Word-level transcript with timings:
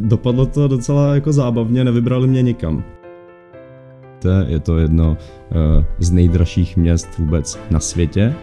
dopadlo 0.00 0.46
to 0.46 0.68
docela 0.68 1.14
jako 1.14 1.32
zábavně, 1.32 1.84
nevybrali 1.84 2.28
mě 2.28 2.42
nikam. 2.42 2.84
Je 4.46 4.60
to 4.60 4.78
jedno 4.78 5.16
uh, 5.50 5.84
z 5.98 6.10
nejdražších 6.10 6.76
měst 6.76 7.18
vůbec 7.18 7.58
na 7.70 7.80
světě. 7.80 8.34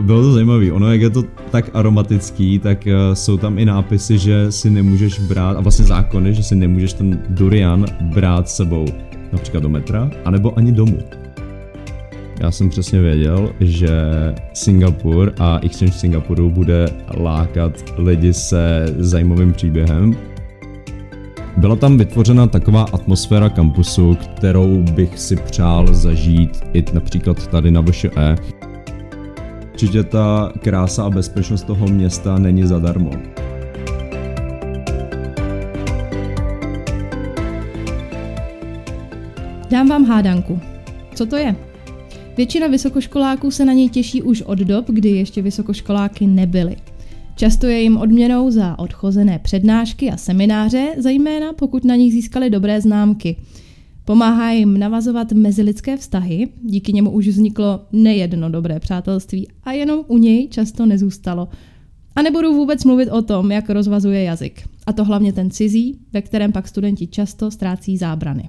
Bylo 0.00 0.22
to 0.22 0.32
zajímavé, 0.32 0.72
ono 0.72 0.92
jak 0.92 1.00
je 1.00 1.10
to 1.10 1.22
tak 1.50 1.70
aromatický, 1.74 2.58
tak 2.58 2.86
uh, 2.86 3.14
jsou 3.14 3.36
tam 3.36 3.58
i 3.58 3.64
nápisy, 3.64 4.18
že 4.18 4.52
si 4.52 4.70
nemůžeš 4.70 5.20
brát, 5.20 5.56
a 5.56 5.60
vlastně 5.60 5.84
zákony, 5.84 6.34
že 6.34 6.42
si 6.42 6.54
nemůžeš 6.54 6.92
ten 6.92 7.22
durian 7.28 7.86
brát 8.00 8.48
sebou 8.48 8.84
například 9.32 9.62
do 9.62 9.68
metra, 9.68 10.10
anebo 10.24 10.58
ani 10.58 10.72
domů. 10.72 10.98
Já 12.40 12.50
jsem 12.50 12.70
přesně 12.70 13.00
věděl, 13.00 13.52
že 13.60 13.90
Singapur 14.52 15.32
a 15.38 15.58
Exchange 15.62 15.94
Singapuru 15.94 16.50
bude 16.50 16.88
lákat 17.16 17.72
lidi 17.96 18.32
se 18.32 18.86
zajímavým 18.98 19.52
příběhem. 19.52 20.16
Byla 21.56 21.76
tam 21.76 21.98
vytvořena 21.98 22.46
taková 22.46 22.82
atmosféra 22.82 23.48
kampusu, 23.48 24.14
kterou 24.14 24.82
bych 24.82 25.18
si 25.18 25.36
přál 25.36 25.94
zažít 25.94 26.62
i 26.72 26.84
například 26.92 27.46
tady 27.46 27.70
na 27.70 27.80
VŠE. 27.80 28.36
Určitě 29.72 30.04
ta 30.04 30.52
krása 30.60 31.04
a 31.04 31.10
bezpečnost 31.10 31.62
toho 31.62 31.86
města 31.86 32.38
není 32.38 32.66
zadarmo. 32.66 33.10
Dám 39.70 39.88
vám 39.88 40.04
hádanku. 40.04 40.60
Co 41.14 41.26
to 41.26 41.36
je? 41.36 41.54
Většina 42.36 42.66
vysokoškoláků 42.66 43.50
se 43.50 43.64
na 43.64 43.72
něj 43.72 43.88
těší 43.88 44.22
už 44.22 44.42
od 44.42 44.58
dob, 44.58 44.84
kdy 44.88 45.08
ještě 45.08 45.42
vysokoškoláky 45.42 46.26
nebyly. 46.26 46.76
Často 47.36 47.66
je 47.66 47.80
jim 47.80 47.96
odměnou 47.96 48.50
za 48.50 48.78
odchozené 48.78 49.38
přednášky 49.38 50.10
a 50.10 50.16
semináře, 50.16 50.94
zejména 50.98 51.52
pokud 51.52 51.84
na 51.84 51.96
nich 51.96 52.12
získali 52.12 52.50
dobré 52.50 52.80
známky. 52.80 53.36
Pomáhá 54.04 54.50
jim 54.50 54.78
navazovat 54.78 55.32
mezilidské 55.32 55.96
vztahy, 55.96 56.48
díky 56.62 56.92
němu 56.92 57.10
už 57.10 57.28
vzniklo 57.28 57.80
nejedno 57.92 58.50
dobré 58.50 58.80
přátelství 58.80 59.48
a 59.62 59.72
jenom 59.72 60.00
u 60.08 60.18
něj 60.18 60.48
často 60.48 60.86
nezůstalo. 60.86 61.48
A 62.16 62.22
nebudu 62.22 62.54
vůbec 62.54 62.84
mluvit 62.84 63.08
o 63.10 63.22
tom, 63.22 63.50
jak 63.50 63.70
rozvazuje 63.70 64.22
jazyk. 64.22 64.62
A 64.86 64.92
to 64.92 65.04
hlavně 65.04 65.32
ten 65.32 65.50
cizí, 65.50 65.98
ve 66.12 66.22
kterém 66.22 66.52
pak 66.52 66.68
studenti 66.68 67.06
často 67.06 67.50
ztrácí 67.50 67.96
zábrany. 67.96 68.48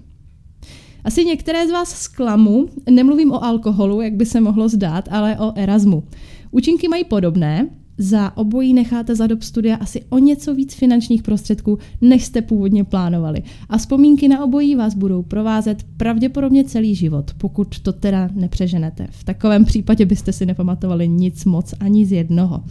Asi 1.06 1.26
některé 1.26 1.68
z 1.68 1.72
vás 1.72 1.90
zklamu, 2.02 2.68
nemluvím 2.90 3.32
o 3.32 3.44
alkoholu, 3.44 4.02
jak 4.02 4.14
by 4.14 4.26
se 4.26 4.42
mohlo 4.42 4.70
zdát, 4.70 5.10
ale 5.12 5.40
o 5.40 5.54
Erasmu. 5.56 6.04
Účinky 6.52 6.88
mají 6.88 7.04
podobné, 7.04 7.70
za 7.98 8.38
obojí 8.38 8.74
necháte 8.74 9.16
za 9.16 9.28
dob 9.28 9.44
studia 9.44 9.76
asi 9.76 10.04
o 10.10 10.18
něco 10.18 10.56
víc 10.56 10.74
finančních 10.74 11.24
prostředků, 11.24 11.78
než 12.02 12.26
jste 12.26 12.42
původně 12.42 12.84
plánovali. 12.84 13.44
A 13.70 13.78
vzpomínky 13.78 14.28
na 14.28 14.44
obojí 14.44 14.76
vás 14.76 14.94
budou 14.96 15.24
provázet 15.24 15.84
pravděpodobně 15.98 16.64
celý 16.64 16.96
život, 16.96 17.32
pokud 17.38 17.80
to 17.80 17.94
teda 17.94 18.30
nepřeženete. 18.34 19.08
V 19.12 19.24
takovém 19.24 19.66
případě 19.66 20.06
byste 20.06 20.34
si 20.34 20.46
nepamatovali 20.46 21.08
nic 21.08 21.46
moc 21.46 21.74
ani 21.80 22.06
z 22.06 22.12
jednoho. 22.12 22.64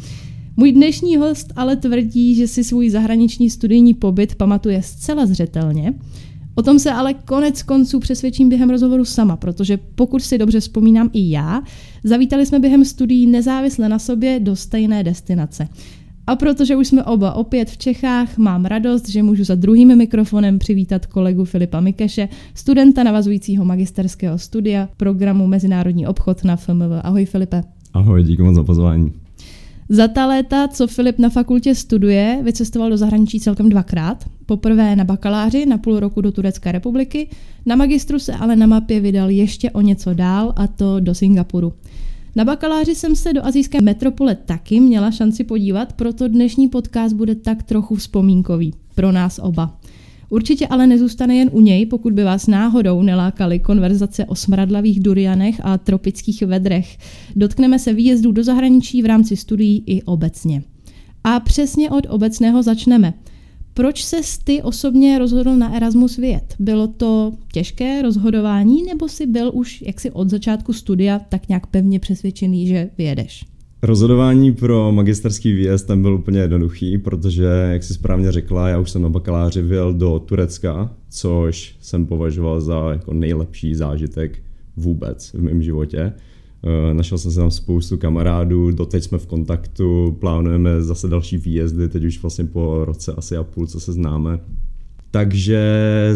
Můj 0.56 0.72
dnešní 0.72 1.16
host 1.16 1.52
ale 1.56 1.76
tvrdí, 1.76 2.34
že 2.34 2.48
si 2.48 2.64
svůj 2.64 2.90
zahraniční 2.90 3.50
studijní 3.50 3.94
pobyt 3.94 4.34
pamatuje 4.34 4.82
zcela 4.82 5.26
zřetelně, 5.26 5.94
O 6.54 6.62
tom 6.62 6.78
se 6.78 6.90
ale 6.90 7.14
konec 7.14 7.62
konců 7.62 8.00
přesvědčím 8.00 8.48
během 8.48 8.70
rozhovoru 8.70 9.04
sama, 9.04 9.36
protože 9.36 9.78
pokud 9.94 10.22
si 10.22 10.38
dobře 10.38 10.60
vzpomínám 10.60 11.10
i 11.12 11.30
já, 11.30 11.62
zavítali 12.04 12.46
jsme 12.46 12.58
během 12.58 12.84
studií 12.84 13.26
nezávisle 13.26 13.88
na 13.88 13.98
sobě 13.98 14.40
do 14.40 14.56
stejné 14.56 15.04
destinace. 15.04 15.68
A 16.26 16.36
protože 16.36 16.76
už 16.76 16.88
jsme 16.88 17.04
oba 17.04 17.34
opět 17.34 17.70
v 17.70 17.78
Čechách, 17.78 18.38
mám 18.38 18.64
radost, 18.64 19.08
že 19.08 19.22
můžu 19.22 19.44
za 19.44 19.54
druhým 19.54 19.96
mikrofonem 19.96 20.58
přivítat 20.58 21.06
kolegu 21.06 21.44
Filipa 21.44 21.80
Mikeše, 21.80 22.28
studenta 22.54 23.02
navazujícího 23.02 23.64
magisterského 23.64 24.38
studia 24.38 24.88
programu 24.96 25.46
Mezinárodní 25.46 26.06
obchod 26.06 26.44
na 26.44 26.56
FMV. 26.56 27.00
Ahoj 27.02 27.24
Filipe. 27.24 27.62
Ahoj, 27.94 28.22
díky 28.22 28.42
moc 28.42 28.54
za 28.54 28.64
pozvání. 28.64 29.23
Za 29.88 30.08
ta 30.08 30.26
léta, 30.26 30.68
co 30.68 30.86
Filip 30.86 31.18
na 31.18 31.28
fakultě 31.28 31.74
studuje, 31.74 32.40
vycestoval 32.42 32.90
do 32.90 32.96
zahraničí 32.96 33.40
celkem 33.40 33.68
dvakrát. 33.68 34.24
Poprvé 34.46 34.96
na 34.96 35.04
bakaláři 35.04 35.66
na 35.66 35.78
půl 35.78 36.00
roku 36.00 36.20
do 36.20 36.32
Turecké 36.32 36.72
republiky, 36.72 37.28
na 37.66 37.76
magistru 37.76 38.18
se 38.18 38.34
ale 38.34 38.56
na 38.56 38.66
mapě 38.66 39.00
vydal 39.00 39.30
ještě 39.30 39.70
o 39.70 39.80
něco 39.80 40.14
dál, 40.14 40.52
a 40.56 40.66
to 40.66 41.00
do 41.00 41.14
Singapuru. 41.14 41.72
Na 42.36 42.44
bakaláři 42.44 42.94
jsem 42.94 43.16
se 43.16 43.32
do 43.32 43.46
azijské 43.46 43.80
metropole 43.80 44.34
taky 44.34 44.80
měla 44.80 45.10
šanci 45.10 45.44
podívat, 45.44 45.92
proto 45.92 46.28
dnešní 46.28 46.68
podcast 46.68 47.14
bude 47.14 47.34
tak 47.34 47.62
trochu 47.62 47.94
vzpomínkový 47.94 48.74
pro 48.94 49.12
nás 49.12 49.40
oba. 49.42 49.80
Určitě 50.34 50.66
ale 50.66 50.86
nezůstane 50.86 51.36
jen 51.36 51.50
u 51.52 51.60
něj, 51.60 51.86
pokud 51.86 52.12
by 52.12 52.24
vás 52.24 52.46
náhodou 52.46 53.02
nelákaly 53.02 53.58
konverzace 53.58 54.24
o 54.24 54.34
smradlavých 54.34 55.00
durianech 55.00 55.60
a 55.64 55.78
tropických 55.78 56.42
vedrech. 56.42 56.98
Dotkneme 57.36 57.78
se 57.78 57.92
výjezdů 57.92 58.32
do 58.32 58.44
zahraničí 58.44 59.02
v 59.02 59.06
rámci 59.06 59.36
studií 59.36 59.82
i 59.86 60.02
obecně. 60.02 60.62
A 61.24 61.40
přesně 61.40 61.90
od 61.90 62.06
obecného 62.08 62.62
začneme. 62.62 63.14
Proč 63.74 64.04
se 64.04 64.16
ty 64.44 64.62
osobně 64.62 65.18
rozhodl 65.18 65.56
na 65.56 65.74
Erasmus 65.76 66.16
vyjet? 66.16 66.54
Bylo 66.58 66.86
to 66.86 67.32
těžké 67.52 68.02
rozhodování, 68.02 68.82
nebo 68.82 69.08
si 69.08 69.26
byl 69.26 69.50
už 69.54 69.82
jaksi 69.82 70.10
od 70.10 70.30
začátku 70.30 70.72
studia 70.72 71.18
tak 71.28 71.48
nějak 71.48 71.66
pevně 71.66 72.00
přesvědčený, 72.00 72.66
že 72.66 72.90
vyjedeš? 72.98 73.53
Rozhodování 73.84 74.52
pro 74.52 74.92
magisterský 74.92 75.52
výjezd 75.52 75.86
tam 75.86 76.02
byl 76.02 76.14
úplně 76.14 76.40
jednoduchý, 76.40 76.98
protože, 76.98 77.44
jak 77.72 77.82
si 77.82 77.94
správně 77.94 78.32
řekla, 78.32 78.68
já 78.68 78.78
už 78.78 78.90
jsem 78.90 79.02
na 79.02 79.08
bakaláři 79.08 79.62
vyjel 79.62 79.94
do 79.94 80.18
Turecka, 80.18 80.90
což 81.10 81.76
jsem 81.80 82.06
považoval 82.06 82.60
za 82.60 82.92
jako 82.92 83.14
nejlepší 83.14 83.74
zážitek 83.74 84.38
vůbec 84.76 85.32
v 85.32 85.42
mém 85.42 85.62
životě. 85.62 85.98
Eh, 86.00 86.94
našel 86.94 87.18
jsem 87.18 87.30
se 87.30 87.40
tam 87.40 87.50
spoustu 87.50 87.96
kamarádů, 87.96 88.70
doteď 88.70 89.04
jsme 89.04 89.18
v 89.18 89.26
kontaktu, 89.26 90.16
plánujeme 90.20 90.82
zase 90.82 91.08
další 91.08 91.38
výjezdy, 91.38 91.88
teď 91.88 92.04
už 92.04 92.22
vlastně 92.22 92.44
po 92.44 92.84
roce 92.84 93.12
asi 93.12 93.36
a 93.36 93.42
půl, 93.42 93.66
co 93.66 93.80
se 93.80 93.92
známe. 93.92 94.40
Takže 95.10 95.62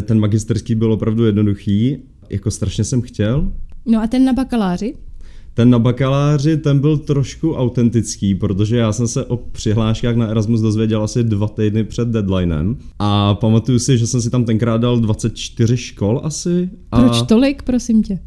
ten 0.04 0.20
magisterský 0.20 0.74
byl 0.74 0.92
opravdu 0.92 1.24
jednoduchý, 1.24 1.98
jako 2.30 2.50
strašně 2.50 2.84
jsem 2.84 3.02
chtěl. 3.02 3.52
No 3.86 4.02
a 4.02 4.06
ten 4.06 4.24
na 4.24 4.32
bakaláři? 4.32 4.94
Ten 5.58 5.70
na 5.70 5.78
bakaláři, 5.78 6.56
ten 6.56 6.78
byl 6.78 6.98
trošku 6.98 7.54
autentický, 7.54 8.34
protože 8.34 8.76
já 8.76 8.92
jsem 8.92 9.08
se 9.08 9.24
o 9.24 9.36
přihláškách 9.36 10.16
na 10.16 10.26
Erasmus 10.26 10.60
dozvěděl 10.60 11.02
asi 11.02 11.24
dva 11.24 11.48
týdny 11.48 11.84
před 11.84 12.08
deadlinem 12.08 12.76
a 12.98 13.34
pamatuju 13.34 13.78
si, 13.78 13.98
že 13.98 14.06
jsem 14.06 14.22
si 14.22 14.30
tam 14.30 14.44
tenkrát 14.44 14.80
dal 14.80 15.00
24 15.00 15.76
škol 15.76 16.20
asi. 16.24 16.70
A... 16.92 17.00
Proč 17.00 17.22
tolik, 17.22 17.62
prosím 17.62 18.02
tě? 18.02 18.18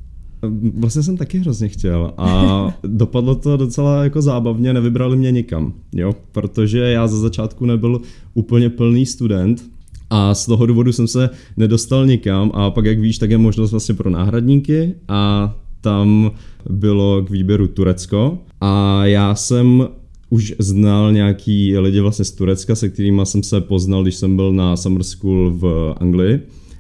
Vlastně 0.74 1.04
jsem 1.04 1.18
taky 1.18 1.38
hrozně 1.38 1.68
chtěl 1.68 2.14
a 2.18 2.68
dopadlo 2.84 3.36
to 3.36 3.58
docela 3.58 4.04
jako 4.04 4.22
zábavně, 4.22 4.74
nevybrali 4.74 5.18
mě 5.18 5.32
nikam, 5.32 5.74
jo, 5.96 6.16
protože 6.32 6.80
já 6.80 7.08
za 7.08 7.18
začátku 7.18 7.66
nebyl 7.66 8.02
úplně 8.34 8.70
plný 8.70 9.06
student, 9.06 9.64
a 10.10 10.34
z 10.34 10.46
toho 10.46 10.66
důvodu 10.66 10.92
jsem 10.92 11.08
se 11.08 11.30
nedostal 11.58 12.06
nikam 12.06 12.52
a 12.54 12.72
pak, 12.72 12.86
jak 12.86 13.00
víš, 13.00 13.18
tak 13.18 13.30
je 13.30 13.38
možnost 13.38 13.72
vlastně 13.72 13.96
pro 13.96 14.10
náhradníky 14.10 14.96
a 15.08 15.54
tam 15.82 16.32
bylo 16.70 17.24
k 17.24 17.30
výběru 17.30 17.68
Turecko 17.68 18.38
a 18.62 19.06
já 19.06 19.36
jsem 19.36 19.88
už 20.30 20.54
znal 20.60 21.14
nějaký 21.14 21.78
lidi 21.78 22.00
vlastně 22.00 22.26
z 22.26 22.32
Turecka, 22.32 22.76
se 22.76 22.90
kterými 22.90 23.22
jsem 23.24 23.44
se 23.44 23.62
poznal, 23.62 24.04
když 24.04 24.16
jsem 24.16 24.36
byl 24.36 24.54
na 24.54 24.78
summer 24.78 25.04
school 25.04 25.52
v 25.52 25.96
Anglii. 26.00 26.40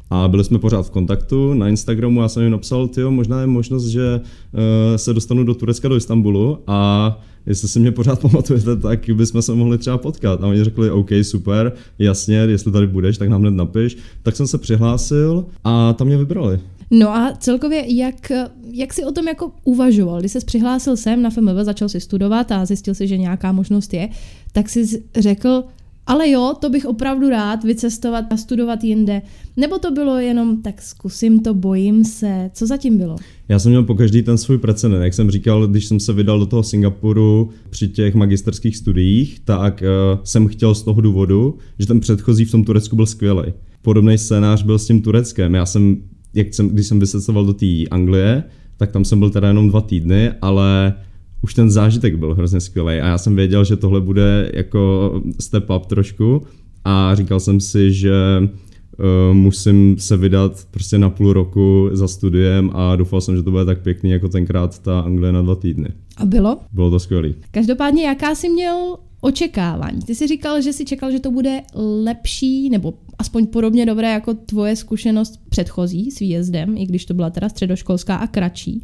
A 0.09 0.27
byli 0.27 0.43
jsme 0.43 0.59
pořád 0.59 0.81
v 0.81 0.89
kontaktu 0.89 1.53
na 1.53 1.69
Instagramu, 1.69 2.21
já 2.21 2.29
jsem 2.29 2.43
jim 2.43 2.51
napsal, 2.51 2.87
tyjo, 2.87 3.11
možná 3.11 3.41
je 3.41 3.47
možnost, 3.47 3.85
že 3.85 4.21
uh, 4.21 4.59
se 4.95 5.13
dostanu 5.13 5.43
do 5.43 5.53
Turecka, 5.53 5.87
do 5.87 5.95
Istanbulu 5.95 6.57
a 6.67 7.19
jestli 7.45 7.67
si 7.67 7.79
mě 7.79 7.91
pořád 7.91 8.21
pamatujete, 8.21 8.75
tak 8.75 9.09
bychom 9.13 9.41
se 9.41 9.53
mohli 9.53 9.77
třeba 9.77 9.97
potkat. 9.97 10.43
A 10.43 10.47
oni 10.47 10.63
řekli, 10.63 10.91
OK, 10.91 11.09
super, 11.21 11.71
jasně, 11.99 12.35
jestli 12.35 12.71
tady 12.71 12.87
budeš, 12.87 13.17
tak 13.17 13.29
nám 13.29 13.41
hned 13.41 13.51
napiš. 13.51 13.97
Tak 14.23 14.35
jsem 14.35 14.47
se 14.47 14.57
přihlásil 14.57 15.45
a 15.63 15.93
tam 15.93 16.07
mě 16.07 16.17
vybrali. 16.17 16.59
No 16.91 17.15
a 17.15 17.33
celkově, 17.39 17.95
jak, 17.95 18.31
jak 18.71 18.93
jsi 18.93 19.05
o 19.05 19.11
tom 19.11 19.27
jako 19.27 19.51
uvažoval? 19.63 20.19
Když 20.19 20.31
jsi 20.31 20.39
přihlásil 20.45 20.97
sem 20.97 21.21
na 21.21 21.29
FMV, 21.29 21.51
začal 21.61 21.89
si 21.89 21.99
studovat 21.99 22.51
a 22.51 22.65
zjistil 22.65 22.95
si, 22.95 23.07
že 23.07 23.17
nějaká 23.17 23.51
možnost 23.51 23.93
je, 23.93 24.09
tak 24.51 24.69
jsi 24.69 25.03
řekl, 25.15 25.63
ale 26.07 26.29
jo, 26.29 26.53
to 26.61 26.69
bych 26.69 26.85
opravdu 26.85 27.29
rád 27.29 27.63
vycestovat 27.63 28.25
a 28.33 28.37
studovat 28.37 28.83
jinde. 28.83 29.21
Nebo 29.57 29.79
to 29.79 29.91
bylo 29.91 30.17
jenom, 30.17 30.61
tak 30.61 30.81
zkusím 30.81 31.39
to, 31.39 31.53
bojím 31.53 32.05
se. 32.05 32.51
Co 32.53 32.67
zatím 32.67 32.97
bylo? 32.97 33.15
Já 33.49 33.59
jsem 33.59 33.71
měl 33.71 33.83
po 33.83 33.95
každý 33.95 34.23
ten 34.23 34.37
svůj 34.37 34.57
precedent. 34.57 35.03
Jak 35.03 35.13
jsem 35.13 35.31
říkal, 35.31 35.67
když 35.67 35.85
jsem 35.85 35.99
se 35.99 36.13
vydal 36.13 36.39
do 36.39 36.45
toho 36.45 36.63
Singapuru 36.63 37.49
při 37.69 37.87
těch 37.87 38.15
magisterských 38.15 38.77
studiích, 38.77 39.39
tak 39.45 39.83
uh, 39.83 40.19
jsem 40.23 40.47
chtěl 40.47 40.75
z 40.75 40.83
toho 40.83 41.01
důvodu, 41.01 41.57
že 41.79 41.87
ten 41.87 41.99
předchozí 41.99 42.45
v 42.45 42.51
tom 42.51 42.63
Turecku 42.63 42.95
byl 42.95 43.05
skvělý. 43.05 43.43
Podobný 43.81 44.17
scénář 44.17 44.63
byl 44.63 44.79
s 44.79 44.87
tím 44.87 45.01
Tureckem. 45.01 45.55
Já 45.55 45.65
jsem 45.65 45.97
jak 46.33 46.53
jsem, 46.53 46.69
když 46.69 46.87
jsem 46.87 46.99
vycestoval 46.99 47.45
do 47.45 47.53
té 47.53 47.65
Anglie, 47.91 48.43
tak 48.77 48.91
tam 48.91 49.05
jsem 49.05 49.19
byl 49.19 49.29
teda 49.29 49.47
jenom 49.47 49.69
dva 49.69 49.81
týdny, 49.81 50.31
ale 50.41 50.93
už 51.41 51.53
ten 51.53 51.71
zážitek 51.71 52.15
byl 52.15 52.33
hrozně 52.35 52.59
skvělý 52.59 52.99
a 52.99 53.07
já 53.07 53.17
jsem 53.17 53.35
věděl, 53.35 53.63
že 53.63 53.75
tohle 53.75 54.01
bude 54.01 54.51
jako 54.53 55.13
step 55.39 55.69
up 55.69 55.85
trošku 55.85 56.41
a 56.85 57.15
říkal 57.15 57.39
jsem 57.39 57.59
si, 57.59 57.93
že 57.93 58.13
uh, 58.41 59.35
musím 59.35 59.97
se 59.97 60.17
vydat 60.17 60.67
prostě 60.71 60.97
na 60.97 61.09
půl 61.09 61.33
roku 61.33 61.89
za 61.91 62.07
studiem 62.07 62.71
a 62.73 62.95
doufal 62.95 63.21
jsem, 63.21 63.35
že 63.35 63.43
to 63.43 63.51
bude 63.51 63.65
tak 63.65 63.81
pěkný 63.81 64.09
jako 64.09 64.29
tenkrát 64.29 64.79
ta 64.79 64.99
Anglie 64.99 65.31
na 65.31 65.41
dva 65.41 65.55
týdny. 65.55 65.87
A 66.17 66.25
bylo? 66.25 66.57
Bylo 66.73 66.89
to 66.89 66.99
skvělý. 66.99 67.35
Každopádně, 67.51 68.03
jaká 68.03 68.35
jsi 68.35 68.49
měl 68.49 68.97
očekávání? 69.21 70.01
Ty 70.01 70.15
jsi 70.15 70.27
říkal, 70.27 70.61
že 70.61 70.73
si 70.73 70.85
čekal, 70.85 71.11
že 71.11 71.19
to 71.19 71.31
bude 71.31 71.61
lepší, 72.03 72.69
nebo 72.69 72.93
aspoň 73.17 73.47
podobně 73.47 73.85
dobré 73.85 74.11
jako 74.11 74.33
tvoje 74.33 74.75
zkušenost 74.75 75.39
předchozí 75.49 76.11
s 76.11 76.19
výjezdem, 76.19 76.77
i 76.77 76.85
když 76.85 77.05
to 77.05 77.13
byla 77.13 77.29
teda 77.29 77.49
středoškolská 77.49 78.15
a 78.15 78.27
kratší. 78.27 78.83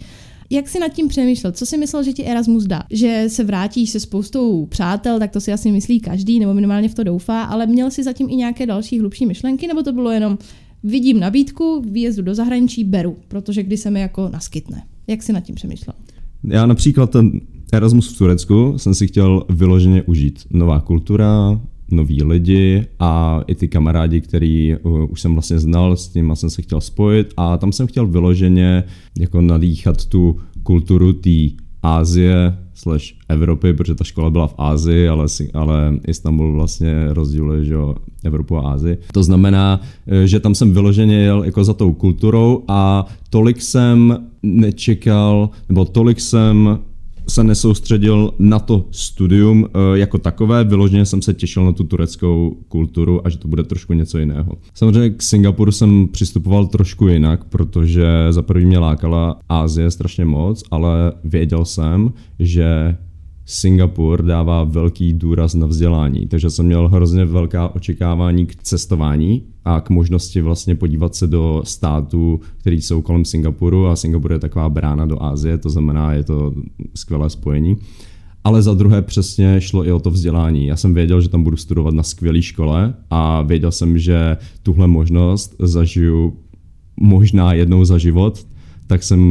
Jak 0.49 0.69
jsi 0.69 0.79
nad 0.79 0.93
tím 0.93 1.07
přemýšlel? 1.07 1.51
Co 1.51 1.65
si 1.65 1.77
myslel, 1.77 2.03
že 2.03 2.13
ti 2.13 2.25
Erasmus 2.25 2.63
dá? 2.63 2.83
Že 2.91 3.25
se 3.27 3.43
vrátíš 3.43 3.89
se 3.89 3.99
spoustou 3.99 4.65
přátel, 4.65 5.19
tak 5.19 5.31
to 5.31 5.41
si 5.41 5.53
asi 5.53 5.71
myslí 5.71 5.99
každý, 5.99 6.39
nebo 6.39 6.53
minimálně 6.53 6.89
v 6.89 6.95
to 6.95 7.03
doufá, 7.03 7.43
ale 7.43 7.67
měl 7.67 7.91
si 7.91 8.03
zatím 8.03 8.29
i 8.29 8.35
nějaké 8.35 8.65
další 8.65 8.99
hlubší 8.99 9.25
myšlenky, 9.25 9.67
nebo 9.67 9.83
to 9.83 9.93
bylo 9.93 10.11
jenom 10.11 10.37
vidím 10.83 11.19
nabídku, 11.19 11.81
výjezdu 11.91 12.21
do 12.21 12.35
zahraničí, 12.35 12.83
beru, 12.83 13.17
protože 13.27 13.63
kdy 13.63 13.77
se 13.77 13.91
mi 13.91 13.99
jako 13.99 14.29
naskytne. 14.29 14.83
Jak 15.07 15.23
jsi 15.23 15.33
nad 15.33 15.39
tím 15.39 15.55
přemýšlel? 15.55 15.93
Já 16.43 16.65
například 16.65 17.11
ten 17.11 17.31
Erasmus 17.73 18.15
v 18.15 18.17
Turecku 18.17 18.73
jsem 18.77 18.93
si 18.93 19.07
chtěl 19.07 19.43
vyloženě 19.49 20.03
užít. 20.03 20.47
Nová 20.51 20.79
kultura, 20.79 21.59
noví 21.91 22.23
lidi 22.23 22.85
a 22.99 23.41
i 23.47 23.55
ty 23.55 23.67
kamarádi, 23.67 24.21
který 24.21 24.75
uh, 24.83 25.11
už 25.11 25.21
jsem 25.21 25.33
vlastně 25.33 25.59
znal, 25.59 25.97
s 25.97 26.13
nimi 26.13 26.35
jsem 26.35 26.49
se 26.49 26.61
chtěl 26.61 26.81
spojit 26.81 27.33
a 27.37 27.57
tam 27.57 27.71
jsem 27.71 27.87
chtěl 27.87 28.07
vyloženě 28.07 28.83
jako 29.19 29.41
nadýchat 29.41 30.05
tu 30.05 30.39
kulturu 30.63 31.13
té 31.13 31.29
Ázie 31.83 32.57
slash 32.73 33.13
Evropy, 33.29 33.73
protože 33.73 33.95
ta 33.95 34.03
škola 34.03 34.29
byla 34.29 34.47
v 34.47 34.55
Ázii, 34.57 35.07
ale, 35.07 35.25
ale 35.53 35.99
Istanbul 36.07 36.53
vlastně 36.53 37.07
rozděluje 37.09 37.65
že 37.65 37.75
Evropu 38.23 38.57
a 38.57 38.71
Ázii. 38.71 38.97
To 39.13 39.23
znamená, 39.23 39.81
eh, 40.07 40.27
že 40.27 40.39
tam 40.39 40.55
jsem 40.55 40.73
vyloženě 40.73 41.15
jel 41.15 41.43
jako 41.43 41.63
za 41.63 41.73
tou 41.73 41.93
kulturou 41.93 42.63
a 42.67 43.05
tolik 43.29 43.61
jsem 43.61 44.17
nečekal, 44.43 45.49
nebo 45.69 45.85
tolik 45.85 46.19
jsem 46.19 46.79
se 47.29 47.43
nesoustředil 47.43 48.33
na 48.39 48.59
to 48.59 48.85
studium 48.91 49.65
eh, 49.65 49.97
jako 49.97 50.17
takové, 50.17 50.63
vyloženě 50.63 51.05
jsem 51.05 51.21
se 51.21 51.33
těšil 51.33 51.65
na 51.65 51.71
tu 51.71 51.83
tureckou 51.83 52.57
kulturu 52.67 53.27
a 53.27 53.29
že 53.29 53.37
to 53.37 53.47
bude 53.47 53.63
trošku 53.63 53.93
něco 53.93 54.17
jiného. 54.17 54.51
Samozřejmě 54.73 55.09
k 55.09 55.21
Singapuru 55.21 55.71
jsem 55.71 56.07
přistupoval 56.07 56.67
trošku 56.67 57.07
jinak, 57.07 57.43
protože 57.43 58.07
za 58.29 58.41
první 58.41 58.65
mě 58.65 58.79
lákala 58.79 59.39
Ázie 59.49 59.91
strašně 59.91 60.25
moc, 60.25 60.63
ale 60.71 61.13
věděl 61.23 61.65
jsem, 61.65 62.13
že 62.39 62.97
Singapur 63.49 64.25
dává 64.25 64.63
velký 64.63 65.13
důraz 65.13 65.53
na 65.53 65.67
vzdělání, 65.67 66.27
takže 66.27 66.49
jsem 66.49 66.65
měl 66.65 66.87
hrozně 66.87 67.25
velká 67.25 67.75
očekávání 67.75 68.45
k 68.45 68.55
cestování 68.55 69.43
a 69.65 69.81
k 69.81 69.89
možnosti 69.89 70.41
vlastně 70.41 70.75
podívat 70.75 71.15
se 71.15 71.27
do 71.27 71.61
států, 71.65 72.39
který 72.57 72.81
jsou 72.81 73.01
kolem 73.01 73.25
Singapuru 73.25 73.87
a 73.87 73.95
Singapur 73.95 74.31
je 74.31 74.39
taková 74.39 74.69
brána 74.69 75.05
do 75.05 75.23
Asie, 75.23 75.57
to 75.57 75.69
znamená, 75.69 76.13
je 76.13 76.23
to 76.23 76.53
skvělé 76.95 77.29
spojení. 77.29 77.77
Ale 78.43 78.61
za 78.61 78.73
druhé 78.73 79.01
přesně 79.01 79.61
šlo 79.61 79.85
i 79.85 79.91
o 79.91 79.99
to 79.99 80.11
vzdělání. 80.11 80.65
Já 80.65 80.75
jsem 80.75 80.93
věděl, 80.93 81.21
že 81.21 81.29
tam 81.29 81.43
budu 81.43 81.57
studovat 81.57 81.93
na 81.93 82.03
skvělé 82.03 82.41
škole 82.41 82.93
a 83.09 83.41
věděl 83.41 83.71
jsem, 83.71 83.97
že 83.97 84.37
tuhle 84.63 84.87
možnost 84.87 85.55
zažiju 85.59 86.37
možná 86.99 87.53
jednou 87.53 87.85
za 87.85 87.97
život, 87.97 88.45
tak 88.87 89.03
jsem 89.03 89.21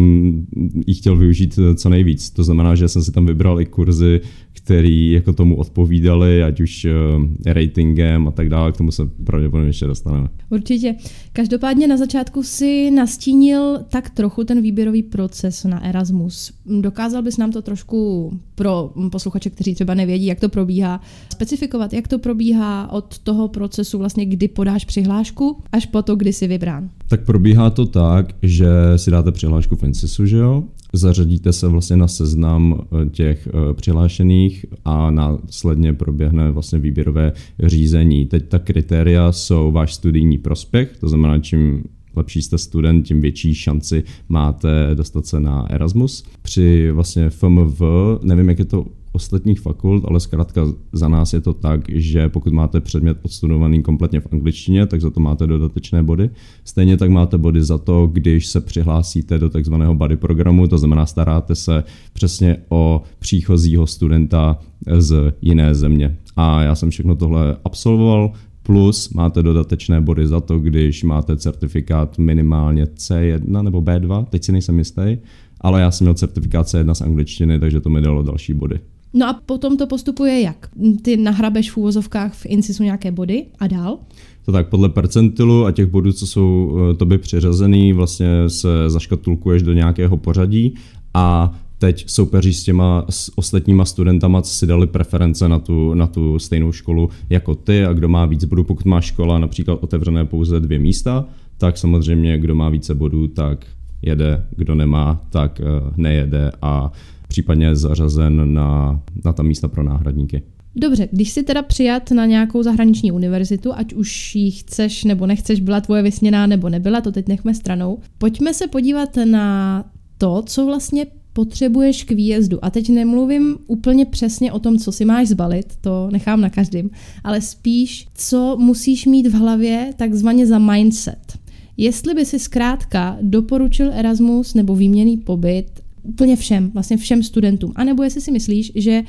ji 0.87 0.95
chtěl 0.95 1.17
využít 1.17 1.59
co 1.77 1.89
nejvíc. 1.89 2.31
To 2.31 2.45
znamená, 2.45 2.75
že 2.75 2.89
jsem 2.89 3.03
si 3.03 3.13
tam 3.13 3.27
vybral 3.27 3.61
i 3.61 3.67
kurzy, 3.67 4.21
který 4.53 5.11
jako 5.11 5.33
tomu 5.33 5.57
odpovídali, 5.57 6.43
ať 6.43 6.61
už 6.61 6.85
uh, 6.85 7.53
ratingem 7.53 8.29
a 8.29 8.31
tak 8.31 8.49
dále, 8.49 8.73
k 8.73 8.77
tomu 8.77 8.93
se 8.93 9.07
pravděpodobně 9.25 9.69
ještě 9.69 9.87
dostaneme. 9.87 10.29
Určitě. 10.51 10.95
Každopádně 11.33 11.87
na 11.87 11.97
začátku 11.97 12.43
si 12.43 12.91
nastínil 12.91 13.79
tak 13.91 14.11
trochu 14.11 14.45
ten 14.45 14.63
výběrový 14.63 15.03
proces 15.03 15.65
na 15.65 15.85
Erasmus. 15.85 16.53
Dokázal 16.81 17.23
bys 17.23 17.37
nám 17.37 17.53
to 17.53 17.63
trošku 17.63 18.31
pro 18.55 18.93
posluchače, 19.13 19.51
kteří 19.51 19.75
třeba 19.75 19.95
nevědí, 19.95 20.27
jak 20.27 20.41
to 20.41 20.49
probíhá, 20.49 21.01
specifikovat, 21.33 21.93
jak 21.93 22.09
to 22.09 22.19
probíhá 22.19 22.93
od 22.93 23.19
toho 23.19 23.49
procesu, 23.49 23.99
vlastně 23.99 24.27
kdy 24.27 24.49
podáš 24.49 24.85
přihlášku, 24.85 25.63
až 25.73 25.87
po 25.87 26.03
to, 26.03 26.17
kdy 26.17 26.33
jsi 26.33 26.47
vybrán? 26.47 26.91
Tak 27.09 27.25
probíhá 27.25 27.71
to 27.71 27.87
tak, 27.87 28.27
že 28.43 28.67
si 28.97 29.11
dáte 29.11 29.33
přihlášku 29.33 29.46
v 29.77 29.83
INSISu, 29.83 30.27
že 30.27 30.37
jo? 30.37 30.65
zařadíte 30.93 31.53
se 31.53 31.69
vlastně 31.69 31.97
na 31.97 32.09
seznam 32.09 32.81
eh, 32.81 33.07
těch 33.11 33.49
eh, 33.49 33.75
přihlášených 33.75 34.67
a 34.85 35.11
následně 35.11 35.93
proběhne 35.93 36.51
vlastně 36.51 36.79
výběrové 36.79 37.33
řízení. 37.65 38.27
Teď 38.27 38.49
ta 38.49 38.59
kritéria 38.59 39.33
jsou 39.33 39.73
váš 39.73 39.95
studijní 39.95 40.39
prospěch, 40.39 40.97
to 41.01 41.09
znamená, 41.09 41.39
čím 41.39 41.85
lepší 42.17 42.43
jste 42.43 42.59
student, 42.59 43.07
tím 43.07 43.21
větší 43.21 43.55
šanci 43.55 44.05
máte 44.29 44.91
dostat 44.95 45.27
se 45.27 45.41
na 45.41 45.67
Erasmus. 45.71 46.25
Při 46.43 46.91
vlastně 46.91 47.31
FMV, 47.31 47.83
nevím, 48.23 48.49
jak 48.49 48.59
je 48.59 48.65
to 48.65 48.87
ostatních 49.17 49.61
fakult, 49.61 50.05
ale 50.05 50.21
zkrátka 50.21 50.67
za 50.93 51.09
nás 51.09 51.33
je 51.33 51.41
to 51.41 51.53
tak, 51.53 51.81
že 51.89 52.29
pokud 52.29 52.53
máte 52.53 52.81
předmět 52.81 53.19
odstudovaný 53.23 53.83
kompletně 53.83 54.21
v 54.21 54.33
angličtině, 54.33 54.87
tak 54.87 55.01
za 55.01 55.11
to 55.11 55.21
máte 55.21 55.47
dodatečné 55.47 56.03
body. 56.03 56.31
Stejně 56.65 56.97
tak 56.97 57.11
máte 57.11 57.39
body 57.39 57.65
za 57.65 57.79
to, 57.79 58.07
když 58.13 58.47
se 58.47 58.61
přihlásíte 58.61 59.39
do 59.39 59.51
takzvaného 59.51 59.95
buddy 59.95 60.17
programu, 60.17 60.69
to 60.69 60.79
znamená 60.79 61.07
staráte 61.07 61.55
se 61.55 61.85
přesně 62.13 62.57
o 62.69 63.03
příchozího 63.19 63.87
studenta 63.87 64.59
z 64.99 65.33
jiné 65.43 65.75
země. 65.75 66.17
A 66.37 66.63
já 66.63 66.75
jsem 66.75 66.91
všechno 66.91 67.17
tohle 67.17 67.57
absolvoval, 67.65 68.33
plus 68.67 69.11
máte 69.11 69.43
dodatečné 69.43 70.01
body 70.01 70.27
za 70.27 70.41
to, 70.41 70.59
když 70.59 71.05
máte 71.05 71.37
certifikát 71.37 72.19
minimálně 72.19 72.85
C1 72.85 73.63
nebo 73.63 73.81
B2, 73.81 74.25
teď 74.25 74.45
si 74.45 74.53
nejsem 74.53 74.79
jistý, 74.79 75.17
ale 75.61 75.81
já 75.81 75.91
jsem 75.91 76.05
měl 76.05 76.15
certifikát 76.15 76.67
C1 76.67 76.95
z 76.95 77.01
angličtiny, 77.01 77.61
takže 77.61 77.81
to 77.81 77.91
mi 77.91 78.01
dalo 78.01 78.23
další 78.23 78.55
body. 78.55 78.81
No 79.15 79.29
a 79.29 79.41
potom 79.47 79.77
to 79.77 79.87
postupuje 79.87 80.41
jak? 80.41 80.69
Ty 81.03 81.17
nahrabeš 81.17 81.71
v 81.71 81.77
úvozovkách 81.77 82.35
v 82.35 82.47
INSISu 82.47 82.83
nějaké 82.83 83.13
body 83.13 83.47
a 83.59 83.67
dál? 83.67 83.99
To 84.45 84.53
tak 84.53 84.69
podle 84.69 84.89
percentilu 84.89 85.65
a 85.65 85.73
těch 85.73 85.87
bodů, 85.87 86.13
co 86.13 86.27
jsou 86.27 86.77
eh, 86.91 86.95
tobě 86.95 87.19
přiřazený, 87.19 87.93
vlastně 87.93 88.29
se 88.49 88.69
zaškatulkuješ 88.91 89.63
do 89.63 89.73
nějakého 89.73 90.17
pořadí 90.17 90.75
a 91.15 91.55
teď 91.79 92.05
soupeří 92.11 92.55
s 92.55 92.65
těma 92.65 93.05
s 93.11 93.39
ostatníma 93.39 93.85
studentama, 93.85 94.43
co 94.43 94.55
si 94.55 94.67
dali 94.67 94.87
preference 94.87 95.49
na 95.49 95.59
tu, 95.59 95.95
na 95.95 96.07
tu 96.07 96.39
stejnou 96.39 96.73
školu 96.73 97.11
jako 97.31 97.55
ty 97.55 97.85
a 97.85 97.93
kdo 97.93 98.09
má 98.09 98.27
víc 98.27 98.45
bodů, 98.45 98.65
pokud 98.65 98.85
má 98.85 99.01
škola 99.01 99.39
například 99.39 99.75
otevřené 99.75 100.25
pouze 100.25 100.61
dvě 100.61 100.79
místa, 100.79 101.25
tak 101.59 101.79
samozřejmě 101.79 102.39
kdo 102.39 102.55
má 102.55 102.69
více 102.69 102.95
bodů, 102.95 103.29
tak 103.29 103.67
jede, 104.03 104.47
kdo 104.57 104.75
nemá, 104.75 105.27
tak 105.31 105.61
eh, 105.61 105.65
nejede 105.97 106.53
a 106.63 106.93
případně 107.29 107.77
zařazen 107.77 108.55
na, 108.55 109.01
na 109.25 109.33
ta 109.33 109.43
místa 109.43 109.69
pro 109.69 109.83
náhradníky. 109.83 110.43
Dobře, 110.79 111.09
když 111.13 111.31
jsi 111.31 111.43
teda 111.43 111.63
přijat 111.63 112.11
na 112.11 112.27
nějakou 112.27 112.63
zahraniční 112.63 113.13
univerzitu, 113.13 113.73
ať 113.75 113.93
už 113.93 114.35
ji 114.35 114.51
chceš 114.51 115.05
nebo 115.05 115.27
nechceš, 115.27 115.61
byla 115.61 115.81
tvoje 115.81 116.03
vysněná 116.03 116.47
nebo 116.47 116.69
nebyla, 116.69 117.01
to 117.01 117.13
teď 117.13 117.29
nechme 117.29 117.55
stranou. 117.55 117.99
Pojďme 118.19 118.55
se 118.55 118.67
podívat 118.67 119.09
na 119.25 119.85
to, 120.19 120.43
co 120.47 120.67
vlastně 120.67 121.07
potřebuješ 121.37 122.05
k 122.05 122.11
výjezdu. 122.11 122.65
A 122.65 122.71
teď 122.71 122.89
nemluvím 122.89 123.57
úplně 123.67 124.05
přesně 124.05 124.53
o 124.53 124.59
tom, 124.59 124.79
co 124.79 124.93
si 124.93 125.05
máš 125.05 125.29
zbalit, 125.29 125.77
to 125.81 126.09
nechám 126.13 126.41
na 126.41 126.51
každém, 126.51 126.91
ale 127.25 127.41
spíš, 127.41 128.07
co 128.15 128.57
musíš 128.61 129.07
mít 129.07 129.27
v 129.27 129.35
hlavě 129.35 129.93
takzvaně 129.97 130.47
za 130.47 130.59
mindset. 130.59 131.39
Jestli 131.77 132.15
by 132.15 132.25
si 132.25 132.39
zkrátka 132.39 133.19
doporučil 133.21 133.93
Erasmus 133.93 134.55
nebo 134.55 134.77
výměný 134.77 135.17
pobyt 135.17 135.67
úplně 136.03 136.37
všem, 136.37 136.71
vlastně 136.71 136.97
všem 136.97 137.23
studentům. 137.23 137.73
A 137.77 137.85
nebo 137.85 138.03
jestli 138.03 138.21
si 138.21 138.31
myslíš, 138.31 138.73
že 138.75 139.03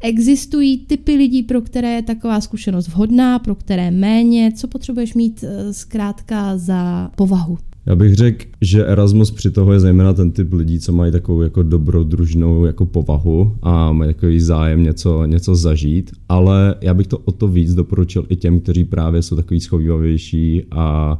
existují 0.00 0.78
typy 0.86 1.14
lidí, 1.14 1.42
pro 1.42 1.60
které 1.60 1.92
je 1.92 2.02
taková 2.02 2.40
zkušenost 2.40 2.88
vhodná, 2.88 3.38
pro 3.38 3.54
které 3.54 3.90
méně, 3.90 4.52
co 4.52 4.68
potřebuješ 4.68 5.14
mít 5.14 5.44
eh, 5.44 5.72
zkrátka 5.72 6.58
za 6.58 7.10
povahu? 7.16 7.58
Já 7.90 7.96
bych 7.96 8.14
řekl, 8.14 8.44
že 8.60 8.86
Erasmus 8.86 9.30
při 9.30 9.50
toho 9.50 9.72
je 9.72 9.80
zejména 9.80 10.12
ten 10.12 10.30
typ 10.30 10.52
lidí, 10.52 10.80
co 10.80 10.92
mají 10.92 11.12
takovou 11.12 11.42
jako 11.42 11.62
dobrodružnou 11.62 12.64
jako 12.64 12.86
povahu 12.86 13.56
a 13.62 13.92
mají 13.92 14.14
takový 14.14 14.40
zájem 14.40 14.82
něco, 14.82 15.24
něco 15.24 15.54
zažít, 15.54 16.10
ale 16.28 16.74
já 16.80 16.94
bych 16.94 17.06
to 17.06 17.18
o 17.18 17.32
to 17.32 17.48
víc 17.48 17.74
doporučil 17.74 18.26
i 18.28 18.36
těm, 18.36 18.60
kteří 18.60 18.84
právě 18.84 19.22
jsou 19.22 19.36
takový 19.36 19.60
schovývavější 19.60 20.66
a 20.70 21.18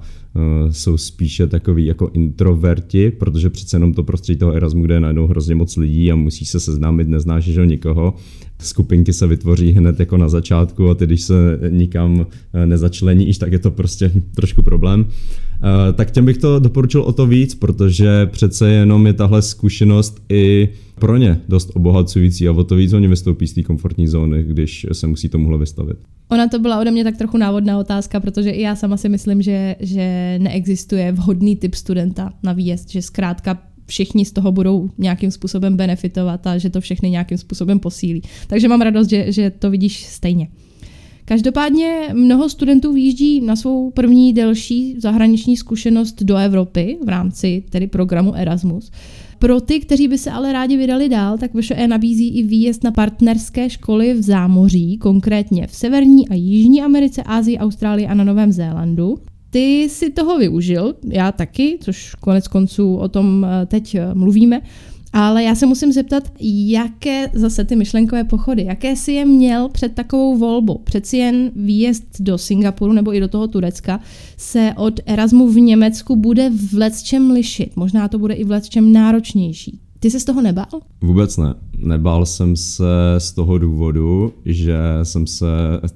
jsou 0.71 0.97
spíše 0.97 1.47
takový 1.47 1.87
jako 1.87 2.11
introverti, 2.13 3.11
protože 3.11 3.51
přece 3.51 3.77
jenom 3.77 3.95
to 3.95 4.03
prostředí 4.03 4.39
toho 4.39 4.53
Erasmu, 4.53 4.83
kde 4.83 4.95
je 4.95 5.01
najednou 5.01 5.27
hrozně 5.27 5.55
moc 5.55 5.77
lidí 5.77 6.13
a 6.13 6.15
musí 6.15 6.45
se 6.45 6.61
seznámit, 6.61 7.09
neznáš 7.09 7.45
že 7.45 7.67
nikoho. 7.67 8.15
Skupinky 8.59 9.13
se 9.13 9.27
vytvoří 9.27 9.73
hned 9.73 10.01
jako 10.01 10.17
na 10.17 10.29
začátku 10.29 10.91
a 10.91 10.95
ty, 10.95 11.07
když 11.07 11.23
se 11.23 11.59
nikam 11.71 12.27
eh, 12.55 12.67
nezačleníš, 12.67 13.39
tak 13.39 13.53
je 13.53 13.59
to 13.59 13.71
prostě 13.71 14.13
trošku 14.35 14.63
problém. 14.63 15.07
tak 15.95 16.11
těm 16.11 16.25
bych 16.25 16.39
to 16.39 16.59
doporučil 16.59 17.03
o 17.03 17.13
to 17.13 17.27
víc, 17.27 17.55
protože 17.55 18.27
přece 18.27 18.71
jenom 18.71 19.07
je 19.07 19.13
tahle 19.13 19.43
zkušenost 19.43 20.23
i 20.29 20.69
pro 21.01 21.17
ně 21.17 21.41
dost 21.49 21.71
obohacující 21.75 22.49
a 22.49 22.53
o 22.53 22.65
to 22.65 22.77
víc 22.77 22.93
oni 22.93 23.09
vystoupí 23.09 23.47
z 23.47 23.53
té 23.53 23.63
komfortní 23.63 24.09
zóny, 24.09 24.43
když 24.43 24.87
se 24.93 25.07
musí 25.07 25.29
tomuhle 25.29 25.59
vystavit. 25.59 25.97
Ona 26.29 26.49
to 26.49 26.59
byla 26.59 26.81
ode 26.81 26.91
mě 26.91 27.05
tak 27.05 27.17
trochu 27.17 27.37
návodná 27.37 27.79
otázka, 27.79 28.21
protože 28.21 28.51
i 28.51 28.63
já 28.63 28.77
sama 28.77 28.97
si 28.97 29.09
myslím, 29.09 29.43
že, 29.43 29.77
že 29.81 30.37
neexistuje 30.43 31.13
vhodný 31.13 31.57
typ 31.57 31.75
studenta 31.75 32.33
na 32.43 32.53
výjezd, 32.53 32.91
že 32.91 33.03
zkrátka 33.03 33.63
všichni 33.87 34.25
z 34.25 34.33
toho 34.33 34.53
budou 34.53 34.91
nějakým 34.99 35.31
způsobem 35.31 35.77
benefitovat 35.77 36.47
a 36.47 36.59
že 36.59 36.71
to 36.71 36.81
všechny 36.81 37.11
nějakým 37.11 37.39
způsobem 37.39 37.79
posílí. 37.79 38.23
Takže 38.47 38.69
mám 38.69 38.81
radost, 38.81 39.11
že, 39.11 39.33
že 39.33 39.51
to 39.51 39.71
vidíš 39.71 40.07
stejně. 40.07 40.49
Každopádně 41.25 42.09
mnoho 42.13 42.49
studentů 42.49 42.93
výjíždí 42.93 43.41
na 43.41 43.57
svou 43.57 43.91
první 43.91 44.33
delší 44.33 44.95
zahraniční 44.99 45.57
zkušenost 45.57 46.23
do 46.23 46.37
Evropy 46.37 46.99
v 47.05 47.09
rámci 47.09 47.65
tedy 47.71 47.87
programu 47.87 48.35
Erasmus. 48.35 48.91
Pro 49.41 49.61
ty, 49.61 49.81
kteří 49.81 50.09
by 50.09 50.19
se 50.19 50.31
ale 50.31 50.53
rádi 50.53 50.77
vydali 50.77 51.09
dál, 51.09 51.39
tak 51.39 51.51
VŠE 51.55 51.89
nabízí 51.89 52.39
i 52.39 52.43
výjezd 52.43 52.85
na 52.85 52.91
partnerské 52.91 53.71
školy 53.71 54.15
v 54.15 54.23
zámoří, 54.23 54.99
konkrétně 54.99 55.67
v 55.67 55.75
Severní 55.75 56.29
a 56.29 56.35
Jižní 56.35 56.83
Americe, 56.83 57.23
Ázii, 57.23 57.59
Austrálii 57.59 58.07
a 58.07 58.15
na 58.15 58.25
Novém 58.25 58.53
Zélandu. 58.53 59.19
Ty 59.51 59.89
si 59.89 60.11
toho 60.11 60.39
využil, 60.39 60.95
já 61.09 61.33
taky, 61.33 61.79
což 61.81 62.15
konec 62.15 62.49
konců 62.49 62.97
o 62.97 63.09
tom 63.09 63.47
eh, 63.49 63.67
teď 63.67 63.95
eh, 63.95 64.15
mluvíme. 64.15 64.61
Ale 65.13 65.43
já 65.43 65.55
se 65.55 65.67
musím 65.67 65.93
zeptat, 65.93 66.33
jaké 66.41 67.31
zase 67.33 67.65
ty 67.65 67.77
myšlenkové 67.77 68.25
pochody, 68.25 68.65
jaké 68.65 68.97
si 68.97 69.13
je 69.13 69.25
měl 69.25 69.69
před 69.69 69.95
takovou 69.95 70.39
volbou? 70.39 70.79
Přeci 70.79 71.17
jen 71.17 71.51
výjezd 71.57 72.21
do 72.21 72.39
Singapuru 72.39 72.93
nebo 72.93 73.15
i 73.15 73.21
do 73.21 73.29
toho 73.29 73.49
Turecka 73.49 74.01
se 74.37 74.73
od 74.77 75.01
Erasmu 75.07 75.49
v 75.49 75.57
Německu 75.57 76.17
bude 76.17 76.51
v 76.51 76.75
lecčem 76.75 77.31
lišit. 77.31 77.77
Možná 77.77 78.09
to 78.09 78.19
bude 78.19 78.35
i 78.35 78.45
v 78.45 78.51
lecčem 78.51 78.93
náročnější. 78.93 79.81
Ty 80.03 80.11
se 80.11 80.21
z 80.21 80.25
toho 80.25 80.43
nebál? 80.43 80.81
Vůbec 81.01 81.37
ne. 81.37 81.55
Nebál 81.79 82.27
jsem 82.27 82.57
se 82.57 82.85
z 83.19 83.33
toho 83.33 83.59
důvodu, 83.59 84.33
že 84.45 84.79
jsem 85.03 85.27
se 85.27 85.47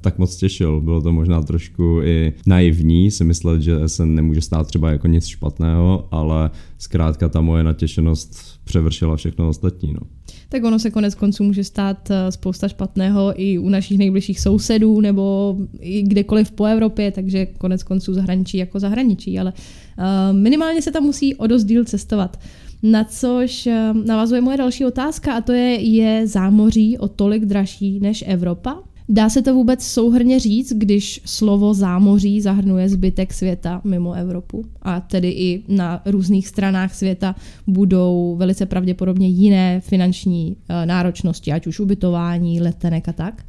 tak 0.00 0.18
moc 0.18 0.36
těšil. 0.36 0.80
Bylo 0.80 1.00
to 1.00 1.12
možná 1.12 1.42
trošku 1.42 2.00
i 2.04 2.32
naivní 2.46 3.10
si 3.10 3.24
myslet, 3.24 3.62
že 3.62 3.88
se 3.88 4.06
nemůže 4.06 4.40
stát 4.40 4.66
třeba 4.66 4.90
jako 4.90 5.06
nic 5.06 5.26
špatného, 5.26 6.08
ale 6.10 6.50
zkrátka 6.78 7.28
ta 7.28 7.40
moje 7.40 7.64
natěšenost 7.64 8.53
převršila 8.64 9.16
všechno 9.16 9.48
ostatní. 9.48 9.92
No. 9.92 10.00
Tak 10.48 10.64
ono 10.64 10.78
se 10.78 10.90
konec 10.90 11.14
konců 11.14 11.44
může 11.44 11.64
stát 11.64 12.10
eh, 12.10 12.32
spousta 12.32 12.68
špatného 12.68 13.32
i 13.36 13.58
u 13.58 13.68
našich 13.68 13.98
nejbližších 13.98 14.40
sousedů 14.40 15.00
nebo 15.00 15.56
i 15.80 16.02
kdekoliv 16.02 16.50
po 16.50 16.64
Evropě, 16.64 17.12
takže 17.12 17.46
konec 17.46 17.82
konců 17.82 18.14
zahraničí 18.14 18.56
jako 18.56 18.80
zahraničí, 18.80 19.38
ale 19.38 19.52
uh, 19.52 20.36
minimálně 20.36 20.82
se 20.82 20.92
tam 20.92 21.02
musí 21.02 21.34
o 21.34 21.46
dost 21.46 21.64
díl 21.64 21.84
cestovat. 21.84 22.38
Na 22.82 23.04
což 23.04 23.66
eh, 23.66 23.92
navazuje 24.04 24.40
moje 24.40 24.56
další 24.56 24.84
otázka 24.84 25.34
a 25.34 25.40
to 25.40 25.52
je, 25.52 25.80
je 25.80 26.26
zámoří 26.26 26.98
o 26.98 27.08
tolik 27.08 27.44
dražší 27.44 28.00
než 28.00 28.24
Evropa? 28.26 28.82
Dá 29.08 29.28
se 29.28 29.42
to 29.42 29.54
vůbec 29.54 29.82
souhrně 29.82 30.40
říct, 30.40 30.72
když 30.72 31.20
slovo 31.24 31.74
zámoří 31.74 32.40
zahrnuje 32.40 32.88
zbytek 32.88 33.32
světa 33.32 33.80
mimo 33.84 34.12
Evropu 34.12 34.64
a 34.82 35.00
tedy 35.00 35.28
i 35.28 35.62
na 35.68 36.02
různých 36.06 36.48
stranách 36.48 36.94
světa 36.94 37.34
budou 37.66 38.36
velice 38.38 38.66
pravděpodobně 38.66 39.28
jiné 39.28 39.80
finanční 39.80 40.56
eh, 40.68 40.86
náročnosti, 40.86 41.52
ať 41.52 41.66
už 41.66 41.80
ubytování, 41.80 42.60
letenek 42.60 43.08
a 43.08 43.12
tak? 43.12 43.44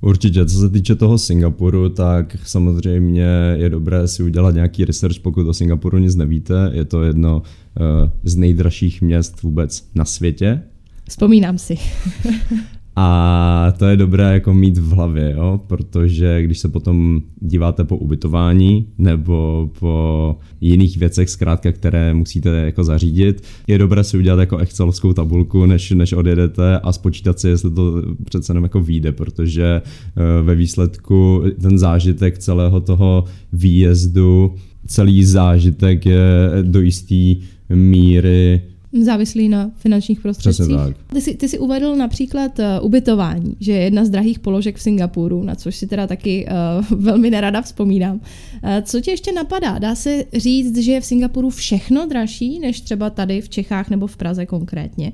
Určitě, 0.00 0.46
co 0.46 0.58
se 0.58 0.70
týče 0.70 0.94
toho 0.94 1.18
Singapuru, 1.18 1.88
tak 1.88 2.36
samozřejmě 2.44 3.26
je 3.56 3.70
dobré 3.70 4.08
si 4.08 4.22
udělat 4.22 4.54
nějaký 4.54 4.84
research, 4.84 5.18
pokud 5.18 5.48
o 5.48 5.54
Singapuru 5.54 5.98
nic 5.98 6.14
nevíte. 6.14 6.70
Je 6.72 6.84
to 6.84 7.02
jedno 7.02 7.36
uh, 7.42 8.08
z 8.24 8.36
nejdražších 8.36 9.02
měst 9.02 9.42
vůbec 9.42 9.88
na 9.94 10.04
světě. 10.04 10.62
Vzpomínám 11.08 11.58
si. 11.58 11.78
A 12.98 13.72
to 13.78 13.84
je 13.84 13.96
dobré 13.96 14.32
jako 14.32 14.54
mít 14.54 14.78
v 14.78 14.90
hlavě, 14.92 15.32
jo? 15.36 15.60
protože 15.66 16.42
když 16.42 16.58
se 16.58 16.68
potom 16.68 17.20
díváte 17.40 17.84
po 17.84 17.96
ubytování 17.96 18.86
nebo 18.98 19.70
po 19.78 20.36
jiných 20.60 20.96
věcech, 20.96 21.30
zkrátka, 21.30 21.72
které 21.72 22.14
musíte 22.14 22.48
jako 22.48 22.84
zařídit, 22.84 23.42
je 23.66 23.78
dobré 23.78 24.04
si 24.04 24.18
udělat 24.18 24.40
jako 24.40 24.56
excelovskou 24.58 25.12
tabulku, 25.12 25.66
než, 25.66 25.90
než 25.90 26.12
odjedete 26.12 26.78
a 26.78 26.92
spočítat 26.92 27.40
si, 27.40 27.48
jestli 27.48 27.70
to 27.70 28.02
přece 28.24 28.50
jenom 28.50 28.64
jako 28.64 28.80
vyjde, 28.80 29.12
protože 29.12 29.82
eh, 29.82 30.42
ve 30.42 30.54
výsledku 30.54 31.42
ten 31.62 31.78
zážitek 31.78 32.38
celého 32.38 32.80
toho 32.80 33.24
výjezdu, 33.52 34.54
celý 34.86 35.24
zážitek 35.24 36.06
je 36.06 36.50
do 36.62 36.80
jistý 36.80 37.36
míry 37.74 38.62
závislý 39.04 39.48
na 39.48 39.70
finančních 39.76 40.20
prostředcích. 40.20 40.66
Přesně 40.66 40.76
tak. 40.76 40.96
Ty 41.12 41.20
jsi, 41.20 41.34
ty 41.34 41.48
jsi 41.48 41.58
uvedl 41.58 41.96
například 41.96 42.58
uh, 42.58 42.64
ubytování, 42.86 43.56
že 43.60 43.72
je 43.72 43.82
jedna 43.82 44.04
z 44.04 44.10
drahých 44.10 44.38
položek 44.38 44.76
v 44.76 44.82
Singapuru, 44.82 45.42
na 45.42 45.54
což 45.54 45.76
si 45.76 45.86
teda 45.86 46.06
taky 46.06 46.46
uh, 46.90 46.98
velmi 47.00 47.30
nerada 47.30 47.62
vzpomínám. 47.62 48.14
Uh, 48.14 48.70
co 48.82 49.00
tě 49.00 49.10
ještě 49.10 49.32
napadá? 49.32 49.78
Dá 49.78 49.94
se 49.94 50.24
říct, 50.36 50.78
že 50.78 50.92
je 50.92 51.00
v 51.00 51.04
Singapuru 51.04 51.50
všechno 51.50 52.06
dražší, 52.06 52.58
než 52.58 52.80
třeba 52.80 53.10
tady 53.10 53.40
v 53.40 53.48
Čechách 53.48 53.90
nebo 53.90 54.06
v 54.06 54.16
Praze 54.16 54.46
konkrétně? 54.46 55.12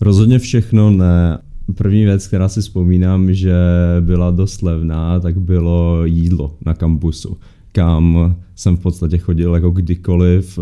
Rozhodně 0.00 0.38
všechno 0.38 0.90
ne. 0.90 1.38
První 1.74 2.04
věc, 2.04 2.26
která 2.26 2.48
si 2.48 2.60
vzpomínám, 2.60 3.34
že 3.34 3.54
byla 4.00 4.30
dost 4.30 4.62
levná, 4.62 5.20
tak 5.20 5.40
bylo 5.40 6.04
jídlo 6.04 6.56
na 6.66 6.74
kampusu, 6.74 7.36
kam 7.72 8.34
jsem 8.54 8.76
v 8.76 8.80
podstatě 8.80 9.18
chodil 9.18 9.54
jako 9.54 9.70
kdykoliv, 9.70 10.58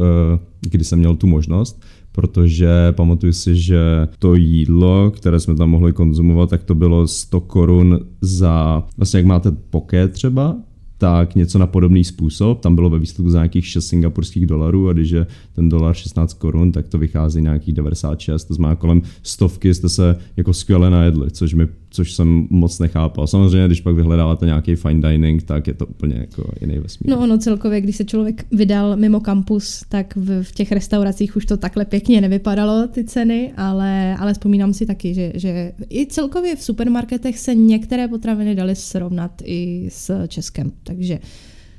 kdy 0.60 0.84
jsem 0.84 0.98
měl 0.98 1.16
tu 1.16 1.26
možnost 1.26 1.82
protože 2.14 2.92
pamatuju 2.92 3.32
si, 3.32 3.56
že 3.56 4.08
to 4.18 4.34
jídlo, 4.34 5.10
které 5.10 5.40
jsme 5.40 5.54
tam 5.54 5.70
mohli 5.70 5.92
konzumovat, 5.92 6.50
tak 6.50 6.64
to 6.64 6.74
bylo 6.74 7.06
100 7.06 7.40
korun 7.40 8.00
za, 8.20 8.84
vlastně 8.96 9.18
jak 9.18 9.26
máte 9.26 9.52
poké 9.70 10.08
třeba, 10.08 10.56
tak 10.98 11.34
něco 11.34 11.58
na 11.58 11.66
podobný 11.66 12.04
způsob. 12.04 12.60
Tam 12.60 12.74
bylo 12.74 12.90
ve 12.90 12.98
výsledku 12.98 13.30
za 13.30 13.38
nějakých 13.38 13.66
6 13.66 13.86
singapurských 13.86 14.46
dolarů 14.46 14.88
a 14.88 14.92
když 14.92 15.10
je 15.10 15.26
ten 15.52 15.68
dolar 15.68 15.94
16 15.94 16.34
korun, 16.34 16.72
tak 16.72 16.88
to 16.88 16.98
vychází 16.98 17.42
nějakých 17.42 17.74
96, 17.74 18.44
to 18.44 18.54
znamená 18.54 18.76
kolem 18.76 19.02
stovky 19.22 19.74
jste 19.74 19.88
se 19.88 20.16
jako 20.36 20.52
skvěle 20.52 20.90
najedli, 20.90 21.30
což 21.30 21.54
mi 21.54 21.68
což 21.94 22.12
jsem 22.12 22.46
moc 22.50 22.78
nechápal. 22.78 23.26
Samozřejmě, 23.26 23.66
když 23.66 23.80
pak 23.80 23.94
vyhledáváte 23.94 24.46
nějaký 24.46 24.74
fine 24.74 25.10
dining, 25.10 25.42
tak 25.42 25.66
je 25.66 25.74
to 25.74 25.86
úplně 25.86 26.16
jako 26.16 26.50
jiný 26.60 26.78
vesmír. 26.78 27.10
No 27.10 27.22
ono 27.22 27.38
celkově, 27.38 27.80
když 27.80 27.96
se 27.96 28.04
člověk 28.04 28.46
vydal 28.52 28.96
mimo 28.96 29.20
kampus, 29.20 29.84
tak 29.88 30.16
v, 30.16 30.42
v 30.42 30.52
těch 30.52 30.72
restauracích 30.72 31.36
už 31.36 31.46
to 31.46 31.56
takhle 31.56 31.84
pěkně 31.84 32.20
nevypadalo, 32.20 32.88
ty 32.88 33.04
ceny, 33.04 33.52
ale, 33.56 34.16
ale 34.16 34.32
vzpomínám 34.32 34.72
si 34.72 34.86
taky, 34.86 35.14
že, 35.14 35.32
že 35.34 35.72
i 35.90 36.06
celkově 36.06 36.56
v 36.56 36.62
supermarketech 36.62 37.38
se 37.38 37.54
některé 37.54 38.08
potraviny 38.08 38.54
daly 38.54 38.76
srovnat 38.76 39.42
i 39.44 39.88
s 39.92 40.26
Českem, 40.26 40.72
takže 40.82 41.18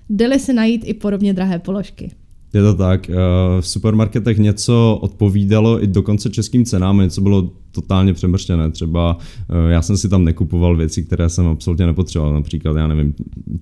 dali 0.09 0.39
se 0.39 0.53
najít 0.53 0.81
i 0.85 0.93
podobně 0.93 1.33
drahé 1.33 1.59
položky. 1.59 2.11
Je 2.53 2.61
to 2.61 2.73
tak. 2.73 3.09
Eh, 3.09 3.13
v 3.61 3.67
supermarketech 3.67 4.37
něco 4.37 4.99
odpovídalo 5.01 5.83
i 5.83 5.87
dokonce 5.87 6.29
českým 6.29 6.65
cenám, 6.65 6.97
něco 6.97 7.21
bylo 7.21 7.51
totálně 7.75 8.13
přemrštěné. 8.13 8.71
Třeba 8.71 9.17
eh, 9.49 9.71
já 9.71 9.81
jsem 9.81 9.97
si 9.97 10.09
tam 10.09 10.23
nekupoval 10.23 10.77
věci, 10.77 11.03
které 11.03 11.29
jsem 11.29 11.47
absolutně 11.47 11.85
nepotřeboval, 11.85 12.33
například, 12.33 12.77
já 12.77 12.87
nevím, 12.87 13.13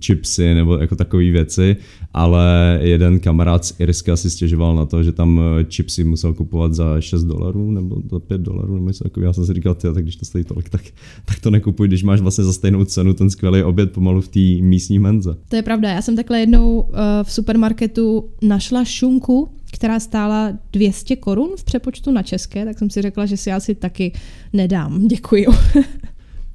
chipsy 0.06 0.54
nebo 0.54 0.78
jako 0.78 0.96
takové 0.96 1.24
věci, 1.24 1.76
ale 2.14 2.80
jeden 2.82 3.20
kamarád 3.20 3.66
z 3.66 3.76
Irska 3.80 4.16
si 4.16 4.30
stěžoval 4.30 4.76
na 4.76 4.86
to, 4.86 5.04
že 5.04 5.12
tam 5.12 5.42
eh, 5.60 5.64
chipsy 5.64 6.04
musel 6.04 6.34
kupovat 6.34 6.74
za 6.74 7.02
6 7.02 7.24
dolarů 7.24 7.72
nebo 7.72 8.02
za 8.12 8.20
5 8.20 8.42
dolarů 8.42 8.76
nebo 8.76 8.88
něco. 8.88 9.04
Já 9.22 9.34
jsem 9.34 9.46
si 9.46 9.54
říkal, 9.54 9.76
ty, 9.76 9.88
tak 9.94 10.04
když 10.04 10.16
to 10.16 10.26
stojí 10.26 10.44
tolik, 10.44 10.70
tak, 10.70 10.82
tak 11.26 11.40
to 11.40 11.52
nekupuj, 11.52 11.88
když 11.88 12.04
máš 12.04 12.22
vlastně 12.22 12.44
za 12.44 12.54
stejnou 12.54 12.86
cenu 12.86 13.14
ten 13.14 13.30
skvělý 13.30 13.64
oběd 13.64 13.92
pomalu 13.92 14.22
v 14.22 14.28
té 14.28 14.66
místní 14.66 15.00
menze. 15.00 15.36
To 15.50 15.56
je 15.56 15.62
pravda, 15.62 15.90
já 15.90 16.02
jsem 16.02 16.16
takhle 16.16 16.40
jednou 16.40 16.82
uh, 16.82 16.90
v 17.24 17.32
supermarketu 17.32 18.30
našla 18.42 18.86
šunku, 18.86 19.50
která 19.74 20.00
stála 20.00 20.54
200 20.72 21.16
korun 21.16 21.50
v 21.58 21.64
přepočtu 21.64 22.12
na 22.12 22.24
české, 22.24 22.66
tak 22.66 22.80
jsem 22.80 22.90
si 22.90 23.02
řekla, 23.02 23.26
že 23.26 23.38
si 23.38 23.52
asi 23.52 23.76
taky 23.76 24.12
nedám. 24.54 25.08
Děkuji. 25.08 25.46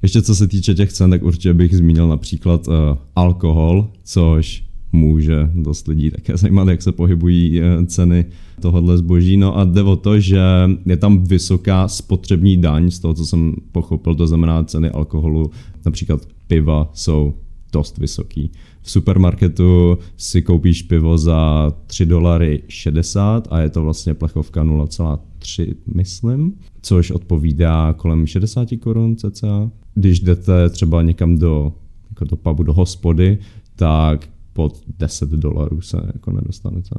Ještě 0.01 0.21
co 0.21 0.35
se 0.35 0.47
týče 0.47 0.73
těch 0.73 0.93
cen, 0.93 1.09
tak 1.09 1.23
určitě 1.23 1.53
bych 1.53 1.77
zmínil 1.77 2.07
například 2.07 2.67
uh, 2.67 2.73
alkohol, 3.15 3.91
což 4.03 4.63
může 4.91 5.49
dost 5.53 5.87
lidí 5.87 6.11
také 6.11 6.37
zajímat, 6.37 6.67
jak 6.67 6.81
se 6.81 6.91
pohybují 6.91 7.61
uh, 7.61 7.85
ceny 7.85 8.25
tohohle 8.61 8.97
zboží. 8.97 9.37
No 9.37 9.57
a 9.57 9.63
jde 9.63 9.83
o 9.83 9.95
to, 9.95 10.19
že 10.19 10.41
je 10.85 10.97
tam 10.97 11.23
vysoká 11.23 11.87
spotřební 11.87 12.57
daň, 12.57 12.91
z 12.91 12.99
toho, 12.99 13.13
co 13.13 13.25
jsem 13.25 13.55
pochopil, 13.71 14.15
to 14.15 14.27
znamená 14.27 14.63
ceny 14.63 14.89
alkoholu, 14.89 15.51
například 15.85 16.21
piva 16.47 16.89
jsou 16.93 17.33
dost 17.71 17.97
vysoký. 17.97 18.51
V 18.81 18.91
supermarketu 18.91 19.97
si 20.17 20.41
koupíš 20.41 20.81
pivo 20.81 21.17
za 21.17 21.71
3 21.87 22.05
dolary 22.05 22.63
60 22.67 23.47
a 23.51 23.59
je 23.59 23.69
to 23.69 23.81
vlastně 23.81 24.13
plechovka 24.13 24.63
0,3, 24.63 25.75
myslím, 25.95 26.53
což 26.81 27.11
odpovídá 27.11 27.93
kolem 27.93 28.27
60 28.27 28.67
korun 28.79 29.15
cca. 29.15 29.71
Když 29.95 30.19
jdete 30.19 30.69
třeba 30.69 31.01
někam 31.01 31.37
do, 31.37 31.73
jako 32.09 32.25
do 32.25 32.35
pubu, 32.35 32.63
do 32.63 32.73
hospody, 32.73 33.37
tak 33.75 34.29
pod 34.53 34.81
10 34.99 35.29
dolarů 35.29 35.81
se 35.81 35.97
jako 36.13 36.31
nedostanete. 36.31 36.95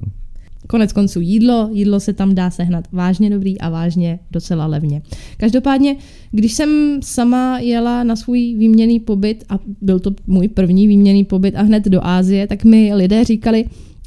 Konec 0.71 0.93
konců 0.93 1.21
jídlo, 1.21 1.69
jídlo 1.73 2.01
se 2.01 2.13
tam 2.13 2.35
dá 2.35 2.51
sehnat 2.51 2.85
vážně 2.93 3.31
dobrý 3.31 3.61
a 3.61 3.71
vážně 3.71 4.19
docela 4.31 4.67
levně. 4.67 5.03
Každopádně, 5.37 5.97
když 6.31 6.53
jsem 6.53 7.01
sama 7.03 7.59
jela 7.59 8.05
na 8.05 8.17
svůj 8.17 8.55
výměný 8.59 9.01
pobyt 9.01 9.45
a 9.49 9.59
byl 9.81 10.01
to 10.01 10.11
můj 10.27 10.49
první 10.49 10.87
výměný 10.87 11.25
pobyt 11.25 11.55
a 11.57 11.63
hned 11.63 11.85
do 11.85 12.07
Ázie, 12.07 12.47
tak 12.47 12.65
mi 12.65 12.95
lidé 12.95 13.25
říkali, 13.25 13.65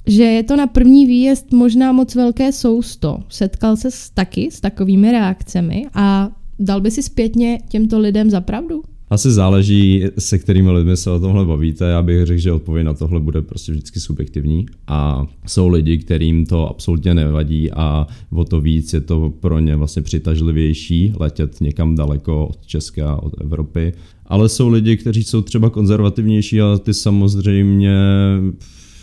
že 0.08 0.24
je 0.24 0.44
to 0.44 0.56
na 0.56 0.68
první 0.68 1.06
výjezd 1.06 1.52
možná 1.54 1.92
moc 1.92 2.16
velké 2.16 2.52
sousto. 2.52 3.20
Setkal 3.30 3.76
se 3.76 3.92
s 3.92 4.10
taky 4.10 4.50
s 4.52 4.62
takovými 4.62 5.12
reakcemi 5.12 5.86
a 5.94 6.32
dal 6.60 6.82
by 6.82 6.92
si 6.92 7.04
zpětně 7.04 7.60
těmto 7.70 8.00
lidem 8.00 8.30
za 8.30 8.42
pravdu? 8.42 8.84
Asi 9.14 9.32
záleží, 9.32 10.04
se 10.20 10.40
kterými 10.40 10.72
lidmi 10.72 10.98
se 10.98 11.12
o 11.12 11.20
tomhle 11.20 11.46
bavíte. 11.46 11.86
Já 11.86 12.02
bych 12.02 12.26
řekl, 12.26 12.42
že 12.42 12.52
odpověď 12.52 12.86
na 12.86 12.94
tohle 12.94 13.20
bude 13.20 13.42
prostě 13.42 13.72
vždycky 13.72 14.00
subjektivní. 14.00 14.66
A 14.88 15.28
jsou 15.48 15.68
lidi, 15.68 15.98
kterým 15.98 16.46
to 16.46 16.70
absolutně 16.70 17.14
nevadí 17.14 17.72
a 17.72 18.08
o 18.30 18.44
to 18.44 18.62
víc 18.62 18.94
je 18.94 19.02
to 19.02 19.34
pro 19.40 19.60
ně 19.60 19.76
vlastně 19.76 20.02
přitažlivější 20.02 21.14
letět 21.20 21.62
někam 21.62 21.96
daleko 21.96 22.48
od 22.48 22.66
Česka, 22.66 23.24
od 23.24 23.42
Evropy. 23.42 23.94
Ale 24.26 24.50
jsou 24.50 24.70
lidi, 24.70 24.98
kteří 24.98 25.24
jsou 25.24 25.42
třeba 25.42 25.70
konzervativnější 25.70 26.62
a 26.62 26.78
ty 26.78 26.94
samozřejmě 26.94 27.98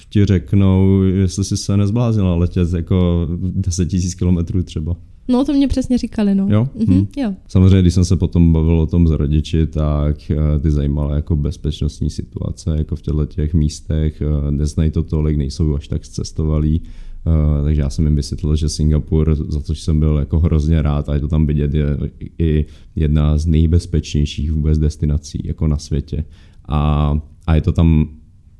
ti 0.08 0.24
řeknou, 0.24 1.02
jestli 1.02 1.44
si 1.44 1.56
se 1.56 1.76
nezbláznila 1.76 2.34
letět 2.34 2.72
jako 2.72 3.28
10 3.40 3.92
000 3.92 4.04
kilometrů 4.18 4.62
třeba. 4.62 4.96
No, 5.28 5.44
to 5.44 5.52
mě 5.52 5.68
přesně 5.68 5.98
říkali, 5.98 6.34
no. 6.34 6.46
Jo? 6.50 6.68
Mhm, 6.74 7.00
hm. 7.00 7.06
jo. 7.16 7.34
Samozřejmě, 7.48 7.82
když 7.82 7.94
jsem 7.94 8.04
se 8.04 8.16
potom 8.16 8.52
bavil 8.52 8.80
o 8.80 8.86
tom 8.86 9.08
s 9.08 9.10
rodiči, 9.10 9.66
tak 9.66 10.30
eh, 10.30 10.58
ty 10.58 10.70
zajímala 10.70 11.14
jako 11.14 11.36
bezpečnostní 11.36 12.10
situace, 12.10 12.74
jako 12.78 12.96
v 12.96 13.02
těchto 13.02 13.26
těch 13.26 13.54
místech, 13.54 14.22
eh, 14.22 14.50
neznají 14.50 14.90
to 14.90 15.02
tolik, 15.02 15.36
nejsou 15.36 15.74
až 15.74 15.88
tak 15.88 16.08
cestovalí, 16.08 16.82
Uh, 17.26 17.64
takže 17.64 17.80
já 17.80 17.90
jsem 17.90 18.04
jim 18.04 18.16
vysvětlil, 18.16 18.56
že 18.56 18.68
Singapur, 18.68 19.34
za 19.48 19.60
což 19.60 19.80
jsem 19.80 20.00
byl 20.00 20.16
jako 20.16 20.38
hrozně 20.38 20.82
rád 20.82 21.08
a 21.08 21.14
je 21.14 21.20
to 21.20 21.28
tam 21.28 21.46
vidět, 21.46 21.74
je 21.74 21.96
i 22.38 22.66
jedna 22.96 23.38
z 23.38 23.46
nejbezpečnějších 23.46 24.52
vůbec 24.52 24.78
destinací 24.78 25.42
jako 25.44 25.66
na 25.66 25.78
světě. 25.78 26.24
A, 26.68 27.20
a 27.46 27.54
je 27.54 27.60
to 27.60 27.72
tam 27.72 28.08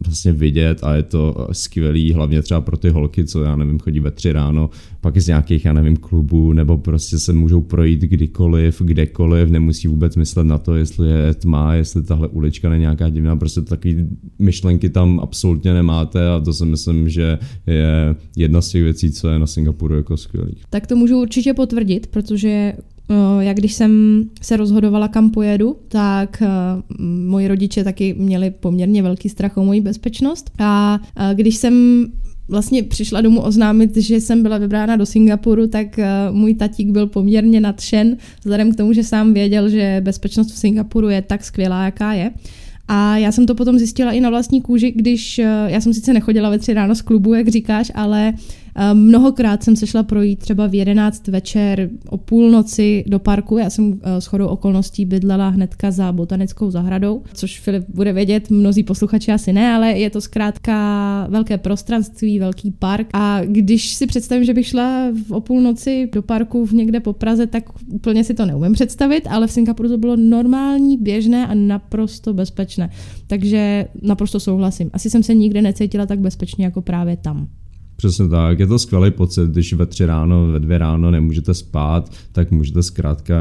vlastně 0.07 0.33
vidět 0.33 0.79
a 0.83 0.95
je 0.95 1.03
to 1.03 1.49
skvělý, 1.53 2.13
hlavně 2.13 2.43
třeba 2.43 2.61
pro 2.61 2.77
ty 2.77 2.89
holky, 2.89 3.25
co 3.25 3.43
já 3.43 3.57
nevím, 3.57 3.79
chodí 3.79 4.01
ve 4.01 4.11
tři 4.11 4.33
ráno, 4.33 4.71
pak 5.01 5.19
z 5.19 5.27
nějakých, 5.27 5.65
já 5.65 5.73
nevím, 5.73 5.97
klubů, 5.97 6.53
nebo 6.53 6.79
prostě 6.79 7.19
se 7.19 7.33
můžou 7.33 7.61
projít 7.61 8.01
kdykoliv, 8.01 8.83
kdekoliv, 8.85 9.49
nemusí 9.49 9.89
vůbec 9.89 10.17
myslet 10.17 10.45
na 10.45 10.59
to, 10.59 10.75
jestli 10.75 11.09
je 11.09 11.35
tma, 11.35 11.75
jestli 11.75 12.03
tahle 12.03 12.29
ulička 12.29 12.71
není 12.71 12.81
nějaká 12.81 13.09
divná, 13.09 13.37
prostě 13.37 13.61
takové 13.61 13.95
myšlenky 14.39 14.89
tam 14.89 15.21
absolutně 15.21 15.75
nemáte 15.75 16.29
a 16.29 16.41
to 16.41 16.53
si 16.53 16.65
myslím, 16.65 17.09
že 17.09 17.39
je 17.67 18.17
jedna 18.37 18.61
z 18.61 18.69
těch 18.69 18.83
věcí, 18.83 19.13
co 19.13 19.29
je 19.29 19.39
na 19.39 19.47
Singapuru 19.47 19.95
jako 19.95 20.17
skvělý. 20.17 20.57
Tak 20.71 20.87
to 20.87 20.97
můžu 20.97 21.21
určitě 21.21 21.55
potvrdit, 21.55 22.07
protože 22.07 22.73
Eh, 23.11 23.45
jak 23.45 23.57
když 23.57 23.75
jsem 23.75 24.25
se 24.43 24.57
rozhodovala, 24.57 25.09
kam 25.09 25.31
pojedu, 25.31 25.77
tak 25.89 26.43
eh, 26.43 26.49
moji 27.03 27.49
rodiče 27.49 27.85
taky 27.85 28.15
měli 28.19 28.51
poměrně 28.51 29.03
velký 29.03 29.29
strach 29.29 29.57
o 29.57 29.65
moji 29.65 29.81
bezpečnost. 29.81 30.51
A 30.59 31.01
eh, 31.17 31.35
když 31.35 31.57
jsem 31.57 32.07
vlastně 32.49 32.83
přišla 32.83 33.21
domů 33.21 33.41
oznámit, 33.41 33.97
že 33.97 34.21
jsem 34.21 34.43
byla 34.43 34.59
vybrána 34.59 34.97
do 34.97 35.07
Singapuru, 35.07 35.67
tak 35.67 36.01
můj 36.31 36.55
tatík 36.55 36.91
byl 36.91 37.07
poměrně 37.07 37.61
nadšen, 37.61 38.17
vzhledem 38.41 38.73
k 38.73 38.77
tomu, 38.77 38.93
že 38.93 39.05
sám 39.05 39.35
věděl, 39.35 39.69
že 39.69 40.01
bezpečnost 40.05 40.53
v 40.53 40.59
Singapuru 40.59 41.09
je 41.09 41.23
tak 41.23 41.45
skvělá, 41.45 41.85
jaká 41.85 42.13
je. 42.13 42.31
A 42.89 43.17
já 43.17 43.33
jsem 43.33 43.47
to 43.47 43.55
potom 43.55 43.79
zjistila 43.79 44.13
i 44.13 44.21
na 44.21 44.31
vlastní 44.31 44.63
kůži, 44.63 44.93
když 44.97 45.39
já 45.67 45.81
jsem 45.81 45.95
sice 45.95 46.13
nechodila 46.13 46.51
ve 46.51 46.59
tři 46.59 46.75
ráno 46.75 46.95
z 46.95 47.03
klubu, 47.03 47.35
jak 47.35 47.49
říkáš, 47.49 47.93
ale 47.95 48.33
Mnohokrát 48.93 49.63
jsem 49.63 49.77
se 49.77 49.87
šla 49.87 50.03
projít 50.03 50.39
třeba 50.39 50.67
v 50.67 50.75
11 50.75 51.29
večer 51.29 51.91
o 52.09 52.17
půlnoci 52.17 53.05
do 53.07 53.19
parku. 53.19 53.59
Já 53.59 53.71
jsem 53.71 54.01
eh, 54.03 54.21
s 54.21 54.27
chodou 54.27 54.47
okolností 54.47 55.05
bydlela 55.05 55.49
hnedka 55.49 55.91
za 55.91 56.13
botanickou 56.13 56.71
zahradou, 56.71 57.23
což 57.35 57.61
Filip 57.61 57.85
bude 57.89 58.13
vědět, 58.13 58.51
mnozí 58.51 58.83
posluchači 58.83 59.33
asi 59.33 59.53
ne, 59.53 59.73
ale 59.73 59.93
je 59.93 60.11
to 60.11 60.21
zkrátka 60.21 61.27
velké 61.31 61.59
prostranství, 61.59 62.39
velký 62.39 62.71
park. 62.71 63.09
A 63.13 63.41
když 63.45 63.95
si 63.95 64.07
představím, 64.07 64.45
že 64.45 64.55
bych 64.55 64.67
šla 64.67 65.13
o 65.31 65.41
půlnoci 65.41 66.09
do 66.13 66.23
parku 66.23 66.67
v 66.67 66.73
někde 66.73 67.01
po 67.01 67.13
Praze, 67.13 67.47
tak 67.47 67.65
úplně 67.89 68.25
si 68.25 68.35
to 68.35 68.47
neumím 68.47 68.73
představit, 68.73 69.27
ale 69.31 69.47
v 69.47 69.53
Singapuru 69.53 69.89
to 69.89 69.99
bylo 69.99 70.17
normální, 70.17 70.97
běžné 70.97 71.47
a 71.47 71.55
naprosto 71.55 72.35
bezpečné. 72.35 72.91
Takže 73.27 73.89
naprosto 74.03 74.41
souhlasím. 74.41 74.91
Asi 74.93 75.11
jsem 75.11 75.23
se 75.23 75.35
nikdy 75.35 75.63
necítila 75.63 76.07
tak 76.07 76.19
bezpečně 76.19 76.65
jako 76.65 76.83
právě 76.83 77.17
tam. 77.17 77.49
Přesně 78.01 78.29
tak, 78.29 78.59
je 78.59 78.67
to 78.67 78.79
skvělý 78.79 79.11
pocit, 79.11 79.51
když 79.51 79.73
ve 79.73 79.87
tři 79.87 80.07
ráno, 80.07 80.47
ve 80.47 80.61
dvě 80.61 80.79
ráno 80.79 81.11
nemůžete 81.11 81.55
spát, 81.55 82.13
tak 82.33 82.51
můžete 82.51 82.83
zkrátka 82.83 83.35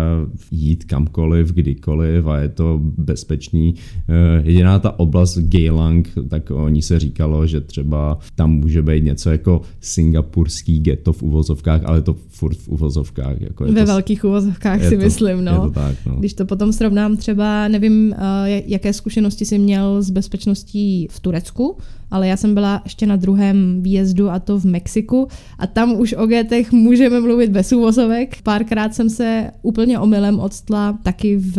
jít 0.51 0.83
kamkoliv, 0.83 1.47
kdykoliv 1.47 2.27
a 2.27 2.37
je 2.37 2.49
to 2.49 2.79
bezpečný. 2.81 3.75
Eh, 4.09 4.41
jediná 4.43 4.79
ta 4.79 4.99
oblast 4.99 5.37
Geylang, 5.37 6.09
tak 6.29 6.51
o 6.51 6.69
ní 6.69 6.81
se 6.81 6.99
říkalo, 6.99 7.47
že 7.47 7.61
třeba 7.61 8.19
tam 8.35 8.51
může 8.51 8.81
být 8.81 9.03
něco 9.03 9.29
jako 9.29 9.61
singapurský 9.81 10.79
ghetto 10.79 11.13
v 11.13 11.23
uvozovkách, 11.23 11.81
ale 11.85 12.01
to 12.01 12.15
furt 12.27 12.57
v 12.57 12.67
uvozovkách. 12.67 13.41
Jako 13.41 13.65
je 13.65 13.71
ve 13.71 13.81
to, 13.81 13.87
velkých 13.87 14.25
uvozovkách 14.25 14.83
si 14.83 14.97
to, 14.97 15.03
myslím, 15.03 15.45
no. 15.45 15.51
Je 15.51 15.59
to 15.59 15.71
tak, 15.71 15.95
no. 16.05 16.15
Když 16.15 16.33
to 16.33 16.45
potom 16.45 16.73
srovnám 16.73 17.17
třeba, 17.17 17.67
nevím, 17.67 18.13
eh, 18.13 18.63
jaké 18.65 18.93
zkušenosti 18.93 19.45
jsi 19.45 19.59
měl 19.59 20.01
s 20.01 20.09
bezpečností 20.09 21.07
v 21.11 21.19
Turecku, 21.19 21.77
ale 22.11 22.27
já 22.27 22.37
jsem 22.37 22.53
byla 22.53 22.81
ještě 22.83 23.05
na 23.05 23.15
druhém 23.15 23.81
výjezdu 23.81 24.29
a 24.29 24.39
to 24.39 24.59
v 24.59 24.65
Mexiku 24.65 25.27
a 25.59 25.67
tam 25.67 25.99
už 25.99 26.13
o 26.13 26.27
getech 26.27 26.71
můžeme 26.71 27.19
mluvit 27.19 27.51
bez 27.51 27.71
úvozovek. 27.71 28.41
Párkrát 28.41 28.93
jsem 28.93 29.09
se 29.09 29.51
úplně 29.61 29.99
omylem 29.99 30.39
odstla 30.39 30.99
taky 31.03 31.37
v 31.37 31.57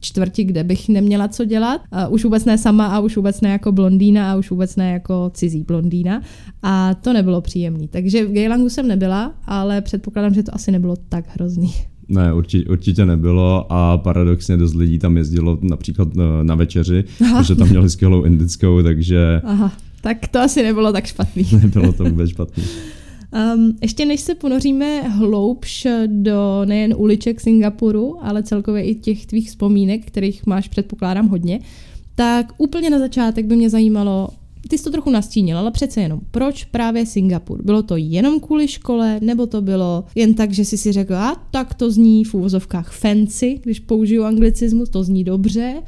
čtvrti, 0.00 0.44
kde 0.44 0.64
bych 0.64 0.88
neměla 0.88 1.28
co 1.28 1.44
dělat. 1.44 1.80
Uh, 1.92 2.14
už 2.14 2.24
vůbec 2.24 2.44
ne 2.44 2.58
sama 2.58 2.86
a 2.86 3.00
už 3.00 3.16
vůbec 3.16 3.40
ne 3.40 3.50
jako 3.50 3.72
blondýna 3.72 4.32
a 4.32 4.36
už 4.36 4.50
vůbec 4.50 4.76
ne 4.76 4.92
jako 4.92 5.30
cizí 5.34 5.62
blondýna 5.62 6.22
a 6.62 6.94
to 6.94 7.12
nebylo 7.12 7.40
příjemné. 7.40 7.88
Takže 7.88 8.26
v 8.26 8.32
Gejlangu 8.32 8.68
jsem 8.68 8.88
nebyla, 8.88 9.34
ale 9.44 9.80
předpokládám, 9.80 10.34
že 10.34 10.42
to 10.42 10.54
asi 10.54 10.72
nebylo 10.72 10.96
tak 11.08 11.24
hrozný. 11.34 11.72
Ne, 12.08 12.32
určitě, 12.32 12.70
určitě 12.70 13.06
nebylo 13.06 13.72
a 13.72 13.98
paradoxně 13.98 14.56
dost 14.56 14.74
lidí 14.74 14.98
tam 14.98 15.16
jezdilo 15.16 15.58
například 15.62 16.14
na, 16.14 16.24
eh, 16.40 16.44
na 16.44 16.54
večeři, 16.54 17.04
Aha. 17.20 17.40
protože 17.40 17.54
tam 17.54 17.68
měli 17.68 17.90
skvělou 17.90 18.22
indickou, 18.22 18.82
takže... 18.82 19.40
Aha, 19.44 19.72
tak 20.00 20.28
to 20.28 20.40
asi 20.40 20.62
nebylo 20.62 20.92
tak 20.92 21.06
špatný. 21.06 21.46
Nebylo 21.62 21.92
to 21.92 22.04
vůbec 22.04 22.30
špatný. 22.30 22.64
Um, 23.54 23.76
ještě 23.82 24.04
než 24.04 24.20
se 24.20 24.34
ponoříme 24.34 25.00
hloubš 25.00 25.86
do 26.06 26.62
nejen 26.64 26.94
uliček 26.96 27.40
Singapuru, 27.40 28.16
ale 28.20 28.42
celkově 28.42 28.82
i 28.82 28.94
těch 28.94 29.26
tvých 29.26 29.48
vzpomínek, 29.48 30.06
kterých 30.06 30.46
máš 30.46 30.68
předpokládám 30.68 31.28
hodně, 31.28 31.60
tak 32.14 32.52
úplně 32.58 32.90
na 32.90 32.98
začátek 32.98 33.46
by 33.46 33.56
mě 33.56 33.70
zajímalo, 33.70 34.28
ty 34.68 34.78
jsi 34.78 34.84
to 34.84 34.90
trochu 34.90 35.10
nastínil, 35.10 35.58
ale 35.58 35.70
přece 35.70 36.00
jenom, 36.00 36.20
proč 36.30 36.64
právě 36.64 37.06
Singapur? 37.06 37.62
Bylo 37.62 37.82
to 37.82 37.96
jenom 37.96 38.40
kvůli 38.40 38.68
škole, 38.68 39.18
nebo 39.22 39.46
to 39.46 39.62
bylo 39.62 40.04
jen 40.14 40.34
tak, 40.34 40.52
že 40.52 40.64
jsi 40.64 40.78
si 40.78 40.92
řekl, 40.92 41.14
a 41.16 41.46
tak 41.50 41.74
to 41.74 41.90
zní 41.90 42.24
v 42.24 42.34
úvozovkách 42.34 42.92
fancy, 42.92 43.60
když 43.62 43.80
použiju 43.80 44.24
anglicismus, 44.24 44.88
to 44.88 45.04
zní 45.04 45.24
dobře, 45.24 45.82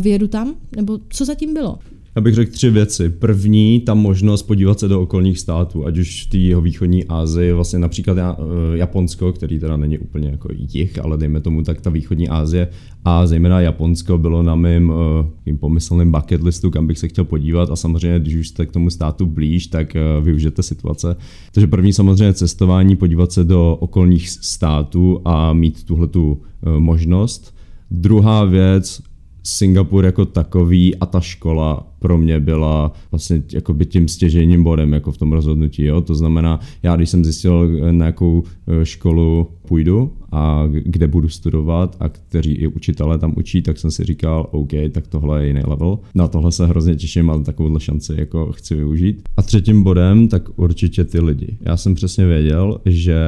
vědu 0.00 0.28
tam, 0.28 0.54
nebo 0.76 0.98
co 1.08 1.24
zatím 1.24 1.54
bylo? 1.54 1.78
Já 2.16 2.22
bych 2.22 2.34
řekl 2.34 2.52
tři 2.52 2.70
věci. 2.70 3.08
První, 3.08 3.80
ta 3.80 3.94
možnost 3.94 4.42
podívat 4.42 4.80
se 4.80 4.88
do 4.88 5.00
okolních 5.00 5.38
států, 5.38 5.86
ať 5.86 5.98
už 5.98 6.26
v 6.26 6.30
té 6.30 6.38
jeho 6.38 6.60
východní 6.60 7.04
Asii, 7.04 7.52
vlastně 7.52 7.78
například 7.78 8.18
eh, 8.18 8.34
Japonsko, 8.74 9.32
který 9.32 9.58
teda 9.58 9.76
není 9.76 9.98
úplně 9.98 10.28
jako 10.28 10.48
jich, 10.52 11.04
ale 11.04 11.18
dejme 11.18 11.40
tomu 11.40 11.62
tak 11.62 11.80
ta 11.80 11.90
východní 11.90 12.28
Asie 12.28 12.68
a 13.04 13.26
zejména 13.26 13.60
Japonsko 13.60 14.18
bylo 14.18 14.42
na 14.42 14.54
mém 14.54 14.90
uh, 14.90 15.56
pomyslném 15.60 16.12
bucket 16.12 16.42
listu, 16.42 16.70
kam 16.70 16.86
bych 16.86 16.98
se 16.98 17.08
chtěl 17.08 17.24
podívat 17.24 17.70
a 17.70 17.76
samozřejmě, 17.76 18.20
když 18.20 18.34
už 18.34 18.48
jste 18.48 18.66
k 18.66 18.72
tomu 18.72 18.90
státu 18.90 19.26
blíž, 19.26 19.66
tak 19.66 19.94
uh, 19.94 20.24
využijete 20.24 20.62
situace. 20.62 21.16
Takže 21.52 21.66
první 21.66 21.92
samozřejmě 21.92 22.32
cestování, 22.32 22.96
podívat 22.96 23.32
se 23.32 23.44
do 23.44 23.76
okolních 23.80 24.28
států 24.28 25.20
a 25.24 25.52
mít 25.52 25.84
tuhletu 25.84 26.32
uh, 26.32 26.78
možnost. 26.78 27.54
Druhá 27.90 28.44
věc, 28.44 29.02
Singapur 29.48 30.04
jako 30.04 30.24
takový 30.24 30.96
a 30.96 31.06
ta 31.06 31.20
škola 31.20 31.86
pro 31.98 32.18
mě 32.18 32.40
byla 32.40 32.92
vlastně 33.10 33.42
jakoby 33.52 33.86
tím 33.86 34.08
stěžejním 34.08 34.62
bodem 34.62 34.92
jako 34.92 35.12
v 35.12 35.18
tom 35.18 35.32
rozhodnutí. 35.32 35.84
Jo? 35.84 36.00
To 36.00 36.14
znamená, 36.14 36.60
já 36.82 36.96
když 36.96 37.10
jsem 37.10 37.24
zjistil, 37.24 37.68
na 37.90 38.06
jakou 38.06 38.42
eh, 38.68 38.86
školu 38.86 39.48
půjdu 39.66 40.12
a 40.32 40.64
kde 40.84 41.06
budu 41.06 41.28
studovat 41.28 41.96
a 42.00 42.08
kteří 42.08 42.52
i 42.52 42.66
učitelé 42.66 43.18
tam 43.18 43.34
učí, 43.36 43.62
tak 43.62 43.78
jsem 43.78 43.90
si 43.90 44.04
říkal, 44.04 44.48
OK, 44.50 44.70
tak 44.92 45.06
tohle 45.06 45.42
je 45.42 45.46
jiný 45.46 45.62
level. 45.66 45.98
Na 46.14 46.28
tohle 46.28 46.52
se 46.52 46.66
hrozně 46.66 46.96
těším 46.96 47.30
a 47.30 47.38
takovouhle 47.38 47.80
šanci 47.80 48.12
jako 48.16 48.52
chci 48.52 48.74
využít. 48.74 49.22
A 49.36 49.42
třetím 49.42 49.82
bodem, 49.82 50.28
tak 50.28 50.42
určitě 50.56 51.04
ty 51.04 51.20
lidi. 51.20 51.56
Já 51.60 51.76
jsem 51.76 51.94
přesně 51.94 52.26
věděl, 52.26 52.80
že 52.84 53.18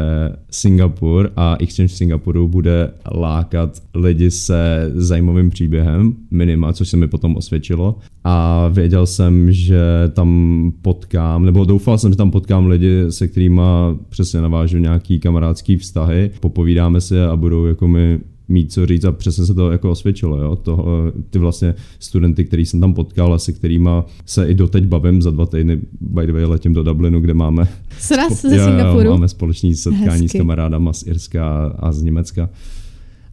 Singapur 0.50 1.32
a 1.36 1.56
exchange 1.60 1.92
v 1.92 1.96
Singapuru 1.96 2.48
bude 2.48 2.90
lákat 3.14 3.82
lidi 3.94 4.30
se 4.30 4.90
zajímavým 4.94 5.50
příběhem, 5.50 6.14
minima, 6.30 6.72
což 6.72 6.88
se 6.88 6.96
mi 6.96 7.08
potom 7.08 7.36
osvědčilo. 7.36 7.98
A 8.24 8.67
a 8.68 8.70
věděl 8.70 9.06
jsem, 9.06 9.52
že 9.52 9.80
tam 10.12 10.72
potkám, 10.82 11.44
nebo 11.44 11.64
doufal 11.64 11.98
jsem, 11.98 12.12
že 12.12 12.16
tam 12.16 12.30
potkám 12.30 12.66
lidi, 12.66 13.04
se 13.08 13.28
kterými 13.28 13.62
přesně 14.08 14.40
navážu 14.40 14.78
nějaký 14.78 15.20
kamarádský 15.20 15.76
vztahy, 15.76 16.30
popovídáme 16.40 17.00
si 17.00 17.20
a 17.20 17.36
budou 17.36 17.66
jako 17.66 17.88
mi 17.88 18.20
mít 18.48 18.72
co 18.72 18.86
říct 18.86 19.04
a 19.04 19.12
přesně 19.12 19.46
se 19.46 19.54
to 19.54 19.70
jako 19.70 19.90
osvědčilo, 19.90 20.40
jo? 20.40 20.56
To, 20.56 20.86
ty 21.30 21.38
vlastně 21.38 21.74
studenty, 21.98 22.44
který 22.44 22.66
jsem 22.66 22.80
tam 22.80 22.94
potkal 22.94 23.34
a 23.34 23.38
se 23.38 23.52
kterými 23.52 23.90
se 24.26 24.48
i 24.48 24.54
doteď 24.54 24.84
bavím 24.84 25.22
za 25.22 25.30
dva 25.30 25.46
týdny, 25.46 25.80
by 26.00 26.26
the 26.26 26.32
way 26.32 26.44
letím 26.44 26.74
do 26.74 26.82
Dublinu, 26.82 27.20
kde 27.20 27.34
máme 27.34 27.68
Sraz 27.98 28.42
ze 28.42 28.58
Singapuru. 28.64 29.04
Jo, 29.04 29.10
máme 29.10 29.28
společný 29.28 29.74
setkání 29.74 30.22
Hezky. 30.22 30.38
s 30.38 30.40
kamarádama 30.40 30.92
z 30.92 31.06
Irska 31.06 31.74
a 31.78 31.92
z 31.92 32.02
Německa. 32.02 32.50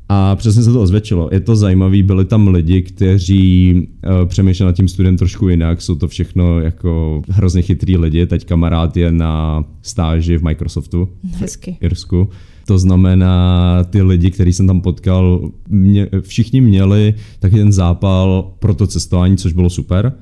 A 0.09 0.35
přesně 0.35 0.63
se 0.63 0.73
to 0.73 0.81
ozvědčilo. 0.81 1.29
Je 1.31 1.39
to 1.39 1.55
zajímavé, 1.55 2.03
byli 2.03 2.25
tam 2.25 2.47
lidi, 2.47 2.81
kteří 2.81 3.73
uh, 3.73 4.25
přemýšleli 4.25 4.67
nad 4.71 4.75
tím 4.75 4.87
studiem 4.87 5.17
trošku 5.17 5.49
jinak, 5.49 5.81
jsou 5.81 5.95
to 5.95 6.07
všechno 6.07 6.59
jako 6.59 7.21
hrozně 7.29 7.61
chytrý 7.61 7.97
lidi. 7.97 8.25
Teď 8.25 8.45
kamarád 8.45 8.97
je 8.97 9.11
na 9.11 9.63
stáži 9.81 10.37
v 10.37 10.43
Microsoftu 10.43 11.09
Hezky. 11.37 11.77
v 11.79 11.83
Irsku. 11.83 12.29
To 12.67 12.77
znamená, 12.77 13.83
ty 13.83 14.01
lidi, 14.01 14.31
který 14.31 14.53
jsem 14.53 14.67
tam 14.67 14.81
potkal, 14.81 15.49
mě, 15.69 16.07
všichni 16.21 16.61
měli 16.61 17.13
taky 17.39 17.55
ten 17.55 17.71
zápal 17.71 18.51
pro 18.59 18.73
to 18.73 18.87
cestování, 18.87 19.37
což 19.37 19.53
bylo 19.53 19.69
super 19.69 20.13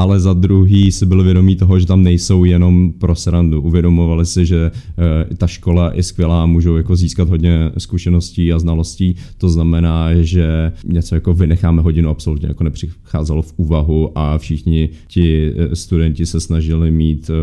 ale 0.00 0.20
za 0.20 0.32
druhý 0.32 0.92
si 0.92 1.06
byli 1.06 1.24
vědomí 1.24 1.56
toho, 1.56 1.80
že 1.80 1.86
tam 1.86 2.02
nejsou 2.02 2.44
jenom 2.44 2.92
pro 2.92 3.14
srandu. 3.14 3.60
Uvědomovali 3.62 4.26
si, 4.26 4.46
že 4.46 4.70
e, 5.30 5.34
ta 5.34 5.46
škola 5.46 5.90
je 5.94 6.02
skvělá, 6.02 6.46
můžou 6.46 6.76
jako 6.76 6.96
získat 6.96 7.28
hodně 7.28 7.70
zkušeností 7.78 8.52
a 8.52 8.58
znalostí. 8.58 9.16
To 9.38 9.48
znamená, 9.48 10.08
že 10.20 10.72
něco 10.84 11.14
jako 11.14 11.34
vynecháme 11.34 11.82
hodinu 11.82 12.08
absolutně 12.10 12.48
jako 12.48 12.64
nepřicházelo 12.64 13.42
v 13.42 13.52
úvahu 13.56 14.18
a 14.18 14.38
všichni 14.38 14.88
ti 15.08 15.52
eh, 15.56 15.76
studenti 15.76 16.26
se 16.26 16.40
snažili 16.40 16.90
mít 16.90 17.30
e, 17.30 17.34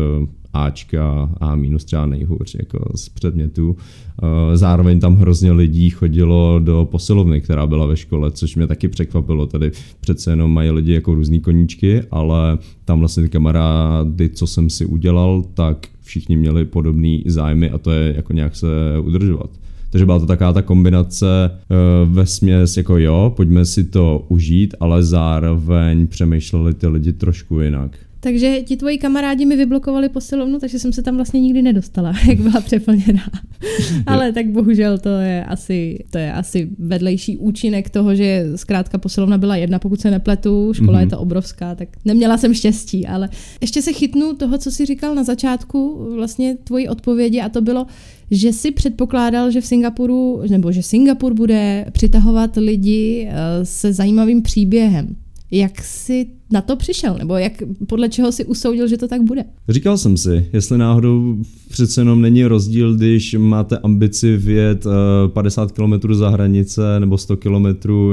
Ačka 0.52 1.30
a 1.40 1.54
minus 1.54 1.84
třeba 1.84 2.06
nejhůř 2.06 2.54
jako 2.54 2.84
z 2.94 3.08
předmětů. 3.08 3.76
Eh, 4.22 4.56
zároveň 4.56 5.00
tam 5.00 5.16
hrozně 5.16 5.52
lidí 5.52 5.90
chodilo 5.90 6.60
do 6.64 6.88
posilovny, 6.90 7.40
která 7.40 7.66
byla 7.66 7.86
ve 7.86 7.96
škole, 7.96 8.30
což 8.30 8.56
mě 8.56 8.66
taky 8.66 8.88
překvapilo. 8.88 9.46
Tady 9.46 9.70
přece 10.00 10.30
jenom 10.32 10.52
mají 10.52 10.70
lidi 10.70 10.92
jako 10.92 11.14
různý 11.14 11.40
koníčky, 11.40 12.02
ale 12.10 12.58
tam 12.84 12.98
vlastně 12.98 13.22
ty 13.22 13.28
kamarády, 13.28 14.28
co 14.28 14.46
jsem 14.46 14.70
si 14.70 14.86
udělal, 14.86 15.44
tak 15.54 15.86
všichni 16.02 16.36
měli 16.36 16.64
podobný 16.64 17.24
zájmy 17.26 17.70
a 17.70 17.78
to 17.78 17.90
je 17.90 18.12
jako 18.16 18.32
nějak 18.32 18.56
se 18.56 18.66
udržovat. 19.02 19.50
Takže 19.90 20.06
byla 20.06 20.18
to 20.18 20.26
taková 20.26 20.52
ta 20.52 20.62
kombinace 20.62 21.50
uh, 21.50 22.14
ve 22.14 22.26
směs 22.26 22.76
jako 22.76 22.98
jo, 22.98 23.32
pojďme 23.36 23.64
si 23.64 23.84
to 23.84 24.24
užít, 24.28 24.74
ale 24.80 25.02
zároveň 25.02 26.06
přemýšleli 26.06 26.74
ty 26.74 26.86
lidi 26.86 27.12
trošku 27.12 27.60
jinak. 27.60 27.98
Takže 28.20 28.62
ti 28.62 28.76
tvoji 28.76 28.98
kamarádi 28.98 29.46
mi 29.46 29.56
vyblokovali 29.56 30.08
posilovnu, 30.08 30.58
takže 30.58 30.78
jsem 30.78 30.92
se 30.92 31.02
tam 31.02 31.16
vlastně 31.16 31.40
nikdy 31.40 31.62
nedostala, 31.62 32.12
jak 32.28 32.40
byla 32.40 32.60
přeplněná. 32.60 33.22
Ale 34.06 34.32
tak 34.32 34.46
bohužel 34.46 34.98
to 34.98 35.08
je 35.08 35.44
asi, 35.44 36.04
to 36.10 36.18
je 36.18 36.32
asi 36.32 36.68
vedlejší 36.78 37.36
účinek 37.36 37.90
toho, 37.90 38.14
že 38.14 38.46
zkrátka 38.56 38.98
posilovna 38.98 39.38
byla 39.38 39.56
jedna, 39.56 39.78
pokud 39.78 40.00
se 40.00 40.10
nepletu, 40.10 40.72
škola 40.72 40.98
mm-hmm. 40.98 41.00
je 41.00 41.06
to 41.06 41.18
obrovská, 41.18 41.74
tak 41.74 41.88
neměla 42.04 42.38
jsem 42.38 42.54
štěstí, 42.54 43.06
ale 43.06 43.28
ještě 43.60 43.82
se 43.82 43.92
chytnu 43.92 44.34
toho, 44.34 44.58
co 44.58 44.70
jsi 44.70 44.86
říkal 44.86 45.14
na 45.14 45.24
začátku, 45.24 46.08
vlastně 46.14 46.56
tvoji 46.64 46.88
odpovědi 46.88 47.40
a 47.40 47.48
to 47.48 47.60
bylo, 47.60 47.86
že 48.30 48.52
si 48.52 48.70
předpokládal, 48.70 49.50
že 49.50 49.60
v 49.60 49.66
Singapuru, 49.66 50.42
nebo 50.50 50.72
že 50.72 50.82
Singapur 50.82 51.34
bude 51.34 51.86
přitahovat 51.92 52.56
lidi 52.56 53.28
eh, 53.30 53.64
se 53.64 53.92
zajímavým 53.92 54.42
příběhem. 54.42 55.16
Jak 55.50 55.84
jsi 55.84 56.26
na 56.52 56.60
to 56.60 56.76
přišel, 56.76 57.16
nebo 57.18 57.36
jak, 57.36 57.52
podle 57.86 58.08
čeho 58.08 58.32
si 58.32 58.44
usoudil, 58.44 58.88
že 58.88 58.96
to 58.96 59.08
tak 59.08 59.22
bude? 59.22 59.44
Říkal 59.68 59.98
jsem 59.98 60.16
si, 60.16 60.48
jestli 60.52 60.78
náhodou 60.78 61.36
přece 61.68 62.00
jenom 62.00 62.22
není 62.22 62.44
rozdíl, 62.44 62.96
když 62.96 63.36
máte 63.38 63.78
ambici 63.78 64.36
vjet 64.36 64.86
uh, 64.86 64.92
50 65.26 65.72
km 65.72 66.14
za 66.14 66.28
hranice 66.28 67.00
nebo 67.00 67.18
100 67.18 67.36
km, 67.36 67.66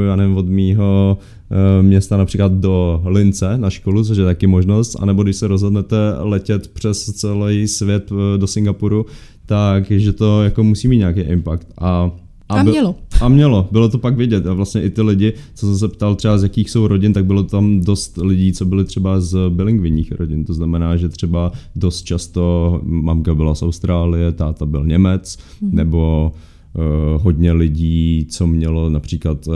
já 0.08 0.16
nevím, 0.16 0.38
od 0.38 0.50
mýho 0.50 1.18
uh, 1.52 1.86
města 1.86 2.18
například 2.18 2.52
do 2.52 3.02
Lince 3.06 3.58
na 3.58 3.70
školu, 3.70 4.04
což 4.04 4.18
je 4.18 4.26
taky 4.26 4.48
možnost, 4.48 4.96
anebo 5.00 5.24
když 5.24 5.36
se 5.36 5.48
rozhodnete 5.48 5.96
letět 6.20 6.68
přes 6.68 7.06
celý 7.06 7.68
svět 7.68 8.12
uh, 8.12 8.18
do 8.38 8.48
Singapuru, 8.48 9.06
tak 9.46 9.92
že 9.92 10.14
to 10.14 10.44
jako 10.44 10.64
musí 10.64 10.88
mít 10.88 10.98
nějaký 10.98 11.20
impact. 11.20 11.68
A 11.82 12.12
a, 12.50 12.60
a 12.60 12.64
mělo. 12.64 12.96
A 13.22 13.30
mělo, 13.30 13.68
bylo 13.72 13.90
to 13.90 13.98
pak 13.98 14.18
vidět. 14.18 14.48
A 14.48 14.54
vlastně 14.54 14.82
i 14.82 14.90
ty 14.90 15.02
lidi, 15.02 15.34
co 15.54 15.66
jsem 15.66 15.78
se 15.78 15.88
ptal 15.88 16.16
třeba 16.16 16.38
z 16.38 16.44
jakých 16.44 16.70
jsou 16.70 16.88
rodin, 16.88 17.14
tak 17.14 17.26
bylo 17.26 17.44
tam 17.44 17.82
dost 17.82 18.18
lidí, 18.18 18.54
co 18.54 18.66
byli 18.66 18.86
třeba 18.86 19.22
z 19.22 19.38
bilingvinních 19.50 20.12
rodin. 20.12 20.46
To 20.46 20.54
znamená, 20.54 20.98
že 20.98 21.10
třeba 21.10 21.52
dost 21.76 22.04
často 22.04 22.80
mamka 22.84 23.36
byla 23.36 23.56
z 23.56 23.64
Austrálie, 23.64 24.32
táta 24.32 24.66
byl 24.66 24.86
Němec, 24.86 25.38
hmm. 25.62 25.76
nebo 25.76 26.32
uh, 26.74 27.22
hodně 27.22 27.52
lidí, 27.52 28.28
co 28.30 28.48
mělo 28.48 28.90
například 28.90 29.48
uh, 29.48 29.54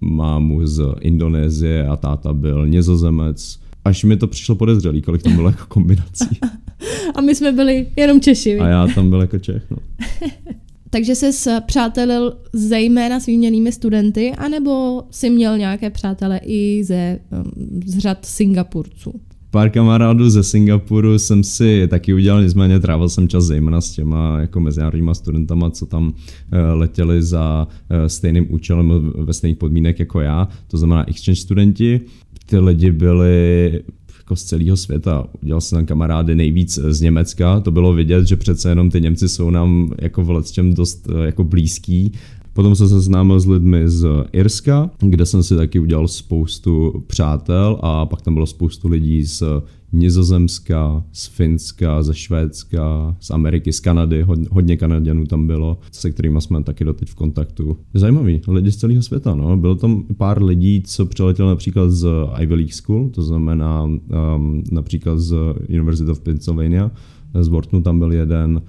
mámu 0.00 0.66
z 0.66 0.94
Indonésie 1.00 1.86
a 1.86 1.96
táta 1.96 2.32
byl 2.32 2.66
Nězozemec. 2.66 3.58
Až 3.84 4.04
mi 4.04 4.16
to 4.16 4.26
přišlo 4.26 4.54
podezřelý, 4.54 5.02
kolik 5.02 5.22
tam 5.22 5.36
bylo 5.36 5.48
jako 5.48 5.64
kombinací. 5.68 6.38
a 7.14 7.20
my 7.20 7.34
jsme 7.34 7.52
byli 7.52 7.86
jenom 7.96 8.20
Češi. 8.20 8.58
A 8.58 8.66
já 8.66 8.86
tam 8.86 9.10
byl 9.10 9.20
jako 9.20 9.38
Čech, 9.38 9.70
no. 9.70 9.76
Takže 10.90 11.14
jsi 11.14 11.50
přátelil 11.66 12.36
zejména 12.52 13.20
s 13.20 13.26
výměnými 13.26 13.72
studenty, 13.72 14.32
anebo 14.38 15.02
si 15.10 15.30
měl 15.30 15.58
nějaké 15.58 15.90
přátele 15.90 16.40
i 16.44 16.84
ze, 16.84 17.18
z 17.86 17.98
řad 17.98 18.24
Singapurců? 18.24 19.20
Pár 19.50 19.70
kamarádů 19.70 20.30
ze 20.30 20.42
Singapuru 20.42 21.18
jsem 21.18 21.44
si 21.44 21.88
taky 21.88 22.14
udělal, 22.14 22.42
nicméně 22.42 22.80
trávil 22.80 23.08
jsem 23.08 23.28
čas 23.28 23.44
zejména 23.44 23.80
s 23.80 23.90
těma 23.90 24.40
jako 24.40 24.60
mezinárodníma 24.60 25.14
studentama, 25.14 25.70
co 25.70 25.86
tam 25.86 26.12
eh, 26.52 26.72
letěli 26.72 27.22
za 27.22 27.68
eh, 27.90 28.08
stejným 28.08 28.46
účelem 28.50 29.12
ve 29.14 29.32
stejných 29.32 29.58
podmínek 29.58 29.98
jako 29.98 30.20
já, 30.20 30.48
to 30.66 30.78
znamená 30.78 31.08
exchange 31.08 31.40
studenti. 31.40 32.00
Ty 32.46 32.58
lidi 32.58 32.92
byli 32.92 33.80
jako 34.28 34.36
z 34.36 34.44
celého 34.44 34.76
světa. 34.76 35.26
Udělal 35.42 35.60
jsem 35.60 35.76
tam 35.76 35.86
kamarády 35.86 36.34
nejvíc 36.34 36.78
z 36.88 37.00
Německa, 37.00 37.60
to 37.60 37.70
bylo 37.70 37.92
vidět, 37.92 38.26
že 38.26 38.36
přece 38.36 38.68
jenom 38.68 38.90
ty 38.90 39.00
Němci 39.00 39.28
jsou 39.28 39.50
nám 39.50 39.92
jako 39.98 40.24
v 40.24 40.42
dost 40.74 41.08
eh, 41.08 41.26
jako 41.26 41.44
blízký. 41.44 42.12
Potom 42.52 42.74
jsem 42.74 42.88
se 42.88 42.94
seznámil 42.94 43.40
s 43.40 43.46
lidmi 43.46 43.88
z 43.88 44.06
Irska, 44.32 44.90
kde 45.00 45.26
jsem 45.26 45.42
si 45.42 45.56
taky 45.56 45.78
udělal 45.78 46.08
spoustu 46.08 47.04
přátel 47.06 47.78
a 47.82 48.06
pak 48.06 48.22
tam 48.22 48.34
bylo 48.34 48.46
spoustu 48.46 48.88
lidí 48.88 49.24
z 49.24 49.42
Nizozemska, 49.92 51.04
z 51.12 51.26
Finska, 51.26 52.02
ze 52.02 52.14
Švédska, 52.14 53.16
z 53.20 53.30
Ameriky, 53.30 53.72
z 53.72 53.80
Kanady, 53.80 54.24
hodně 54.50 54.76
Kanaděnů 54.76 55.26
tam 55.26 55.46
bylo, 55.46 55.78
se 55.92 56.10
kterými 56.10 56.40
jsme 56.40 56.62
taky 56.62 56.84
doteď 56.84 57.08
v 57.08 57.14
kontaktu. 57.14 57.76
Zajímavý, 57.94 58.40
lidi 58.48 58.72
z 58.72 58.76
celého 58.76 59.02
světa, 59.02 59.34
no. 59.34 59.56
Bylo 59.56 59.74
tam 59.74 60.04
pár 60.16 60.42
lidí, 60.42 60.82
co 60.82 61.06
přiletěl 61.06 61.46
například 61.46 61.90
z 61.90 62.08
Ivy 62.40 62.54
League 62.54 62.72
School, 62.72 63.08
to 63.08 63.22
znamená 63.22 63.84
um, 63.84 64.64
například 64.72 65.18
z 65.18 65.34
University 65.68 66.10
of 66.10 66.20
Pennsylvania, 66.20 66.90
z 67.40 67.48
Wortonu 67.48 67.82
tam 67.82 67.98
byl 67.98 68.12
jeden 68.12 68.62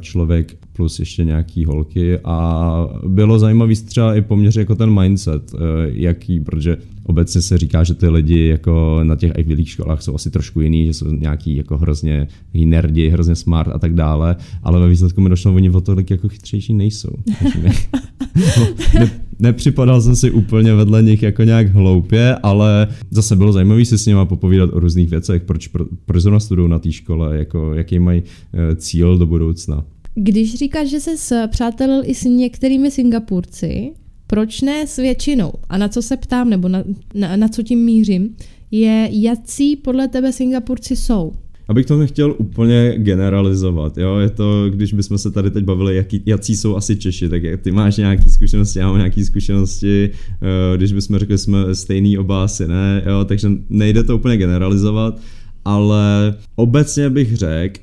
člověk 0.00 0.56
plus 0.72 0.98
ještě 0.98 1.24
nějaký 1.24 1.64
holky 1.64 2.18
a 2.24 2.88
bylo 3.06 3.38
zajímavý 3.38 3.74
třeba 3.74 4.14
i 4.14 4.22
poměř 4.22 4.56
jako 4.56 4.74
ten 4.74 5.00
mindset, 5.00 5.54
uh, 5.54 5.60
jaký, 5.86 6.40
protože 6.40 6.76
obecně 7.04 7.42
se 7.42 7.58
říká, 7.58 7.84
že 7.84 7.94
ty 7.94 8.08
lidi 8.08 8.46
jako 8.46 9.00
na 9.02 9.16
těch 9.16 9.32
Ivy 9.36 9.54
League 9.54 9.68
školách 9.68 10.02
jsou 10.02 10.14
asi 10.14 10.30
trošku 10.30 10.60
jiný, 10.60 10.86
že 10.86 10.92
jsou 10.92 11.10
nějaký 11.10 11.56
jako 11.56 11.78
hrozně 11.78 12.28
nerdi, 12.54 13.08
hrozně 13.08 13.34
smart 13.34 13.70
a 13.74 13.78
tak 13.78 13.94
dále, 13.94 14.36
ale 14.62 14.80
ve 14.80 14.88
výsledku 14.88 15.20
mi 15.20 15.28
došlo, 15.28 15.54
oni 15.54 15.70
o 15.70 15.80
tolik 15.80 16.10
jako 16.10 16.28
chytřejší 16.28 16.74
nejsou. 16.74 17.12
ne, 17.62 17.72
ne, 18.98 19.10
nepřipadal 19.38 20.00
jsem 20.00 20.16
si 20.16 20.30
úplně 20.30 20.74
vedle 20.74 21.02
nich 21.02 21.22
jako 21.22 21.42
nějak 21.42 21.68
hloupě, 21.68 22.34
ale 22.42 22.88
zase 23.10 23.36
bylo 23.36 23.52
zajímavé 23.52 23.84
si 23.84 23.98
s 23.98 24.06
nimi 24.06 24.20
popovídat 24.24 24.70
o 24.72 24.80
různých 24.80 25.10
věcech, 25.10 25.42
proč, 25.42 25.68
pro, 25.68 25.84
proč 26.04 26.22
zrovna 26.22 26.40
studují 26.40 26.70
na 26.70 26.78
té 26.78 26.92
škole, 26.92 27.38
jako, 27.38 27.74
jaký 27.74 27.98
mají 27.98 28.22
eh, 28.52 28.76
cíl 28.76 29.18
do 29.18 29.26
budoucna. 29.26 29.53
Když 30.14 30.54
říkáš, 30.54 30.88
že 30.88 31.00
se 31.00 31.48
přátelil 31.50 32.02
i 32.04 32.14
s 32.14 32.24
některými 32.24 32.90
Singapurci, 32.90 33.92
proč 34.26 34.60
ne 34.60 34.86
s 34.86 34.96
většinou? 34.96 35.52
A 35.68 35.78
na 35.78 35.88
co 35.88 36.02
se 36.02 36.16
ptám, 36.16 36.50
nebo 36.50 36.68
na, 36.68 36.84
na, 37.14 37.36
na 37.36 37.48
co 37.48 37.62
tím 37.62 37.84
mířím, 37.84 38.36
je, 38.70 39.08
jaký 39.12 39.76
podle 39.76 40.08
tebe 40.08 40.32
Singapurci 40.32 40.96
jsou? 40.96 41.32
Abych 41.68 41.86
to 41.86 41.98
nechtěl 41.98 42.34
úplně 42.38 42.94
generalizovat, 42.96 43.98
jo, 43.98 44.18
je 44.18 44.30
to, 44.30 44.70
když 44.70 44.92
bychom 44.92 45.18
se 45.18 45.30
tady 45.30 45.50
teď 45.50 45.64
bavili, 45.64 45.96
jaký, 45.96 46.22
jaký 46.26 46.56
jsou 46.56 46.76
asi 46.76 46.96
Češi, 46.96 47.28
tak 47.28 47.42
ty 47.62 47.70
máš 47.70 47.96
nějaké 47.96 48.30
zkušenosti, 48.30 48.78
já 48.78 48.86
mám 48.86 48.96
nějaké 48.96 49.24
zkušenosti, 49.24 50.10
eh, 50.12 50.76
když 50.76 50.92
bychom 50.92 51.18
řekli, 51.18 51.38
jsme 51.38 51.74
stejný 51.74 52.18
oba 52.18 52.44
asi 52.44 52.68
ne, 52.68 53.02
jo, 53.06 53.24
takže 53.24 53.48
nejde 53.68 54.02
to 54.02 54.16
úplně 54.16 54.36
generalizovat, 54.36 55.20
ale 55.64 56.34
obecně 56.56 57.10
bych 57.10 57.36
řekl, 57.36 57.80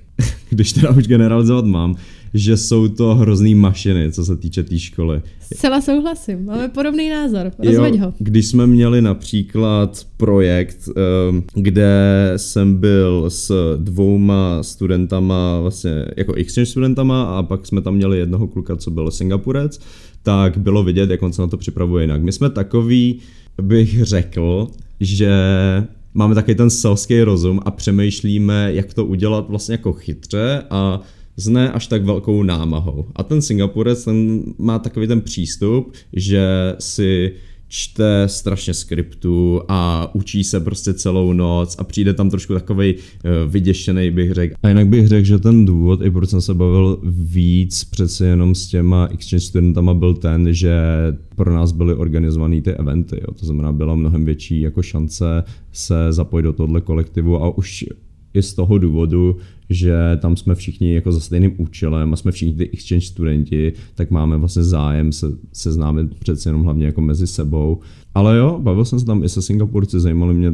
když 0.51 0.73
teda 0.73 0.89
už 0.89 1.07
generalizovat 1.07 1.65
mám, 1.65 1.95
že 2.33 2.57
jsou 2.57 2.87
to 2.87 3.15
hrozný 3.15 3.55
mašiny, 3.55 4.11
co 4.11 4.25
se 4.25 4.37
týče 4.37 4.63
té 4.63 4.69
tý 4.69 4.79
školy. 4.79 5.21
Zcela 5.53 5.81
souhlasím, 5.81 6.45
máme 6.45 6.69
podobný 6.69 7.09
názor, 7.09 7.51
rozveď 7.65 7.99
ho. 7.99 8.13
Když 8.19 8.47
jsme 8.47 8.67
měli 8.67 9.01
například 9.01 10.07
projekt, 10.17 10.89
ehm, 10.89 11.43
kde 11.53 12.33
jsem 12.37 12.75
byl 12.77 13.25
s 13.27 13.77
dvouma 13.77 14.63
studentama, 14.63 15.59
vlastně 15.59 16.05
jako 16.17 16.33
exchange 16.33 16.71
studentama 16.71 17.23
a 17.23 17.43
pak 17.43 17.65
jsme 17.65 17.81
tam 17.81 17.95
měli 17.95 18.17
jednoho 18.19 18.47
kluka, 18.47 18.75
co 18.75 18.91
byl 18.91 19.11
Singapurec, 19.11 19.79
tak 20.23 20.57
bylo 20.57 20.83
vidět, 20.83 21.09
jak 21.09 21.23
on 21.23 21.33
se 21.33 21.41
na 21.41 21.47
to 21.47 21.57
připravuje 21.57 22.03
jinak. 22.03 22.23
My 22.23 22.31
jsme 22.31 22.49
takový, 22.49 23.19
bych 23.61 24.03
řekl, 24.03 24.67
že 24.99 25.33
máme 26.13 26.35
taky 26.35 26.55
ten 26.55 26.69
selský 26.69 27.21
rozum 27.21 27.59
a 27.65 27.71
přemýšlíme, 27.71 28.69
jak 28.73 28.93
to 28.93 29.05
udělat 29.05 29.49
vlastně 29.49 29.73
jako 29.73 29.93
chytře 29.93 30.63
a 30.69 31.01
s 31.37 31.47
ne 31.47 31.71
až 31.71 31.87
tak 31.87 32.05
velkou 32.05 32.43
námahou. 32.43 33.05
A 33.15 33.23
ten 33.23 33.41
Singapurec 33.41 34.05
ten 34.05 34.43
má 34.57 34.79
takový 34.79 35.07
ten 35.07 35.21
přístup, 35.21 35.93
že 36.13 36.75
si 36.79 37.33
čte 37.73 38.23
strašně 38.27 38.73
skriptu 38.73 39.61
a 39.67 40.09
učí 40.15 40.43
se 40.43 40.59
prostě 40.59 40.93
celou 40.93 41.33
noc 41.33 41.75
a 41.79 41.83
přijde 41.83 42.13
tam 42.13 42.29
trošku 42.29 42.53
takový 42.53 42.95
uh, 42.95 43.01
eh, 43.23 43.47
vyděšený, 43.47 44.11
bych 44.11 44.31
řekl. 44.31 44.55
A 44.63 44.69
jinak 44.69 44.87
bych 44.87 45.07
řekl, 45.07 45.25
že 45.25 45.39
ten 45.39 45.65
důvod, 45.65 46.01
i 46.01 46.11
proč 46.11 46.29
jsem 46.29 46.41
se 46.41 46.53
bavil 46.53 46.99
víc 47.03 47.83
přece 47.83 48.25
jenom 48.25 48.55
s 48.55 48.67
těma 48.67 49.07
exchange 49.11 49.45
studentama, 49.45 49.93
byl 49.93 50.13
ten, 50.13 50.53
že 50.53 50.75
pro 51.35 51.53
nás 51.53 51.71
byly 51.71 51.93
organizované 51.93 52.61
ty 52.61 52.71
eventy. 52.71 53.15
Jo. 53.21 53.33
To 53.39 53.45
znamená, 53.45 53.71
byla 53.71 53.95
mnohem 53.95 54.25
větší 54.25 54.61
jako 54.61 54.81
šance 54.81 55.43
se 55.71 55.95
zapojit 56.09 56.43
do 56.43 56.53
tohle 56.53 56.81
kolektivu 56.81 57.43
a 57.43 57.57
už 57.57 57.85
i 58.33 58.41
z 58.41 58.53
toho 58.53 58.77
důvodu, 58.77 59.37
že 59.69 59.95
tam 60.21 60.37
jsme 60.37 60.55
všichni 60.55 60.93
jako 60.93 61.11
za 61.11 61.19
stejným 61.19 61.53
účelem 61.57 62.13
a 62.13 62.15
jsme 62.15 62.31
všichni 62.31 62.53
ty 62.53 62.69
exchange 62.69 63.05
studenti, 63.05 63.73
tak 63.95 64.11
máme 64.11 64.37
vlastně 64.37 64.63
zájem 64.63 65.11
se 65.11 65.27
seznámit 65.53 66.19
přece 66.19 66.49
jenom 66.49 66.63
hlavně 66.63 66.85
jako 66.85 67.01
mezi 67.01 67.27
sebou. 67.27 67.79
Ale 68.15 68.37
jo, 68.37 68.59
bavil 68.63 68.85
jsem 68.85 68.99
se 68.99 69.05
tam 69.05 69.23
i 69.23 69.29
se 69.29 69.41
Singapurci, 69.41 69.99
zajímaly 69.99 70.33
mě 70.33 70.53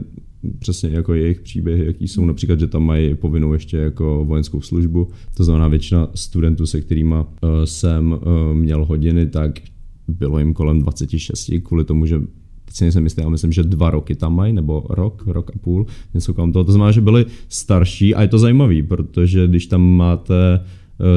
přesně 0.60 0.90
jako 0.90 1.14
jejich 1.14 1.42
příběhy, 1.42 1.86
jaký 1.86 2.08
jsou 2.08 2.26
například, 2.26 2.60
že 2.60 2.68
tam 2.68 2.84
mají 2.84 3.16
povinnou 3.16 3.54
ještě 3.54 3.78
jako 3.78 4.26
vojenskou 4.28 4.62
službu. 4.62 5.08
To 5.38 5.44
znamená 5.44 5.68
většina 5.68 6.10
studentů, 6.16 6.66
se 6.66 6.82
kterými 6.82 7.16
uh, 7.16 7.50
jsem 7.66 8.12
uh, 8.12 8.20
měl 8.54 8.86
hodiny, 8.86 9.28
tak 9.28 9.60
bylo 10.08 10.40
jim 10.40 10.54
kolem 10.54 10.82
26, 10.82 11.52
kvůli 11.64 11.84
tomu, 11.84 12.06
že 12.06 12.22
teď 12.68 12.76
si 12.76 12.84
nejsem 12.84 13.04
jistý, 13.04 13.22
ale 13.22 13.32
myslím, 13.32 13.52
že 13.52 13.64
dva 13.64 13.90
roky 13.90 14.16
tam 14.16 14.36
mají, 14.36 14.54
nebo 14.54 14.84
rok, 14.90 15.24
rok 15.28 15.52
a 15.56 15.60
půl, 15.60 15.86
něco 16.14 16.34
kolem 16.34 16.52
toho. 16.52 16.64
To 16.64 16.72
znamená, 16.72 16.92
že 16.92 17.02
byli 17.02 17.26
starší 17.50 18.16
a 18.16 18.22
je 18.22 18.28
to 18.28 18.40
zajímavý, 18.40 18.84
protože 18.84 19.48
když 19.48 19.66
tam 19.66 19.82
máte 19.82 20.60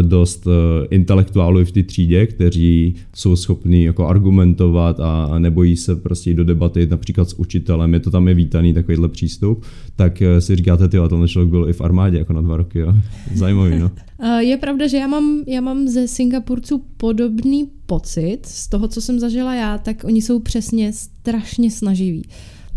dost 0.03 0.47
eh, 0.47 0.87
intelektuálů 0.91 1.65
v 1.65 1.73
té 1.73 1.83
třídě, 1.83 2.27
kteří 2.27 2.95
jsou 3.15 3.37
schopní 3.37 3.85
jako 3.85 4.07
argumentovat 4.07 5.01
a 5.01 5.39
nebojí 5.39 5.77
se 5.77 5.97
prostě 5.97 6.35
do 6.35 6.45
debaty 6.45 6.87
například 6.87 7.31
s 7.31 7.39
učitelem, 7.39 7.95
je 7.95 8.01
to 8.01 8.11
tam 8.11 8.29
je 8.29 8.35
vítaný 8.35 8.75
takovýhle 8.75 9.09
přístup, 9.09 9.65
tak 9.97 10.23
eh, 10.23 10.41
si 10.41 10.57
říkáte, 10.57 10.89
ty, 10.89 10.99
ten 11.09 11.29
člověk 11.29 11.51
byl 11.51 11.69
i 11.69 11.73
v 11.73 11.81
armádě 11.81 12.19
jako 12.19 12.33
na 12.33 12.41
dva 12.41 12.57
roky, 12.57 12.79
jo. 12.79 12.95
Zajímavý, 13.35 13.79
no. 13.79 13.91
Je 14.39 14.57
pravda, 14.57 14.87
že 14.87 14.97
já 14.97 15.07
mám, 15.07 15.45
já 15.47 15.61
mám 15.61 15.89
ze 15.89 16.09
Singapurců 16.09 16.85
podobný 16.97 17.71
pocit 17.87 18.39
z 18.45 18.69
toho, 18.69 18.89
co 18.89 19.01
jsem 19.01 19.19
zažila 19.19 19.55
já, 19.55 19.79
tak 19.79 20.05
oni 20.05 20.23
jsou 20.23 20.39
přesně 20.41 20.93
strašně 20.93 21.71
snaživí. 21.71 22.23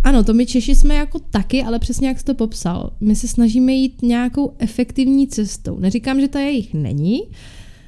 Ano, 0.03 0.23
to 0.23 0.33
my 0.33 0.45
Češi 0.45 0.75
jsme 0.75 0.95
jako 0.95 1.19
taky, 1.19 1.63
ale 1.63 1.79
přesně 1.79 2.07
jak 2.07 2.19
jsi 2.19 2.25
to 2.25 2.33
popsal. 2.33 2.91
My 3.01 3.15
se 3.15 3.27
snažíme 3.27 3.73
jít 3.73 4.01
nějakou 4.01 4.53
efektivní 4.59 5.27
cestou. 5.27 5.79
Neříkám, 5.79 6.21
že 6.21 6.27
ta 6.27 6.39
jejich 6.39 6.73
není, 6.73 7.21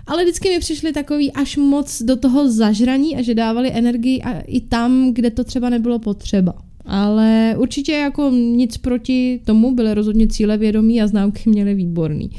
ale 0.07 0.23
vždycky 0.23 0.49
mi 0.49 0.59
přišli 0.59 0.93
takový 0.93 1.31
až 1.31 1.57
moc 1.57 2.01
do 2.01 2.15
toho 2.15 2.51
zažraní 2.51 3.17
a 3.17 3.21
že 3.21 3.35
dávali 3.35 3.71
energii 3.73 4.21
a 4.21 4.39
i 4.39 4.61
tam, 4.61 5.13
kde 5.13 5.29
to 5.29 5.43
třeba 5.43 5.69
nebylo 5.69 5.99
potřeba. 5.99 6.53
Ale 6.85 7.55
určitě 7.57 7.91
jako 7.91 8.29
nic 8.29 8.77
proti 8.77 9.41
tomu, 9.45 9.75
byly 9.75 9.93
rozhodně 9.93 10.27
cíle 10.27 10.57
vědomí 10.57 11.01
a 11.01 11.07
známky 11.07 11.49
měly 11.49 11.73
výborný. 11.73 12.29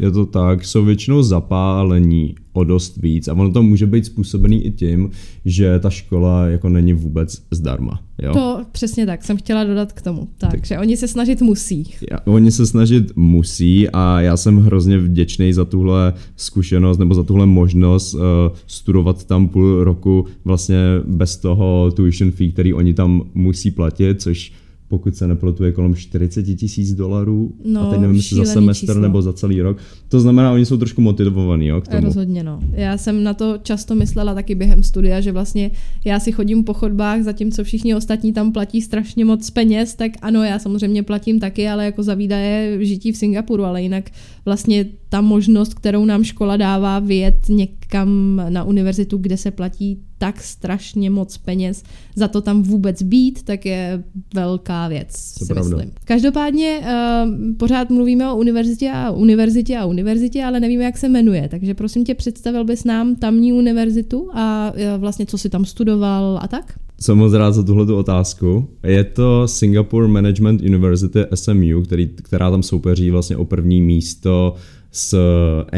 Je 0.00 0.10
to 0.10 0.26
tak, 0.26 0.64
jsou 0.64 0.84
většinou 0.84 1.22
zapálení 1.22 2.34
o 2.54 2.64
dost 2.64 2.96
víc 2.96 3.28
a 3.28 3.32
ono 3.32 3.52
to 3.52 3.62
může 3.62 3.86
být 3.86 4.06
způsobený 4.06 4.66
i 4.66 4.70
tím, 4.70 5.10
že 5.44 5.78
ta 5.78 5.90
škola 5.90 6.46
jako 6.46 6.68
není 6.68 6.92
vůbec 6.92 7.42
zdarma. 7.50 8.00
Jo? 8.22 8.32
To 8.32 8.64
přesně 8.72 9.06
tak, 9.06 9.24
jsem 9.24 9.36
chtěla 9.36 9.64
dodat 9.64 9.92
k 9.92 10.02
tomu. 10.02 10.28
Takže 10.38 10.74
tak. 10.74 10.80
oni 10.80 10.96
se 10.96 11.08
snažit 11.08 11.42
musí. 11.42 11.94
Ja, 12.10 12.18
oni 12.24 12.50
se 12.50 12.66
snažit 12.66 13.16
musí 13.16 13.88
a 13.88 14.20
já 14.20 14.36
jsem 14.36 14.56
hrozně 14.58 14.98
vděčný 14.98 15.52
za 15.52 15.64
tuhle 15.64 16.12
zkušenost 16.36 16.98
nebo 16.98 17.14
za 17.14 17.22
tuhle 17.22 17.46
možnost 17.46 18.14
uh, 18.14 18.20
studovat 18.66 19.24
tam 19.24 19.48
půl 19.48 19.84
roku 19.84 20.26
vlastně 20.44 20.78
bez 21.06 21.36
toho 21.36 21.90
tuition 21.90 22.30
fee, 22.30 22.52
který 22.52 22.74
oni 22.74 22.94
tam 22.94 23.22
musí 23.34 23.70
platit, 23.70 24.22
což 24.22 24.52
pokud 24.88 25.16
se 25.16 25.26
nepletu, 25.26 25.64
je 25.64 25.72
kolem 25.72 25.94
40 25.94 26.42
tisíc 26.42 26.94
dolarů. 26.94 27.54
No, 27.64 27.80
a 27.80 27.90
teď 27.90 28.00
nevím, 28.00 28.16
jestli 28.16 28.36
za 28.36 28.44
semestr 28.44 28.86
číslo. 28.86 29.02
nebo 29.02 29.22
za 29.22 29.32
celý 29.32 29.62
rok. 29.62 29.78
To 30.08 30.20
znamená, 30.20 30.52
oni 30.52 30.66
jsou 30.66 30.76
trošku 30.76 31.00
motivovaní 31.00 31.66
jo, 31.66 31.80
k 31.80 31.88
tomu. 31.88 32.04
Rozhodně, 32.04 32.42
no. 32.42 32.60
Já 32.72 32.98
jsem 32.98 33.24
na 33.24 33.34
to 33.34 33.58
často 33.62 33.94
myslela 33.94 34.34
taky 34.34 34.54
během 34.54 34.82
studia, 34.82 35.20
že 35.20 35.32
vlastně 35.32 35.70
já 36.04 36.20
si 36.20 36.32
chodím 36.32 36.64
po 36.64 36.74
chodbách, 36.74 37.22
zatímco 37.22 37.64
všichni 37.64 37.94
ostatní 37.94 38.32
tam 38.32 38.52
platí 38.52 38.82
strašně 38.82 39.24
moc 39.24 39.50
peněz, 39.50 39.94
tak 39.94 40.12
ano, 40.22 40.42
já 40.42 40.58
samozřejmě 40.58 41.02
platím 41.02 41.40
taky, 41.40 41.68
ale 41.68 41.84
jako 41.84 42.02
za 42.02 42.14
výdaje 42.14 42.84
žití 42.84 43.12
v 43.12 43.16
Singapuru, 43.16 43.64
ale 43.64 43.82
jinak 43.82 44.10
vlastně 44.44 44.86
ta 45.08 45.20
možnost, 45.20 45.74
kterou 45.74 46.04
nám 46.04 46.24
škola 46.24 46.56
dává 46.56 46.98
vyjet 46.98 47.48
někam 47.48 48.42
na 48.48 48.64
univerzitu, 48.64 49.18
kde 49.18 49.36
se 49.36 49.50
platí 49.50 49.98
tak 50.24 50.42
strašně 50.42 51.10
moc 51.10 51.38
peněz, 51.38 51.82
za 52.16 52.28
to 52.28 52.40
tam 52.40 52.62
vůbec 52.62 53.02
být, 53.02 53.42
tak 53.42 53.66
je 53.66 54.04
velká 54.34 54.88
věc, 54.88 55.34
to 55.38 55.44
si 55.44 55.52
pravda. 55.54 55.76
myslím. 55.76 55.94
Každopádně 56.04 56.80
uh, 56.80 57.56
pořád 57.56 57.90
mluvíme 57.90 58.32
o 58.32 58.36
univerzitě 58.36 58.90
a 58.90 59.10
univerzitě 59.10 59.78
a 59.78 59.84
univerzitě, 59.84 60.44
ale 60.44 60.60
nevíme, 60.60 60.84
jak 60.84 60.98
se 60.98 61.08
jmenuje, 61.08 61.48
takže 61.48 61.74
prosím 61.74 62.04
tě, 62.04 62.14
představil 62.14 62.64
bys 62.64 62.84
nám 62.84 63.16
tamní 63.16 63.52
univerzitu 63.52 64.30
a 64.34 64.72
uh, 64.72 65.00
vlastně 65.00 65.26
co 65.26 65.38
si 65.38 65.48
tam 65.48 65.64
studoval 65.64 66.38
a 66.42 66.48
tak? 66.48 66.72
Jsem 67.00 67.18
moc 67.18 67.32
rád 67.32 67.52
za 67.52 67.62
tuhle 67.62 67.94
otázku. 67.94 68.68
Je 68.82 69.04
to 69.04 69.48
Singapore 69.48 70.08
Management 70.08 70.62
University 70.62 71.18
SMU, 71.34 71.82
který, 71.82 72.08
která 72.08 72.50
tam 72.50 72.62
soupeří 72.62 73.10
vlastně 73.10 73.36
o 73.36 73.44
první 73.44 73.82
místo 73.82 74.54
s 74.94 75.18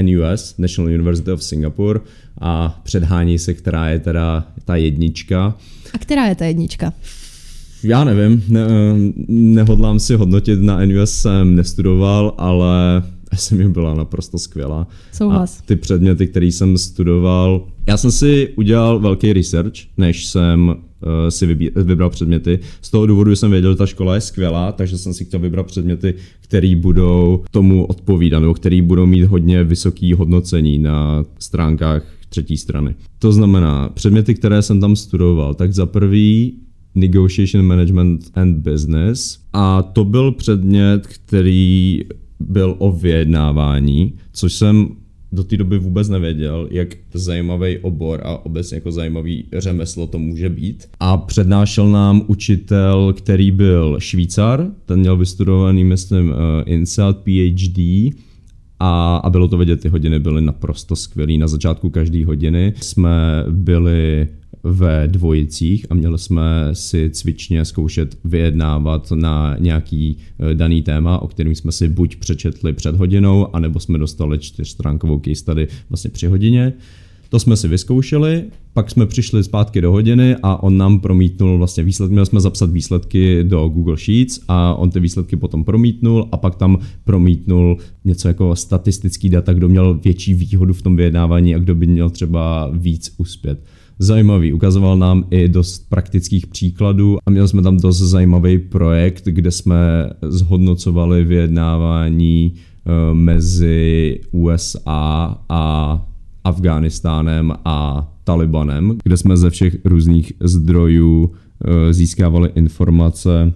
NUS, 0.02 0.54
National 0.58 0.94
University 0.94 1.32
of 1.32 1.44
Singapore, 1.44 2.00
a 2.40 2.80
předhání 2.82 3.38
se, 3.38 3.54
která 3.54 3.88
je 3.88 3.98
teda 3.98 4.46
ta 4.64 4.76
jednička. 4.76 5.54
A 5.94 5.98
která 5.98 6.26
je 6.26 6.34
ta 6.34 6.44
jednička? 6.44 6.92
Já 7.82 8.04
nevím, 8.04 8.42
ne, 8.48 8.66
nehodlám 9.28 10.00
si 10.00 10.14
hodnotit, 10.14 10.62
na 10.62 10.84
NUS 10.84 11.12
jsem 11.12 11.56
nestudoval, 11.56 12.34
ale 12.38 13.02
SMU 13.34 13.68
byla 13.68 13.94
naprosto 13.94 14.38
skvělá. 14.38 14.86
Souhlas. 15.12 15.58
A 15.58 15.62
ty 15.66 15.76
předměty, 15.76 16.26
které 16.26 16.46
jsem 16.46 16.78
studoval, 16.78 17.68
já 17.88 17.96
jsem 17.96 18.10
si 18.10 18.52
udělal 18.56 18.98
velký 18.98 19.32
research, 19.32 19.74
než 19.96 20.26
jsem 20.26 20.76
si 21.28 21.46
vybí, 21.46 21.70
vybral 21.76 22.10
předměty. 22.10 22.58
Z 22.82 22.90
toho 22.90 23.06
důvodu 23.06 23.36
jsem 23.36 23.50
věděl, 23.50 23.72
že 23.72 23.76
ta 23.76 23.86
škola 23.86 24.14
je 24.14 24.20
skvělá, 24.20 24.72
takže 24.72 24.98
jsem 24.98 25.14
si 25.14 25.24
chtěl 25.24 25.40
vybrat 25.40 25.66
předměty, 25.66 26.14
které 26.40 26.76
budou 26.76 27.44
tomu 27.50 27.84
odpovídat, 27.84 28.40
nebo 28.40 28.54
které 28.54 28.82
budou 28.82 29.06
mít 29.06 29.24
hodně 29.24 29.64
vysoké 29.64 30.14
hodnocení 30.14 30.78
na 30.78 31.24
stránkách 31.38 32.02
třetí 32.28 32.56
strany. 32.56 32.94
To 33.18 33.32
znamená, 33.32 33.88
předměty, 33.88 34.34
které 34.34 34.62
jsem 34.62 34.80
tam 34.80 34.96
studoval, 34.96 35.54
tak 35.54 35.72
za 35.72 35.86
prvý 35.86 36.54
Negotiation 36.94 37.66
Management 37.66 38.30
and 38.34 38.58
Business 38.58 39.38
a 39.52 39.82
to 39.82 40.04
byl 40.04 40.32
předmět, 40.32 41.06
který 41.06 42.00
byl 42.40 42.74
o 42.78 42.92
vyjednávání, 42.92 44.12
což 44.32 44.52
jsem 44.52 44.88
do 45.32 45.44
té 45.44 45.56
doby 45.56 45.78
vůbec 45.78 46.08
nevěděl, 46.08 46.68
jak 46.70 46.88
zajímavý 47.14 47.78
obor 47.78 48.20
a 48.24 48.46
obecně 48.46 48.74
jako 48.74 48.92
zajímavý 48.92 49.44
řemeslo 49.58 50.06
to 50.06 50.18
může 50.18 50.48
být. 50.48 50.88
A 51.00 51.16
přednášel 51.16 51.90
nám 51.90 52.22
učitel, 52.26 53.12
který 53.12 53.50
byl 53.50 53.96
Švýcar, 53.98 54.66
ten 54.86 55.00
měl 55.00 55.16
vystudovaný, 55.16 55.84
myslím, 55.84 56.28
uh, 56.28 56.34
INSEAD 56.66 57.16
PhD, 57.16 57.78
a, 58.80 59.16
a 59.16 59.30
bylo 59.30 59.48
to 59.48 59.58
vidět, 59.58 59.80
ty 59.80 59.88
hodiny 59.88 60.18
byly 60.18 60.42
naprosto 60.42 60.96
skvělé. 60.96 61.38
Na 61.38 61.48
začátku 61.48 61.90
každé 61.90 62.26
hodiny 62.26 62.74
jsme 62.80 63.44
byli 63.50 64.28
ve 64.70 65.08
dvojicích 65.08 65.86
a 65.90 65.94
měli 65.94 66.18
jsme 66.18 66.70
si 66.72 67.10
cvičně 67.10 67.64
zkoušet 67.64 68.18
vyjednávat 68.24 69.12
na 69.14 69.56
nějaký 69.58 70.18
eh, 70.38 70.54
daný 70.54 70.82
téma, 70.82 71.22
o 71.22 71.28
kterým 71.28 71.54
jsme 71.54 71.72
si 71.72 71.88
buď 71.88 72.16
přečetli 72.16 72.72
před 72.72 72.96
hodinou, 72.96 73.56
anebo 73.56 73.80
jsme 73.80 73.98
dostali 73.98 74.38
čtyřstránkovou 74.38 75.20
case 75.20 75.44
tady 75.44 75.68
vlastně 75.88 76.10
při 76.10 76.26
hodině. 76.26 76.72
To 77.28 77.38
jsme 77.38 77.56
si 77.56 77.68
vyzkoušeli, 77.68 78.44
pak 78.72 78.90
jsme 78.90 79.06
přišli 79.06 79.44
zpátky 79.44 79.80
do 79.80 79.92
hodiny 79.92 80.36
a 80.42 80.62
on 80.62 80.76
nám 80.76 81.00
promítnul 81.00 81.58
vlastně 81.58 81.82
výsledky. 81.82 82.12
Měli 82.12 82.26
jsme 82.26 82.40
zapsat 82.40 82.70
výsledky 82.70 83.44
do 83.44 83.68
Google 83.68 83.96
Sheets 83.96 84.40
a 84.48 84.74
on 84.74 84.90
ty 84.90 85.00
výsledky 85.00 85.36
potom 85.36 85.64
promítnul 85.64 86.28
a 86.32 86.36
pak 86.36 86.54
tam 86.54 86.78
promítnul 87.04 87.78
něco 88.04 88.28
jako 88.28 88.56
statistický 88.56 89.28
data, 89.28 89.52
kdo 89.52 89.68
měl 89.68 89.94
větší 90.04 90.34
výhodu 90.34 90.72
v 90.72 90.82
tom 90.82 90.96
vyjednávání 90.96 91.54
a 91.54 91.58
kdo 91.58 91.74
by 91.74 91.86
měl 91.86 92.10
třeba 92.10 92.70
víc 92.72 93.14
uspět 93.18 93.60
zajímavý. 93.98 94.52
Ukazoval 94.52 94.96
nám 94.96 95.24
i 95.30 95.48
dost 95.48 95.88
praktických 95.88 96.46
příkladů 96.46 97.18
a 97.26 97.30
měli 97.30 97.48
jsme 97.48 97.62
tam 97.62 97.76
dost 97.76 97.98
zajímavý 97.98 98.58
projekt, 98.58 99.24
kde 99.24 99.50
jsme 99.50 100.10
zhodnocovali 100.22 101.24
vyjednávání 101.24 102.54
eh, 102.54 103.14
mezi 103.14 104.20
USA 104.30 105.38
a 105.48 106.02
Afghánistánem 106.44 107.52
a 107.64 108.08
Talibanem, 108.24 108.98
kde 109.04 109.16
jsme 109.16 109.36
ze 109.36 109.50
všech 109.50 109.76
různých 109.84 110.32
zdrojů 110.40 111.30
eh, 111.30 111.92
získávali 111.92 112.50
informace 112.54 113.52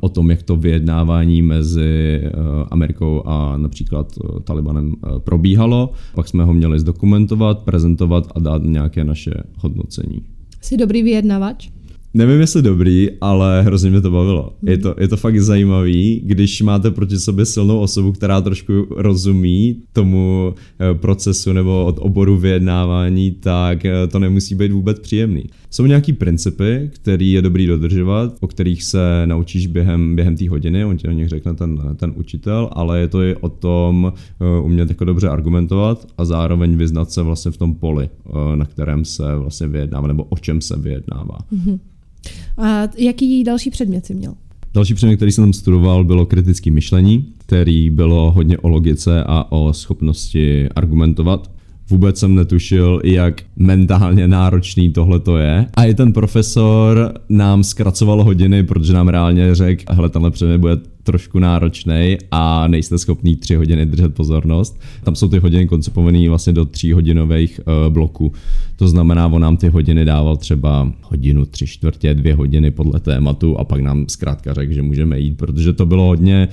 o 0.00 0.08
tom, 0.08 0.30
jak 0.30 0.42
to 0.42 0.56
vyjednávání 0.56 1.42
mezi 1.42 2.20
eh, 2.24 2.30
Amerikou 2.70 3.22
a 3.26 3.58
například 3.58 4.12
Talibanem 4.44 4.94
probíhalo. 5.18 5.92
Pak 6.14 6.28
jsme 6.28 6.44
ho 6.44 6.54
měli 6.54 6.80
zdokumentovat, 6.80 7.62
prezentovat 7.62 8.32
a 8.34 8.40
dát 8.40 8.62
nějaké 8.64 9.04
naše 9.04 9.34
hodnocení. 9.58 10.22
Jsi 10.60 10.76
dobrý 10.76 11.02
vyjednavač? 11.02 11.68
Nevím, 12.14 12.40
jestli 12.40 12.62
dobrý, 12.62 13.08
ale 13.20 13.62
hrozně 13.62 13.90
mě 13.90 14.00
to 14.00 14.10
bavilo. 14.10 14.52
Je 14.62 14.78
to, 14.78 14.94
je 14.98 15.08
to 15.08 15.16
fakt 15.16 15.40
zajímavý, 15.40 16.22
když 16.24 16.62
máte 16.62 16.90
proti 16.90 17.18
sobě 17.18 17.46
silnou 17.46 17.78
osobu, 17.78 18.12
která 18.12 18.40
trošku 18.40 18.86
rozumí 18.90 19.82
tomu 19.92 20.54
eh, 20.54 20.94
procesu 20.94 21.52
nebo 21.52 21.84
od 21.84 21.96
oboru 21.98 22.36
vyjednávání, 22.36 23.30
tak 23.30 23.84
eh, 23.84 24.06
to 24.06 24.18
nemusí 24.18 24.54
být 24.54 24.72
vůbec 24.72 24.98
příjemný. 24.98 25.44
Jsou 25.74 25.86
nějaký 25.86 26.12
principy, 26.12 26.90
který 26.94 27.32
je 27.32 27.42
dobrý 27.42 27.66
dodržovat, 27.66 28.34
o 28.40 28.46
kterých 28.46 28.82
se 28.82 29.22
naučíš 29.26 29.66
během, 29.66 30.16
během 30.16 30.36
té 30.36 30.48
hodiny, 30.48 30.84
on 30.84 30.96
ti 30.96 31.08
o 31.08 31.10
nich 31.10 31.28
řekne 31.28 31.54
ten, 31.54 31.80
ten 31.96 32.12
učitel, 32.16 32.70
ale 32.72 33.00
je 33.00 33.08
to 33.08 33.22
i 33.22 33.34
o 33.36 33.48
tom 33.48 34.12
uh, 34.40 34.66
umět 34.66 34.88
jako 34.88 35.04
dobře 35.04 35.28
argumentovat 35.28 36.06
a 36.18 36.24
zároveň 36.24 36.76
vyznat 36.76 37.10
se 37.10 37.22
vlastně 37.22 37.50
v 37.50 37.56
tom 37.56 37.74
poli, 37.74 38.08
uh, 38.24 38.56
na 38.56 38.64
kterém 38.64 39.04
se 39.04 39.36
vlastně 39.36 39.66
vyjednává, 39.66 40.06
nebo 40.06 40.24
o 40.24 40.38
čem 40.38 40.60
se 40.60 40.78
vyjednává. 40.78 41.38
Mm-hmm. 41.52 41.78
A 42.58 42.88
jaký 42.98 43.44
další 43.44 43.70
předmět 43.70 44.06
jsi 44.06 44.14
měl? 44.14 44.34
Další 44.74 44.94
předmět, 44.94 45.16
který 45.16 45.32
jsem 45.32 45.44
tam 45.44 45.52
studoval, 45.52 46.04
bylo 46.04 46.26
kritické 46.26 46.70
myšlení, 46.70 47.24
který 47.38 47.90
bylo 47.90 48.30
hodně 48.30 48.58
o 48.58 48.68
logice 48.68 49.24
a 49.24 49.52
o 49.52 49.72
schopnosti 49.72 50.68
argumentovat. 50.68 51.50
Vůbec 51.90 52.18
jsem 52.18 52.34
netušil, 52.34 53.00
jak 53.04 53.42
mentálně 53.56 54.28
náročný 54.28 54.92
tohle 54.92 55.20
to 55.20 55.36
je. 55.36 55.66
A 55.74 55.84
i 55.84 55.94
ten 55.94 56.12
profesor 56.12 57.12
nám 57.28 57.64
zkracoval 57.64 58.24
hodiny, 58.24 58.62
protože 58.62 58.92
nám 58.92 59.08
reálně 59.08 59.54
řekl, 59.54 59.84
hele, 59.88 60.08
tenhle 60.08 60.30
předmět 60.30 60.58
bude 60.58 60.76
trošku 61.02 61.38
náročný 61.38 62.16
a 62.30 62.68
nejste 62.68 62.98
schopný 62.98 63.36
tři 63.36 63.54
hodiny 63.54 63.86
držet 63.86 64.14
pozornost. 64.14 64.80
Tam 65.02 65.14
jsou 65.14 65.28
ty 65.28 65.38
hodiny 65.38 65.66
koncipované 65.66 66.28
vlastně 66.28 66.52
do 66.52 66.64
tří 66.64 66.92
hodinových 66.92 67.60
uh, 67.66 67.92
bloků. 67.92 68.32
To 68.76 68.88
znamená, 68.88 69.26
on 69.26 69.42
nám 69.42 69.56
ty 69.56 69.68
hodiny 69.68 70.04
dával 70.04 70.36
třeba 70.36 70.92
hodinu, 71.02 71.46
tři 71.46 71.66
čtvrtě, 71.66 72.14
dvě 72.14 72.34
hodiny 72.34 72.70
podle 72.70 73.00
tématu 73.00 73.58
a 73.58 73.64
pak 73.64 73.80
nám 73.80 74.04
zkrátka 74.08 74.54
řekl, 74.54 74.72
že 74.72 74.82
můžeme 74.82 75.20
jít, 75.20 75.36
protože 75.36 75.72
to 75.72 75.86
bylo 75.86 76.06
hodně, 76.06 76.48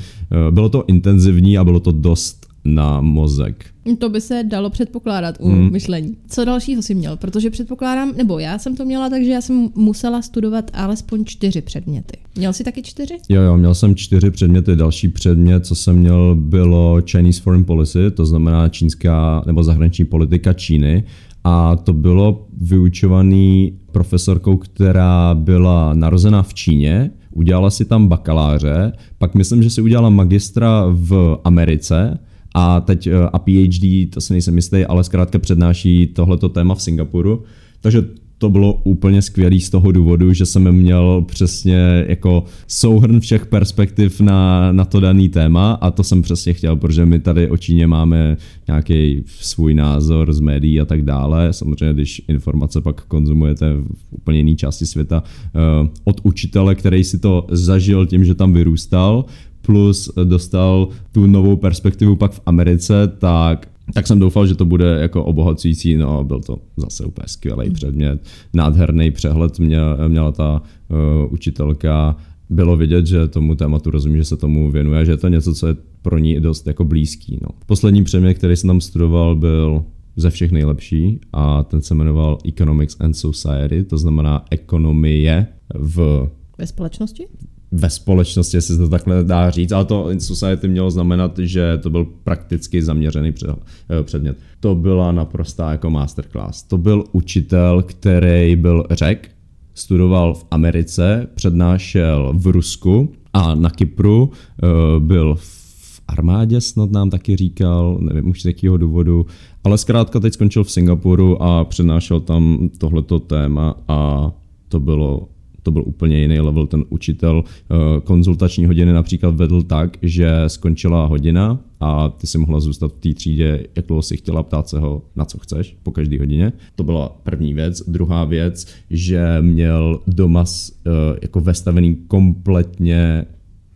uh, 0.47 0.53
bylo 0.53 0.69
to 0.69 0.83
intenzivní 0.87 1.57
a 1.57 1.63
bylo 1.63 1.79
to 1.79 1.91
dost 1.91 2.38
na 2.65 3.01
mozek. 3.01 3.65
To 3.99 4.09
by 4.09 4.21
se 4.21 4.43
dalo 4.43 4.69
předpokládat 4.69 5.35
u 5.39 5.49
hmm. 5.49 5.71
myšlení. 5.71 6.17
Co 6.27 6.45
dalšího 6.45 6.81
si 6.81 6.95
měl? 6.95 7.17
Protože 7.17 7.49
předpokládám, 7.49 8.13
nebo 8.17 8.39
já 8.39 8.59
jsem 8.59 8.75
to 8.75 8.85
měla 8.85 9.09
tak, 9.09 9.23
že 9.23 9.31
já 9.31 9.41
jsem 9.41 9.69
musela 9.75 10.21
studovat 10.21 10.71
alespoň 10.73 11.25
čtyři 11.25 11.61
předměty. 11.61 12.17
Měl 12.35 12.53
jsi 12.53 12.63
taky 12.63 12.81
čtyři? 12.81 13.17
Jo, 13.29 13.41
jo, 13.41 13.57
měl 13.57 13.75
jsem 13.75 13.95
čtyři 13.95 14.31
předměty. 14.31 14.75
Další 14.75 15.07
předmět, 15.07 15.65
co 15.65 15.75
jsem 15.75 15.95
měl, 15.95 16.35
bylo 16.35 17.01
Chinese 17.11 17.41
Foreign 17.41 17.65
Policy, 17.65 18.11
to 18.11 18.25
znamená 18.25 18.69
čínská 18.69 19.43
nebo 19.45 19.63
zahraniční 19.63 20.05
politika 20.05 20.53
Číny. 20.53 21.03
A 21.43 21.75
to 21.75 21.93
bylo 21.93 22.47
vyučovaný 22.61 23.73
profesorkou, 23.91 24.57
která 24.57 25.35
byla 25.35 25.93
narozena 25.93 26.43
v 26.43 26.53
Číně, 26.53 27.11
udělala 27.31 27.69
si 27.69 27.85
tam 27.85 28.07
bakaláře, 28.07 28.91
pak 29.17 29.35
myslím, 29.35 29.63
že 29.63 29.69
si 29.69 29.81
udělala 29.81 30.09
magistra 30.09 30.85
v 30.89 31.39
Americe 31.43 32.19
a 32.53 32.79
teď 32.79 33.07
eh, 33.07 33.13
a 33.33 33.39
PhD, 33.39 34.09
to 34.13 34.21
si 34.21 34.33
nejsem 34.33 34.55
jistý, 34.55 34.85
ale 34.85 35.03
zkrátka 35.03 35.39
přednáší 35.39 36.07
tohleto 36.07 36.49
téma 36.49 36.75
v 36.75 36.81
Singapuru. 36.81 37.43
Takže 37.81 38.03
to 38.39 38.49
bylo 38.49 38.73
úplně 38.73 39.21
skvělý 39.21 39.61
z 39.61 39.69
toho 39.69 39.91
důvodu, 39.91 40.33
že 40.33 40.45
jsem 40.45 40.71
měl 40.71 41.25
přesně 41.27 42.05
jako 42.07 42.43
souhrn 42.67 43.19
všech 43.19 43.45
perspektiv 43.45 44.21
na, 44.21 44.71
na 44.71 44.85
to 44.85 44.99
daný 44.99 45.29
téma 45.29 45.71
a 45.71 45.91
to 45.91 46.03
jsem 46.03 46.21
přesně 46.21 46.53
chtěl, 46.53 46.75
protože 46.75 47.05
my 47.05 47.19
tady 47.19 47.49
o 47.49 47.57
Číně 47.57 47.87
máme 47.87 48.37
nějaký 48.67 49.23
svůj 49.27 49.73
názor 49.73 50.33
z 50.33 50.39
médií 50.39 50.81
a 50.81 50.85
tak 50.85 51.01
dále. 51.01 51.53
Samozřejmě, 51.53 51.93
když 51.93 52.21
informace 52.27 52.81
pak 52.81 53.05
konzumujete 53.05 53.73
v 53.73 53.87
úplně 54.11 54.37
jiné 54.37 54.55
části 54.55 54.85
světa 54.85 55.23
uh, 55.23 55.87
od 56.03 56.19
učitele, 56.23 56.75
který 56.75 57.03
si 57.03 57.19
to 57.19 57.47
zažil 57.51 58.05
tím, 58.05 58.25
že 58.25 58.33
tam 58.33 58.53
vyrůstal, 58.53 59.25
plus 59.69 60.11
dostal 60.23 60.87
tu 61.11 61.27
novou 61.27 61.55
perspektivu 61.55 62.15
pak 62.15 62.31
v 62.31 62.41
Americe, 62.45 63.07
tak 63.07 63.67
tak 63.93 64.07
jsem 64.07 64.19
doufal, 64.19 64.47
že 64.47 64.55
to 64.55 64.65
bude 64.65 64.85
jako 64.85 65.23
obohacující, 65.23 65.95
no 65.95 66.23
byl 66.23 66.39
to 66.39 66.57
zase 66.77 67.05
úplně 67.05 67.27
skvělý 67.27 67.65
hmm. 67.65 67.73
předmět, 67.73 68.21
nádherný 68.53 69.11
přehled 69.11 69.59
mě, 69.59 69.77
měla 70.07 70.31
ta 70.31 70.61
uh, 70.87 71.33
učitelka, 71.33 72.15
bylo 72.49 72.77
vidět, 72.77 73.07
že 73.07 73.27
tomu 73.27 73.55
tématu 73.55 73.91
rozumí, 73.91 74.17
že 74.17 74.25
se 74.25 74.37
tomu 74.37 74.71
věnuje, 74.71 75.05
že 75.05 75.11
je 75.11 75.17
to 75.17 75.27
něco, 75.27 75.53
co 75.53 75.67
je 75.67 75.75
pro 76.01 76.17
ní 76.17 76.39
dost 76.39 76.67
jako 76.67 76.83
blízký. 76.83 77.39
No. 77.41 77.49
Poslední 77.65 78.03
předmět, 78.03 78.33
který 78.33 78.55
jsem 78.55 78.67
tam 78.67 78.81
studoval, 78.81 79.35
byl 79.35 79.83
ze 80.15 80.29
všech 80.29 80.51
nejlepší 80.51 81.19
a 81.33 81.63
ten 81.63 81.81
se 81.81 81.95
jmenoval 81.95 82.37
Economics 82.45 82.97
and 82.99 83.13
Society, 83.13 83.83
to 83.83 83.97
znamená 83.97 84.45
ekonomie 84.51 85.47
v... 85.73 86.27
Ve 86.57 86.67
společnosti? 86.67 87.27
Ve 87.71 87.89
společnosti, 87.89 88.57
jestli 88.57 88.75
se 88.75 88.81
to 88.81 88.89
takhle 88.89 89.23
dá 89.23 89.49
říct, 89.49 89.71
ale 89.71 89.85
to 89.85 90.09
in 90.09 90.19
society 90.19 90.67
mělo 90.67 90.91
znamenat, 90.91 91.39
že 91.39 91.77
to 91.77 91.89
byl 91.89 92.07
prakticky 92.23 92.83
zaměřený 92.83 93.33
eh, 93.49 94.03
předmět. 94.03 94.37
To 94.59 94.75
byla 94.75 95.11
naprostá 95.11 95.71
jako 95.71 95.89
masterclass. 95.89 96.63
To 96.63 96.77
byl 96.77 97.03
učitel, 97.11 97.81
který 97.81 98.55
byl 98.55 98.83
řek, 98.91 99.31
studoval 99.73 100.33
v 100.33 100.45
Americe, 100.51 101.27
přednášel 101.35 102.33
v 102.37 102.47
Rusku 102.47 103.13
a 103.33 103.55
na 103.55 103.69
Kypru, 103.69 104.31
eh, 104.63 104.99
byl 104.99 105.35
v 105.35 106.01
armádě 106.07 106.61
snad 106.61 106.91
nám 106.91 107.09
taky 107.09 107.35
říkal, 107.35 107.97
nevím 108.01 108.29
už 108.29 108.41
z 108.41 108.45
jakého 108.45 108.77
důvodu, 108.77 109.25
ale 109.63 109.77
zkrátka 109.77 110.19
teď 110.19 110.33
skončil 110.33 110.63
v 110.63 110.71
Singapuru 110.71 111.43
a 111.43 111.65
přednášel 111.65 112.19
tam 112.19 112.69
tohleto 112.77 113.19
téma 113.19 113.75
a 113.87 114.31
to 114.69 114.79
bylo 114.79 115.27
to 115.63 115.71
byl 115.71 115.83
úplně 115.85 116.21
jiný 116.21 116.39
level. 116.39 116.67
Ten 116.67 116.85
učitel 116.89 117.43
eh, 117.45 117.75
konzultační 118.01 118.65
hodiny 118.65 118.93
například 118.93 119.35
vedl 119.35 119.61
tak, 119.61 119.97
že 120.01 120.43
skončila 120.47 121.05
hodina 121.05 121.59
a 121.79 122.09
ty 122.09 122.27
si 122.27 122.37
mohla 122.37 122.59
zůstat 122.59 122.87
v 122.87 122.99
té 122.99 123.13
třídě, 123.13 123.67
jak 123.75 123.87
dlouho 123.87 124.01
si 124.01 124.17
chtěla, 124.17 124.43
ptát 124.43 124.69
se 124.69 124.79
ho, 124.79 125.01
na 125.15 125.25
co 125.25 125.39
chceš, 125.39 125.77
po 125.83 125.91
každé 125.91 126.19
hodině. 126.19 126.53
To 126.75 126.83
byla 126.83 127.09
první 127.23 127.53
věc. 127.53 127.83
Druhá 127.87 128.25
věc, 128.25 128.67
že 128.89 129.37
měl 129.41 129.99
doma 130.07 130.43
eh, 130.43 130.89
jako 131.21 131.39
vestavený 131.39 131.95
kompletně 132.07 133.25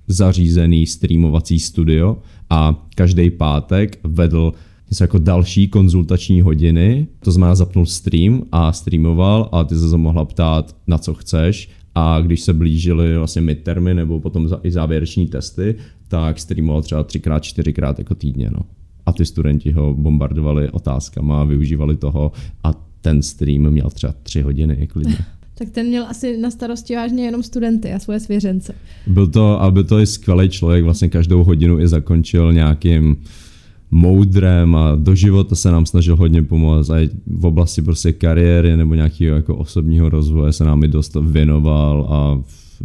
zařízený 0.07 0.87
streamovací 0.87 1.59
studio 1.59 2.17
a 2.49 2.87
každý 2.95 3.29
pátek 3.29 3.99
vedl 4.03 4.53
něco 4.89 5.03
jako 5.03 5.17
další 5.17 5.67
konzultační 5.67 6.41
hodiny, 6.41 7.07
to 7.19 7.31
znamená 7.31 7.55
zapnul 7.55 7.85
stream 7.85 8.43
a 8.51 8.73
streamoval 8.73 9.49
a 9.51 9.63
ty 9.63 9.75
se 9.75 9.97
mohla 9.97 10.25
ptát, 10.25 10.75
na 10.87 10.97
co 10.97 11.13
chceš 11.13 11.69
a 11.95 12.21
když 12.21 12.41
se 12.41 12.53
blížily 12.53 13.17
vlastně 13.17 13.41
midtermy 13.41 13.93
nebo 13.93 14.19
potom 14.19 14.49
i 14.63 14.71
závěreční 14.71 15.27
testy, 15.27 15.75
tak 16.07 16.39
streamoval 16.39 16.81
třeba 16.81 17.03
třikrát, 17.03 17.43
čtyřikrát 17.43 17.99
jako 17.99 18.15
týdně. 18.15 18.49
No. 18.53 18.59
A 19.05 19.13
ty 19.13 19.25
studenti 19.25 19.71
ho 19.71 19.93
bombardovali 19.93 20.69
otázkama, 20.69 21.43
využívali 21.43 21.97
toho 21.97 22.31
a 22.63 22.73
ten 23.01 23.21
stream 23.21 23.69
měl 23.69 23.89
třeba 23.89 24.13
tři 24.23 24.41
hodiny 24.41 24.87
klidně. 24.87 25.17
Tak 25.55 25.69
ten 25.69 25.87
měl 25.87 26.05
asi 26.09 26.37
na 26.37 26.51
starosti 26.51 26.95
vážně 26.95 27.25
jenom 27.25 27.43
studenty 27.43 27.93
a 27.93 27.99
svoje 27.99 28.19
svěřence. 28.19 28.75
Byl 29.07 29.27
to, 29.27 29.61
a 29.61 29.71
byl 29.71 29.83
to 29.83 29.99
i 29.99 30.07
skvělý 30.07 30.49
člověk, 30.49 30.83
vlastně 30.83 31.09
každou 31.09 31.43
hodinu 31.43 31.79
i 31.79 31.87
zakončil 31.87 32.53
nějakým 32.53 33.17
moudrem 33.93 34.75
a 34.75 34.95
do 34.95 35.15
života 35.15 35.55
se 35.55 35.71
nám 35.71 35.85
snažil 35.85 36.15
hodně 36.15 36.43
pomoct 36.43 36.89
a 36.89 36.95
v 37.27 37.45
oblasti 37.45 37.81
prostě 37.81 38.13
kariéry 38.13 38.77
nebo 38.77 38.95
nějakého 38.95 39.35
jako 39.35 39.55
osobního 39.55 40.09
rozvoje 40.09 40.53
se 40.53 40.63
nám 40.63 40.83
i 40.83 40.87
dost 40.87 41.17
věnoval 41.21 42.07
a 42.09 42.41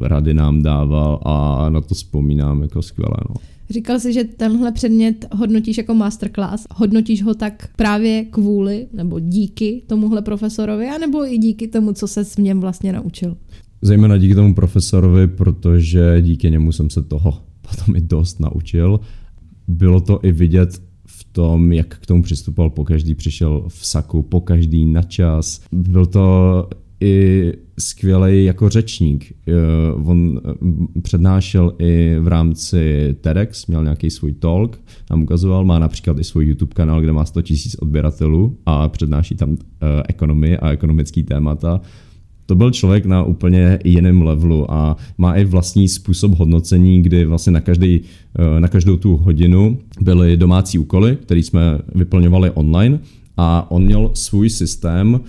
rady 0.07 0.35
nám 0.35 0.63
dával 0.63 1.21
a 1.25 1.67
na 1.71 1.81
to 1.81 1.95
vzpomínám 1.95 2.63
jako 2.63 2.83
skvěle. 2.83 3.17
No. 3.29 3.35
Říkal 3.71 4.01
jsi, 4.01 4.13
že 4.13 4.25
tenhle 4.25 4.73
předmět 4.73 5.27
hodnotíš 5.35 5.79
jako 5.79 5.95
masterclass. 5.95 6.67
Hodnotíš 6.75 7.23
ho 7.23 7.35
tak 7.35 7.69
právě 7.77 8.25
kvůli 8.25 8.87
nebo 8.93 9.21
díky 9.21 9.83
tomuhle 9.87 10.23
profesorovi, 10.23 10.89
anebo 10.89 11.33
i 11.33 11.39
díky 11.39 11.69
tomu, 11.69 11.93
co 11.93 12.09
se 12.09 12.25
s 12.25 12.37
něm 12.37 12.61
vlastně 12.61 12.93
naučil? 12.93 13.37
Zejména 13.83 14.19
díky 14.19 14.35
tomu 14.35 14.55
profesorovi, 14.55 15.27
protože 15.27 16.17
díky 16.21 16.51
němu 16.51 16.73
jsem 16.73 16.91
se 16.91 17.03
toho 17.03 17.39
potom 17.69 17.97
i 17.97 18.01
dost 18.01 18.41
naučil. 18.41 19.01
Bylo 19.69 20.01
to 20.01 20.21
i 20.23 20.33
vidět 20.33 20.73
v 20.75 20.88
tom, 21.39 21.73
jak 21.73 21.99
k 21.99 22.07
tomu 22.07 22.23
přistupoval, 22.23 22.71
po 22.71 22.85
každý 22.85 23.15
přišel 23.15 23.65
v 23.69 23.87
saku, 23.87 24.23
po 24.23 24.41
každý 24.41 24.87
na 24.87 25.03
čas. 25.03 25.61
Byl 25.73 26.07
to 26.07 26.69
i 27.01 27.53
skvělý 27.79 28.45
jako 28.45 28.69
řečník. 28.69 29.33
Eh, 29.49 29.53
on 30.05 30.41
eh, 30.45 31.01
přednášel 31.01 31.75
i 31.79 32.17
v 32.21 32.29
rámci 32.29 33.15
TEDx, 33.21 33.67
měl 33.67 33.83
nějaký 33.85 34.11
svůj 34.11 34.33
talk, 34.33 34.81
tam 35.09 35.23
ukazoval, 35.23 35.65
má 35.65 35.79
například 35.79 36.19
i 36.19 36.25
svůj 36.25 36.47
YouTube 36.47 36.75
kanál, 36.75 37.01
kde 37.01 37.13
má 37.13 37.25
100 37.25 37.41
000 37.41 37.57
odběratelů 37.79 38.59
a 38.67 38.89
přednáší 38.89 39.35
tam 39.35 39.57
eh, 39.57 40.03
ekonomii 40.09 40.57
a 40.57 40.71
ekonomický 40.71 41.23
témata 41.23 41.81
to 42.49 42.55
byl 42.55 42.71
člověk 42.71 43.07
na 43.07 43.23
úplně 43.23 43.79
jiném 43.85 44.23
levelu 44.23 44.73
a 44.73 44.97
má 45.19 45.35
i 45.35 45.45
vlastní 45.45 45.89
způsob 45.89 46.33
hodnocení, 46.33 47.03
kdy 47.03 47.25
vlastně 47.25 47.53
na, 47.53 47.61
každý, 47.61 48.01
na 48.59 48.69
každou 48.69 48.97
tu 48.97 49.17
hodinu 49.17 49.79
byly 50.01 50.37
domácí 50.37 50.79
úkoly, 50.79 51.17
které 51.23 51.41
jsme 51.41 51.79
vyplňovali 51.95 52.51
online 52.51 52.99
a 53.37 53.71
on 53.71 53.85
měl 53.85 54.11
svůj 54.15 54.51
systém, 54.51 55.21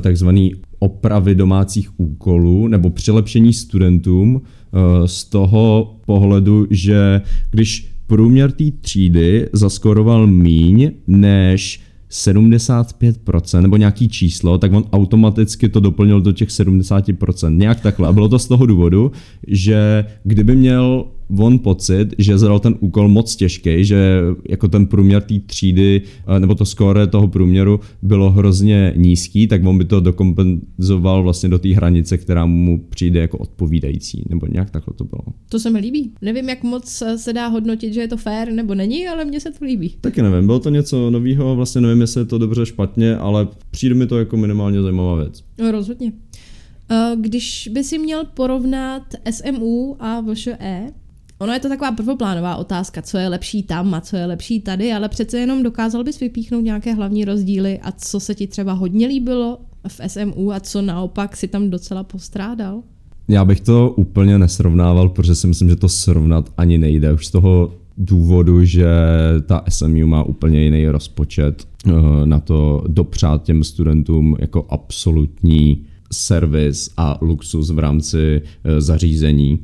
takzvaný 0.00 0.52
opravy 0.80 1.34
domácích 1.34 2.00
úkolů 2.00 2.68
nebo 2.68 2.90
přilepšení 2.90 3.52
studentům 3.52 4.42
eh, 4.42 5.08
z 5.08 5.24
toho 5.24 5.94
pohledu, 6.06 6.66
že 6.70 7.20
když 7.50 7.88
průměr 8.06 8.52
té 8.52 8.64
třídy 8.80 9.48
zaskoroval 9.52 10.26
míň 10.26 10.90
než 11.06 11.80
75% 12.10 13.60
nebo 13.62 13.76
nějaký 13.76 14.08
číslo, 14.08 14.58
tak 14.58 14.72
on 14.72 14.84
automaticky 14.92 15.68
to 15.68 15.80
doplnil 15.80 16.20
do 16.20 16.32
těch 16.32 16.48
70%. 16.48 17.56
Nějak 17.56 17.80
takhle. 17.80 18.08
A 18.08 18.12
bylo 18.12 18.28
to 18.28 18.38
z 18.38 18.48
toho 18.48 18.66
důvodu, 18.66 19.12
že 19.46 20.04
kdyby 20.24 20.56
měl 20.56 21.06
on 21.38 21.58
pocit, 21.58 22.14
že 22.18 22.38
zadal 22.38 22.60
ten 22.60 22.74
úkol 22.80 23.08
moc 23.08 23.36
těžký, 23.36 23.84
že 23.84 24.20
jako 24.48 24.68
ten 24.68 24.86
průměr 24.86 25.22
té 25.22 25.38
třídy, 25.46 26.02
eh, 26.36 26.40
nebo 26.40 26.54
to 26.54 26.64
skóre 26.64 27.06
toho 27.06 27.28
průměru 27.28 27.80
bylo 28.02 28.30
hrozně 28.30 28.92
nízký, 28.96 29.46
tak 29.46 29.64
on 29.64 29.78
by 29.78 29.84
to 29.84 30.00
dokompenzoval 30.00 31.22
vlastně 31.22 31.48
do 31.48 31.58
té 31.58 31.74
hranice, 31.74 32.18
která 32.18 32.46
mu 32.46 32.84
přijde 32.88 33.20
jako 33.20 33.38
odpovídající, 33.38 34.24
nebo 34.28 34.46
nějak 34.46 34.70
takhle 34.70 34.94
to 34.94 35.04
bylo. 35.04 35.22
To 35.48 35.60
se 35.60 35.70
mi 35.70 35.78
líbí. 35.78 36.12
Nevím, 36.22 36.48
jak 36.48 36.62
moc 36.62 37.02
se 37.16 37.32
dá 37.32 37.46
hodnotit, 37.46 37.94
že 37.94 38.00
je 38.00 38.08
to 38.08 38.16
fair 38.16 38.52
nebo 38.52 38.74
není, 38.74 39.08
ale 39.08 39.24
mně 39.24 39.40
se 39.40 39.50
to 39.50 39.64
líbí. 39.64 39.94
Taky 40.00 40.22
nevím, 40.22 40.46
bylo 40.46 40.58
to 40.58 40.70
něco 40.70 41.10
nového, 41.10 41.56
vlastně 41.56 41.80
nevím, 41.80 42.00
jestli 42.00 42.20
je 42.20 42.24
to 42.24 42.38
dobře, 42.38 42.66
špatně, 42.66 43.16
ale 43.16 43.48
přijde 43.70 43.94
mi 43.94 44.06
to 44.06 44.18
jako 44.18 44.36
minimálně 44.36 44.82
zajímavá 44.82 45.14
věc. 45.14 45.44
No, 45.58 45.72
rozhodně. 45.72 46.12
Eh, 46.90 47.16
když 47.16 47.68
by 47.72 47.84
si 47.84 47.98
měl 47.98 48.24
porovnat 48.24 49.02
SMU 49.30 49.96
a 50.00 50.20
VŠE, 50.20 50.92
Ono 51.40 51.52
je 51.52 51.60
to 51.60 51.68
taková 51.68 51.92
prvoplánová 51.92 52.56
otázka, 52.56 53.02
co 53.02 53.18
je 53.18 53.28
lepší 53.28 53.62
tam 53.62 53.94
a 53.94 54.00
co 54.00 54.16
je 54.16 54.26
lepší 54.26 54.60
tady, 54.60 54.92
ale 54.92 55.08
přece 55.08 55.38
jenom 55.38 55.62
dokázal 55.62 56.04
bys 56.04 56.20
vypíchnout 56.20 56.64
nějaké 56.64 56.94
hlavní 56.94 57.24
rozdíly 57.24 57.78
a 57.82 57.92
co 57.92 58.20
se 58.20 58.34
ti 58.34 58.46
třeba 58.46 58.72
hodně 58.72 59.06
líbilo 59.06 59.58
v 59.88 60.00
SMU 60.06 60.52
a 60.52 60.60
co 60.60 60.82
naopak 60.82 61.36
si 61.36 61.48
tam 61.48 61.70
docela 61.70 62.04
postrádal? 62.04 62.82
Já 63.28 63.44
bych 63.44 63.60
to 63.60 63.94
úplně 63.96 64.38
nesrovnával, 64.38 65.08
protože 65.08 65.34
si 65.34 65.46
myslím, 65.46 65.68
že 65.68 65.76
to 65.76 65.88
srovnat 65.88 66.52
ani 66.56 66.78
nejde. 66.78 67.12
Už 67.12 67.26
z 67.26 67.30
toho 67.30 67.72
důvodu, 67.98 68.64
že 68.64 68.86
ta 69.46 69.64
SMU 69.68 70.06
má 70.06 70.22
úplně 70.22 70.62
jiný 70.62 70.88
rozpočet 70.88 71.68
eh, 71.86 71.92
na 72.24 72.40
to 72.40 72.84
dopřát 72.88 73.42
těm 73.42 73.64
studentům 73.64 74.36
jako 74.40 74.66
absolutní 74.68 75.84
servis 76.12 76.90
a 76.96 77.18
luxus 77.20 77.70
v 77.70 77.78
rámci 77.78 78.42
eh, 78.64 78.80
zařízení 78.80 79.58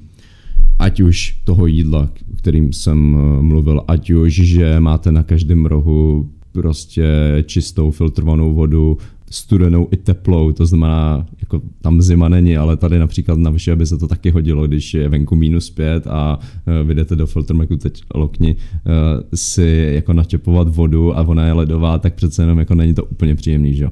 ať 0.79 1.01
už 1.01 1.37
toho 1.45 1.67
jídla, 1.67 2.09
kterým 2.37 2.73
jsem 2.73 3.17
eh, 3.17 3.43
mluvil, 3.43 3.85
ať 3.89 4.11
už, 4.11 4.33
že 4.33 4.81
máte 4.81 5.13
na 5.13 5.23
každém 5.23 5.67
rohu 5.67 6.31
prostě 6.53 7.05
čistou 7.47 7.91
filtrovanou 7.91 8.55
vodu, 8.55 8.99
studenou 9.31 9.89
i 9.91 9.97
teplou, 9.97 10.53
to 10.53 10.67
znamená, 10.67 11.27
jako 11.41 11.63
tam 11.81 12.03
zima 12.03 12.29
není, 12.29 12.57
ale 12.57 12.77
tady 12.77 12.99
například 12.99 13.39
na 13.39 13.53
vše 13.53 13.77
by 13.77 13.87
se 13.87 13.99
to 13.99 14.09
taky 14.09 14.31
hodilo, 14.31 14.67
když 14.67 14.95
je 14.95 15.09
venku 15.09 15.37
minus 15.37 15.71
pět 15.71 16.07
a 16.07 16.39
uh, 16.39 16.89
vydete 16.89 17.17
do 17.17 17.27
filtrmeku 17.27 17.77
teď 17.77 18.03
lokni 18.15 18.57
uh, 18.57 18.93
si 19.35 19.91
jako 19.95 20.13
načepovat 20.13 20.69
vodu 20.69 21.19
a 21.19 21.23
ona 21.23 21.47
je 21.47 21.53
ledová, 21.53 21.99
tak 21.99 22.15
přece 22.15 22.43
jenom 22.43 22.59
jako 22.59 22.75
není 22.75 22.95
to 22.95 23.05
úplně 23.05 23.35
příjemný, 23.35 23.75
že 23.75 23.85
jo. 23.85 23.91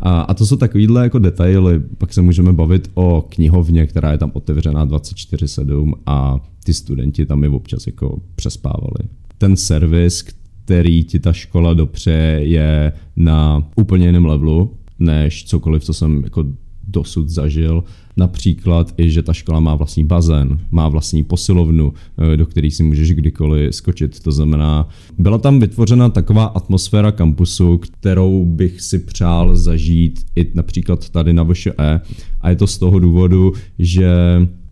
A, 0.00 0.20
a 0.20 0.34
to 0.34 0.46
jsou 0.46 0.56
takovýhle 0.56 1.02
jako 1.02 1.18
detaily, 1.18 1.80
pak 1.98 2.12
se 2.12 2.22
můžeme 2.22 2.52
bavit 2.52 2.90
o 2.94 3.26
knihovně, 3.28 3.86
která 3.86 4.12
je 4.12 4.18
tam 4.18 4.30
otevřená 4.34 4.86
24-7 4.86 5.92
a 6.06 6.40
ty 6.64 6.74
studenti 6.74 7.26
tam 7.26 7.42
je 7.42 7.50
občas 7.50 7.86
jako 7.86 8.20
přespávali. 8.34 9.08
Ten 9.38 9.56
servis, 9.56 10.24
který 10.64 11.04
ti 11.04 11.18
ta 11.18 11.32
škola 11.32 11.74
dopře, 11.74 12.40
je 12.42 12.92
na 13.16 13.68
úplně 13.76 14.06
jiném 14.06 14.24
levelu, 14.24 14.74
než 14.98 15.44
cokoliv, 15.44 15.84
co 15.84 15.94
jsem 15.94 16.22
jako 16.24 16.44
dosud 16.88 17.28
zažil. 17.28 17.84
Například 18.16 18.94
i, 18.98 19.10
že 19.10 19.22
ta 19.22 19.32
škola 19.32 19.60
má 19.60 19.74
vlastní 19.74 20.04
bazén, 20.04 20.58
má 20.70 20.88
vlastní 20.88 21.24
posilovnu, 21.24 21.92
eh, 22.32 22.36
do 22.36 22.46
které 22.46 22.70
si 22.70 22.82
můžeš 22.82 23.12
kdykoliv 23.12 23.74
skočit. 23.74 24.20
To 24.20 24.32
znamená, 24.32 24.88
byla 25.18 25.38
tam 25.38 25.60
vytvořena 25.60 26.08
taková 26.08 26.44
atmosféra 26.44 27.12
kampusu, 27.12 27.78
kterou 27.78 28.44
bych 28.44 28.80
si 28.80 28.98
přál 28.98 29.56
zažít 29.56 30.20
i 30.36 30.50
například 30.54 31.08
tady 31.08 31.32
na 31.32 31.42
VŠE. 31.44 32.00
A 32.40 32.50
je 32.50 32.56
to 32.56 32.66
z 32.66 32.78
toho 32.78 32.98
důvodu, 32.98 33.52
že 33.78 34.12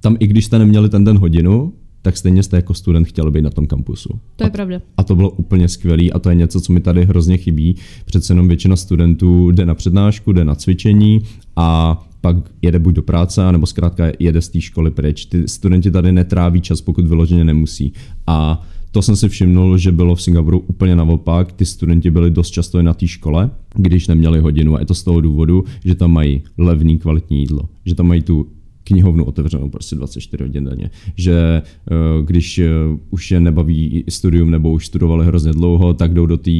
tam 0.01 0.16
i 0.20 0.26
když 0.26 0.45
jste 0.45 0.59
neměli 0.59 0.89
ten 0.89 1.05
den 1.05 1.18
hodinu, 1.18 1.72
tak 2.03 2.16
stejně 2.16 2.43
jste 2.43 2.57
jako 2.57 2.74
student 2.74 3.07
chtěl 3.07 3.30
být 3.30 3.43
na 3.43 3.51
tom 3.51 3.66
kampusu. 3.66 4.09
To 4.36 4.45
je 4.45 4.51
pravda. 4.51 4.80
A 4.97 5.05
to 5.05 5.16
bylo 5.16 5.30
úplně 5.30 5.68
skvělé 5.68 6.11
a 6.11 6.18
to 6.18 6.28
je 6.28 6.34
něco, 6.34 6.61
co 6.61 6.72
mi 6.72 6.80
tady 6.80 7.05
hrozně 7.05 7.36
chybí. 7.36 7.76
Přece 8.05 8.32
jenom 8.32 8.49
většina 8.49 8.76
studentů 8.76 9.51
jde 9.51 9.66
na 9.66 9.74
přednášku, 9.74 10.32
jde 10.32 10.45
na 10.45 10.55
cvičení 10.55 11.20
a 11.57 11.99
pak 12.20 12.36
jede 12.62 12.78
buď 12.78 12.94
do 12.94 13.02
práce, 13.02 13.52
nebo 13.52 13.66
zkrátka 13.66 14.04
jede 14.18 14.42
z 14.42 14.48
té 14.48 14.60
školy 14.60 14.90
pryč. 14.90 15.24
Ty 15.24 15.48
studenti 15.48 15.90
tady 15.90 16.12
netráví 16.12 16.60
čas, 16.60 16.80
pokud 16.80 17.06
vyloženě 17.06 17.44
nemusí. 17.44 17.92
A 18.26 18.66
to 18.90 19.02
jsem 19.02 19.16
si 19.16 19.28
všimnul, 19.28 19.78
že 19.78 19.92
bylo 19.92 20.14
v 20.14 20.22
Singapuru 20.22 20.58
úplně 20.58 20.96
naopak. 20.96 21.52
Ty 21.52 21.66
studenti 21.66 22.10
byli 22.10 22.30
dost 22.30 22.50
často 22.50 22.78
i 22.78 22.82
na 22.82 22.94
té 22.94 23.06
škole, 23.06 23.50
když 23.74 24.08
neměli 24.08 24.40
hodinu. 24.40 24.76
A 24.76 24.80
je 24.80 24.86
to 24.86 24.94
z 24.94 25.02
toho 25.02 25.20
důvodu, 25.20 25.64
že 25.84 25.94
tam 25.94 26.12
mají 26.12 26.42
levný 26.58 26.98
kvalitní 26.98 27.38
jídlo. 27.40 27.62
Že 27.84 27.94
tam 27.94 28.06
mají 28.06 28.22
tu 28.22 28.46
knihovnu 28.84 29.24
otevřenou 29.24 29.68
prostě 29.68 29.96
24 29.96 30.44
hodin 30.44 30.64
denně. 30.64 30.90
Že 31.16 31.62
eh, 31.62 31.94
když 32.24 32.58
eh, 32.58 32.68
už 33.10 33.30
je 33.30 33.40
nebaví 33.40 34.04
studium 34.08 34.50
nebo 34.50 34.72
už 34.72 34.86
studovali 34.86 35.26
hrozně 35.26 35.52
dlouho, 35.52 35.94
tak 35.94 36.14
jdou 36.14 36.26
do 36.26 36.36
té 36.36 36.50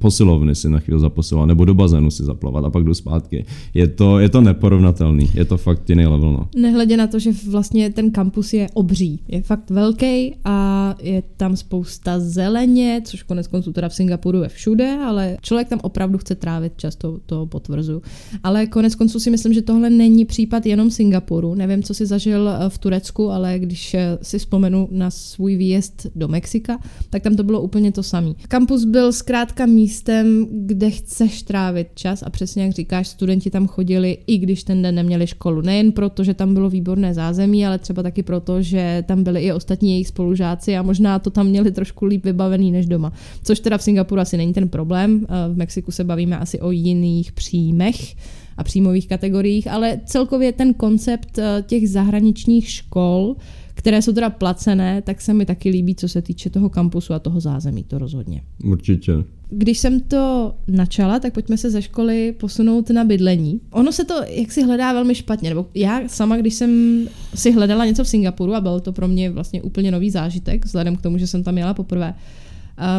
posilovny 0.00 0.54
si 0.54 0.68
na 0.68 0.78
chvíli 0.78 1.00
zaposilovat, 1.00 1.48
nebo 1.48 1.64
do 1.64 1.74
bazénu 1.74 2.10
si 2.10 2.24
zaplavat 2.24 2.64
a 2.64 2.70
pak 2.70 2.84
jdu 2.84 2.94
zpátky. 2.94 3.44
Je 3.74 3.88
to, 3.88 4.18
je 4.18 4.28
to 4.28 4.40
neporovnatelný, 4.40 5.30
je 5.34 5.44
to 5.44 5.56
fakt 5.56 5.90
jiný 5.90 6.06
level. 6.06 6.32
No. 6.32 6.48
Nehledě 6.56 6.96
na 6.96 7.06
to, 7.06 7.18
že 7.18 7.30
vlastně 7.50 7.90
ten 7.90 8.10
kampus 8.10 8.52
je 8.52 8.66
obří, 8.74 9.20
je 9.28 9.42
fakt 9.42 9.70
velký 9.70 10.34
a 10.44 10.94
je 11.02 11.22
tam 11.36 11.56
spousta 11.56 12.20
zeleně, 12.20 13.02
což 13.04 13.22
konec 13.22 13.46
konců 13.46 13.72
teda 13.72 13.88
v 13.88 13.94
Singapuru 13.94 14.42
je 14.42 14.48
všude, 14.48 14.98
ale 15.04 15.36
člověk 15.40 15.68
tam 15.68 15.80
opravdu 15.82 16.18
chce 16.18 16.34
trávit 16.34 16.72
často, 16.76 17.18
to 17.26 17.46
potvrzu. 17.46 18.02
Ale 18.42 18.66
konec 18.66 18.94
konců 18.94 19.20
si 19.20 19.30
myslím, 19.30 19.52
že 19.52 19.62
tohle 19.62 19.90
není 19.90 20.24
případ 20.24 20.66
jenom 20.66 20.90
Singapuru. 20.90 21.54
Nevím, 21.54 21.82
co 21.82 21.94
si 21.94 22.06
zažil 22.06 22.48
eh, 22.48 22.68
v 22.68 22.78
Turecku, 22.78 23.30
ale 23.30 23.58
když 23.58 23.94
eh, 23.94 24.18
si 24.22 24.38
vzpomenu 24.38 24.88
na 24.90 25.10
svůj 25.10 25.56
výjezd 25.56 26.06
do 26.14 26.28
Mexika, 26.28 26.78
tak 27.10 27.22
tam 27.22 27.36
to 27.36 27.42
bylo 27.42 27.60
úplně 27.60 27.92
to 27.92 28.02
samé. 28.02 28.32
Kampus 28.48 28.84
byl 28.84 29.12
zkrátka 29.12 29.66
místem, 29.82 30.46
kde 30.50 30.90
chceš 30.90 31.42
trávit 31.42 31.88
čas 31.94 32.22
a 32.22 32.30
přesně 32.30 32.62
jak 32.62 32.72
říkáš, 32.72 33.08
studenti 33.08 33.50
tam 33.50 33.66
chodili, 33.66 34.18
i 34.26 34.38
když 34.38 34.64
ten 34.64 34.82
den 34.82 34.94
neměli 34.94 35.26
školu. 35.26 35.60
Nejen 35.60 35.92
proto, 35.92 36.24
že 36.24 36.34
tam 36.34 36.54
bylo 36.54 36.70
výborné 36.70 37.14
zázemí, 37.14 37.66
ale 37.66 37.78
třeba 37.78 38.02
taky 38.02 38.22
proto, 38.22 38.62
že 38.62 39.04
tam 39.06 39.24
byli 39.24 39.40
i 39.40 39.52
ostatní 39.52 39.90
jejich 39.90 40.08
spolužáci 40.08 40.76
a 40.76 40.82
možná 40.82 41.18
to 41.18 41.30
tam 41.30 41.46
měli 41.46 41.72
trošku 41.72 42.06
líp 42.06 42.24
vybavený 42.24 42.72
než 42.72 42.86
doma. 42.86 43.12
Což 43.42 43.60
teda 43.60 43.78
v 43.78 43.82
Singapuru 43.82 44.20
asi 44.20 44.36
není 44.36 44.52
ten 44.52 44.68
problém. 44.68 45.26
V 45.52 45.56
Mexiku 45.56 45.90
se 45.90 46.04
bavíme 46.04 46.38
asi 46.38 46.60
o 46.60 46.70
jiných 46.70 47.32
příjmech 47.32 48.16
a 48.56 48.64
příjmových 48.64 49.08
kategoriích, 49.08 49.68
ale 49.68 50.00
celkově 50.06 50.52
ten 50.52 50.74
koncept 50.74 51.38
eh, 51.38 51.64
těch 51.66 51.90
zahraničních 51.90 52.68
škol, 52.70 53.36
které 53.74 54.02
jsou 54.02 54.12
teda 54.12 54.30
placené, 54.30 55.02
tak 55.02 55.20
se 55.20 55.34
mi 55.34 55.46
taky 55.46 55.70
líbí, 55.70 55.94
co 55.94 56.08
se 56.08 56.22
týče 56.22 56.50
toho 56.50 56.68
kampusu 56.70 57.14
a 57.14 57.18
toho 57.18 57.40
zázemí, 57.40 57.84
to 57.84 57.98
rozhodně. 57.98 58.42
Určitě. 58.64 59.12
Když 59.54 59.78
jsem 59.78 60.00
to 60.00 60.54
načala, 60.68 61.18
tak 61.18 61.32
pojďme 61.32 61.56
se 61.56 61.70
ze 61.70 61.82
školy 61.82 62.34
posunout 62.40 62.90
na 62.90 63.04
bydlení. 63.04 63.60
Ono 63.70 63.92
se 63.92 64.04
to 64.04 64.14
jak 64.28 64.52
si 64.52 64.62
hledá 64.62 64.92
velmi 64.92 65.14
špatně, 65.14 65.48
nebo 65.48 65.66
já 65.74 66.08
sama, 66.08 66.36
když 66.36 66.54
jsem 66.54 67.04
si 67.34 67.52
hledala 67.52 67.84
něco 67.84 68.04
v 68.04 68.08
Singapuru 68.08 68.54
a 68.54 68.60
byl 68.60 68.80
to 68.80 68.92
pro 68.92 69.08
mě 69.08 69.30
vlastně 69.30 69.62
úplně 69.62 69.90
nový 69.90 70.10
zážitek, 70.10 70.64
vzhledem 70.64 70.96
k 70.96 71.02
tomu, 71.02 71.18
že 71.18 71.26
jsem 71.26 71.42
tam 71.42 71.58
jela 71.58 71.74
poprvé, 71.74 72.14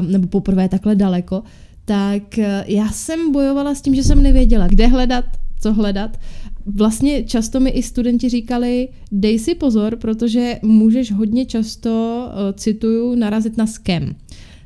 nebo 0.01 0.28
poprvé 0.28 0.70
takhle 0.70 0.95
daleko, 0.95 1.43
tak 1.86 2.38
eh, 2.38 2.64
já 2.68 2.89
jsem 2.89 3.32
bojovala 3.32 3.76
s 3.76 3.82
tím, 3.82 3.95
že 3.95 4.04
jsem 4.04 4.24
nevěděla, 4.24 4.68
kde 4.68 4.88
hledat, 4.88 5.26
co 5.62 5.74
hledat. 5.74 6.20
Vlastně 6.66 7.24
často 7.24 7.60
mi 7.60 7.70
i 7.70 7.84
studenti 7.84 8.30
říkali, 8.30 8.89
dej 9.12 9.39
si 9.39 9.56
pozor, 9.56 9.95
protože 9.95 10.60
můžeš 10.62 11.12
hodně 11.12 11.45
často, 11.45 12.28
eh, 12.30 12.54
cituju, 12.54 13.16
narazit 13.16 13.58
na 13.58 13.68
skem. 13.68 14.16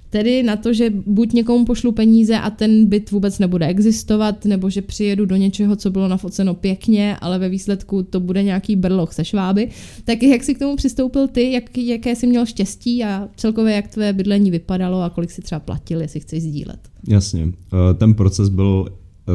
Tedy 0.09 0.43
na 0.43 0.55
to, 0.55 0.73
že 0.73 0.89
buď 0.89 1.33
někomu 1.33 1.65
pošlu 1.65 1.91
peníze 1.91 2.37
a 2.37 2.49
ten 2.49 2.85
byt 2.85 3.11
vůbec 3.11 3.39
nebude 3.39 3.67
existovat, 3.67 4.45
nebo 4.45 4.69
že 4.69 4.81
přijedu 4.81 5.25
do 5.25 5.35
něčeho, 5.35 5.75
co 5.75 5.91
bylo 5.91 6.07
nafoceno 6.07 6.53
pěkně, 6.53 7.17
ale 7.21 7.39
ve 7.39 7.49
výsledku 7.49 8.03
to 8.03 8.19
bude 8.19 8.43
nějaký 8.43 8.75
brloch 8.75 9.13
se 9.13 9.25
šváby. 9.25 9.69
Tak 10.03 10.23
jak 10.23 10.43
si 10.43 10.55
k 10.55 10.59
tomu 10.59 10.75
přistoupil 10.75 11.27
ty, 11.27 11.51
jak, 11.51 11.77
jaké 11.77 12.15
jsi 12.15 12.27
měl 12.27 12.45
štěstí 12.45 13.03
a 13.03 13.29
celkově 13.35 13.75
jak 13.75 13.87
tvé 13.87 14.13
bydlení 14.13 14.51
vypadalo 14.51 15.01
a 15.01 15.09
kolik 15.09 15.31
si 15.31 15.41
třeba 15.41 15.59
platil, 15.59 16.01
jestli 16.01 16.19
chceš 16.19 16.43
sdílet? 16.43 16.79
Jasně, 17.07 17.43
eh, 17.43 17.93
ten 17.93 18.13
proces 18.13 18.49
byl 18.49 18.85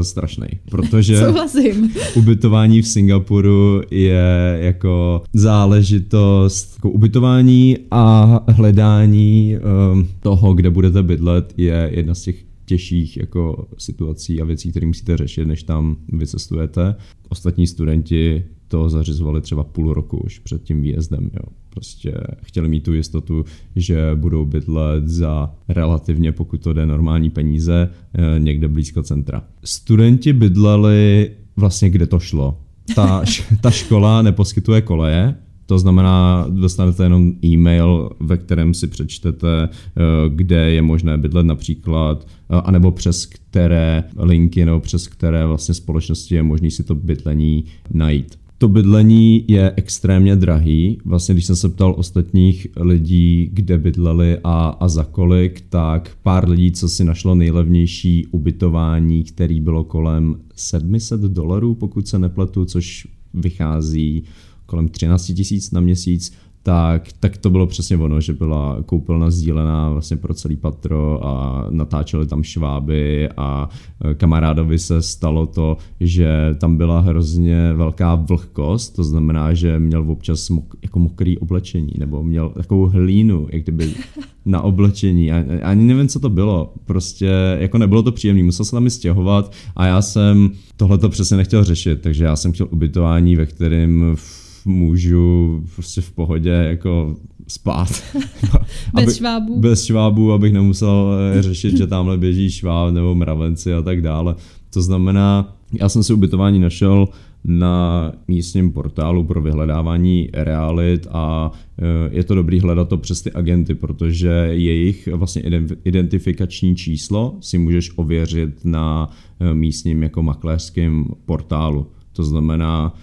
strašný, 0.02 0.46
protože 0.70 1.18
Souhlasím. 1.18 1.92
ubytování 2.14 2.82
v 2.82 2.88
Singapuru 2.88 3.82
je 3.90 4.58
jako 4.60 5.22
záležitost, 5.32 6.74
jako 6.74 6.90
ubytování 6.90 7.76
a 7.90 8.40
hledání 8.48 9.56
um, 9.92 10.08
toho, 10.20 10.54
kde 10.54 10.70
budete 10.70 11.02
bydlet, 11.02 11.54
je 11.56 11.90
jedna 11.94 12.14
z 12.14 12.22
těch 12.22 12.36
těžších 12.64 13.16
jako 13.16 13.68
situací 13.78 14.40
a 14.40 14.44
věcí, 14.44 14.70
které 14.70 14.86
musíte 14.86 15.16
řešit, 15.16 15.46
než 15.46 15.62
tam 15.62 15.96
vycestujete. 16.12 16.94
Ostatní 17.28 17.66
studenti 17.66 18.44
to 18.72 18.88
zařizovali 18.88 19.40
třeba 19.40 19.64
půl 19.64 19.94
roku 19.94 20.16
už 20.16 20.38
před 20.38 20.62
tím 20.62 20.82
výjezdem. 20.82 21.30
Jo. 21.34 21.52
Prostě 21.70 22.14
chtěli 22.42 22.68
mít 22.68 22.84
tu 22.84 22.94
jistotu, 22.94 23.44
že 23.76 24.10
budou 24.14 24.44
bydlet 24.44 25.08
za 25.08 25.54
relativně, 25.68 26.32
pokud 26.32 26.60
to 26.60 26.72
jde, 26.72 26.86
normální 26.86 27.30
peníze 27.30 27.88
eh, 28.14 28.40
někde 28.40 28.68
blízko 28.68 29.02
centra. 29.02 29.42
Studenti 29.64 30.32
bydleli 30.32 31.30
vlastně 31.56 31.90
kde 31.90 32.06
to 32.06 32.18
šlo. 32.18 32.58
Ta, 32.94 33.22
ta 33.60 33.70
škola 33.70 34.22
neposkytuje 34.22 34.80
koleje, 34.80 35.34
to 35.66 35.78
znamená, 35.78 36.46
dostanete 36.50 37.02
jenom 37.02 37.32
e-mail, 37.44 38.10
ve 38.20 38.36
kterém 38.36 38.74
si 38.74 38.86
přečtete, 38.86 39.68
eh, 39.68 40.00
kde 40.28 40.70
je 40.70 40.82
možné 40.82 41.18
bydlet 41.18 41.46
například, 41.46 42.26
eh, 42.26 42.60
anebo 42.64 42.90
přes 42.90 43.26
které 43.26 44.04
linky 44.16 44.64
nebo 44.64 44.80
přes 44.80 45.08
které 45.08 45.46
vlastně 45.46 45.74
společnosti 45.74 46.34
je 46.34 46.42
možné 46.42 46.70
si 46.70 46.84
to 46.84 46.94
bydlení 46.94 47.64
najít 47.90 48.41
to 48.62 48.68
bydlení 48.68 49.44
je 49.48 49.72
extrémně 49.76 50.36
drahý. 50.36 50.98
Vlastně, 51.04 51.34
když 51.34 51.46
jsem 51.46 51.56
se 51.56 51.68
ptal 51.68 51.94
ostatních 51.98 52.66
lidí, 52.76 53.50
kde 53.52 53.78
bydleli 53.78 54.38
a, 54.44 54.68
a 54.80 54.88
za 54.88 55.04
kolik, 55.04 55.60
tak 55.68 56.10
pár 56.22 56.48
lidí, 56.48 56.72
co 56.72 56.88
si 56.88 57.04
našlo 57.04 57.34
nejlevnější 57.34 58.26
ubytování, 58.26 59.24
který 59.24 59.60
bylo 59.60 59.84
kolem 59.84 60.36
700 60.54 61.20
dolarů, 61.20 61.74
pokud 61.74 62.08
se 62.08 62.18
nepletu, 62.18 62.64
což 62.64 63.08
vychází 63.34 64.24
kolem 64.66 64.88
13 64.88 65.26
tisíc 65.26 65.70
na 65.70 65.80
měsíc, 65.80 66.32
tak, 66.62 67.08
tak 67.20 67.36
to 67.36 67.50
bylo 67.50 67.66
přesně 67.66 67.96
ono, 67.96 68.20
že 68.20 68.32
byla 68.32 68.78
koupelna 68.86 69.30
sdílená 69.30 69.90
vlastně 69.90 70.16
pro 70.16 70.34
celý 70.34 70.56
patro 70.56 71.26
a 71.26 71.66
natáčeli 71.70 72.26
tam 72.26 72.42
šváby 72.42 73.28
a 73.36 73.68
e, 74.04 74.14
kamarádovi 74.14 74.78
se 74.78 75.02
stalo 75.02 75.46
to, 75.46 75.76
že 76.00 76.54
tam 76.60 76.76
byla 76.76 77.00
hrozně 77.00 77.72
velká 77.72 78.14
vlhkost, 78.14 78.96
to 78.96 79.04
znamená, 79.04 79.54
že 79.54 79.78
měl 79.78 80.10
občas 80.10 80.50
mok, 80.50 80.74
jako 80.82 80.98
mokrý 80.98 81.38
oblečení 81.38 81.92
nebo 81.98 82.22
měl 82.22 82.48
takovou 82.50 82.86
hlínu, 82.86 83.48
jak 83.52 83.62
kdyby 83.62 83.94
na 84.44 84.60
oblečení. 84.60 85.32
A, 85.32 85.44
ani 85.62 85.84
nevím, 85.84 86.08
co 86.08 86.20
to 86.20 86.28
bylo. 86.28 86.74
Prostě 86.84 87.30
jako 87.58 87.78
nebylo 87.78 88.02
to 88.02 88.12
příjemné, 88.12 88.42
musel 88.42 88.64
se 88.64 88.72
tam 88.72 88.86
i 88.86 88.90
stěhovat 88.90 89.52
a 89.76 89.86
já 89.86 90.02
jsem 90.02 90.50
tohle 90.76 90.98
to 90.98 91.08
přesně 91.08 91.36
nechtěl 91.36 91.64
řešit, 91.64 92.00
takže 92.00 92.24
já 92.24 92.36
jsem 92.36 92.52
chtěl 92.52 92.68
ubytování, 92.70 93.36
ve 93.36 93.46
kterém 93.46 94.16
můžu 94.64 95.62
prostě 95.74 96.00
v 96.00 96.12
pohodě 96.12 96.50
jako 96.50 97.16
spát. 97.48 97.88
bez 98.94 99.04
aby, 99.04 99.14
švábů. 99.14 99.60
Bez 99.60 99.84
švábů, 99.84 100.32
abych 100.32 100.52
nemusel 100.52 101.12
eh, 101.38 101.42
řešit, 101.42 101.76
že 101.76 101.86
tamhle 101.86 102.18
běží 102.18 102.50
šváb 102.50 102.94
nebo 102.94 103.14
mravenci 103.14 103.74
a 103.74 103.82
tak 103.82 104.02
dále. 104.02 104.34
To 104.70 104.82
znamená, 104.82 105.56
já 105.72 105.88
jsem 105.88 106.02
si 106.02 106.12
ubytování 106.12 106.58
našel 106.58 107.08
na 107.44 108.12
místním 108.28 108.72
portálu 108.72 109.24
pro 109.24 109.42
vyhledávání 109.42 110.28
realit 110.32 111.06
a 111.10 111.50
eh, 111.78 111.84
je 112.10 112.24
to 112.24 112.34
dobrý 112.34 112.60
hledat 112.60 112.88
to 112.88 112.96
přes 112.96 113.22
ty 113.22 113.32
agenty, 113.32 113.74
protože 113.74 114.48
jejich 114.50 115.08
vlastně 115.08 115.42
identifikační 115.84 116.76
číslo 116.76 117.36
si 117.40 117.58
můžeš 117.58 117.92
ověřit 117.96 118.64
na 118.64 119.10
eh, 119.40 119.54
místním 119.54 120.02
jako 120.02 120.22
makléřském 120.22 121.04
portálu. 121.24 121.86
To 122.12 122.24
znamená, 122.24 122.94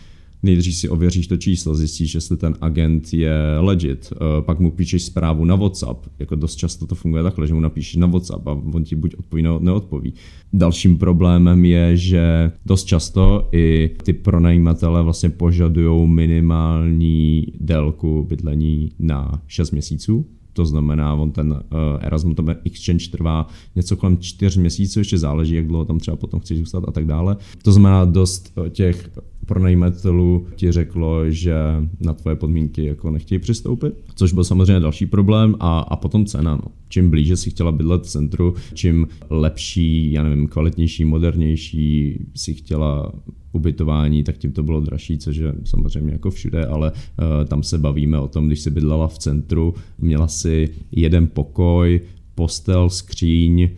nejdřív 0.43 0.75
si 0.75 0.89
ověříš 0.89 1.27
to 1.27 1.37
číslo, 1.37 1.75
zjistíš, 1.75 2.15
jestli 2.15 2.37
ten 2.37 2.55
agent 2.61 3.13
je 3.13 3.33
legit, 3.59 4.13
eh, 4.13 4.41
pak 4.41 4.59
mu 4.59 4.71
píšeš 4.71 5.03
zprávu 5.03 5.45
na 5.45 5.55
WhatsApp, 5.55 6.05
jako 6.19 6.35
dost 6.35 6.55
často 6.55 6.87
to 6.87 6.95
funguje 6.95 7.23
takhle, 7.23 7.47
že 7.47 7.53
mu 7.53 7.59
napíšeš 7.59 7.95
na 7.95 8.07
WhatsApp 8.07 8.47
a 8.47 8.51
on 8.51 8.83
ti 8.83 8.95
buď 8.95 9.15
odpoví 9.15 9.43
nebo 9.43 9.59
neodpoví. 9.59 10.13
Dalším 10.53 10.97
problémem 10.97 11.65
je, 11.65 11.97
že 11.97 12.51
dost 12.65 12.83
často 12.83 13.49
i 13.51 13.91
ty 14.03 14.13
pronajímatele 14.13 15.03
vlastně 15.03 15.29
požadují 15.29 16.07
minimální 16.07 17.47
délku 17.59 18.25
bydlení 18.29 18.91
na 18.99 19.41
6 19.47 19.71
měsíců, 19.71 20.25
to 20.53 20.65
znamená, 20.65 21.13
on 21.13 21.31
ten 21.31 21.51
uh, 21.51 21.57
Erasmus 22.01 22.35
ten 22.35 22.55
exchange 22.65 23.09
trvá 23.11 23.47
něco 23.75 23.97
kolem 23.97 24.17
čtyř 24.17 24.57
měsíců, 24.57 24.99
ještě 24.99 25.17
záleží, 25.17 25.55
jak 25.55 25.67
dlouho 25.67 25.85
tam 25.85 25.99
třeba 25.99 26.17
potom 26.17 26.39
chceš 26.39 26.57
zůstat 26.57 26.83
a 26.87 26.91
tak 26.91 27.05
dále. 27.05 27.37
To 27.63 27.71
znamená, 27.71 28.05
dost 28.05 28.53
těch 28.69 29.09
pronajímatelů 29.45 30.47
ti 30.55 30.71
řeklo, 30.71 31.29
že 31.29 31.55
na 31.99 32.13
tvoje 32.13 32.35
podmínky 32.35 32.85
jako 32.85 33.11
nechtějí 33.11 33.39
přistoupit, 33.39 33.93
což 34.15 34.33
byl 34.33 34.43
samozřejmě 34.43 34.79
další 34.79 35.05
problém 35.05 35.55
a, 35.59 35.79
a 35.79 35.95
potom 35.95 36.25
cena. 36.25 36.55
No. 36.55 36.71
Čím 36.89 37.09
blíže 37.09 37.37
si 37.37 37.49
chtěla 37.49 37.71
bydlet 37.71 38.03
v 38.03 38.09
centru, 38.09 38.55
čím 38.73 39.07
lepší, 39.29 40.11
já 40.11 40.23
nevím, 40.23 40.47
kvalitnější, 40.47 41.05
modernější 41.05 42.19
si 42.35 42.53
chtěla 42.53 43.11
ubytování, 43.51 44.23
tak 44.23 44.37
tím 44.37 44.51
to 44.51 44.63
bylo 44.63 44.81
dražší, 44.81 45.17
což 45.17 45.37
je 45.37 45.53
samozřejmě 45.63 46.11
jako 46.11 46.31
všude, 46.31 46.65
ale 46.65 46.91
uh, 46.91 47.45
tam 47.45 47.63
se 47.63 47.77
bavíme 47.77 48.19
o 48.19 48.27
tom, 48.27 48.47
když 48.47 48.59
si 48.59 48.71
bydlela 48.71 49.07
v 49.07 49.17
centru, 49.17 49.73
měla 49.97 50.27
si 50.27 50.69
jeden 50.91 51.27
pokoj, 51.27 52.01
postel, 52.35 52.89
skříň, 52.89 53.69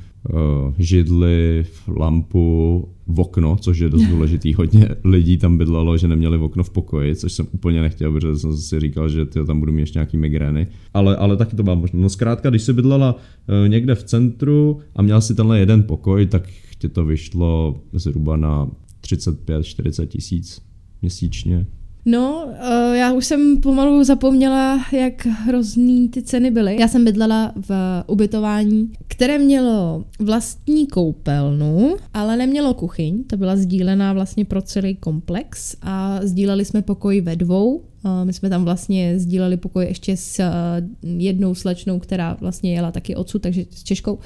židli, 0.77 1.65
lampu, 1.87 2.87
v 3.07 3.19
okno, 3.19 3.57
což 3.61 3.79
je 3.79 3.89
dost 3.89 4.03
důležitý. 4.03 4.53
Hodně 4.57 4.89
lidí 5.03 5.37
tam 5.37 5.57
bydlelo, 5.57 5.97
že 5.97 6.07
neměli 6.07 6.37
v 6.37 6.43
okno 6.43 6.63
v 6.63 6.69
pokoji, 6.69 7.15
což 7.15 7.33
jsem 7.33 7.47
úplně 7.51 7.81
nechtěl, 7.81 8.11
protože 8.11 8.35
jsem 8.35 8.57
si 8.57 8.79
říkal, 8.79 9.09
že 9.09 9.25
ty 9.25 9.45
tam 9.45 9.59
budu 9.59 9.71
mít 9.71 9.81
ještě 9.81 9.99
nějaký 9.99 10.17
migrény. 10.17 10.67
Ale, 10.93 11.15
ale 11.15 11.37
taky 11.37 11.55
to 11.55 11.63
bylo 11.63 11.75
možné. 11.75 11.99
No 11.99 12.09
zkrátka, 12.09 12.49
když 12.49 12.61
jsi 12.61 12.73
bydlela 12.73 13.15
uh, 13.15 13.69
někde 13.69 13.95
v 13.95 14.03
centru 14.03 14.79
a 14.95 15.01
měla 15.01 15.21
si 15.21 15.35
tenhle 15.35 15.59
jeden 15.59 15.83
pokoj, 15.83 16.25
tak 16.25 16.49
ti 16.77 16.89
to 16.89 17.05
vyšlo 17.05 17.81
zhruba 17.93 18.37
na 18.37 18.67
35-40 19.01 20.07
tisíc 20.07 20.61
měsíčně. 21.01 21.65
No, 22.05 22.45
uh, 22.45 22.95
já 22.95 23.13
už 23.13 23.25
jsem 23.25 23.57
pomalu 23.57 24.03
zapomněla, 24.03 24.85
jak 24.91 25.25
hrozný 25.25 26.09
ty 26.09 26.21
ceny 26.21 26.51
byly. 26.51 26.77
Já 26.79 26.87
jsem 26.87 27.05
bydlela 27.05 27.53
v 27.55 28.03
ubytování, 28.07 28.91
které 29.07 29.39
mělo 29.39 30.05
vlastní 30.19 30.87
koupelnu, 30.87 31.95
ale 32.13 32.37
nemělo 32.37 32.73
kuchyň. 32.73 33.23
To 33.23 33.37
byla 33.37 33.55
sdílená 33.55 34.13
vlastně 34.13 34.45
pro 34.45 34.61
celý 34.61 34.95
komplex 34.95 35.75
a 35.81 36.19
sdíleli 36.23 36.65
jsme 36.65 36.81
pokoj 36.81 37.21
ve 37.21 37.35
dvou. 37.35 37.75
Uh, 37.75 37.81
my 38.23 38.33
jsme 38.33 38.49
tam 38.49 38.63
vlastně 38.63 39.19
sdíleli 39.19 39.57
pokoj 39.57 39.85
ještě 39.85 40.17
s 40.17 40.39
uh, 40.39 41.09
jednou 41.19 41.55
slečnou, 41.55 41.99
která 41.99 42.37
vlastně 42.39 42.73
jela 42.73 42.91
taky 42.91 43.15
odsud, 43.15 43.41
takže 43.41 43.65
s 43.71 43.83
Češkou. 43.83 44.19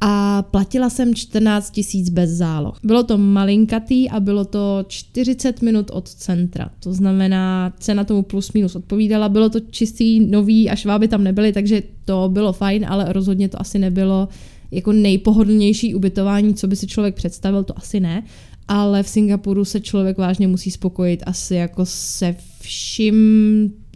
A 0.00 0.42
platila 0.42 0.90
jsem 0.90 1.14
14 1.14 1.70
tisíc 1.70 2.08
bez 2.08 2.30
záloh. 2.30 2.78
Bylo 2.84 3.02
to 3.02 3.18
malinkatý 3.18 4.10
a 4.10 4.20
bylo 4.20 4.44
to 4.44 4.84
40 4.88 5.62
minut 5.62 5.90
od 5.92 6.08
centra. 6.08 6.70
To 6.80 6.92
znamená, 6.92 7.72
cena 7.78 8.04
tomu 8.04 8.22
plus 8.22 8.52
minus 8.52 8.76
odpovídala. 8.76 9.28
Bylo 9.28 9.48
to 9.48 9.60
čistý, 9.60 10.20
nový 10.20 10.70
a 10.70 10.76
šváby 10.76 11.08
tam 11.08 11.24
nebyly, 11.24 11.52
takže 11.52 11.82
to 12.04 12.28
bylo 12.32 12.52
fajn, 12.52 12.86
ale 12.88 13.12
rozhodně 13.12 13.48
to 13.48 13.60
asi 13.60 13.78
nebylo 13.78 14.28
jako 14.70 14.92
nejpohodlnější 14.92 15.94
ubytování, 15.94 16.54
co 16.54 16.66
by 16.66 16.76
si 16.76 16.86
člověk 16.86 17.14
představil, 17.14 17.64
to 17.64 17.78
asi 17.78 18.00
ne. 18.00 18.22
Ale 18.68 19.02
v 19.02 19.08
Singapuru 19.08 19.64
se 19.64 19.80
člověk 19.80 20.18
vážně 20.18 20.48
musí 20.48 20.70
spokojit 20.70 21.22
asi 21.26 21.54
jako 21.54 21.86
se 21.86 22.36
vším, 22.60 23.14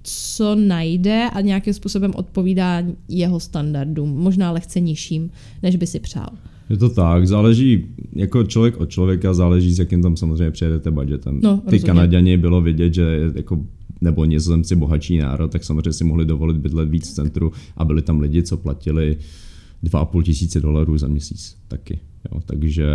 co 0.04 0.54
najde 0.54 1.28
a 1.32 1.40
nějakým 1.40 1.74
způsobem 1.74 2.12
odpovídá 2.14 2.82
jeho 3.08 3.40
standardům, 3.40 4.10
možná 4.10 4.50
lehce 4.50 4.80
nižším, 4.80 5.30
než 5.62 5.76
by 5.76 5.86
si 5.86 6.00
přál. 6.00 6.28
Je 6.70 6.76
to 6.76 6.88
tak, 6.88 7.28
záleží, 7.28 7.86
jako 8.12 8.44
člověk 8.44 8.80
od 8.80 8.90
člověka, 8.90 9.34
záleží, 9.34 9.72
s 9.72 9.78
jakým 9.78 10.02
tam 10.02 10.16
samozřejmě 10.16 10.50
přijedete 10.50 10.90
budgetem. 10.90 11.40
No, 11.42 11.62
Ty. 11.70 11.80
Kanaděni 11.80 12.36
bylo 12.36 12.60
vidět, 12.60 12.94
že 12.94 13.30
jako 13.34 13.64
nebo 14.00 14.24
nizozemci 14.24 14.76
bohatší 14.76 15.18
národ, 15.18 15.50
tak 15.50 15.64
samozřejmě 15.64 15.92
si 15.92 16.04
mohli 16.04 16.24
dovolit 16.24 16.56
bydlet 16.56 16.88
víc 16.88 17.10
v 17.10 17.14
centru 17.14 17.52
a 17.76 17.84
byli 17.84 18.02
tam 18.02 18.20
lidi, 18.20 18.42
co 18.42 18.56
platili 18.56 19.16
2,5 19.84 20.22
tisíce 20.22 20.60
dolarů 20.60 20.98
za 20.98 21.08
měsíc 21.08 21.56
taky. 21.68 22.00
Jo. 22.32 22.40
Takže 22.46 22.86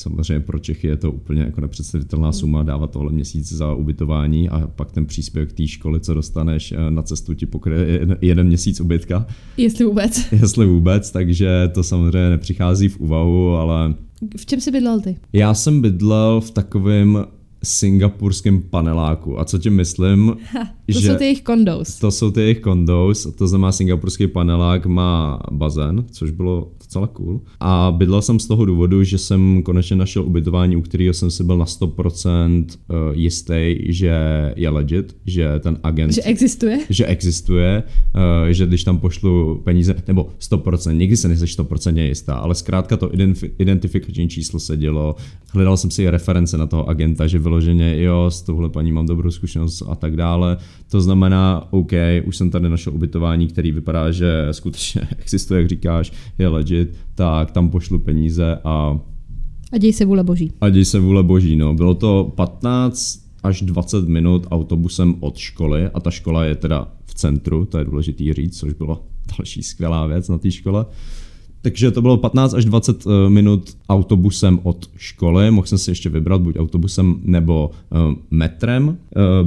samozřejmě 0.00 0.40
pro 0.40 0.58
Čechy 0.58 0.86
je 0.86 0.96
to 0.96 1.12
úplně 1.12 1.40
jako 1.42 1.60
nepředstavitelná 1.60 2.32
suma 2.32 2.62
dávat 2.62 2.90
tohle 2.90 3.12
měsíc 3.12 3.52
za 3.52 3.74
ubytování 3.74 4.48
a 4.48 4.66
pak 4.76 4.92
ten 4.92 5.06
příspěvek 5.06 5.52
té 5.52 5.66
školy, 5.66 6.00
co 6.00 6.14
dostaneš 6.14 6.72
eh, 6.72 6.90
na 6.90 7.02
cestu 7.02 7.34
ti 7.34 7.46
pokryje 7.46 7.86
jeden- 7.86 8.16
jeden 8.20 8.46
měsíc 8.46 8.80
ubytka, 8.80 9.26
Jestli 9.56 9.84
vůbec. 9.84 10.32
jestli 10.32 10.66
vůbec, 10.66 11.10
takže 11.10 11.70
to 11.74 11.82
samozřejmě 11.82 12.30
nepřichází 12.30 12.88
v 12.88 13.00
úvahu, 13.00 13.50
ale 13.50 13.94
V 14.36 14.46
čem 14.46 14.60
jsi 14.60 14.70
bydlel 14.70 15.00
ty? 15.00 15.16
já 15.32 15.54
jsem 15.54 15.80
bydlel 15.80 16.40
v 16.40 16.50
takovém 16.50 17.24
singapurském 17.62 18.62
paneláku. 18.62 19.40
A 19.40 19.44
co 19.44 19.58
tím 19.58 19.74
myslím? 19.76 20.36
To 20.92 21.00
jsou 21.00 21.14
ty 21.16 21.24
jejich 21.24 21.42
condos. 21.42 21.98
To 21.98 22.10
jsou 22.10 22.30
ty 22.30 22.40
jejich 22.40 22.60
condos, 22.60 23.26
to 23.38 23.48
znamená 23.48 23.72
singapurský 23.72 24.26
panelák 24.26 24.86
má 24.86 25.38
bazén, 25.50 26.04
což 26.12 26.30
bylo 26.30 26.70
docela 26.80 27.06
cool. 27.06 27.40
A 27.60 27.94
bydlel 27.96 28.22
jsem 28.22 28.40
z 28.40 28.46
toho 28.46 28.64
důvodu, 28.64 29.04
že 29.04 29.18
jsem 29.18 29.62
konečně 29.62 29.96
našel 29.96 30.22
ubytování, 30.22 30.76
u 30.76 30.80
kterého 30.80 31.14
jsem 31.14 31.30
si 31.30 31.44
byl 31.44 31.58
na 31.58 31.64
100% 31.64 32.66
jistý, 33.12 33.76
že 33.88 34.12
je 34.56 34.68
legit, 34.68 35.16
že 35.26 35.58
ten 35.60 35.78
agent 35.82 36.12
Že 36.14 36.22
existuje? 36.22 36.78
že 36.90 37.06
existuje, 37.06 37.82
eh, 38.48 38.54
že 38.54 38.66
když 38.66 38.84
tam 38.84 38.98
pošlu 38.98 39.60
peníze, 39.64 39.94
nebo 40.08 40.28
100%, 40.38 40.98
nikdy 40.98 41.16
se 41.16 41.28
nejsi 41.28 41.44
100% 41.46 42.06
jistá, 42.08 42.34
ale 42.34 42.54
zkrátka 42.54 42.96
to 42.96 43.08
identif- 43.08 43.50
identifikační 43.58 44.28
číslo 44.28 44.60
se 44.60 44.76
dělo, 44.76 45.16
hledal 45.52 45.76
jsem 45.76 45.90
si 45.90 46.10
reference 46.10 46.58
na 46.58 46.66
toho 46.66 46.88
agenta, 46.88 47.26
že 47.26 47.38
vyloženě 47.38 48.02
jo, 48.02 48.30
s 48.30 48.42
touhle 48.42 48.68
paní 48.68 48.92
mám 48.92 49.06
dobrou 49.06 49.30
zkušenost 49.30 49.82
a 49.88 49.94
tak 49.94 50.16
dále. 50.16 50.56
To 50.90 51.00
znamená, 51.00 51.68
OK, 51.70 51.92
už 52.24 52.36
jsem 52.36 52.50
tady 52.50 52.68
našel 52.68 52.94
ubytování, 52.94 53.46
který 53.46 53.72
vypadá, 53.72 54.10
že 54.10 54.48
skutečně 54.50 55.00
existuje, 55.18 55.60
jak 55.60 55.68
říkáš, 55.68 56.12
je 56.38 56.48
legit, 56.48 56.94
tak 57.14 57.50
tam 57.50 57.70
pošlu 57.70 57.98
peníze 57.98 58.58
a 58.64 59.00
A 59.72 59.78
děj 59.78 59.92
se 59.92 60.04
vůle 60.04 60.24
boží. 60.24 60.52
a 60.60 60.68
děj 60.68 60.84
se 60.84 60.98
vůle 61.00 61.22
boží, 61.22 61.56
no. 61.56 61.74
Bylo 61.74 61.94
to 61.94 62.32
15 62.36 63.26
až 63.42 63.62
20 63.62 64.08
minut 64.08 64.46
autobusem 64.50 65.14
od 65.20 65.36
školy 65.36 65.86
a 65.94 66.00
ta 66.00 66.10
škola 66.10 66.44
je 66.44 66.54
teda 66.54 66.88
v 67.06 67.14
centru, 67.14 67.64
to 67.66 67.78
je 67.78 67.84
důležitý 67.84 68.32
říct, 68.32 68.58
což 68.58 68.72
byla 68.72 69.00
další 69.38 69.62
skvělá 69.62 70.06
věc 70.06 70.28
na 70.28 70.38
té 70.38 70.50
škole. 70.50 70.86
Takže 71.62 71.90
to 71.90 72.02
bylo 72.02 72.16
15 72.16 72.54
až 72.54 72.64
20 72.64 73.06
eh, 73.06 73.30
minut 73.30 73.76
autobusem 73.88 74.60
od 74.62 74.90
školy, 74.96 75.50
mohl 75.50 75.66
jsem 75.66 75.78
si 75.78 75.90
ještě 75.90 76.08
vybrat 76.08 76.40
buď 76.40 76.56
autobusem 76.58 77.20
nebo 77.22 77.70
uh, 77.90 78.14
metrem. 78.30 78.88
Uh, 78.88 78.94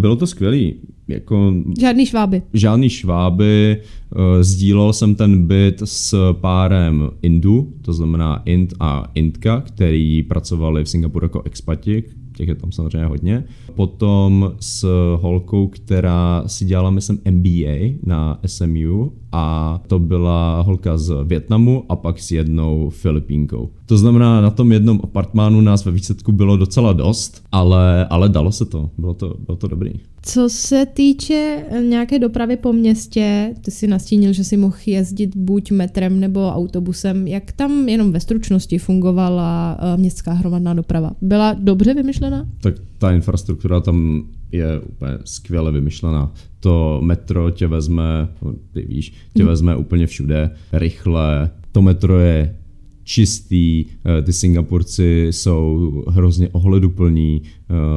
bylo 0.02 0.16
to 0.16 0.28
skvělý, 0.28 0.76
jako 1.10 1.54
Žádný 1.80 2.06
šváby. 2.06 2.42
žádný 2.54 2.90
šváby, 2.90 3.78
eh, 3.80 4.44
sdílel 4.44 4.94
jsem 4.94 5.16
ten 5.16 5.48
byt 5.48 5.82
s 5.86 6.34
párem 6.34 7.10
Indů, 7.22 7.74
to 7.82 7.94
znamená 7.94 8.42
Ind 8.46 8.74
a 8.80 9.12
Indka, 9.16 9.62
který 9.62 10.24
pracovali 10.24 10.84
v 10.84 10.90
Singapuru 10.90 11.26
jako 11.26 11.42
expati, 11.46 12.04
těch 12.40 12.48
je 12.48 12.56
tam 12.56 12.72
samozřejmě 12.72 13.08
hodně. 13.08 13.44
Potom 13.76 14.52
s 14.60 14.88
holkou, 15.22 15.68
která 15.68 16.44
si 16.48 16.66
dělala, 16.66 16.90
myslím, 16.90 17.20
MBA 17.32 17.98
na 18.04 18.40
SMU 18.46 19.12
a 19.32 19.80
to 19.88 20.00
byla 20.00 20.62
holka 20.62 20.98
z 20.98 21.14
Větnamu 21.24 21.84
a 21.90 21.96
pak 21.96 22.20
s 22.20 22.32
jednou 22.32 22.90
Filipínkou. 22.90 23.70
To 23.86 23.98
znamená, 23.98 24.42
na 24.42 24.50
tom 24.50 24.72
jednom 24.72 25.00
apartmánu 25.04 25.62
nás 25.62 25.86
ve 25.86 25.92
výsledku 25.92 26.32
bylo 26.32 26.58
docela 26.58 26.94
dost, 26.94 27.44
ale, 27.52 28.06
ale 28.06 28.30
dalo 28.30 28.52
se 28.52 28.66
to, 28.66 28.90
bylo 28.98 29.14
to, 29.14 29.36
bylo 29.46 29.58
to 29.58 29.68
dobrý. 29.68 29.92
Co 30.22 30.50
se 30.50 30.86
týče 30.86 31.64
eh, 31.70 31.82
nějaké 31.82 32.20
dopravy 32.20 32.58
po 32.58 32.74
městě, 32.74 33.54
ty 33.62 33.72
si 33.72 33.88
nastínil, 33.88 34.34
že 34.34 34.44
si 34.44 34.58
mohl 34.58 34.78
jezdit 34.86 35.36
buď 35.36 35.72
metrem 35.72 36.20
nebo 36.20 36.50
autobusem. 36.50 37.28
Jak 37.28 37.52
tam 37.52 37.90
jenom 37.90 38.12
ve 38.12 38.20
stručnosti 38.20 38.78
fungovala 38.78 39.78
eh, 39.80 39.98
městská 39.98 40.34
hromadná 40.34 40.74
doprava? 40.74 41.12
Byla 41.22 41.54
dobře 41.54 41.94
vymyšlená? 41.94 42.50
tak 42.62 42.76
ta 42.98 43.12
infrastruktura 43.12 43.80
tam 43.80 44.28
je 44.52 44.80
úplně 44.80 45.12
skvěle 45.26 45.72
vymyšlená. 45.72 46.34
To 46.60 47.00
metro 47.02 47.52
tě 47.52 47.68
vezme, 47.68 48.28
no, 48.42 48.54
ty 48.74 48.82
víš, 48.82 49.14
tě 49.34 49.46
vezme 49.46 49.76
úplně 49.76 50.08
všude, 50.08 50.50
rychle. 50.74 51.50
To 51.72 51.82
metro 51.82 52.20
je 52.20 52.56
čistý, 53.04 53.86
eh, 54.06 54.22
ty 54.22 54.34
Singapurci 54.34 55.28
jsou 55.32 56.04
hrozně 56.08 56.50
ohleduplní, 56.50 57.42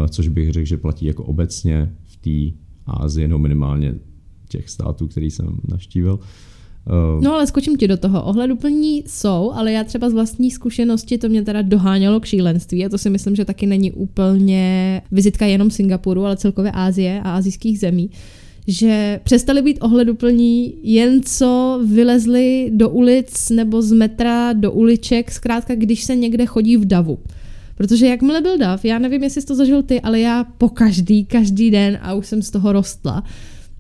což 0.09 0.29
bych 0.29 0.53
řekl, 0.53 0.67
že 0.67 0.77
platí 0.77 1.07
jako 1.07 1.25
obecně 1.25 1.93
té 2.25 2.57
Ázii, 2.87 3.29
no 3.29 3.39
minimálně 3.39 3.95
těch 4.49 4.71
států, 4.71 5.09
který 5.09 5.31
jsem 5.31 5.61
navštívil. 5.69 6.19
Eh, 6.87 7.25
No 7.25 7.35
ale 7.35 7.47
skočím 7.47 7.77
ti 7.77 7.89
do 7.89 7.97
toho. 7.97 8.25
Ohleduplní 8.25 9.05
jsou, 9.07 9.53
ale 9.55 9.73
já 9.73 9.85
třeba 9.85 10.11
z 10.11 10.13
vlastní 10.13 10.51
zkušenosti 10.51 11.19
to 11.19 11.29
mě 11.29 11.43
teda 11.43 11.63
dohánělo 11.63 12.21
k 12.21 12.25
šílenství 12.25 12.87
a 12.87 12.89
to 12.89 12.99
si 12.99 13.11
myslím, 13.11 13.37
že 13.37 13.45
taky 13.45 13.67
není 13.67 13.93
úplně 13.93 15.03
vizitka 15.11 15.47
jenom 15.47 15.71
Singapuru, 15.71 16.25
ale 16.25 16.37
celkově 16.37 16.73
Ázie 16.73 17.21
a 17.21 17.37
azijských 17.37 17.79
zemí 17.79 18.11
že 18.67 19.21
přestali 19.25 19.63
být 19.63 19.79
ohleduplní 19.81 20.75
jen 20.83 21.23
co 21.23 21.81
vylezli 21.87 22.71
do 22.75 22.91
ulic 22.91 23.51
nebo 23.51 23.83
z 23.83 23.93
metra 23.93 24.53
do 24.53 24.73
uliček, 24.73 25.31
zkrátka 25.31 25.75
když 25.75 26.05
se 26.05 26.17
někde 26.17 26.47
chodí 26.47 26.77
v 26.77 26.85
davu. 26.85 27.19
Protože 27.83 28.07
jakmile 28.07 28.41
byl 28.41 28.59
dav, 28.59 28.85
já 28.85 28.99
nevím, 28.99 29.23
jestli 29.23 29.41
jsi 29.41 29.47
to 29.47 29.55
zažil 29.55 29.83
ty, 29.83 30.01
ale 30.01 30.21
já 30.21 30.45
po 30.45 30.69
každý, 30.69 31.25
každý 31.25 31.71
den 31.71 31.99
a 32.03 32.15
už 32.15 32.27
jsem 32.27 32.43
z 32.43 32.51
toho 32.51 32.73
rostla, 32.73 33.25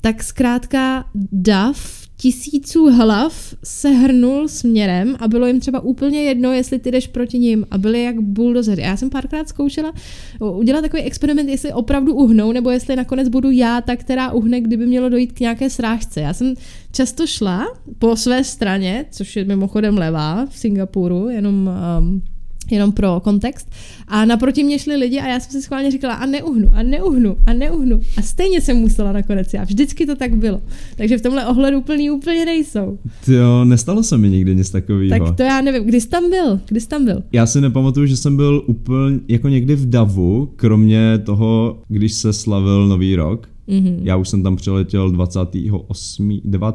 tak 0.00 0.22
zkrátka 0.22 1.04
dav 1.32 2.06
tisíců 2.16 2.90
hlav 2.90 3.54
se 3.64 3.88
hrnul 3.88 4.48
směrem 4.48 5.16
a 5.20 5.28
bylo 5.28 5.46
jim 5.46 5.60
třeba 5.60 5.80
úplně 5.80 6.22
jedno, 6.22 6.52
jestli 6.52 6.78
ty 6.78 6.90
jdeš 6.90 7.06
proti 7.06 7.38
ním 7.38 7.66
a 7.70 7.78
byli 7.78 8.02
jak 8.02 8.20
buldozeři. 8.20 8.82
Já 8.82 8.96
jsem 8.96 9.10
párkrát 9.10 9.48
zkoušela 9.48 9.92
udělat 10.40 10.82
takový 10.82 11.02
experiment, 11.02 11.48
jestli 11.48 11.72
opravdu 11.72 12.14
uhnou, 12.14 12.52
nebo 12.52 12.70
jestli 12.70 12.96
nakonec 12.96 13.28
budu 13.28 13.50
já 13.50 13.80
ta, 13.80 13.96
která 13.96 14.32
uhne, 14.32 14.60
kdyby 14.60 14.86
mělo 14.86 15.08
dojít 15.08 15.32
k 15.32 15.40
nějaké 15.40 15.70
srážce. 15.70 16.20
Já 16.20 16.34
jsem 16.34 16.54
často 16.92 17.26
šla 17.26 17.66
po 17.98 18.16
své 18.16 18.44
straně, 18.44 19.04
což 19.10 19.36
je 19.36 19.44
mimochodem 19.44 19.98
levá 19.98 20.46
v 20.46 20.58
Singapuru, 20.58 21.28
jenom 21.28 21.70
um, 21.98 22.22
jenom 22.70 22.92
pro 22.92 23.20
kontext. 23.20 23.70
A 24.08 24.24
naproti 24.24 24.64
mě 24.64 24.78
šli 24.78 24.96
lidi 24.96 25.20
a 25.20 25.26
já 25.26 25.40
jsem 25.40 25.50
si 25.52 25.62
schválně 25.62 25.90
říkala 25.90 26.14
a 26.14 26.26
neuhnu, 26.26 26.70
a 26.72 26.82
neuhnu, 26.82 27.36
a 27.46 27.52
neuhnu. 27.52 28.00
A 28.18 28.22
stejně 28.22 28.60
jsem 28.60 28.76
musela 28.76 29.12
nakonec 29.12 29.54
já. 29.54 29.64
Vždycky 29.64 30.06
to 30.06 30.16
tak 30.16 30.36
bylo. 30.36 30.60
Takže 30.96 31.18
v 31.18 31.22
tomhle 31.22 31.46
ohledu 31.46 31.78
úplný 31.78 32.10
úplně 32.10 32.44
nejsou. 32.44 32.98
Jo, 33.28 33.64
nestalo 33.64 34.02
se 34.02 34.18
mi 34.18 34.30
nikdy 34.30 34.54
nic 34.54 34.70
takového. 34.70 35.18
Tak 35.26 35.36
to 35.36 35.42
já 35.42 35.60
nevím. 35.60 35.84
Kdy 35.84 36.00
jsi 36.00 36.08
tam 36.08 36.30
byl? 36.30 36.60
Kdy 36.68 36.80
jsi 36.80 36.88
tam 36.88 37.04
byl? 37.04 37.22
Já 37.32 37.46
si 37.46 37.60
nepamatuju, 37.60 38.06
že 38.06 38.16
jsem 38.16 38.36
byl 38.36 38.62
úplně 38.66 39.20
jako 39.28 39.48
někdy 39.48 39.74
v 39.74 39.90
Davu, 39.90 40.52
kromě 40.56 41.18
toho, 41.18 41.78
když 41.88 42.12
se 42.12 42.32
slavil 42.32 42.88
Nový 42.88 43.16
rok. 43.16 43.48
Mm-hmm. 43.68 43.98
Já 44.02 44.16
už 44.16 44.28
jsem 44.28 44.42
tam 44.42 44.56
přiletěl 44.56 45.10
28. 45.10 46.40
9. 46.44 46.74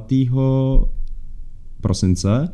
prosince 1.81 2.49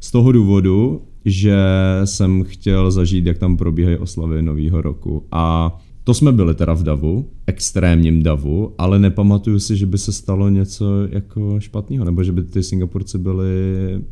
z 0.00 0.10
toho 0.10 0.32
důvodu, 0.32 1.02
že 1.24 1.56
jsem 2.04 2.44
chtěl 2.44 2.90
zažít, 2.90 3.26
jak 3.26 3.38
tam 3.38 3.56
probíhají 3.56 3.96
oslavy 3.96 4.42
Nového 4.42 4.82
roku. 4.82 5.26
A 5.32 5.76
to 6.04 6.14
jsme 6.14 6.32
byli 6.32 6.54
teda 6.54 6.72
v 6.74 6.82
davu, 6.82 7.28
extrémním 7.46 8.22
davu, 8.22 8.74
ale 8.78 8.98
nepamatuju 8.98 9.58
si, 9.58 9.76
že 9.76 9.86
by 9.86 9.98
se 9.98 10.12
stalo 10.12 10.48
něco 10.48 10.84
jako 11.10 11.60
špatného, 11.60 12.04
nebo 12.04 12.24
že 12.24 12.32
by 12.32 12.42
ty 12.42 12.62
Singapurci 12.62 13.18
byli 13.18 13.46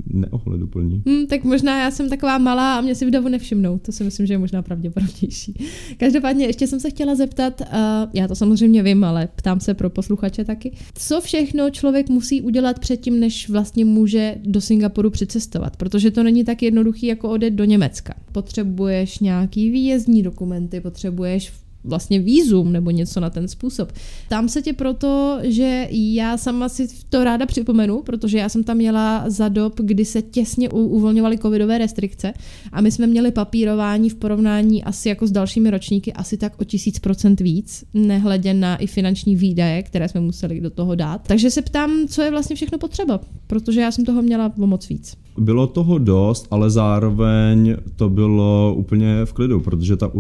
neohleduplní. 0.07 1.03
Hmm, 1.07 1.26
tak 1.26 1.45
možná 1.45 1.82
já 1.82 1.91
jsem 1.91 2.09
taková 2.09 2.38
malá 2.38 2.78
a 2.78 2.80
mě 2.80 2.95
si 2.95 3.07
v 3.07 3.11
davu 3.11 3.28
nevšimnou. 3.28 3.78
To 3.78 3.93
si 3.93 4.05
myslím, 4.05 4.26
že 4.26 4.34
je 4.34 4.38
možná 4.38 4.62
pravděpodobnější. 4.62 5.55
Každopádně 5.97 6.47
ještě 6.47 6.66
jsem 6.66 6.80
se 6.80 6.91
chtěla 6.91 7.14
zeptat, 7.14 7.61
uh, 7.61 7.66
já 8.14 8.28
to 8.28 8.34
samozřejmě 8.34 8.82
vím, 8.82 9.05
ale 9.05 9.28
ptám 9.36 9.61
se 9.61 9.74
pro 9.74 9.91
posluchače 9.91 10.45
taky. 10.45 10.72
Co 10.95 11.20
všechno 11.20 11.70
člověk 11.70 12.09
musí 12.09 12.43
udělat 12.43 12.78
předtím, 12.78 13.20
než 13.20 13.49
vlastně 13.49 13.84
může 13.84 14.34
do 14.45 14.61
Singapuru 14.61 15.11
přicestovat? 15.11 15.76
Protože 15.76 16.11
to 16.11 16.22
není 16.22 16.45
tak 16.45 16.62
jednoduchý, 16.62 17.07
jako 17.07 17.30
odjet 17.30 17.55
do 17.55 17.64
Německa. 17.64 18.14
Potřebuješ 18.32 19.18
nějaký 19.18 19.70
výjezdní 19.70 20.22
dokumenty, 20.22 20.80
potřebuješ 20.80 21.53
vlastně 21.85 22.18
výzum 22.18 22.72
nebo 22.72 22.91
něco 22.91 23.20
na 23.20 23.31
ten 23.31 23.49
způsob. 23.49 23.93
Tam 24.28 24.49
se 24.49 24.62
tě 24.62 24.72
proto, 24.72 25.39
že 25.43 25.89
já 25.91 26.37
sama 26.37 26.68
si 26.68 26.89
to 27.09 27.24
ráda 27.24 27.47
připomenu, 27.47 28.03
protože 28.03 28.39
já 28.39 28.49
jsem 28.49 28.64
tam 28.64 28.76
měla 28.76 29.24
za 29.26 29.49
dob, 29.49 29.81
kdy 29.81 30.05
se 30.05 30.22
těsně 30.22 30.68
uvolňovaly 30.68 31.39
covidové 31.39 31.78
restrikce 31.78 32.33
a 32.72 32.81
my 32.81 32.91
jsme 32.91 33.07
měli 33.07 33.31
papírování 33.31 34.11
v 34.11 34.14
porovnání 34.14 34.85
asi 34.85 35.09
jako 35.09 35.26
s 35.26 35.31
dalšími 35.31 35.70
ročníky 35.70 36.12
asi 36.12 36.37
tak 36.37 36.61
o 36.61 36.64
tisíc 36.64 36.99
procent 36.99 37.41
víc, 37.41 37.85
nehledě 37.95 38.55
na 38.55 38.76
i 38.76 38.87
finanční 38.87 39.37
výdaje, 39.37 39.83
které 39.83 40.09
jsme 40.09 40.20
museli 40.20 40.61
do 40.61 40.70
toho 40.70 40.95
dát. 40.95 41.28
Takže 41.28 41.51
se 41.51 41.62
ptám, 41.62 41.91
co 42.09 42.22
je 42.22 42.31
vlastně 42.31 42.57
všechno 42.57 42.78
potřeba, 42.78 43.20
protože 43.47 43.81
já 43.81 43.93
jsem 43.93 44.05
toho 44.05 44.22
měla 44.22 44.53
o 44.59 44.66
moc 44.66 44.89
víc. 44.89 45.16
Bylo 45.41 45.66
toho 45.66 45.99
dost, 45.99 46.47
ale 46.51 46.70
zároveň 46.70 47.76
to 47.97 48.09
bylo 48.09 48.74
úplně 48.76 49.24
v 49.24 49.32
klidu, 49.32 49.61
protože 49.61 49.97
ta, 49.97 50.11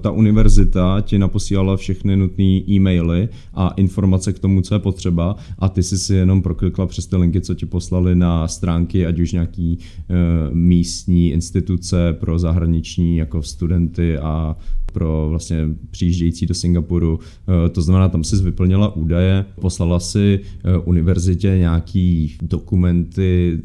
ta 0.00 0.10
univerzita 0.10 1.00
ti 1.00 1.18
naposílala 1.18 1.76
všechny 1.76 2.16
nutné 2.16 2.44
e-maily 2.44 3.28
a 3.54 3.68
informace 3.68 4.32
k 4.32 4.38
tomu, 4.38 4.60
co 4.60 4.74
je 4.74 4.78
potřeba. 4.78 5.36
A 5.58 5.68
ty 5.68 5.82
si 5.82 5.98
si 5.98 6.14
jenom 6.14 6.42
proklikla 6.42 6.86
přes 6.86 7.06
ty 7.06 7.16
linky, 7.16 7.40
co 7.40 7.54
ti 7.54 7.66
poslali 7.66 8.14
na 8.14 8.48
stránky, 8.48 9.06
ať 9.06 9.18
už 9.20 9.32
nějaký 9.32 9.78
uh, 9.78 10.16
místní 10.54 11.30
instituce 11.30 12.12
pro 12.12 12.38
zahraniční 12.38 13.16
jako 13.16 13.42
studenty 13.42 14.18
a 14.18 14.56
pro 14.94 15.26
vlastně 15.30 15.68
přijíždějící 15.90 16.46
do 16.46 16.54
Singapuru. 16.54 17.18
Eh, 17.20 17.68
to 17.68 17.82
znamená, 17.82 18.08
tam 18.08 18.24
si 18.24 18.36
vyplnila 18.36 18.96
údaje, 18.96 19.44
poslala 19.60 20.00
si 20.00 20.40
eh, 20.64 20.78
univerzitě 20.78 21.48
nějaký 21.58 22.36
dokumenty, 22.42 23.60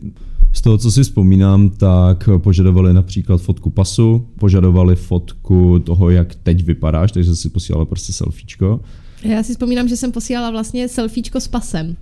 z 0.54 0.62
toho, 0.62 0.78
co 0.78 0.92
si 0.92 1.04
vzpomínám, 1.04 1.70
tak 1.70 2.30
požadovali 2.38 2.94
například 2.94 3.42
fotku 3.42 3.70
pasu, 3.70 4.28
požadovali 4.40 4.96
fotku 4.96 5.80
toho, 5.80 6.10
jak 6.10 6.36
teď 6.36 6.64
vypadáš, 6.64 7.12
takže 7.12 7.36
si 7.36 7.50
posílala 7.50 7.86
prostě 7.86 8.14
selfiečko. 8.14 8.80
Já 9.24 9.44
si 9.44 9.52
vzpomínám, 9.52 9.88
že 9.88 9.98
jsem 9.98 10.12
posílala 10.12 10.52
vlastně 10.52 10.88
selfiečko 10.88 11.40
s 11.40 11.48
pasem. 11.48 11.96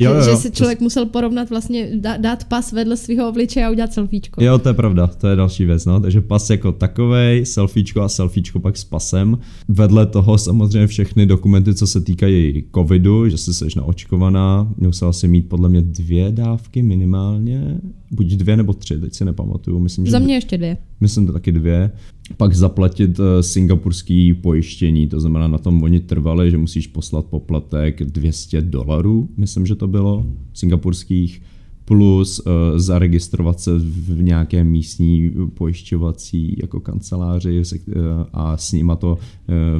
Jo, 0.00 0.14
jo, 0.14 0.22
že, 0.22 0.30
že 0.30 0.36
si 0.36 0.50
člověk 0.50 0.78
to... 0.78 0.84
musel 0.84 1.06
porovnat 1.06 1.50
vlastně, 1.50 1.90
dát 2.18 2.44
pas 2.44 2.72
vedle 2.72 2.96
svého 2.96 3.28
obličeje 3.28 3.66
a 3.66 3.70
udělat 3.70 3.92
selfiečko. 3.92 4.44
Jo, 4.44 4.58
to 4.58 4.68
je 4.68 4.74
pravda, 4.74 5.06
to 5.06 5.28
je 5.28 5.36
další 5.36 5.64
věc, 5.64 5.84
no. 5.84 6.00
Takže 6.00 6.20
pas 6.20 6.50
jako 6.50 6.72
takovej, 6.72 7.46
selfiečko 7.46 8.02
a 8.02 8.08
selfiečko 8.08 8.60
pak 8.60 8.76
s 8.76 8.84
pasem. 8.84 9.38
Vedle 9.68 10.06
toho 10.06 10.38
samozřejmě 10.38 10.86
všechny 10.86 11.26
dokumenty, 11.26 11.74
co 11.74 11.86
se 11.86 12.00
týkají 12.00 12.64
covidu, 12.74 13.28
že 13.28 13.38
jsi 13.38 13.54
seš 13.54 13.74
naočkovaná, 13.74 14.68
musela 14.76 15.12
si 15.12 15.28
mít 15.28 15.48
podle 15.48 15.68
mě 15.68 15.82
dvě 15.82 16.32
dávky 16.32 16.82
minimálně, 16.82 17.78
buď 18.10 18.26
dvě 18.26 18.56
nebo 18.56 18.72
tři, 18.72 18.98
teď 18.98 19.14
si 19.14 19.24
nepamatuju. 19.24 19.78
Myslím, 19.78 20.06
že 20.06 20.12
Za 20.12 20.18
mě 20.18 20.34
ještě 20.34 20.58
dvě. 20.58 20.76
Myslím 21.00 21.26
to 21.26 21.32
taky 21.32 21.52
dvě. 21.52 21.90
Pak 22.36 22.54
zaplatit 22.54 23.18
uh, 23.18 23.24
singapurský 23.40 24.34
pojištění, 24.34 25.08
to 25.08 25.20
znamená 25.20 25.48
na 25.48 25.58
tom 25.58 25.82
oni 25.82 26.00
trvali, 26.00 26.50
že 26.50 26.58
musíš 26.58 26.86
poslat 26.86 27.26
poplatek 27.26 28.02
200 28.02 28.62
dolarů, 28.62 29.28
myslím, 29.36 29.66
že 29.66 29.74
to 29.74 29.88
bylo, 29.88 30.26
singapurských, 30.54 31.42
plus 31.84 32.38
uh, 32.40 32.52
zaregistrovat 32.76 33.60
se 33.60 33.78
v 33.78 34.22
nějaké 34.22 34.64
místní 34.64 35.30
pojišťovací 35.54 36.56
jako 36.62 36.80
kanceláři 36.80 37.62
uh, 37.62 37.92
a 38.32 38.56
s 38.56 38.72
nima 38.72 38.96
to 38.96 39.18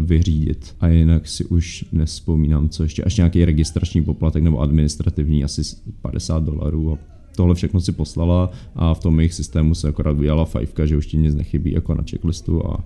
vyřídit. 0.04 0.74
A 0.80 0.88
jinak 0.88 1.28
si 1.28 1.44
už 1.44 1.84
nespomínám, 1.92 2.68
co 2.68 2.82
ještě, 2.82 3.04
až 3.04 3.16
nějaký 3.16 3.44
registrační 3.44 4.02
poplatek 4.02 4.42
nebo 4.42 4.60
administrativní, 4.60 5.44
asi 5.44 5.62
50 6.02 6.44
dolarů 6.44 6.92
a 6.92 6.98
tohle 7.36 7.54
všechno 7.54 7.80
si 7.80 7.92
poslala 7.92 8.50
a 8.74 8.94
v 8.94 9.00
tom 9.00 9.20
jejich 9.20 9.34
systému 9.34 9.74
se 9.74 9.88
akorát 9.88 10.18
udělala 10.18 10.44
fajfka, 10.44 10.86
že 10.86 10.96
už 10.96 11.06
ti 11.06 11.16
nic 11.16 11.34
nechybí 11.34 11.72
jako 11.72 11.94
na 11.94 12.04
checklistu 12.10 12.66
a 12.66 12.84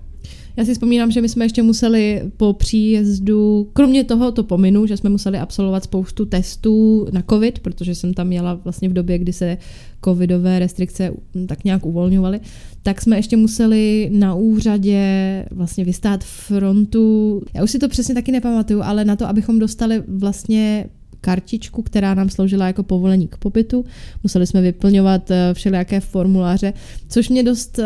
já 0.57 0.65
si 0.65 0.73
vzpomínám, 0.73 1.11
že 1.11 1.21
my 1.21 1.29
jsme 1.29 1.45
ještě 1.45 1.63
museli 1.63 2.21
po 2.37 2.53
příjezdu, 2.53 3.69
kromě 3.73 4.03
toho 4.03 4.31
to 4.31 4.43
pominu, 4.43 4.85
že 4.85 4.97
jsme 4.97 5.09
museli 5.09 5.37
absolvovat 5.37 5.83
spoustu 5.83 6.25
testů 6.25 7.07
na 7.11 7.23
covid, 7.29 7.59
protože 7.59 7.95
jsem 7.95 8.13
tam 8.13 8.27
měla 8.27 8.53
vlastně 8.53 8.89
v 8.89 8.93
době, 8.93 9.19
kdy 9.19 9.33
se 9.33 9.57
covidové 10.05 10.59
restrikce 10.59 11.11
tak 11.47 11.63
nějak 11.63 11.85
uvolňovaly, 11.85 12.39
tak 12.83 13.01
jsme 13.01 13.15
ještě 13.15 13.37
museli 13.37 14.09
na 14.13 14.35
úřadě 14.35 15.45
vlastně 15.51 15.83
vystát 15.83 16.23
frontu. 16.23 17.41
Já 17.53 17.63
už 17.63 17.71
si 17.71 17.79
to 17.79 17.89
přesně 17.89 18.15
taky 18.15 18.31
nepamatuju, 18.31 18.81
ale 18.83 19.05
na 19.05 19.15
to, 19.15 19.27
abychom 19.27 19.59
dostali 19.59 20.03
vlastně 20.07 20.89
kartičku, 21.25 21.81
která 21.81 22.13
nám 22.13 22.29
sloužila 22.29 22.67
jako 22.67 22.83
povolení 22.83 23.27
k 23.27 23.37
pobytu. 23.37 23.85
Museli 24.23 24.47
jsme 24.47 24.61
vyplňovat 24.61 25.31
eh, 25.31 25.53
všelijaké 25.53 25.99
formuláře, 25.99 26.73
což 27.09 27.29
mě 27.29 27.43
dost 27.43 27.79
eh, 27.79 27.85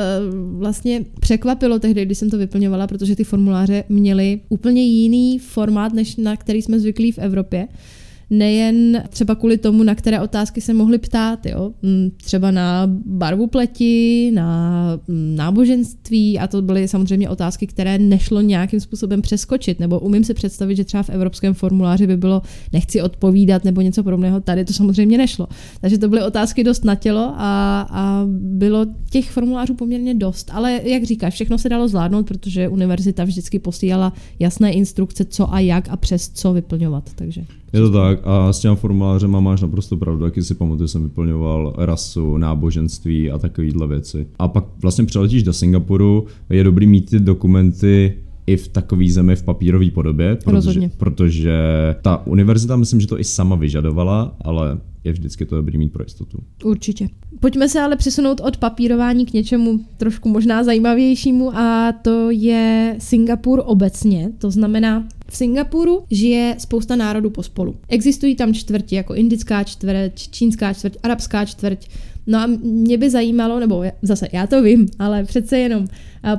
vlastně 0.58 1.06
překvapilo 1.20 1.80
tehdy, 1.80 2.06
když 2.06 2.18
jsem 2.18 2.30
to 2.30 2.38
vyplňovala, 2.38 2.88
protože 2.88 3.16
ty 3.16 3.24
formuláře 3.24 3.84
měly 3.90 4.40
úplně 4.50 4.84
jiný 4.84 5.40
formát, 5.40 5.94
než 5.94 6.16
na 6.16 6.36
který 6.36 6.62
jsme 6.62 6.80
zvyklí 6.80 7.12
v 7.12 7.20
Evropě 7.20 7.68
nejen 8.30 9.04
třeba 9.10 9.36
kvůli 9.36 9.58
tomu, 9.58 9.84
na 9.84 9.96
které 9.96 10.22
otázky 10.22 10.62
se 10.62 10.74
mohli 10.74 10.98
ptát, 10.98 11.46
jo? 11.46 11.72
Mm, 11.82 12.12
třeba 12.24 12.52
na 12.52 12.84
barvu 13.06 13.48
pleti, 13.48 14.32
na 14.34 15.00
mm, 15.08 15.36
náboženství 15.36 16.40
a 16.40 16.48
to 16.48 16.62
byly 16.62 16.88
samozřejmě 16.88 17.30
otázky, 17.30 17.68
které 17.68 17.98
nešlo 17.98 18.42
nějakým 18.42 18.80
způsobem 18.80 19.22
přeskočit, 19.22 19.80
nebo 19.80 20.00
umím 20.00 20.24
si 20.24 20.34
představit, 20.34 20.76
že 20.76 20.84
třeba 20.84 21.04
v 21.04 21.10
evropském 21.10 21.54
formuláři 21.54 22.08
by 22.08 22.18
bylo 22.18 22.42
nechci 22.74 23.02
odpovídat 23.02 23.64
nebo 23.64 23.82
něco 23.82 24.04
podobného, 24.04 24.42
tady 24.42 24.66
to 24.66 24.74
samozřejmě 24.74 25.18
nešlo. 25.18 25.48
Takže 25.82 25.98
to 25.98 26.10
byly 26.10 26.24
otázky 26.24 26.64
dost 26.64 26.86
na 26.86 26.96
tělo 26.96 27.34
a, 27.36 27.82
a 27.90 28.24
bylo 28.30 28.86
těch 29.10 29.32
formulářů 29.32 29.74
poměrně 29.74 30.14
dost, 30.14 30.52
ale 30.54 30.82
jak 30.84 31.04
říkáš, 31.04 31.34
všechno 31.34 31.58
se 31.58 31.70
dalo 31.70 31.88
zvládnout, 31.88 32.28
protože 32.28 32.68
univerzita 32.68 33.24
vždycky 33.24 33.60
posílala 33.60 34.14
jasné 34.40 34.74
instrukce, 34.74 35.26
co 35.26 35.54
a 35.54 35.60
jak 35.60 35.90
a 35.90 35.98
přes 35.98 36.30
co 36.30 36.54
vyplňovat. 36.54 37.10
Takže. 37.16 37.59
Je 37.74 37.80
to 37.80 37.92
tak 37.92 38.20
a 38.24 38.54
s 38.54 38.60
těma 38.60 38.76
formulářem 38.76 39.44
máš 39.44 39.62
naprosto 39.62 39.98
pravdu, 39.98 40.24
taky 40.24 40.44
si 40.44 40.56
pamatuju, 40.56 40.88
jsem 40.88 41.04
vyplňoval 41.04 41.74
rasu, 41.78 42.38
náboženství 42.38 43.32
a 43.32 43.38
takovéhle 43.38 43.88
věci. 43.88 44.28
A 44.40 44.48
pak 44.48 44.66
vlastně 44.82 45.06
přeletíš 45.06 45.44
do 45.44 45.54
Singapuru, 45.54 46.26
je 46.50 46.64
dobrý 46.64 46.88
mít 46.88 47.10
ty 47.10 47.20
dokumenty 47.20 48.18
i 48.50 48.58
v 48.58 48.68
takové 48.68 49.10
zemi 49.10 49.36
v 49.36 49.44
papírové 49.44 49.92
podobě, 49.92 50.38
protože, 50.44 50.90
protože 50.98 51.58
ta 52.02 52.28
univerzita, 52.28 52.76
myslím, 52.76 53.02
že 53.02 53.08
to 53.08 53.20
i 53.20 53.24
sama 53.24 53.56
vyžadovala, 53.56 54.36
ale 54.42 54.78
je 55.04 55.12
vždycky 55.12 55.46
to 55.46 55.56
dobrý 55.56 55.78
mít 55.78 55.94
pro 55.94 56.04
jistotu. 56.04 56.38
Určitě. 56.64 57.08
Pojďme 57.40 57.70
se 57.70 57.82
ale 57.82 57.96
přesunout 57.96 58.42
od 58.44 58.58
papírování 58.58 59.26
k 59.26 59.34
něčemu 59.34 59.80
trošku 59.98 60.30
možná 60.30 60.64
zajímavějšímu 60.64 61.58
a 61.58 61.92
to 62.02 62.32
je 62.32 62.96
Singapur 63.00 63.62
obecně. 63.66 64.32
To 64.38 64.52
znamená, 64.52 65.08
v 65.30 65.38
Singapuru 65.38 66.04
žije 66.12 66.56
spousta 66.58 66.96
národů 66.96 67.30
pospolu. 67.30 67.76
Existují 67.88 68.36
tam 68.36 68.54
čtvrti, 68.54 68.96
jako 68.96 69.16
indická 69.16 69.64
čtvrť, 69.64 70.14
čínská 70.32 70.74
čtvrť, 70.74 70.98
arabská 71.04 71.46
čtvrť. 71.46 71.88
No 72.28 72.40
a 72.40 72.48
mě 72.64 72.98
by 72.98 73.10
zajímalo, 73.10 73.60
nebo 73.60 73.84
zase 74.02 74.28
já 74.34 74.48
to 74.48 74.64
vím, 74.64 74.88
ale 75.00 75.24
přece 75.24 75.58
jenom, 75.58 75.88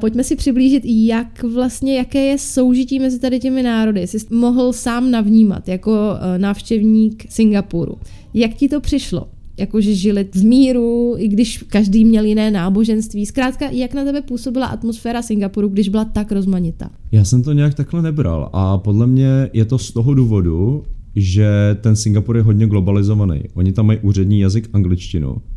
pojďme 0.00 0.24
si 0.24 0.36
přiblížit, 0.36 0.82
jak 0.86 1.42
vlastně, 1.42 1.96
jaké 1.96 2.20
je 2.26 2.38
soužití 2.38 2.98
mezi 2.98 3.18
tady 3.18 3.40
těmi 3.40 3.62
národy. 3.62 4.06
Jsi 4.06 4.18
mohl 4.30 4.72
sám 4.72 5.10
navnímat 5.10 5.68
jako 5.68 5.92
e, 6.20 6.38
návštěvník 6.38 7.26
Singapuru. 7.28 7.96
Jak 8.34 8.54
ti 8.54 8.68
to 8.68 8.80
přišlo? 8.80 9.28
jakože 9.60 9.94
žili 9.94 10.28
v 10.34 10.44
míru, 10.44 11.14
i 11.18 11.28
když 11.28 11.64
každý 11.68 12.04
měl 12.04 12.24
jiné 12.24 12.50
náboženství. 12.50 13.26
Zkrátka, 13.26 13.70
jak 13.70 13.94
na 13.94 14.04
tebe 14.04 14.22
působila 14.22 14.66
atmosféra 14.66 15.22
Singapuru, 15.22 15.68
když 15.68 15.88
byla 15.88 16.04
tak 16.04 16.32
rozmanitá? 16.32 16.90
Já 17.12 17.24
jsem 17.24 17.42
to 17.42 17.52
nějak 17.52 17.74
takhle 17.74 18.02
nebral 18.02 18.50
a 18.52 18.78
podle 18.78 19.06
mě 19.06 19.50
je 19.52 19.64
to 19.64 19.78
z 19.78 19.92
toho 19.92 20.14
důvodu, 20.14 20.84
že 21.16 21.76
ten 21.80 21.96
Singapur 21.96 22.36
je 22.36 22.42
hodně 22.42 22.66
globalizovaný. 22.66 23.42
Oni 23.54 23.72
tam 23.72 23.86
mají 23.86 23.98
úřední 24.02 24.40
jazyk 24.40 24.68
angličtinu, 24.72 25.36
eh, 25.36 25.49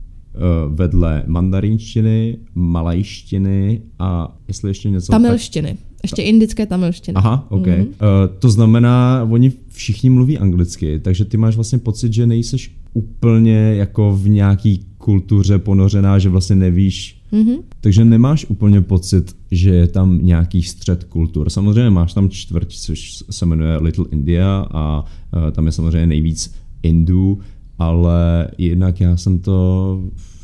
vedle 0.70 1.24
mandarinštiny, 1.28 2.38
malajštiny 2.56 3.82
a 4.00 4.38
jestli 4.48 4.70
ještě 4.70 4.90
něco... 4.90 5.12
Tamilštiny. 5.12 5.70
Tak... 5.70 5.80
Ještě 6.04 6.22
indické 6.22 6.66
tamilštiny. 6.66 7.16
Aha, 7.16 7.48
ok. 7.50 7.66
Mm-hmm. 7.66 7.86
Uh, 7.86 8.36
to 8.40 8.50
znamená, 8.50 9.28
oni 9.30 9.52
všichni 9.70 10.10
mluví 10.10 10.38
anglicky, 10.38 11.00
takže 11.00 11.26
ty 11.26 11.38
máš 11.38 11.56
vlastně 11.56 11.80
pocit, 11.80 12.14
že 12.14 12.28
nejseš 12.28 12.76
úplně 12.94 13.76
jako 13.76 14.16
v 14.22 14.30
nějaký 14.30 14.86
kultuře 14.98 15.60
ponořená, 15.60 16.20
že 16.20 16.30
vlastně 16.30 16.56
nevíš, 16.56 17.22
mm-hmm. 17.34 17.58
takže 17.82 18.06
nemáš 18.06 18.46
úplně 18.50 18.82
pocit, 18.82 19.36
že 19.52 19.70
je 19.70 19.88
tam 19.88 20.20
nějaký 20.22 20.64
střed 20.64 21.04
kultur. 21.04 21.50
Samozřejmě 21.50 21.90
máš 21.90 22.14
tam 22.14 22.30
čtvrť, 22.30 22.76
což 22.76 23.24
se 23.30 23.46
jmenuje 23.46 23.78
Little 23.78 24.06
India 24.12 24.68
a 24.72 25.06
uh, 25.36 25.52
tam 25.52 25.66
je 25.66 25.72
samozřejmě 25.72 26.08
nejvíc 26.08 26.54
Indů, 26.84 27.40
ale 27.80 28.48
jinak 28.58 29.02
já 29.02 29.18
jsem 29.18 29.40
to 29.40 30.00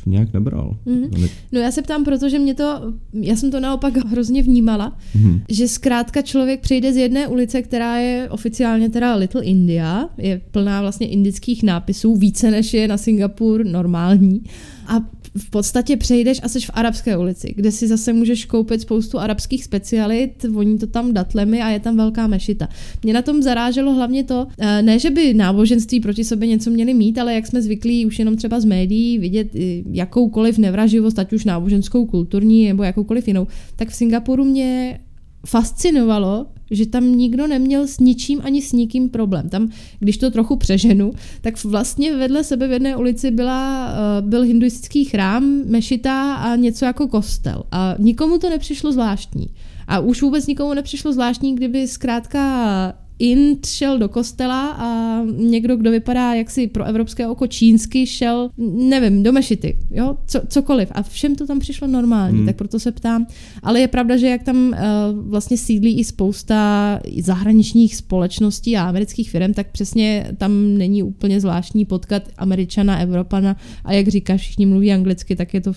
nějak 0.06 0.32
nebral. 0.32 0.76
Mm-hmm. 0.86 1.30
No 1.52 1.60
já 1.60 1.70
se 1.70 1.82
ptám, 1.82 2.04
protože 2.04 2.38
mě 2.38 2.54
to, 2.54 2.92
já 3.12 3.36
jsem 3.36 3.50
to 3.50 3.60
naopak 3.60 3.96
hrozně 3.96 4.42
vnímala, 4.42 4.96
mm-hmm. 5.16 5.40
že 5.48 5.68
zkrátka 5.68 6.22
člověk 6.22 6.60
přejde 6.60 6.92
z 6.92 6.96
jedné 6.96 7.28
ulice, 7.28 7.62
která 7.62 7.96
je 7.96 8.28
oficiálně 8.30 8.90
teda 8.90 9.14
Little 9.14 9.44
India, 9.44 10.08
je 10.18 10.40
plná 10.50 10.80
vlastně 10.80 11.08
indických 11.08 11.62
nápisů, 11.62 12.16
více 12.16 12.50
než 12.50 12.74
je 12.74 12.88
na 12.88 12.96
Singapur 12.96 13.64
normální 13.64 14.42
a 14.86 15.00
v 15.36 15.50
podstatě 15.50 15.96
přejdeš 15.96 16.40
a 16.42 16.48
jsi 16.48 16.60
v 16.60 16.70
arabské 16.74 17.16
ulici, 17.16 17.52
kde 17.56 17.72
si 17.72 17.88
zase 17.88 18.12
můžeš 18.12 18.44
koupit 18.44 18.80
spoustu 18.80 19.18
arabských 19.18 19.64
specialit, 19.64 20.44
voní 20.44 20.78
to 20.78 20.86
tam 20.86 21.12
datlemi 21.12 21.62
a 21.62 21.68
je 21.68 21.80
tam 21.80 21.96
velká 21.96 22.26
mešita. 22.26 22.68
Mě 23.02 23.12
na 23.12 23.22
tom 23.22 23.42
zaráželo 23.42 23.94
hlavně 23.94 24.24
to, 24.24 24.46
eh, 24.58 24.82
ne, 24.82 24.98
že 24.98 25.10
by 25.10 25.34
náboženství 25.34 26.00
proti 26.00 26.24
sobě 26.24 26.48
něco 26.48 26.70
měli 26.70 26.94
mít, 26.94 27.18
ale 27.18 27.34
jak 27.34 27.46
jsme 27.46 27.62
zvyklí 27.62 28.06
už 28.06 28.18
jenom 28.18 28.36
třeba 28.36 28.60
z 28.60 28.64
médií 28.64 29.18
vidět 29.18 29.48
jakoukoliv 29.92 30.58
nevraživost, 30.58 31.18
ať 31.18 31.32
už 31.32 31.44
náboženskou, 31.44 32.06
kulturní 32.06 32.68
nebo 32.68 32.82
jakoukoliv 32.82 33.28
jinou, 33.28 33.46
tak 33.76 33.88
v 33.88 33.94
Singapuru 33.94 34.44
mě 34.44 35.00
fascinovalo, 35.46 36.46
že 36.70 36.86
tam 36.86 37.16
nikdo 37.16 37.46
neměl 37.46 37.86
s 37.86 37.98
ničím 37.98 38.40
ani 38.44 38.62
s 38.62 38.72
nikým 38.72 39.08
problém. 39.08 39.48
Tam, 39.48 39.68
když 39.98 40.18
to 40.18 40.30
trochu 40.30 40.56
přeženu, 40.56 41.12
tak 41.40 41.64
vlastně 41.64 42.16
vedle 42.16 42.44
sebe 42.44 42.68
v 42.68 42.72
jedné 42.72 42.96
ulici 42.96 43.30
byla, 43.30 43.90
eh, 43.92 44.22
byl 44.22 44.42
hinduistický 44.42 45.04
chrám, 45.04 45.62
mešita 45.66 46.34
a 46.34 46.56
něco 46.56 46.84
jako 46.84 47.08
kostel. 47.08 47.62
A 47.70 47.94
nikomu 47.98 48.38
to 48.38 48.50
nepřišlo 48.50 48.92
zvláštní. 48.92 49.46
A 49.88 50.00
už 50.00 50.22
vůbec 50.22 50.46
nikomu 50.46 50.74
nepřišlo 50.74 51.12
zvláštní, 51.12 51.54
kdyby 51.54 51.88
zkrátka 51.88 52.94
Int 53.20 53.66
šel 53.66 53.98
do 53.98 54.08
kostela 54.08 54.70
a 54.70 55.20
někdo, 55.36 55.76
kdo 55.76 55.90
vypadá 55.90 56.34
jaksi 56.34 56.66
pro 56.66 56.84
evropské 56.84 57.26
oko 57.26 57.46
čínsky, 57.46 58.06
šel, 58.06 58.50
nevím, 58.72 59.22
do 59.22 59.32
mešity, 59.32 59.78
jo, 59.90 60.16
Co, 60.26 60.40
cokoliv. 60.48 60.88
A 60.92 61.02
všem 61.02 61.34
to 61.34 61.46
tam 61.46 61.58
přišlo 61.58 61.88
normální, 61.88 62.36
hmm. 62.36 62.46
tak 62.46 62.56
proto 62.56 62.80
se 62.80 62.92
ptám. 62.92 63.26
Ale 63.62 63.80
je 63.80 63.88
pravda, 63.88 64.16
že 64.16 64.28
jak 64.28 64.42
tam 64.42 64.56
uh, 64.56 65.28
vlastně 65.30 65.56
sídlí 65.56 66.00
i 66.00 66.04
spousta 66.04 67.00
zahraničních 67.20 67.96
společností 67.96 68.76
a 68.76 68.88
amerických 68.88 69.30
firm, 69.30 69.54
tak 69.54 69.66
přesně 69.70 70.26
tam 70.38 70.78
není 70.78 71.02
úplně 71.02 71.40
zvláštní 71.40 71.84
potkat 71.84 72.22
američana, 72.38 72.98
evropana 72.98 73.56
a 73.84 73.92
jak 73.92 74.08
říkáš, 74.08 74.40
všichni 74.40 74.66
mluví 74.66 74.92
anglicky, 74.92 75.36
tak 75.36 75.54
je 75.54 75.60
to 75.60 75.72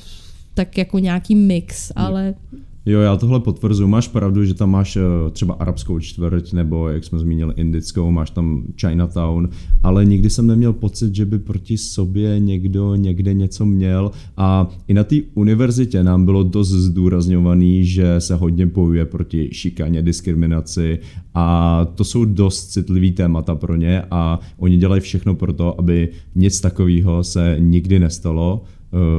tak 0.53 0.77
jako 0.77 0.99
nějaký 0.99 1.35
mix, 1.35 1.91
ale... 1.95 2.35
Jo, 2.85 2.99
já 2.99 3.17
tohle 3.17 3.39
potvrzuji. 3.39 3.87
Máš 3.87 4.07
pravdu, 4.07 4.45
že 4.45 4.53
tam 4.53 4.71
máš 4.71 4.95
eh, 4.95 5.01
třeba 5.31 5.53
arabskou 5.53 5.99
čtvrť, 5.99 6.53
nebo 6.53 6.89
jak 6.89 7.03
jsme 7.03 7.19
zmínili 7.19 7.53
indickou, 7.57 8.11
máš 8.11 8.29
tam 8.29 8.63
Chinatown, 8.81 9.49
ale 9.83 10.05
nikdy 10.05 10.29
jsem 10.29 10.47
neměl 10.47 10.73
pocit, 10.73 11.15
že 11.15 11.25
by 11.25 11.39
proti 11.39 11.77
sobě 11.77 12.39
někdo 12.39 12.95
někde 12.95 13.33
něco 13.33 13.65
měl 13.65 14.11
a 14.37 14.67
i 14.87 14.93
na 14.93 15.03
té 15.03 15.15
univerzitě 15.33 16.03
nám 16.03 16.25
bylo 16.25 16.43
dost 16.43 16.69
zdůrazňovaný, 16.69 17.85
že 17.85 18.15
se 18.19 18.35
hodně 18.35 18.65
bojuje 18.65 19.05
proti 19.05 19.49
šikaně, 19.51 20.01
diskriminaci 20.01 20.99
a 21.33 21.87
to 21.95 22.03
jsou 22.03 22.25
dost 22.25 22.67
citlivý 22.67 23.11
témata 23.11 23.55
pro 23.55 23.75
ně 23.75 24.01
a 24.11 24.39
oni 24.57 24.77
dělají 24.77 25.01
všechno 25.01 25.35
pro 25.35 25.53
to, 25.53 25.79
aby 25.79 26.09
nic 26.35 26.61
takového 26.61 27.23
se 27.23 27.55
nikdy 27.59 27.99
nestalo 27.99 28.63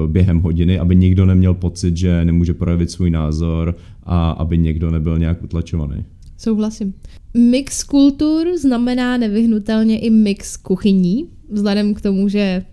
během 0.07 0.41
hodiny, 0.41 0.79
aby 0.79 0.97
nikdo 0.97 1.27
neměl 1.27 1.55
pocit, 1.55 1.97
že 1.97 2.25
nemůže 2.25 2.55
projevit 2.55 2.91
svůj 2.91 3.11
názor 3.11 3.77
a 4.03 4.31
aby 4.31 4.59
někdo 4.59 4.91
nebyl 4.91 5.19
nějak 5.19 5.45
utlačovaný. 5.45 6.05
Souhlasím. 6.39 6.95
Mix 7.35 7.85
kultur 7.85 8.47
znamená 8.59 9.17
nevyhnutelně 9.17 9.99
i 9.99 10.11
mix 10.11 10.57
kuchyní, 10.57 11.29
vzhledem 11.51 11.95
k 11.95 12.01
tomu, 12.01 12.29
že 12.29 12.65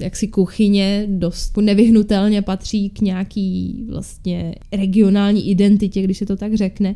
jaksi 0.00 0.28
kuchyně 0.28 1.06
dost 1.10 1.56
nevyhnutelně 1.56 2.42
patří 2.42 2.90
k 2.90 3.00
nějaký 3.00 3.84
vlastně 3.90 4.54
regionální 4.72 5.50
identitě, 5.50 6.02
když 6.02 6.18
se 6.18 6.26
to 6.26 6.36
tak 6.36 6.54
řekne, 6.54 6.94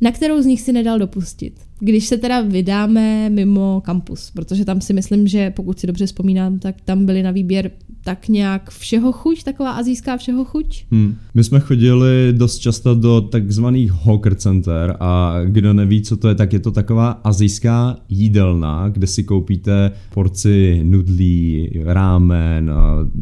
na 0.00 0.12
kterou 0.12 0.42
z 0.42 0.46
nich 0.46 0.60
si 0.60 0.72
nedal 0.72 0.98
dopustit. 0.98 1.54
Když 1.80 2.06
se 2.06 2.16
teda 2.16 2.40
vydáme 2.40 3.30
mimo 3.30 3.82
kampus, 3.84 4.30
protože 4.34 4.64
tam 4.64 4.80
si 4.80 4.92
myslím, 4.92 5.28
že 5.28 5.50
pokud 5.50 5.80
si 5.80 5.86
dobře 5.86 6.06
vzpomínám, 6.06 6.58
tak 6.58 6.80
tam 6.84 7.06
byly 7.06 7.22
na 7.22 7.30
výběr 7.30 7.70
tak 8.04 8.28
nějak 8.28 8.70
všeho 8.70 9.12
chuť, 9.12 9.42
taková 9.42 9.70
azijská 9.70 10.16
všeho 10.16 10.44
chuť? 10.44 10.84
Hmm. 10.90 11.16
My 11.34 11.44
jsme 11.44 11.60
chodili 11.60 12.32
dost 12.32 12.58
často 12.58 12.94
do 12.94 13.20
takzvaných 13.20 13.92
hawker 13.92 14.34
center 14.34 14.96
a 15.00 15.34
kdo 15.44 15.72
neví, 15.72 16.02
co 16.02 16.16
to 16.16 16.28
je, 16.28 16.34
tak 16.34 16.52
je 16.52 16.58
to 16.58 16.70
taková 16.70 17.10
azijská 17.10 17.96
jídelna, 18.08 18.88
kde 18.88 19.06
si 19.06 19.24
koupíte 19.24 19.90
porci 20.14 20.80
nudlí, 20.84 21.70
rámen, 21.84 22.70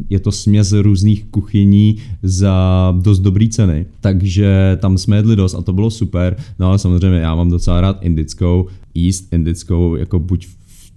je 0.09 0.19
to 0.19 0.31
směs 0.31 0.71
různých 0.71 1.25
kuchyní 1.25 1.95
za 2.23 2.93
dost 3.01 3.19
dobrý 3.19 3.49
ceny. 3.49 3.85
Takže 4.01 4.77
tam 4.81 4.97
jsme 4.97 5.15
jedli 5.15 5.35
dost 5.35 5.55
a 5.55 5.61
to 5.61 5.73
bylo 5.73 5.91
super, 5.91 6.35
no 6.59 6.67
ale 6.67 6.79
samozřejmě 6.79 7.17
já 7.17 7.35
mám 7.35 7.49
docela 7.49 7.81
rád 7.81 7.97
indickou, 8.01 8.48
jíst 8.93 9.33
indickou, 9.33 9.95
jako 9.95 10.19
buď 10.19 10.47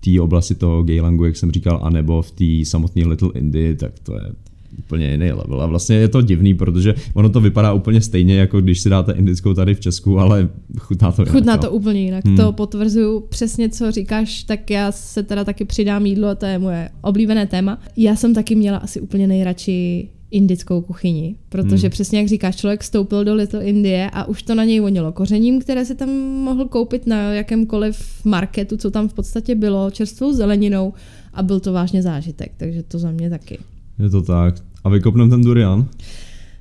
té 0.05 0.21
oblasti 0.21 0.55
toho 0.55 0.83
Geylangu, 0.83 1.25
jak 1.25 1.37
jsem 1.37 1.51
říkal, 1.51 1.81
anebo 1.83 2.23
v 2.23 2.31
té 2.31 2.45
samotné 2.65 3.07
Little 3.07 3.31
Indie, 3.35 3.75
tak 3.75 3.99
to 3.99 4.15
je 4.15 4.33
úplně 4.79 5.11
jiný 5.11 5.33
level. 5.33 5.63
A 5.63 5.67
vlastně 5.67 5.97
je 5.97 6.09
to 6.09 6.23
divný, 6.23 6.55
protože 6.55 6.95
ono 7.15 7.29
to 7.29 7.41
vypadá 7.41 7.73
úplně 7.73 8.01
stejně, 8.01 8.37
jako 8.37 8.61
když 8.61 8.81
si 8.81 8.91
dáte 8.91 9.13
indickou 9.13 9.55
tady 9.55 9.75
v 9.75 9.81
Česku, 9.81 10.19
ale 10.19 10.49
chutná 10.79 11.13
to 11.13 11.23
jinak. 11.23 11.35
Chutná 11.35 11.57
to 11.57 11.67
no. 11.67 11.73
úplně 11.73 12.01
jinak. 12.01 12.25
Hmm. 12.25 12.37
To 12.37 12.53
potvrzuju 12.53 13.21
přesně, 13.21 13.69
co 13.69 13.91
říkáš, 13.91 14.43
tak 14.43 14.71
já 14.71 14.93
se 14.93 15.23
teda 15.23 15.45
taky 15.45 15.65
přidám 15.65 16.07
jídlo 16.07 16.29
a 16.29 16.35
to 16.35 16.47
je 16.47 16.59
moje 16.59 16.89
oblíbené 17.01 17.47
téma. 17.47 17.79
Já 17.97 18.17
jsem 18.17 18.35
taky 18.35 18.55
měla 18.55 18.79
asi 18.79 19.01
úplně 19.01 19.27
nejradši 19.27 20.09
indickou 20.33 20.81
kuchyni, 20.81 21.37
protože 21.49 21.87
hmm. 21.87 21.91
přesně 21.91 22.19
jak 22.19 22.29
říkáš, 22.29 22.57
člověk 22.57 22.81
vstoupil 22.81 23.25
do 23.25 23.35
Little 23.35 23.65
Indie 23.65 24.11
a 24.13 24.25
už 24.25 24.43
to 24.43 24.55
na 24.55 24.65
něj 24.65 24.81
vonilo 24.81 25.13
kořením, 25.13 25.61
které 25.61 25.85
se 25.85 25.95
tam 25.95 26.09
mohl 26.19 26.65
koupit 26.65 27.07
na 27.07 27.33
jakémkoliv 27.33 28.25
marketu, 28.25 28.77
co 28.77 28.91
tam 28.91 29.09
v 29.09 29.15
podstatě 29.15 29.55
bylo, 29.55 29.91
čerstvou 29.91 30.33
zeleninou 30.33 30.93
a 31.35 31.43
byl 31.43 31.61
to 31.61 31.73
vážně 31.73 32.03
zážitek, 32.03 32.53
takže 32.57 32.83
to 32.83 32.99
za 32.99 33.11
mě 33.11 33.31
taky. 33.31 33.59
Je 33.99 34.11
to 34.11 34.23
tak. 34.23 34.55
A 34.85 34.89
vykopnem 34.89 35.31
ten 35.31 35.43
durian? 35.43 35.89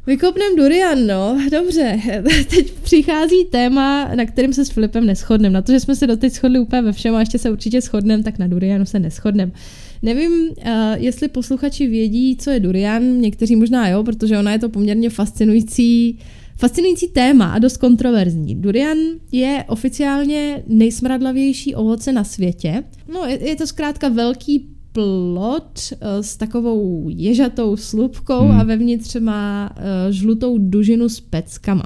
Vykopnem 0.08 0.56
durian, 0.56 1.08
no, 1.08 1.38
dobře. 1.52 2.00
Teď 2.50 2.72
přichází 2.72 3.46
téma, 3.52 4.16
na 4.16 4.26
kterým 4.26 4.54
se 4.54 4.66
s 4.66 4.70
Filipem 4.70 5.06
neschodneme. 5.06 5.54
Na 5.54 5.62
to, 5.62 5.72
že 5.72 5.80
jsme 5.80 5.96
se 5.96 6.08
doteď 6.08 6.34
shodli 6.34 6.60
úplně 6.60 6.82
ve 6.82 6.92
všem 6.92 7.16
a 7.16 7.20
ještě 7.20 7.38
se 7.38 7.52
určitě 7.52 7.82
shodneme, 7.82 8.24
tak 8.24 8.40
na 8.40 8.48
durianu 8.48 8.86
se 8.86 9.00
neschodneme. 9.00 9.52
Nevím, 10.02 10.32
uh, 10.32 10.54
jestli 10.96 11.28
posluchači 11.28 11.88
vědí, 11.88 12.38
co 12.38 12.50
je 12.50 12.60
durian, 12.60 13.18
někteří 13.18 13.56
možná 13.56 13.90
jo, 13.90 14.04
protože 14.04 14.40
ona 14.40 14.52
je 14.52 14.60
to 14.60 14.70
poměrně 14.70 15.10
fascinující 15.10 16.20
Fascinující 16.58 17.08
téma 17.08 17.46
a 17.46 17.60
dost 17.60 17.78
kontroverzní. 17.78 18.56
Durian 18.56 18.98
je 19.32 19.66
oficiálně 19.68 20.64
nejsmradlavější 20.68 21.76
ovoce 21.76 22.14
na 22.14 22.24
světě. 22.24 22.84
No, 23.14 23.26
je, 23.26 23.48
je 23.48 23.56
to 23.56 23.68
zkrátka 23.68 24.10
velký 24.10 24.68
plot 24.92 25.80
uh, 25.92 25.98
s 26.22 26.38
takovou 26.38 27.10
ježatou 27.10 27.78
slupkou 27.78 28.40
hmm. 28.40 28.60
a 28.60 28.64
vevnitř 28.64 29.16
má 29.16 29.70
uh, 29.70 30.12
žlutou 30.12 30.58
dužinu 30.58 31.10
s 31.10 31.20
peckama. 31.20 31.84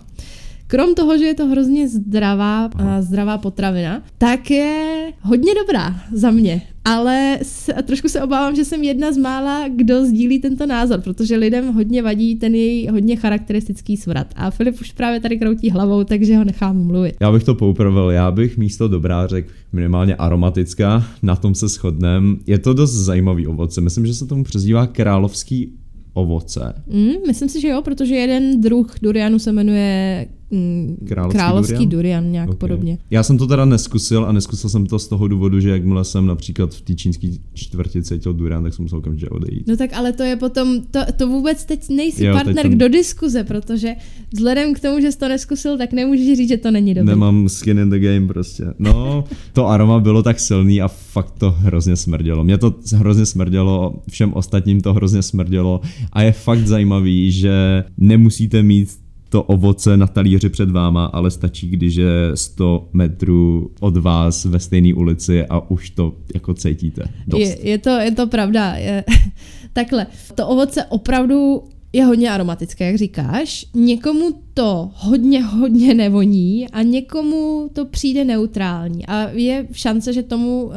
Krom 0.67 0.95
toho, 0.95 1.17
že 1.17 1.25
je 1.25 1.33
to 1.33 1.47
hrozně 1.47 1.87
zdravá, 1.87 2.69
zdravá 2.99 3.37
potravina, 3.37 4.03
tak 4.17 4.51
je 4.51 5.13
hodně 5.21 5.53
dobrá 5.55 5.95
za 6.13 6.31
mě 6.31 6.61
ale 6.85 7.39
se, 7.41 7.73
trošku 7.73 8.07
se 8.07 8.21
obávám, 8.21 8.55
že 8.55 8.65
jsem 8.65 8.83
jedna 8.83 9.11
z 9.11 9.17
mála, 9.17 9.67
kdo 9.67 10.05
sdílí 10.05 10.39
tento 10.39 10.65
názor, 10.65 11.01
protože 11.01 11.35
lidem 11.35 11.73
hodně 11.73 12.01
vadí 12.01 12.35
ten 12.35 12.55
její 12.55 12.87
hodně 12.87 13.15
charakteristický 13.15 13.97
svrat. 13.97 14.27
A 14.35 14.51
Filip 14.51 14.81
už 14.81 14.91
právě 14.91 15.19
tady 15.19 15.37
kroutí 15.37 15.69
hlavou, 15.69 16.03
takže 16.03 16.37
ho 16.37 16.43
nechám 16.43 16.77
mluvit. 16.77 17.15
Já 17.19 17.31
bych 17.31 17.43
to 17.43 17.55
poupravil, 17.55 18.09
já 18.09 18.31
bych 18.31 18.57
místo 18.57 18.87
dobrá 18.87 19.27
řekl 19.27 19.49
minimálně 19.73 20.15
aromatická, 20.15 21.07
na 21.23 21.35
tom 21.35 21.55
se 21.55 21.67
shodnem. 21.67 22.37
Je 22.47 22.59
to 22.59 22.73
dost 22.73 22.93
zajímavý 22.93 23.47
ovoce, 23.47 23.81
myslím, 23.81 24.05
že 24.05 24.13
se 24.13 24.25
tomu 24.25 24.43
přezdívá 24.43 24.87
královský 24.87 25.71
ovoce. 26.13 26.73
Mm, 26.87 27.27
myslím 27.27 27.49
si, 27.49 27.61
že 27.61 27.67
jo, 27.67 27.81
protože 27.81 28.15
jeden 28.15 28.61
druh 28.61 28.95
durianu 29.01 29.39
se 29.39 29.51
jmenuje 29.51 30.27
mm, 30.51 30.97
královský, 31.07 31.37
královský 31.37 31.73
durian? 31.73 31.89
durian, 31.89 32.31
nějak 32.31 32.49
okay. 32.49 32.57
podobně. 32.57 32.97
Já 33.09 33.23
jsem 33.23 33.37
to 33.37 33.47
teda 33.47 33.65
neskusil 33.65 34.25
a 34.25 34.31
neskusil 34.31 34.69
jsem 34.69 34.85
to 34.85 34.99
z 34.99 35.07
toho 35.07 35.27
důvodu, 35.27 35.59
že 35.59 35.69
jakmile 35.69 36.05
jsem 36.05 36.25
například 36.25 36.73
v 36.73 36.81
té 36.81 36.95
čínské 36.95 37.27
čtvrti 37.53 38.03
cítil 38.03 38.33
durian, 38.33 38.63
tak 38.63 38.73
jsem 38.73 38.83
musel 38.83 38.97
okamžitě 38.97 39.29
odejít. 39.29 39.67
No 39.67 39.77
tak 39.77 39.93
ale 39.93 40.13
to 40.13 40.23
je 40.23 40.35
potom, 40.35 40.81
to, 40.91 40.99
to 41.17 41.27
vůbec 41.27 41.65
teď 41.65 41.89
nejsi 41.89 42.25
jo, 42.25 42.33
partner 42.33 42.55
teď 42.55 42.71
jsem... 42.71 42.77
do 42.77 42.89
diskuze, 42.89 43.43
protože 43.43 43.95
vzhledem 44.33 44.73
k 44.73 44.79
tomu, 44.79 44.99
že 44.99 45.11
jsi 45.11 45.17
to 45.17 45.27
neskusil, 45.27 45.77
tak 45.77 45.93
nemůžeš 45.93 46.37
říct, 46.37 46.49
že 46.49 46.57
to 46.57 46.71
není 46.71 46.93
dobré. 46.93 47.15
Nemám 47.15 47.49
skin 47.49 47.79
in 47.79 47.89
the 47.89 47.99
game 47.99 48.27
prostě. 48.27 48.65
No, 48.79 49.23
to 49.53 49.67
aroma 49.67 49.99
bylo 49.99 50.23
tak 50.23 50.39
silný 50.39 50.81
a 50.81 50.87
fakt 50.87 51.31
to 51.31 51.51
hrozně 51.51 51.95
smrdělo. 51.95 52.43
Mě 52.43 52.57
to 52.57 52.75
hrozně 52.95 53.25
smrdělo, 53.25 53.93
všem 54.09 54.33
ostatním 54.33 54.81
to 54.81 54.93
hrozně 54.93 55.21
smrdělo 55.21 55.81
a 56.13 56.21
je 56.21 56.31
fakt 56.31 56.67
zajímavý, 56.67 57.31
že 57.31 57.83
nemusíte 57.97 58.63
mít 58.63 59.04
to 59.35 59.43
ovoce 59.43 59.97
na 59.97 60.07
talíři 60.07 60.49
před 60.49 60.71
váma, 60.71 61.05
ale 61.05 61.31
stačí, 61.31 61.69
když 61.69 61.95
je 61.95 62.31
100 62.33 62.89
metrů 62.93 63.71
od 63.79 63.97
vás 63.97 64.45
ve 64.45 64.59
stejné 64.59 64.93
ulici 64.93 65.45
a 65.45 65.71
už 65.71 65.89
to 65.89 66.13
jako 66.33 66.53
cítíte. 66.53 67.03
Dost. 67.27 67.39
Je, 67.39 67.69
je, 67.69 67.77
to, 67.77 67.89
je 67.89 68.11
to 68.11 68.27
pravda. 68.27 68.73
Je, 68.73 69.03
takhle, 69.73 70.07
to 70.35 70.47
ovoce 70.47 70.85
opravdu 70.85 71.63
je 71.93 72.05
hodně 72.05 72.31
aromatické, 72.31 72.85
jak 72.85 72.95
říkáš. 72.95 73.65
Někomu 73.73 74.31
to 74.53 74.89
hodně, 74.93 75.43
hodně 75.43 75.93
nevoní 75.93 76.69
a 76.69 76.81
někomu 76.81 77.69
to 77.73 77.85
přijde 77.85 78.25
neutrální. 78.25 79.05
A 79.05 79.29
je 79.29 79.67
šance, 79.71 80.13
že 80.13 80.23
tomu 80.23 80.63
uh, 80.63 80.73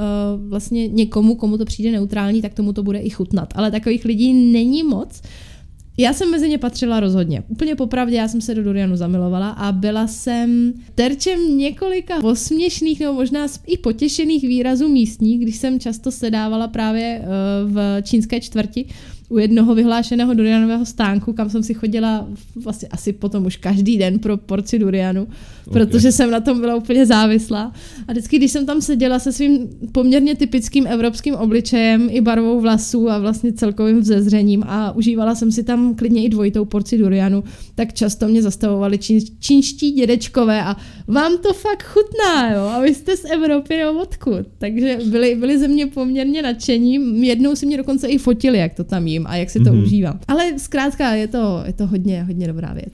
vlastně 0.49 0.89
někomu, 0.89 1.35
komu 1.35 1.59
to 1.59 1.65
přijde 1.65 1.93
neutrální, 1.93 2.43
tak 2.43 2.55
tomu 2.55 2.73
to 2.73 2.83
bude 2.83 2.99
i 2.99 3.11
chutnat. 3.11 3.53
Ale 3.55 3.71
takových 3.71 4.05
lidí 4.05 4.33
není 4.33 4.83
moc. 4.83 5.23
Já 6.01 6.13
jsem 6.13 6.31
mezi 6.31 6.49
ně 6.49 6.59
patřila 6.59 7.01
rozhodně. 7.01 7.43
Úplně 7.49 7.77
popravdě, 7.77 8.17
já 8.17 8.29
jsem 8.29 8.41
se 8.41 8.55
do 8.55 8.63
Durianu 8.63 8.97
zamilovala 8.97 9.51
a 9.51 9.73
byla 9.73 10.07
jsem 10.07 10.73
terčem 10.95 11.59
několika 11.59 12.25
osměšných 12.25 13.01
nebo 13.01 13.13
možná 13.13 13.47
i 13.67 13.79
potěšených 13.79 14.43
výrazů 14.43 14.89
místních, 14.89 15.41
když 15.41 15.57
jsem 15.57 15.81
často 15.81 16.11
sedávala 16.11 16.69
právě 16.69 17.21
uh, 17.21 17.73
v 17.73 18.03
čínské 18.03 18.41
čtvrti 18.41 18.87
u 19.29 19.39
jednoho 19.39 19.75
vyhlášeného 19.75 20.35
durianového 20.35 20.87
stánku, 20.87 21.33
kam 21.33 21.51
jsem 21.51 21.63
si 21.63 21.75
chodila 21.75 22.29
vlastně 22.57 22.89
asi 22.89 23.13
potom 23.13 23.47
už 23.47 23.57
každý 23.57 23.99
den 23.99 24.19
pro 24.19 24.37
porci 24.37 24.79
durianu, 24.79 25.23
okay. 25.23 25.33
protože 25.73 26.13
jsem 26.13 26.31
na 26.31 26.41
tom 26.41 26.61
byla 26.61 26.75
úplně 26.75 27.07
závislá. 27.07 27.73
A 28.09 28.13
vždycky, 28.13 28.39
když 28.39 28.53
jsem 28.53 28.67
tam 28.67 28.81
seděla 28.81 29.19
se 29.19 29.33
svým 29.33 29.69
poměrně 29.93 30.35
typickým 30.35 30.87
evropským 30.87 31.35
obličejem 31.35 32.09
i 32.11 32.21
barvou 32.21 32.61
vlasů 32.61 33.11
a 33.11 33.19
vlastně 33.19 33.53
celkovým 33.53 34.01
vzezřením 34.01 34.65
a 34.67 34.93
užívala 34.93 35.35
jsem 35.35 35.53
si 35.53 35.63
tam 35.63 35.95
klidně 35.95 36.25
i 36.25 36.29
dvojitou 36.29 36.65
porci 36.65 36.99
durianu, 36.99 37.45
tak 37.75 37.93
často 37.93 38.29
mě 38.29 38.43
zastavovali 38.43 38.99
čín, 38.99 39.21
čínští 39.39 39.91
dědečkové 39.91 40.63
a 40.63 40.77
vám 41.09 41.39
to 41.39 41.55
fakt 41.55 41.83
chutná, 41.83 42.53
jo, 42.53 42.63
a 42.63 42.81
vy 42.81 42.95
jste 42.95 43.17
z 43.17 43.25
Evropy, 43.25 43.77
jo, 43.77 44.01
odkud. 44.03 44.47
Takže 44.59 44.99
byli, 45.05 45.35
byli 45.35 45.59
ze 45.59 45.69
mě 45.69 45.87
poměrně 45.87 46.43
nadšení. 46.43 47.27
Jednou 47.27 47.57
si 47.57 47.67
mě 47.67 47.77
dokonce 47.77 48.09
i 48.09 48.19
fotili, 48.19 48.59
jak 48.59 48.75
to 48.75 48.85
tam 48.85 49.07
jím 49.19 49.27
a 49.27 49.37
jak 49.37 49.51
si 49.51 49.61
to 49.61 49.71
mm-hmm. 49.71 49.83
užívám. 49.83 50.19
Ale 50.29 50.59
zkrátka 50.59 51.15
je 51.15 51.29
to, 51.29 51.63
je 51.67 51.73
to 51.73 51.87
hodně, 51.87 52.25
hodně 52.25 52.47
dobrá 52.47 52.73
věc. 52.73 52.93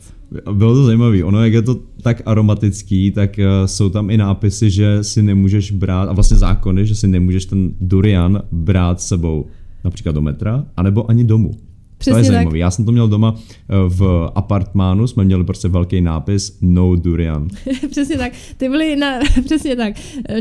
Bylo 0.52 0.74
to 0.74 0.84
zajímavé. 0.84 1.24
Ono, 1.24 1.44
jak 1.44 1.52
je 1.52 1.62
to 1.62 1.80
tak 2.02 2.22
aromatický, 2.26 3.10
tak 3.10 3.38
uh, 3.38 3.66
jsou 3.66 3.90
tam 3.90 4.10
i 4.10 4.16
nápisy, 4.16 4.70
že 4.70 5.04
si 5.04 5.22
nemůžeš 5.22 5.70
brát, 5.70 6.08
a 6.08 6.12
vlastně 6.12 6.36
zákony, 6.36 6.86
že 6.86 6.94
si 6.94 7.08
nemůžeš 7.08 7.46
ten 7.46 7.70
durian 7.80 8.42
brát 8.52 9.00
s 9.00 9.08
sebou 9.08 9.46
například 9.84 10.12
do 10.12 10.22
metra, 10.22 10.64
anebo 10.76 11.10
ani 11.10 11.24
domů. 11.24 11.54
Přesně 12.04 12.12
to 12.12 12.26
je 12.26 12.32
zajímavé. 12.32 12.58
Já 12.58 12.70
jsem 12.70 12.84
to 12.84 12.92
měl 12.92 13.08
doma 13.08 13.34
eh, 13.36 13.74
v 13.88 14.30
apartmánu, 14.34 15.06
jsme 15.06 15.24
měli 15.24 15.44
prostě 15.44 15.68
velký 15.68 16.00
nápis 16.00 16.58
No 16.60 16.96
Durian. 16.96 17.48
přesně 17.90 18.16
tak. 18.16 18.32
Ty 18.56 18.68
byly 18.68 18.96
na, 18.96 19.18
přesně 19.44 19.76
tak, 19.76 19.94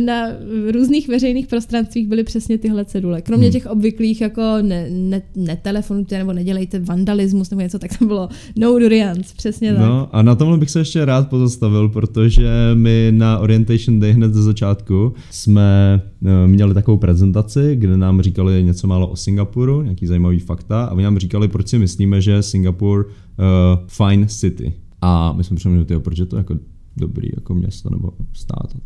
na 0.06 0.28
různých 0.72 1.08
veřejných 1.08 1.48
prostranstvích 1.48 2.08
byly 2.08 2.24
přesně 2.24 2.58
tyhle 2.58 2.86
cedule. 2.86 3.22
Kromě 3.22 3.46
hmm. 3.46 3.54
těch 3.54 3.66
obvyklých 3.66 4.22
jako 4.22 4.42
ne, 4.62 4.88
ne, 4.90 5.22
netelefonujte 5.36 6.18
nebo 6.18 6.34
nedělejte 6.34 6.80
vandalismus 6.80 7.50
nebo 7.50 7.62
něco, 7.62 7.80
tak 7.80 7.98
tam 7.98 8.08
bylo 8.08 8.30
No 8.58 8.80
Durians, 8.80 9.34
přesně 9.34 9.74
tak. 9.74 9.82
No 9.82 10.10
a 10.12 10.22
na 10.22 10.36
tomhle 10.36 10.58
bych 10.58 10.70
se 10.70 10.80
ještě 10.80 11.06
rád 11.06 11.30
pozastavil, 11.30 11.90
protože 11.90 12.50
my 12.74 13.12
na 13.12 13.40
Orientation 13.40 14.00
Day 14.00 14.12
hned 14.12 14.34
ze 14.34 14.44
začátku 14.44 15.14
jsme 15.32 16.02
měli 16.48 16.74
takovou 16.74 16.98
prezentaci, 16.98 17.76
kde 17.76 17.98
nám 17.98 18.22
říkali 18.22 18.64
něco 18.64 18.88
málo 18.88 19.08
o 19.08 19.16
Singapuru, 19.16 19.82
nějaký 19.82 20.08
zajímavý 20.08 20.40
fakta 20.40 20.86
a 20.86 20.92
oni 20.92 21.04
nám 21.04 21.18
říkali, 21.18 21.48
proč 21.48 21.68
si 21.68 21.80
myslíme, 21.80 22.22
že 22.22 22.44
Singapur 22.44 23.06
uh, 23.06 23.88
fine 23.88 24.28
city. 24.28 24.74
A 25.02 25.34
my 25.34 25.44
jsme 25.44 25.56
přemýšleli, 25.56 26.02
proč 26.02 26.18
je 26.18 26.26
to 26.26 26.38
jako 26.38 26.56
dobrý 26.98 27.30
jako 27.36 27.56
město 27.56 27.90
nebo 27.90 28.12
stát. 28.34 28.78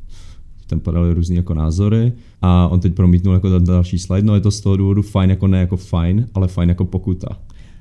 Tam 0.67 0.79
padaly 0.79 1.13
různé 1.13 1.35
jako 1.35 1.53
názory 1.53 2.13
a 2.41 2.67
on 2.67 2.79
teď 2.79 2.93
promítnul 2.93 3.33
jako 3.33 3.59
další 3.59 3.99
slide, 3.99 4.27
no 4.27 4.35
je 4.35 4.41
to 4.41 4.51
z 4.51 4.61
toho 4.61 4.77
důvodu 4.77 5.01
fajn 5.01 5.29
jako 5.29 5.47
ne 5.47 5.59
jako 5.59 5.77
fajn, 5.77 6.27
ale 6.33 6.47
fajn 6.47 6.69
jako 6.69 6.85
pokuta. 6.85 7.27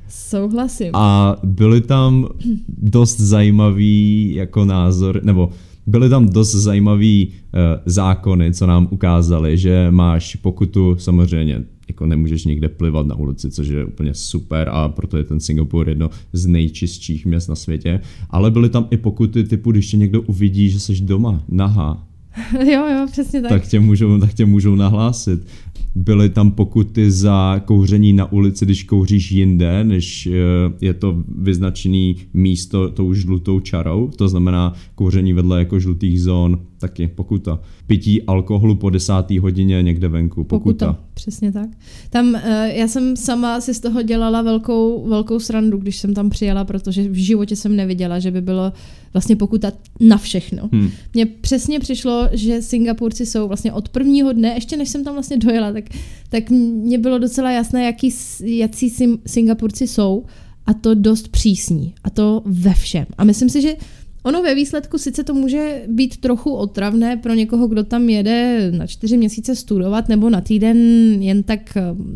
Souhlasím. 0.08 0.90
A 0.94 1.36
byly 1.44 1.80
tam 1.80 2.28
dost 2.68 3.20
zajímavý 3.20 4.34
jako 4.34 4.64
názor, 4.64 5.20
nebo 5.22 5.50
byly 5.86 6.08
tam 6.08 6.28
dost 6.28 6.54
zajímavý 6.54 7.28
uh, 7.28 7.60
zákony, 7.86 8.52
co 8.52 8.66
nám 8.66 8.88
ukázali, 8.90 9.58
že 9.58 9.90
máš 9.90 10.36
pokutu 10.36 10.96
samozřejmě 10.98 11.64
jako 11.88 12.06
nemůžeš 12.06 12.44
nikde 12.44 12.68
plivat 12.68 13.06
na 13.06 13.14
ulici, 13.14 13.50
což 13.50 13.68
je 13.68 13.84
úplně 13.84 14.14
super 14.14 14.68
a 14.72 14.88
proto 14.88 15.16
je 15.16 15.24
ten 15.24 15.40
Singapur 15.40 15.88
jedno 15.88 16.10
z 16.32 16.46
nejčistších 16.46 17.26
měst 17.26 17.48
na 17.48 17.54
světě. 17.54 18.00
Ale 18.30 18.50
byly 18.50 18.68
tam 18.68 18.88
i 18.90 18.96
pokuty 18.96 19.44
typu, 19.44 19.70
když 19.70 19.90
tě 19.90 19.96
někdo 19.96 20.22
uvidí, 20.22 20.70
že 20.70 20.80
jsi 20.80 21.00
doma, 21.00 21.44
nahá, 21.48 22.06
jo, 22.72 22.86
jo, 22.88 23.06
přesně 23.10 23.42
tak. 23.42 23.50
Tak 23.50 23.66
tě 23.66 23.80
můžou, 23.80 24.20
tak 24.20 24.34
tě 24.34 24.46
můžou 24.46 24.74
nahlásit. 24.74 25.46
Byly 25.98 26.30
tam 26.30 26.50
pokuty 26.50 27.10
za 27.10 27.60
kouření 27.64 28.12
na 28.12 28.32
ulici, 28.32 28.64
když 28.64 28.82
kouříš 28.82 29.32
jinde, 29.32 29.84
než 29.84 30.26
eh, 30.26 30.32
je 30.80 30.94
to 30.94 31.22
vyznačený 31.38 32.16
místo 32.34 32.90
tou 32.90 33.14
žlutou 33.14 33.60
čarou, 33.60 34.10
to 34.16 34.28
znamená 34.28 34.72
kouření 34.94 35.32
vedle 35.32 35.58
jako 35.58 35.80
žlutých 35.80 36.22
zón, 36.22 36.58
taky 36.88 37.08
pokuta. 37.08 37.60
Pití 37.86 38.22
alkoholu 38.22 38.74
po 38.74 38.90
desátý 38.90 39.38
hodině 39.38 39.82
někde 39.82 40.08
venku, 40.08 40.44
pokuta. 40.44 40.86
pokuta. 40.86 41.04
Přesně 41.14 41.52
tak. 41.52 41.68
Tam 42.10 42.26
uh, 42.34 42.40
já 42.64 42.88
jsem 42.88 43.16
sama 43.16 43.60
si 43.60 43.74
z 43.74 43.80
toho 43.80 44.02
dělala 44.02 44.42
velkou, 44.42 45.08
velkou 45.08 45.38
srandu, 45.38 45.78
když 45.78 45.96
jsem 45.96 46.14
tam 46.14 46.30
přijela, 46.30 46.64
protože 46.64 47.08
v 47.08 47.14
životě 47.14 47.56
jsem 47.56 47.76
neviděla, 47.76 48.18
že 48.18 48.30
by 48.30 48.40
bylo 48.40 48.72
vlastně 49.12 49.36
pokuta 49.36 49.72
na 50.00 50.16
všechno. 50.16 50.68
Hmm. 50.72 50.90
Mně 51.14 51.26
přesně 51.26 51.80
přišlo, 51.80 52.28
že 52.32 52.62
Singapurci 52.62 53.26
jsou 53.26 53.48
vlastně 53.48 53.72
od 53.72 53.88
prvního 53.88 54.32
dne, 54.32 54.48
ještě 54.54 54.76
než 54.76 54.88
jsem 54.88 55.04
tam 55.04 55.14
vlastně 55.14 55.36
dojela, 55.36 55.72
tak, 55.72 55.84
tak 56.28 56.50
mně 56.50 56.98
bylo 56.98 57.18
docela 57.18 57.50
jasné, 57.50 57.84
jaký, 57.84 58.14
jaký 58.44 58.92
Singapurci 59.26 59.86
jsou 59.86 60.24
a 60.66 60.74
to 60.74 60.94
dost 60.94 61.28
přísní. 61.28 61.94
A 62.04 62.10
to 62.10 62.42
ve 62.44 62.74
všem. 62.74 63.06
A 63.18 63.24
myslím 63.24 63.48
si, 63.48 63.62
že 63.62 63.74
Ono 64.26 64.42
ve 64.42 64.54
výsledku 64.54 64.98
sice 64.98 65.24
to 65.24 65.34
může 65.34 65.82
být 65.86 66.16
trochu 66.16 66.52
otravné 66.54 67.16
pro 67.16 67.34
někoho, 67.34 67.66
kdo 67.66 67.84
tam 67.84 68.08
jede 68.08 68.70
na 68.70 68.86
čtyři 68.86 69.16
měsíce 69.16 69.56
studovat 69.56 70.08
nebo 70.08 70.30
na 70.30 70.40
týden 70.40 70.76
jen 71.22 71.42
tak 71.42 71.60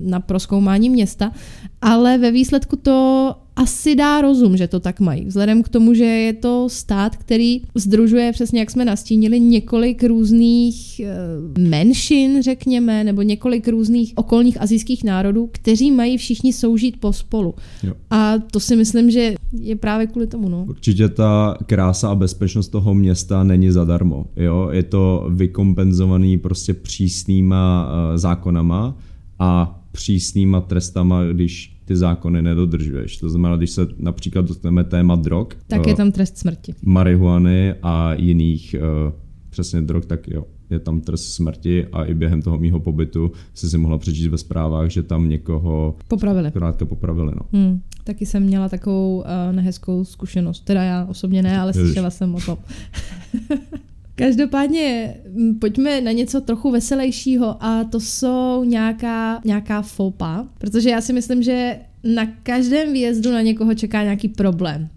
na 0.02 0.20
proskoumání 0.20 0.90
města, 0.90 1.32
ale 1.80 2.18
ve 2.18 2.30
výsledku 2.30 2.76
to 2.76 3.34
asi 3.60 3.94
dá 3.94 4.20
rozum, 4.20 4.56
že 4.56 4.68
to 4.68 4.80
tak 4.80 5.00
mají. 5.00 5.24
Vzhledem 5.24 5.62
k 5.62 5.68
tomu, 5.68 5.94
že 5.94 6.04
je 6.04 6.32
to 6.32 6.68
stát, 6.68 7.16
který 7.16 7.62
združuje, 7.74 8.32
přesně 8.32 8.60
jak 8.60 8.70
jsme 8.70 8.84
nastínili, 8.84 9.40
několik 9.40 10.04
různých 10.04 11.00
e, 11.00 11.14
menšin, 11.58 12.42
řekněme, 12.42 13.04
nebo 13.04 13.22
několik 13.22 13.68
různých 13.68 14.12
okolních 14.16 14.62
azijských 14.62 15.04
národů, 15.04 15.48
kteří 15.52 15.90
mají 15.90 16.16
všichni 16.16 16.52
soužít 16.52 17.00
pospolu. 17.00 17.54
Jo. 17.82 17.94
A 18.10 18.38
to 18.38 18.60
si 18.60 18.76
myslím, 18.76 19.10
že 19.10 19.34
je 19.52 19.76
právě 19.76 20.06
kvůli 20.06 20.26
tomu. 20.26 20.48
No. 20.48 20.64
Určitě 20.68 21.08
ta 21.08 21.56
krása 21.66 22.10
a 22.10 22.14
bezpečnost 22.14 22.68
toho 22.68 22.94
města 22.94 23.44
není 23.44 23.70
zadarmo. 23.70 24.26
Jo? 24.36 24.68
Je 24.72 24.82
to 24.82 25.26
vykompenzovaný 25.30 26.38
prostě 26.38 26.74
přísnýma 26.74 27.88
uh, 27.88 28.16
zákonama 28.16 28.96
a 29.38 29.79
přísnýma 29.92 30.60
trestama, 30.60 31.24
když 31.24 31.80
ty 31.84 31.96
zákony 31.96 32.42
nedodržuješ. 32.42 33.16
To 33.16 33.28
znamená, 33.28 33.56
když 33.56 33.70
se 33.70 33.86
například 33.98 34.44
dostaneme 34.46 34.84
téma 34.84 35.16
drog, 35.16 35.46
tak 35.66 35.86
je 35.86 35.92
eh, 35.92 35.96
tam 35.96 36.12
trest 36.12 36.38
smrti. 36.38 36.74
Marihuany 36.82 37.74
a 37.82 38.14
jiných 38.14 38.76
uh, 38.78 39.12
přesně 39.50 39.80
drog, 39.80 40.04
tak 40.06 40.28
jo, 40.28 40.44
je 40.70 40.78
tam 40.78 41.00
trest 41.00 41.32
smrti 41.32 41.86
a 41.86 42.04
i 42.04 42.14
během 42.14 42.42
toho 42.42 42.58
mýho 42.58 42.80
pobytu 42.80 43.32
si 43.54 43.70
si 43.70 43.78
mohla 43.78 43.98
přečíst 43.98 44.26
ve 44.26 44.38
zprávách, 44.38 44.90
že 44.90 45.02
tam 45.02 45.28
někoho 45.28 45.96
popravili. 46.08 46.50
Krátka 46.50 46.84
popravili, 46.84 47.32
no. 47.36 47.58
Hmm, 47.58 47.80
taky 48.04 48.26
jsem 48.26 48.42
měla 48.42 48.68
takovou 48.68 49.16
uh, 49.18 49.24
nehezkou 49.52 50.04
zkušenost. 50.04 50.60
Teda 50.60 50.82
já 50.82 51.04
osobně 51.04 51.42
ne, 51.42 51.60
ale 51.60 51.72
slyšela 51.72 52.10
jsem 52.10 52.34
o 52.34 52.40
tom. 52.40 52.58
Každopádně 54.20 55.14
pojďme 55.60 56.00
na 56.00 56.12
něco 56.12 56.40
trochu 56.40 56.70
veselějšího 56.70 57.64
a 57.64 57.84
to 57.84 58.00
jsou 58.00 58.64
nějaká, 58.64 59.40
nějaká 59.44 59.82
fopa, 59.82 60.48
protože 60.58 60.90
já 60.90 61.00
si 61.00 61.12
myslím, 61.12 61.42
že 61.42 61.78
na 62.04 62.26
každém 62.42 62.92
výjezdu 62.92 63.30
na 63.30 63.40
někoho 63.40 63.74
čeká 63.74 64.02
nějaký 64.02 64.28
problém. 64.28 64.88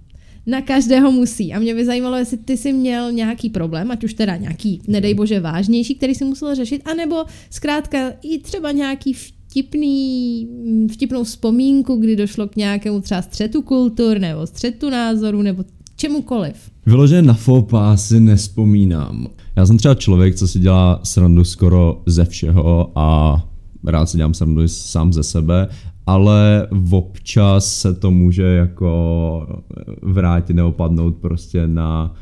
Na 0.48 0.62
každého 0.62 1.12
musí. 1.12 1.54
A 1.54 1.60
mě 1.60 1.76
by 1.76 1.86
zajímalo, 1.86 2.18
jestli 2.18 2.38
ty 2.38 2.58
jsi 2.58 2.74
měl 2.74 3.12
nějaký 3.12 3.50
problém, 3.50 3.92
ať 3.92 4.04
už 4.04 4.14
teda 4.14 4.36
nějaký, 4.36 4.82
nedej 4.88 5.14
bože, 5.14 5.40
vážnější, 5.40 5.96
který 5.96 6.16
si 6.16 6.26
musel 6.26 6.56
řešit, 6.56 6.82
anebo 6.86 7.26
zkrátka 7.50 8.14
i 8.22 8.40
třeba 8.40 8.72
nějaký 8.72 9.14
vtipný, 9.14 10.48
vtipnou 10.94 11.24
vzpomínku, 11.24 11.96
kdy 11.96 12.16
došlo 12.16 12.48
k 12.48 12.56
nějakému 12.56 13.02
třeba 13.02 13.22
střetu 13.22 13.62
kultur, 13.62 14.20
nebo 14.20 14.48
střetu 14.48 14.90
názoru, 14.90 15.42
nebo 15.42 15.64
čemukoliv. 16.04 16.56
Vyloženě 16.86 17.22
na 17.22 17.34
fopa 17.34 17.98
si 17.98 18.20
nespomínám. 18.20 19.28
Já 19.56 19.66
jsem 19.66 19.78
třeba 19.78 19.96
člověk, 19.96 20.36
co 20.36 20.48
si 20.48 20.60
dělá 20.60 21.00
srandu 21.04 21.44
skoro 21.44 22.02
ze 22.06 22.26
všeho 22.26 22.92
a 22.96 23.40
rád 23.88 24.10
si 24.10 24.18
dělám 24.18 24.34
srandu 24.34 24.68
sám 24.68 25.14
ze 25.14 25.24
sebe, 25.24 25.68
ale 26.06 26.68
občas 26.92 27.80
se 27.80 27.94
to 27.94 28.12
může 28.12 28.44
jako 28.44 29.64
vrátit, 30.02 30.54
neopadnout 30.54 31.16
prostě 31.16 31.68
na 31.68 32.14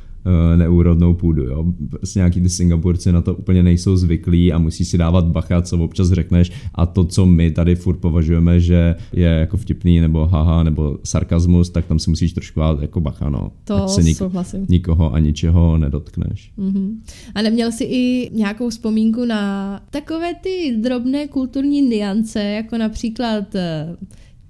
neúrodnou 0.56 1.14
půdu. 1.14 1.44
Jo. 1.44 1.66
Prostě 1.90 2.20
nějaký 2.20 2.42
ty 2.42 2.50
Singapurci 2.50 3.12
na 3.12 3.22
to 3.22 3.36
úplně 3.36 3.64
nejsou 3.64 3.96
zvyklí 3.96 4.54
a 4.54 4.58
musí 4.58 4.86
si 4.86 4.98
dávat 4.98 5.26
bacha, 5.26 5.62
co 5.62 5.78
občas 5.78 6.10
řekneš 6.10 6.52
a 6.76 6.86
to, 6.86 7.04
co 7.06 7.26
my 7.26 7.52
tady 7.52 7.76
furt 7.76 7.98
považujeme, 7.98 8.60
že 8.60 8.96
je 9.14 9.28
jako 9.28 9.58
vtipný 9.58 10.00
nebo 10.00 10.28
haha 10.28 10.64
nebo 10.64 10.98
sarkazmus, 11.04 11.70
tak 11.70 11.86
tam 11.86 12.00
si 12.00 12.10
musíš 12.10 12.34
trošku 12.34 12.60
dát 12.60 12.82
jako 12.82 13.00
bacha, 13.02 13.30
no. 13.30 13.52
To 13.64 13.88
se 13.88 14.02
nik- 14.02 14.18
souhlasím. 14.18 14.66
nikoho 14.70 15.14
a 15.14 15.20
ničeho 15.20 15.78
nedotkneš. 15.78 16.52
Mm-hmm. 16.60 16.90
A 17.36 17.42
neměl 17.42 17.72
jsi 17.72 17.84
i 17.84 18.30
nějakou 18.34 18.70
vzpomínku 18.70 19.26
na 19.26 19.82
takové 19.90 20.34
ty 20.42 20.78
drobné 20.82 21.28
kulturní 21.28 21.82
niance, 21.82 22.44
jako 22.44 22.78
například 22.78 23.56
eh, 23.56 23.96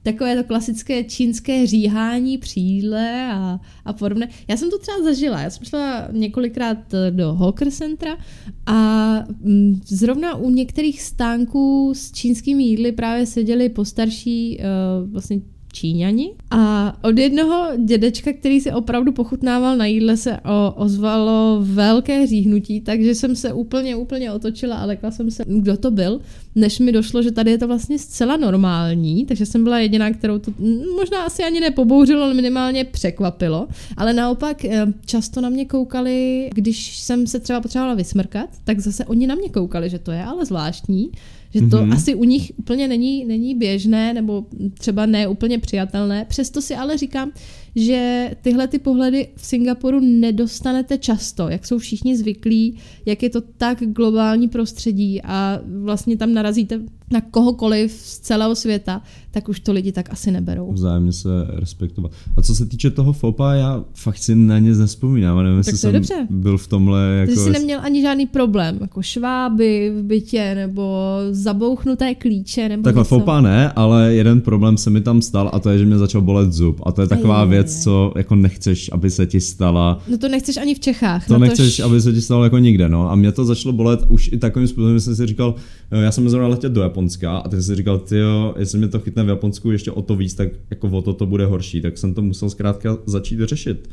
takové 0.04 0.36
to 0.36 0.44
klasické 0.44 1.04
čínské 1.04 1.68
říhání 1.68 2.38
při 2.38 2.60
jídle 2.60 3.32
a, 3.34 3.60
a 3.86 3.94
podobně. 3.94 4.30
Já 4.48 4.58
jsem 4.58 4.70
to 4.70 4.80
třeba 4.80 5.04
zažila, 5.04 5.42
já 5.42 5.50
jsem 5.50 5.66
šla 5.66 6.08
několikrát 6.12 6.78
do 7.10 7.34
Hawker 7.34 7.72
Centra 7.72 8.18
a 8.66 9.14
mm, 9.40 9.82
zrovna 9.86 10.36
u 10.36 10.50
některých 10.50 11.02
stánků 11.02 11.94
s 11.96 12.12
čínskými 12.12 12.64
jídly 12.64 12.92
právě 12.92 13.26
seděli 13.26 13.70
postarší 13.70 14.60
uh, 14.60 15.12
vlastně 15.12 15.42
Číňani. 15.72 16.32
A 16.52 16.94
od 17.04 17.18
jednoho 17.18 17.68
dědečka, 17.86 18.34
který 18.34 18.62
si 18.62 18.72
opravdu 18.72 19.12
pochutnával 19.12 19.78
na 19.78 19.86
jídle, 19.86 20.18
se 20.18 20.38
o, 20.38 20.74
ozvalo 20.76 21.60
velké 21.62 22.28
říhnutí, 22.28 22.82
takže 22.82 23.16
jsem 23.16 23.36
se 23.36 23.54
úplně, 23.54 23.96
úplně 23.96 24.32
otočila 24.32 24.76
a 24.76 24.86
lekla 24.86 25.12
jsem 25.12 25.32
se, 25.32 25.44
kdo 25.48 25.78
to 25.78 25.92
byl, 25.92 26.20
než 26.56 26.80
mi 26.80 26.92
došlo, 26.92 27.22
že 27.22 27.32
tady 27.32 27.52
je 27.52 27.58
to 27.58 27.68
vlastně 27.68 28.00
zcela 28.00 28.38
normální, 28.38 29.26
takže 29.26 29.46
jsem 29.46 29.64
byla 29.64 29.80
jediná, 29.80 30.12
kterou 30.12 30.40
to 30.40 30.52
možná 30.96 31.24
asi 31.24 31.44
ani 31.44 31.60
nepobouřilo, 31.60 32.24
ale 32.24 32.34
minimálně 32.34 32.86
překvapilo. 32.86 33.68
Ale 33.98 34.14
naopak 34.14 34.66
eh, 34.66 34.86
často 35.06 35.42
na 35.42 35.50
mě 35.50 35.66
koukali, 35.66 36.50
když 36.54 36.98
jsem 37.00 37.28
se 37.28 37.40
třeba 37.40 37.62
potřebovala 37.62 37.96
vysmrkat, 37.96 38.50
tak 38.64 38.80
zase 38.80 39.06
oni 39.06 39.28
na 39.28 39.36
mě 39.36 39.50
koukali, 39.50 39.90
že 39.90 40.00
to 40.00 40.12
je 40.12 40.24
ale 40.24 40.46
zvláštní, 40.46 41.12
že 41.54 41.62
to 41.62 41.78
mm-hmm. 41.78 41.94
asi 41.94 42.16
u 42.16 42.24
nich 42.24 42.52
úplně 42.58 42.88
není, 42.88 43.26
není 43.26 43.56
běžné 43.56 44.14
nebo 44.14 44.46
třeba 44.74 45.06
ne 45.06 45.28
úplně 45.28 45.60
přijatelné. 45.60 46.26
Přesto 46.26 46.62
si 46.62 46.76
ale 46.76 46.98
říkám, 46.98 47.32
že 47.76 48.32
tyhle 48.42 48.68
ty 48.68 48.80
pohledy 48.80 49.28
v 49.36 49.46
Singapuru 49.46 50.00
nedostanete 50.00 50.98
často, 50.98 51.50
jak 51.50 51.66
jsou 51.66 51.78
všichni 51.78 52.18
zvyklí, 52.18 52.78
jak 53.06 53.24
je 53.24 53.30
to 53.30 53.42
tak 53.58 53.84
globální 53.84 54.48
prostředí 54.48 55.22
a 55.22 55.60
vlastně 55.82 56.18
tam 56.18 56.34
narazíte 56.34 56.80
na 57.12 57.22
kohokoliv 57.22 57.92
z 57.92 58.20
celého 58.20 58.56
světa, 58.56 59.02
tak 59.32 59.50
už 59.50 59.60
to 59.60 59.74
lidi 59.74 59.92
tak 59.92 60.14
asi 60.14 60.32
neberou. 60.32 60.72
Vzájemně 60.72 61.12
se 61.12 61.30
respektovat. 61.50 62.12
A 62.38 62.42
co 62.42 62.56
se 62.56 62.66
týče 62.66 62.90
toho 62.90 63.14
FOPA, 63.14 63.54
já 63.54 63.84
fakt 63.94 64.18
si 64.18 64.36
na 64.36 64.60
ně 64.60 64.72
nespomínám. 64.72 65.44
Nevím, 65.44 65.58
jestli 65.58 65.78
jsem 65.78 65.94
dobře. 65.94 66.28
byl 66.30 66.58
v 66.58 66.68
tomhle... 66.68 67.02
Jako... 67.20 67.32
Ty 67.32 67.40
jsi 67.40 67.50
neměl 67.50 67.80
ani 67.84 68.02
žádný 68.02 68.26
problém, 68.26 68.78
jako 68.82 69.02
šváby 69.02 69.94
v 69.98 70.04
bytě, 70.04 70.56
nebo 70.56 71.18
zabouchnuté 71.32 72.16
klíče, 72.16 72.70
nebo 72.70 72.84
Takhle 72.84 73.04
FOPA 73.04 73.42
ne, 73.42 73.72
ale 73.72 74.14
jeden 74.14 74.42
problém 74.42 74.78
se 74.78 74.90
mi 74.90 75.02
tam 75.02 75.22
stal 75.22 75.50
a 75.54 75.60
to 75.60 75.70
je, 75.70 75.80
že 75.80 75.86
mě 75.86 75.98
začal 75.98 76.22
bolet 76.22 76.54
zub. 76.54 76.82
A 76.84 76.92
to 76.92 77.02
je 77.02 77.08
taková 77.08 77.46
věc, 77.46 77.61
věc, 77.64 77.84
co 77.84 78.14
jako 78.16 78.36
nechceš, 78.36 78.90
aby 78.94 79.10
se 79.10 79.26
ti 79.26 79.42
stala. 79.42 80.02
No 80.08 80.18
to 80.18 80.30
nechceš 80.30 80.58
ani 80.58 80.76
v 80.76 80.80
Čechách. 80.80 81.28
To 81.28 81.40
nechceš, 81.40 81.80
aby 81.80 82.02
se 82.02 82.14
ti 82.14 82.22
stalo 82.22 82.44
jako 82.44 82.58
nikde, 82.58 82.90
no. 82.90 83.12
A 83.12 83.16
mě 83.16 83.32
to 83.32 83.46
začalo 83.46 83.74
bolet 83.74 84.00
už 84.10 84.30
i 84.34 84.38
takovým 84.38 84.68
způsobem, 84.68 84.96
že 84.96 85.00
jsem 85.00 85.16
si 85.16 85.28
říkal, 85.28 85.56
já 85.92 86.12
jsem 86.12 86.30
zrovna 86.30 86.48
letět 86.48 86.72
do 86.72 86.82
Japonska 86.82 87.38
a 87.38 87.50
ty 87.50 87.64
si 87.64 87.76
říkal, 87.76 88.00
ty 88.00 88.18
jo, 88.18 88.54
jestli 88.60 88.78
mě 88.78 88.88
to 88.88 89.00
chytne 89.00 89.24
v 89.24 89.30
Japonsku 89.30 89.72
ještě 89.72 89.92
o 89.92 90.02
to 90.02 90.16
víc, 90.16 90.34
tak 90.34 90.50
jako 90.70 90.88
o 90.88 91.02
to 91.02 91.14
to 91.14 91.26
bude 91.26 91.46
horší. 91.46 91.82
Tak 91.82 91.98
jsem 91.98 92.14
to 92.14 92.22
musel 92.22 92.50
zkrátka 92.50 92.98
začít 93.06 93.40
řešit. 93.40 93.90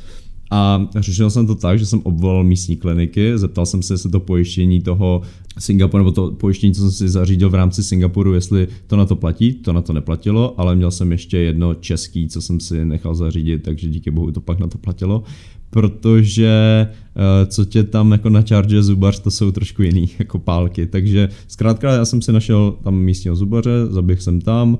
A 0.50 0.88
řešil 0.96 1.30
jsem 1.30 1.46
to 1.46 1.54
tak, 1.54 1.78
že 1.78 1.86
jsem 1.86 2.00
obvolal 2.04 2.44
místní 2.44 2.76
kliniky, 2.76 3.38
zeptal 3.38 3.66
jsem 3.66 3.82
se, 3.82 3.94
jestli 3.94 4.10
to 4.10 4.20
pojištění 4.20 4.80
toho 4.80 5.22
Singapuru, 5.58 5.98
nebo 5.98 6.12
to 6.12 6.30
pojištění, 6.30 6.74
co 6.74 6.80
jsem 6.80 6.90
si 6.90 7.08
zařídil 7.08 7.50
v 7.50 7.54
rámci 7.54 7.82
Singapuru, 7.82 8.34
jestli 8.34 8.68
to 8.86 8.96
na 8.96 9.04
to 9.04 9.16
platí, 9.16 9.52
to 9.52 9.72
na 9.72 9.82
to 9.82 9.92
neplatilo, 9.92 10.60
ale 10.60 10.76
měl 10.76 10.90
jsem 10.90 11.12
ještě 11.12 11.38
jedno 11.38 11.74
český, 11.74 12.28
co 12.28 12.42
jsem 12.42 12.60
si 12.60 12.84
nechal 12.84 13.14
zařídit, 13.14 13.62
takže 13.62 13.88
díky 13.88 14.10
bohu 14.10 14.32
to 14.32 14.40
pak 14.40 14.58
na 14.58 14.66
to 14.66 14.78
platilo 14.78 15.22
protože 15.70 16.86
eh, 16.90 17.46
co 17.46 17.64
tě 17.64 17.84
tam 17.84 18.12
jako 18.12 18.30
na 18.30 18.42
charge 18.42 18.82
zubař, 18.82 19.18
to 19.18 19.30
jsou 19.30 19.52
trošku 19.52 19.82
jiný 19.82 20.10
jako 20.18 20.38
pálky. 20.38 20.86
Takže 20.86 21.28
zkrátka 21.48 21.92
já 21.92 22.04
jsem 22.04 22.22
si 22.22 22.32
našel 22.32 22.76
tam 22.84 22.94
místního 22.94 23.36
zubaře, 23.36 23.70
zaběh 23.90 24.22
jsem 24.22 24.40
tam, 24.40 24.78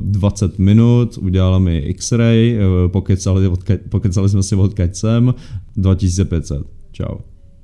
20 0.00 0.44
eh, 0.44 0.62
minut, 0.62 1.18
udělala 1.18 1.58
mi 1.58 1.78
x-ray, 1.78 2.58
eh, 2.58 2.88
pokecali, 2.88 3.50
pokecali 3.88 4.28
jsme 4.28 4.42
si 4.42 4.54
odkaď 4.54 4.94
sem, 4.94 5.34
2500. 5.76 6.62
Čau. 6.92 7.18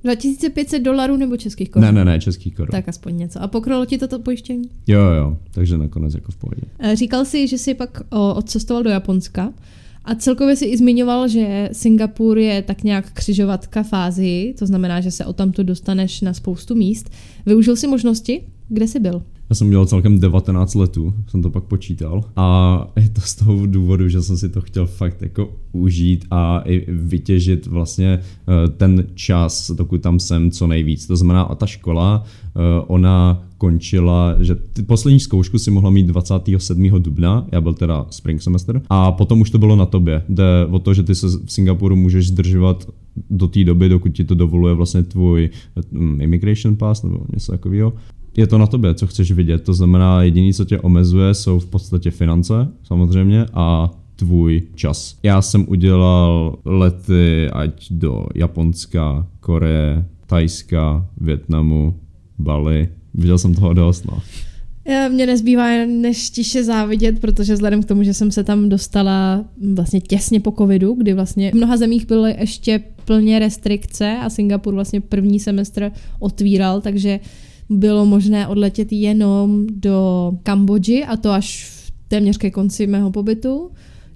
2500 0.04 0.82
dolarů 0.82 1.16
nebo 1.16 1.36
českých 1.36 1.70
korun? 1.70 1.84
Ne, 1.86 1.92
ne, 1.92 2.04
ne, 2.04 2.20
českých 2.20 2.54
korun. 2.54 2.70
Tak 2.70 2.88
aspoň 2.88 3.16
něco. 3.16 3.42
A 3.42 3.48
pokrylo 3.48 3.86
ti 3.86 3.98
toto 3.98 4.18
pojištění? 4.18 4.68
Jo, 4.86 5.00
jo, 5.00 5.36
takže 5.50 5.78
nakonec 5.78 6.14
jako 6.14 6.32
v 6.32 6.36
pohodě. 6.36 6.62
Říkal 6.94 7.24
jsi, 7.24 7.48
že 7.48 7.58
jsi 7.58 7.74
pak 7.74 8.02
odcestoval 8.34 8.82
do 8.82 8.90
Japonska. 8.90 9.52
A 10.04 10.14
celkově 10.14 10.56
si 10.56 10.64
i 10.64 10.76
zmiňoval, 10.76 11.28
že 11.28 11.68
Singapur 11.72 12.38
je 12.38 12.62
tak 12.62 12.82
nějak 12.82 13.12
křižovatka 13.12 13.82
fázi, 13.82 14.54
to 14.58 14.66
znamená, 14.66 15.00
že 15.00 15.10
se 15.10 15.24
o 15.24 15.32
tamto 15.32 15.62
dostaneš 15.62 16.20
na 16.20 16.34
spoustu 16.34 16.74
míst. 16.74 17.10
Využil 17.46 17.76
si 17.76 17.86
možnosti? 17.86 18.44
Kde 18.68 18.88
jsi 18.88 19.00
byl? 19.00 19.22
Já 19.50 19.54
jsem 19.54 19.66
měl 19.66 19.86
celkem 19.86 20.20
19 20.20 20.74
letů, 20.74 21.14
jsem 21.26 21.42
to 21.42 21.50
pak 21.50 21.64
počítal. 21.64 22.24
A 22.36 22.88
je 22.96 23.08
to 23.08 23.20
z 23.20 23.34
toho 23.34 23.66
důvodu, 23.66 24.08
že 24.08 24.22
jsem 24.22 24.36
si 24.36 24.48
to 24.48 24.60
chtěl 24.60 24.86
fakt 24.86 25.22
jako 25.22 25.50
užít 25.72 26.24
a 26.30 26.62
i 26.64 26.86
vytěžit 26.88 27.66
vlastně 27.66 28.20
eh, 28.20 28.68
ten 28.68 29.04
čas, 29.14 29.70
dokud 29.70 30.00
tam 30.00 30.20
jsem 30.20 30.50
co 30.50 30.66
nejvíc. 30.66 31.06
To 31.06 31.16
znamená, 31.16 31.42
a 31.42 31.54
ta 31.54 31.66
škola, 31.66 32.24
eh, 32.24 32.84
ona 32.86 33.42
končila, 33.58 34.36
že 34.40 34.54
ty 34.54 34.82
poslední 34.82 35.20
zkoušku 35.20 35.58
si 35.58 35.70
mohla 35.70 35.90
mít 35.90 36.06
27. 36.06 37.02
dubna, 37.02 37.46
já 37.52 37.60
byl 37.60 37.74
teda 37.74 38.06
spring 38.10 38.42
semester, 38.42 38.82
a 38.90 39.12
potom 39.12 39.40
už 39.40 39.50
to 39.50 39.58
bylo 39.58 39.76
na 39.76 39.86
tobě. 39.86 40.22
Jde 40.28 40.66
o 40.70 40.78
to, 40.78 40.94
že 40.94 41.02
ty 41.02 41.14
se 41.14 41.26
v 41.26 41.52
Singapuru 41.52 41.96
můžeš 41.96 42.28
zdržovat 42.28 42.88
do 43.30 43.48
té 43.48 43.64
doby, 43.64 43.88
dokud 43.88 44.08
ti 44.08 44.24
to 44.24 44.34
dovoluje 44.34 44.74
vlastně 44.74 45.02
tvůj 45.02 45.50
mm, 45.90 46.20
immigration 46.20 46.76
pass 46.76 47.02
nebo 47.02 47.20
něco 47.34 47.52
takového 47.52 47.92
je 48.36 48.46
to 48.46 48.58
na 48.58 48.66
tobě, 48.66 48.94
co 48.94 49.06
chceš 49.06 49.32
vidět. 49.32 49.64
To 49.64 49.74
znamená, 49.74 50.22
jediný, 50.22 50.54
co 50.54 50.64
tě 50.64 50.80
omezuje, 50.80 51.34
jsou 51.34 51.58
v 51.58 51.66
podstatě 51.66 52.10
finance, 52.10 52.68
samozřejmě, 52.84 53.46
a 53.54 53.90
tvůj 54.16 54.62
čas. 54.74 55.16
Já 55.22 55.42
jsem 55.42 55.64
udělal 55.68 56.58
lety 56.64 57.50
ať 57.52 57.92
do 57.92 58.26
Japonska, 58.34 59.26
Koreje, 59.40 60.04
Tajska, 60.26 61.06
Větnamu, 61.20 61.94
Bali. 62.38 62.88
Viděl 63.14 63.38
jsem 63.38 63.54
toho 63.54 63.72
dost, 63.72 64.04
no. 64.04 64.18
Mně 65.08 65.26
nezbývá 65.26 65.66
než 65.86 66.30
tiše 66.30 66.64
závidět, 66.64 67.20
protože 67.20 67.54
vzhledem 67.54 67.82
k 67.82 67.84
tomu, 67.86 68.02
že 68.02 68.14
jsem 68.14 68.30
se 68.30 68.44
tam 68.44 68.68
dostala 68.68 69.44
vlastně 69.74 70.00
těsně 70.00 70.40
po 70.40 70.52
covidu, 70.58 70.94
kdy 70.94 71.14
vlastně 71.14 71.50
v 71.50 71.54
mnoha 71.54 71.76
zemích 71.76 72.06
byly 72.06 72.36
ještě 72.38 72.80
plně 73.04 73.38
restrikce 73.38 74.16
a 74.22 74.30
Singapur 74.30 74.74
vlastně 74.74 75.00
první 75.00 75.40
semestr 75.40 75.92
otvíral, 76.18 76.80
takže 76.80 77.20
bylo 77.70 78.06
možné 78.06 78.48
odletět 78.48 78.92
jenom 78.92 79.66
do 79.66 80.32
Kambodži 80.42 81.04
a 81.04 81.16
to 81.16 81.30
až 81.30 81.64
v 81.64 81.92
téměř 82.08 82.36
ke 82.36 82.50
konci 82.50 82.86
mého 82.86 83.10
pobytu, 83.10 83.70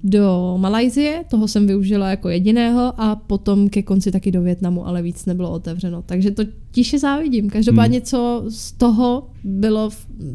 do 0.04 0.56
Malajzie, 0.58 1.24
toho 1.30 1.48
jsem 1.48 1.66
využila 1.66 2.10
jako 2.10 2.28
jediného 2.28 2.92
a 3.00 3.16
potom 3.16 3.68
ke 3.68 3.82
konci 3.82 4.12
taky 4.12 4.32
do 4.32 4.42
Větnamu, 4.42 4.86
ale 4.86 5.02
víc 5.02 5.26
nebylo 5.26 5.50
otevřeno. 5.50 6.02
Takže 6.06 6.30
to 6.30 6.42
tiše 6.70 6.98
závidím. 6.98 7.50
Každopádně, 7.50 7.98
hmm. 7.98 8.04
co 8.04 8.44
z 8.48 8.72
toho 8.72 9.30
bylo 9.44 9.90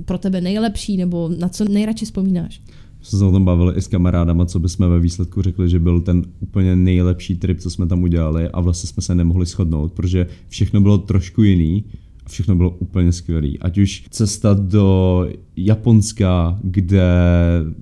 pro 0.06 0.18
tebe 0.18 0.42
nejlepší 0.42 0.98
nebo 0.98 1.30
na 1.40 1.50
co 1.50 1.66
nejradši 1.66 2.06
vzpomínáš? 2.06 2.62
jsme 3.04 3.20
se 3.20 3.26
o 3.26 3.32
tom 3.32 3.46
bavili 3.46 3.74
i 3.78 3.82
s 3.82 3.88
kamarádama, 3.88 4.46
co 4.46 4.60
bychom 4.60 4.90
ve 4.90 5.00
výsledku 5.00 5.42
řekli, 5.42 5.70
že 5.70 5.80
byl 5.80 6.02
ten 6.02 6.24
úplně 6.40 6.76
nejlepší 6.76 7.36
trip, 7.36 7.60
co 7.60 7.70
jsme 7.70 7.88
tam 7.88 8.04
udělali 8.04 8.50
a 8.50 8.62
vlastně 8.62 8.88
jsme 8.88 9.04
se 9.04 9.16
nemohli 9.16 9.46
shodnout, 9.46 9.94
protože 9.94 10.28
všechno 10.48 10.82
bylo 10.82 10.98
trošku 10.98 11.44
jiný 11.44 11.84
všechno 12.30 12.56
bylo 12.56 12.70
úplně 12.70 13.12
skvělé. 13.12 13.50
Ať 13.62 13.78
už 13.78 14.06
cesta 14.10 14.54
do 14.54 15.28
Japonska, 15.56 16.60
kde 16.64 17.12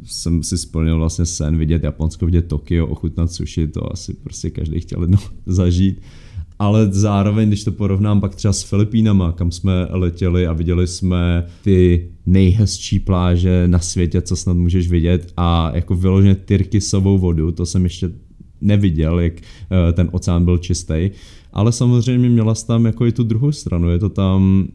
jsem 0.03 0.43
si 0.43 0.57
splnil 0.57 0.97
vlastně 0.97 1.25
sen 1.25 1.57
vidět 1.57 1.83
Japonsko, 1.83 2.25
vidět 2.25 2.47
Tokio, 2.47 2.87
ochutnat 2.87 3.31
sushi, 3.31 3.67
to 3.67 3.91
asi 3.93 4.13
prostě 4.13 4.49
každý 4.49 4.79
chtěl 4.79 5.01
jednou 5.01 5.19
zažít. 5.45 6.01
Ale 6.59 6.87
zároveň, 6.91 7.47
když 7.47 7.63
to 7.63 7.71
porovnám 7.71 8.21
pak 8.21 8.35
třeba 8.35 8.53
s 8.53 8.63
Filipínama, 8.63 9.31
kam 9.31 9.51
jsme 9.51 9.87
letěli 9.89 10.47
a 10.47 10.53
viděli 10.53 10.87
jsme 10.87 11.45
ty 11.63 12.09
nejhezčí 12.25 12.99
pláže 12.99 13.67
na 13.67 13.79
světě, 13.79 14.21
co 14.21 14.35
snad 14.35 14.57
můžeš 14.57 14.89
vidět 14.89 15.33
a 15.37 15.71
jako 15.75 15.95
vyloženě 15.95 16.35
tyrkysovou 16.35 17.17
vodu, 17.17 17.51
to 17.51 17.65
jsem 17.65 17.83
ještě 17.83 18.09
neviděl, 18.61 19.19
jak 19.19 19.33
eh, 19.33 19.93
ten 19.93 20.09
oceán 20.11 20.45
byl 20.45 20.57
čistý 20.57 21.09
ale 21.53 21.71
samozřejmě 21.71 22.29
měla 22.29 22.55
jsi 22.55 22.67
tam 22.67 22.85
jako 22.85 23.05
i 23.05 23.11
tu 23.11 23.23
druhou 23.23 23.51
stranu, 23.51 23.89
je 23.89 23.99
to 23.99 24.09
tam, 24.09 24.67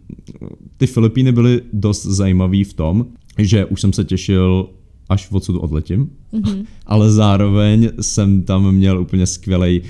ty 0.76 0.86
Filipíny 0.86 1.32
byly 1.32 1.60
dost 1.72 2.06
zajímavý 2.06 2.64
v 2.64 2.74
tom, 2.74 3.06
že 3.38 3.64
už 3.64 3.80
jsem 3.80 3.92
se 3.92 4.04
těšil 4.04 4.68
až 5.08 5.28
odsud 5.30 5.56
odletím, 5.56 6.10
mm-hmm. 6.32 6.64
ale 6.86 7.10
zároveň 7.10 7.90
jsem 8.00 8.42
tam 8.42 8.72
měl 8.72 9.00
úplně 9.00 9.26
skvělý 9.26 9.80
uh, 9.80 9.86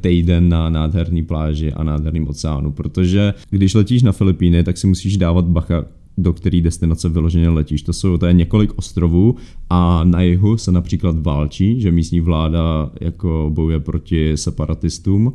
týden 0.00 0.48
na 0.48 0.70
nádherný 0.70 1.22
pláži 1.22 1.72
a 1.72 1.84
nádherným 1.84 2.28
oceánu, 2.28 2.72
protože 2.72 3.34
když 3.50 3.74
letíš 3.74 4.02
na 4.02 4.12
Filipíny, 4.12 4.64
tak 4.64 4.78
si 4.78 4.86
musíš 4.86 5.16
dávat 5.16 5.44
bacha, 5.44 5.84
do 6.18 6.32
který 6.32 6.62
destinace 6.62 7.08
vyloženě 7.08 7.48
letíš. 7.48 7.82
To 7.82 7.92
jsou 7.92 8.16
to 8.16 8.26
je 8.26 8.32
několik 8.32 8.78
ostrovů 8.78 9.36
a 9.70 10.04
na 10.04 10.22
jihu 10.22 10.56
se 10.56 10.72
například 10.72 11.22
válčí, 11.22 11.80
že 11.80 11.92
místní 11.92 12.20
vláda 12.20 12.90
jako 13.00 13.50
bojuje 13.54 13.80
proti 13.80 14.36
separatistům 14.36 15.32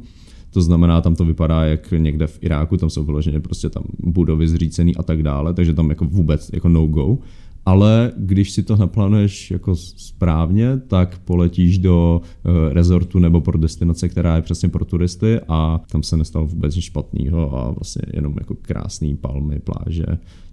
to 0.56 0.62
znamená, 0.62 1.02
tam 1.02 1.16
to 1.16 1.26
vypadá 1.26 1.64
jak 1.64 1.94
někde 1.98 2.28
v 2.28 2.40
Iráku, 2.42 2.78
tam 2.78 2.90
jsou 2.90 3.04
vyloženě 3.04 3.40
prostě 3.40 3.70
tam 3.70 3.84
budovy 4.00 4.48
zřícený 4.48 4.96
a 4.96 5.04
tak 5.04 5.24
dále, 5.24 5.54
takže 5.54 5.74
tam 5.74 5.90
jako 5.90 6.06
vůbec 6.06 6.50
jako 6.54 6.70
no 6.70 6.88
go. 6.88 7.18
ale 7.66 8.12
když 8.18 8.52
si 8.52 8.64
to 8.64 8.76
naplánuješ 8.76 9.52
jako 9.52 9.76
správně, 9.76 10.78
tak 10.88 11.20
poletíš 11.26 11.78
do 11.78 12.22
uh, 12.22 12.74
rezortu 12.74 13.20
nebo 13.20 13.42
pro 13.42 13.58
destinace, 13.58 14.10
která 14.10 14.36
je 14.36 14.42
přesně 14.42 14.70
pro 14.70 14.86
turisty 14.86 15.40
a 15.48 15.82
tam 15.92 16.04
se 16.04 16.18
nestalo 16.18 16.48
vůbec 16.48 16.76
nic 16.76 16.86
špatného 16.86 17.58
a 17.58 17.72
vlastně 17.72 18.02
jenom 18.14 18.36
jako 18.40 18.56
krásný 18.62 19.18
palmy, 19.18 19.60
pláže, 19.60 20.06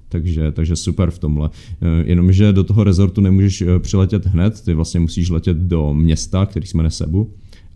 takže, 0.08 0.52
takže 0.52 0.76
super 0.76 1.10
v 1.10 1.18
tomhle. 1.18 1.50
Eh, 1.82 1.86
jenomže 2.06 2.52
do 2.52 2.64
toho 2.64 2.84
rezortu 2.84 3.20
nemůžeš 3.20 3.62
eh, 3.62 3.78
přiletět 3.78 4.26
hned, 4.26 4.60
ty 4.64 4.74
vlastně 4.74 5.00
musíš 5.00 5.30
letět 5.30 5.56
do 5.56 5.94
města, 5.94 6.46
který 6.46 6.66
jsme 6.66 6.90
Sebu, 6.90 7.30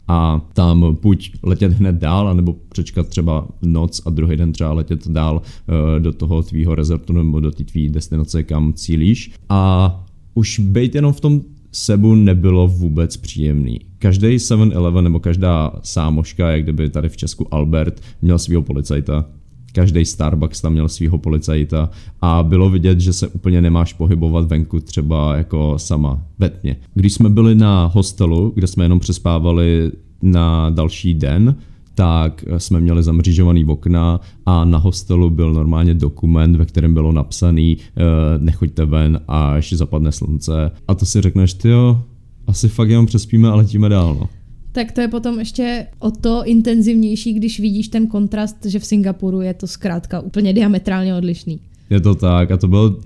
a 0.08 0.40
tam 0.52 0.96
buď 1.02 1.32
letět 1.42 1.72
hned 1.72 1.94
dál, 1.94 2.28
anebo 2.28 2.56
přečkat 2.68 3.08
třeba 3.08 3.48
noc 3.62 4.02
a 4.06 4.10
druhý 4.10 4.36
den 4.36 4.52
třeba 4.52 4.72
letět 4.72 5.08
dál 5.08 5.42
eh, 5.42 6.00
do 6.00 6.12
toho 6.12 6.42
tvýho 6.42 6.74
rezortu 6.74 7.12
nebo 7.12 7.40
do 7.40 7.50
té 7.50 7.64
tvý 7.64 7.88
destinace, 7.88 8.42
kam 8.42 8.72
cílíš. 8.72 9.32
A 9.48 10.04
už 10.34 10.58
být 10.58 10.94
jenom 10.94 11.12
v 11.12 11.20
tom 11.20 11.40
Sebu 11.72 12.14
nebylo 12.14 12.68
vůbec 12.68 13.16
příjemný. 13.16 13.80
Každý 13.98 14.28
7-Eleven 14.28 15.02
nebo 15.02 15.20
každá 15.20 15.72
sámoška, 15.82 16.50
jak 16.50 16.62
kdyby 16.62 16.90
tady 16.90 17.08
v 17.08 17.16
Česku 17.16 17.54
Albert, 17.54 18.00
měl 18.22 18.38
svého 18.38 18.62
policajta 18.62 19.24
každý 19.76 20.04
Starbucks 20.04 20.60
tam 20.60 20.72
měl 20.72 20.88
svého 20.88 21.18
policajta 21.18 21.90
a 22.20 22.42
bylo 22.42 22.70
vidět, 22.70 23.00
že 23.00 23.12
se 23.12 23.28
úplně 23.28 23.60
nemáš 23.60 23.92
pohybovat 23.92 24.48
venku 24.48 24.80
třeba 24.80 25.36
jako 25.36 25.78
sama 25.78 26.22
ve 26.38 26.48
tmě. 26.48 26.76
Když 26.94 27.14
jsme 27.14 27.28
byli 27.28 27.54
na 27.54 27.90
hostelu, 27.94 28.52
kde 28.54 28.66
jsme 28.66 28.84
jenom 28.84 29.00
přespávali 29.00 29.92
na 30.22 30.70
další 30.70 31.14
den, 31.14 31.56
tak 31.94 32.44
jsme 32.58 32.80
měli 32.80 33.02
zamřížovaný 33.02 33.64
okna 33.64 34.20
a 34.46 34.64
na 34.64 34.78
hostelu 34.78 35.30
byl 35.30 35.52
normálně 35.52 35.94
dokument, 35.94 36.56
ve 36.56 36.64
kterém 36.64 36.94
bylo 36.94 37.12
napsaný 37.12 37.76
eh, 37.76 38.02
nechoďte 38.38 38.84
ven, 38.84 39.20
až 39.28 39.72
zapadne 39.72 40.12
slunce. 40.12 40.70
A 40.88 40.94
to 40.94 41.06
si 41.06 41.20
řekneš, 41.20 41.54
ty 41.54 41.68
jo, 41.68 42.02
asi 42.46 42.68
fakt 42.68 42.90
jenom 42.90 43.06
přespíme 43.06 43.48
a 43.48 43.54
letíme 43.54 43.88
dál. 43.88 44.16
No 44.20 44.28
tak 44.76 44.92
to 44.92 45.00
je 45.00 45.08
potom 45.08 45.38
ještě 45.38 45.86
o 45.98 46.10
to 46.10 46.42
intenzivnější, 46.44 47.32
když 47.32 47.60
vidíš 47.60 47.88
ten 47.88 48.06
kontrast, 48.06 48.56
že 48.66 48.78
v 48.78 48.84
Singapuru 48.84 49.40
je 49.40 49.54
to 49.54 49.66
zkrátka 49.66 50.20
úplně 50.20 50.52
diametrálně 50.52 51.14
odlišný. 51.14 51.60
Je 51.90 52.00
to 52.00 52.14
tak 52.14 52.50
a 52.50 52.56
to 52.56 52.68
bylo 52.68 52.96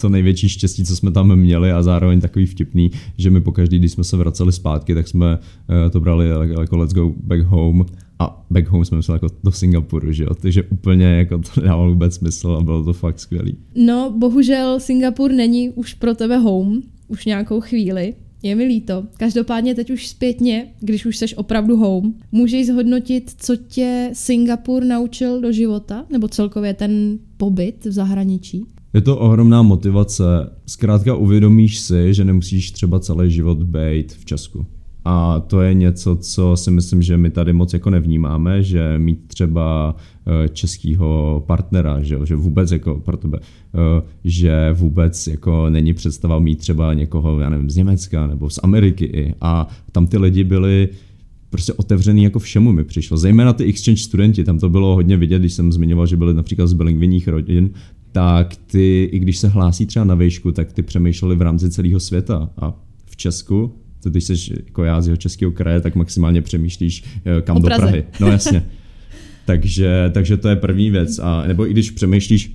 to 0.00 0.08
největší 0.08 0.48
štěstí, 0.48 0.84
co 0.84 0.96
jsme 0.96 1.10
tam 1.10 1.36
měli 1.36 1.72
a 1.72 1.82
zároveň 1.82 2.20
takový 2.20 2.46
vtipný, 2.46 2.90
že 3.18 3.30
my 3.30 3.40
pokaždý, 3.40 3.78
když 3.78 3.92
jsme 3.92 4.04
se 4.04 4.16
vraceli 4.16 4.52
zpátky, 4.52 4.94
tak 4.94 5.08
jsme 5.08 5.38
eh, 5.86 5.90
to 5.90 6.00
brali 6.00 6.28
jako 6.60 6.76
let's 6.76 6.94
go 6.94 7.12
back 7.24 7.40
home 7.42 7.84
a 8.18 8.44
back 8.50 8.68
home 8.68 8.84
jsme 8.84 8.96
mysleli 8.96 9.16
jako 9.22 9.34
do 9.44 9.52
Singapuru, 9.52 10.12
že 10.12 10.24
jo? 10.24 10.34
Takže 10.34 10.62
úplně 10.62 11.06
jako 11.06 11.38
to 11.38 11.60
nedávalo 11.60 11.90
vůbec 11.90 12.14
smysl 12.14 12.56
a 12.60 12.64
bylo 12.64 12.84
to 12.84 12.92
fakt 12.92 13.20
skvělý. 13.20 13.56
No, 13.76 14.14
bohužel 14.18 14.80
Singapur 14.80 15.32
není 15.32 15.70
už 15.70 15.94
pro 15.94 16.14
tebe 16.14 16.36
home, 16.36 16.82
už 17.08 17.24
nějakou 17.26 17.60
chvíli. 17.60 18.14
Je 18.42 18.54
mi 18.54 18.64
líto. 18.64 19.04
Každopádně 19.18 19.74
teď 19.74 19.90
už 19.90 20.08
zpětně, 20.08 20.68
když 20.80 21.06
už 21.06 21.16
seš 21.16 21.34
opravdu 21.36 21.76
home, 21.76 22.14
můžeš 22.32 22.66
zhodnotit, 22.66 23.32
co 23.36 23.56
tě 23.56 24.10
Singapur 24.12 24.84
naučil 24.84 25.40
do 25.40 25.52
života, 25.52 26.06
nebo 26.10 26.28
celkově 26.28 26.74
ten 26.74 27.18
pobyt 27.36 27.84
v 27.84 27.92
zahraničí? 27.92 28.66
Je 28.94 29.00
to 29.00 29.18
ohromná 29.18 29.62
motivace. 29.62 30.24
Zkrátka 30.66 31.14
uvědomíš 31.14 31.78
si, 31.78 32.14
že 32.14 32.24
nemusíš 32.24 32.70
třeba 32.70 33.00
celý 33.00 33.30
život 33.30 33.62
být 33.62 34.12
v 34.12 34.24
Česku. 34.24 34.66
A 35.04 35.40
to 35.40 35.60
je 35.60 35.74
něco, 35.74 36.16
co 36.16 36.56
si 36.56 36.70
myslím, 36.70 37.02
že 37.02 37.16
my 37.16 37.30
tady 37.30 37.52
moc 37.52 37.72
jako 37.72 37.90
nevnímáme, 37.90 38.62
že 38.62 38.98
mít 38.98 39.20
třeba 39.26 39.96
eh, 40.26 40.48
českého 40.48 41.44
partnera, 41.46 42.02
že, 42.02 42.18
že 42.24 42.36
vůbec 42.36 42.70
jako 42.70 42.94
pro 42.94 43.16
tebe, 43.16 43.38
eh, 43.42 44.02
že 44.24 44.72
vůbec 44.72 45.26
jako 45.26 45.70
není 45.70 45.94
představa 45.94 46.38
mít 46.38 46.58
třeba 46.58 46.94
někoho, 46.94 47.40
já 47.40 47.48
nevím, 47.48 47.70
z 47.70 47.76
Německa 47.76 48.26
nebo 48.26 48.50
z 48.50 48.60
Ameriky 48.62 49.04
i. 49.04 49.34
A 49.40 49.68
tam 49.92 50.06
ty 50.06 50.18
lidi 50.18 50.44
byli 50.44 50.88
prostě 51.50 51.72
otevřený 51.72 52.22
jako 52.22 52.38
všemu 52.38 52.72
mi 52.72 52.84
přišlo. 52.84 53.16
Zejména 53.16 53.52
ty 53.52 53.64
exchange 53.64 54.02
studenti, 54.02 54.44
tam 54.44 54.58
to 54.58 54.68
bylo 54.68 54.94
hodně 54.94 55.16
vidět, 55.16 55.38
když 55.38 55.52
jsem 55.52 55.72
zmiňoval, 55.72 56.06
že 56.06 56.16
byli 56.16 56.34
například 56.34 56.66
z 56.66 56.72
bilingvinních 56.72 57.28
rodin, 57.28 57.70
tak 58.12 58.56
ty, 58.56 59.08
i 59.12 59.18
když 59.18 59.38
se 59.38 59.48
hlásí 59.48 59.86
třeba 59.86 60.04
na 60.04 60.14
výšku, 60.14 60.52
tak 60.52 60.72
ty 60.72 60.82
přemýšleli 60.82 61.36
v 61.36 61.42
rámci 61.42 61.70
celého 61.70 62.00
světa. 62.00 62.50
A 62.58 62.74
v 63.04 63.16
Česku 63.16 63.72
to 64.02 64.10
když 64.10 64.24
jsi 64.24 64.34
jako 64.66 64.84
já 64.84 65.00
z 65.00 65.06
jeho 65.06 65.16
českého 65.16 65.52
kraje, 65.52 65.80
tak 65.80 65.94
maximálně 65.94 66.42
přemýšlíš 66.42 67.04
eh, 67.24 67.42
kam 67.42 67.56
o 67.56 67.60
do 67.60 67.66
Praze. 67.66 67.82
Prahy. 67.82 68.04
No 68.20 68.26
jasně. 68.26 68.62
takže, 69.44 70.10
takže 70.14 70.36
to 70.36 70.48
je 70.48 70.56
první 70.56 70.90
věc. 70.90 71.18
A, 71.18 71.46
nebo 71.46 71.66
i 71.66 71.70
když 71.70 71.90
přemýšlíš, 71.90 72.54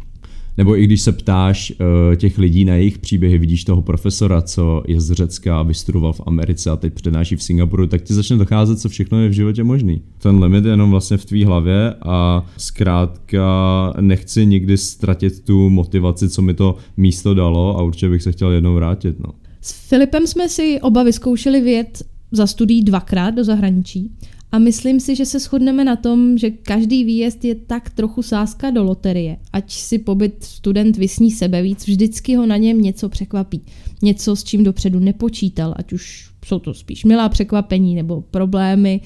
nebo 0.58 0.78
i 0.78 0.84
když 0.84 1.02
se 1.02 1.12
ptáš 1.12 1.72
uh, 1.72 2.16
těch 2.16 2.38
lidí 2.38 2.66
na 2.66 2.76
jejich 2.76 2.98
příběhy, 2.98 3.38
vidíš 3.38 3.64
toho 3.64 3.82
profesora, 3.82 4.42
co 4.42 4.84
je 4.88 5.02
z 5.02 5.12
Řecka, 5.12 5.64
vystudoval 5.64 6.14
v 6.14 6.22
Americe 6.26 6.70
a 6.70 6.76
teď 6.76 6.94
přednáší 6.94 7.36
v 7.36 7.44
Singapuru, 7.44 7.88
tak 7.88 8.02
ti 8.02 8.14
začne 8.14 8.38
docházet, 8.38 8.80
co 8.80 8.90
všechno 8.90 9.22
je 9.22 9.30
v 9.30 9.32
životě 9.32 9.64
možný. 9.64 10.02
Ten 10.18 10.44
limit 10.44 10.66
je 10.66 10.72
jenom 10.72 10.92
vlastně 10.92 11.18
v 11.18 11.26
tvý 11.26 11.46
hlavě 11.46 11.94
a 12.02 12.46
zkrátka 12.58 13.94
nechci 14.02 14.46
nikdy 14.46 14.78
ztratit 14.78 15.46
tu 15.46 15.70
motivaci, 15.70 16.30
co 16.30 16.42
mi 16.42 16.54
to 16.54 16.76
místo 16.98 17.34
dalo 17.34 17.80
a 17.80 17.84
určitě 17.84 18.10
bych 18.10 18.24
se 18.24 18.32
chtěl 18.32 18.52
jednou 18.52 18.76
vrátit. 18.76 19.20
No. 19.20 19.34
S 19.68 19.72
Filipem 19.72 20.28
jsme 20.28 20.50
si 20.50 20.82
oba 20.82 21.04
vyzkoušeli 21.04 21.62
vět 21.62 22.04
za 22.32 22.48
studií 22.48 22.84
dvakrát 22.84 23.30
do 23.30 23.44
zahraničí 23.44 24.12
a 24.52 24.60
myslím 24.60 25.00
si, 25.00 25.16
že 25.16 25.26
se 25.26 25.40
shodneme 25.40 25.84
na 25.84 25.96
tom, 25.96 26.38
že 26.38 26.52
každý 26.52 27.04
výjezd 27.04 27.46
je 27.46 27.56
tak 27.56 27.90
trochu 27.90 28.22
sázka 28.22 28.70
do 28.70 28.84
loterie. 28.84 29.38
Ať 29.54 29.72
si 29.72 30.00
pobyt 30.00 30.44
student 30.44 30.98
vysní 30.98 31.32
sebe 31.32 31.62
víc, 31.62 31.88
vždycky 31.88 32.36
ho 32.36 32.46
na 32.46 32.58
něm 32.58 32.82
něco 32.82 33.10
překvapí. 33.10 33.62
Něco, 34.02 34.36
s 34.36 34.44
čím 34.44 34.64
dopředu 34.64 35.00
nepočítal, 35.00 35.74
ať 35.78 35.94
už 35.94 36.30
jsou 36.46 36.60
to 36.60 36.74
spíš 36.74 37.06
milá 37.06 37.30
překvapení 37.30 37.96
nebo 37.96 38.22
problémy, 38.22 39.02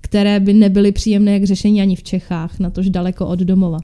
které 0.00 0.40
by 0.40 0.52
nebyly 0.52 0.92
příjemné 0.92 1.40
k 1.40 1.44
řešení 1.44 1.82
ani 1.82 1.96
v 1.96 2.02
Čechách, 2.02 2.58
natož 2.58 2.90
daleko 2.90 3.26
od 3.26 3.38
domova. 3.38 3.78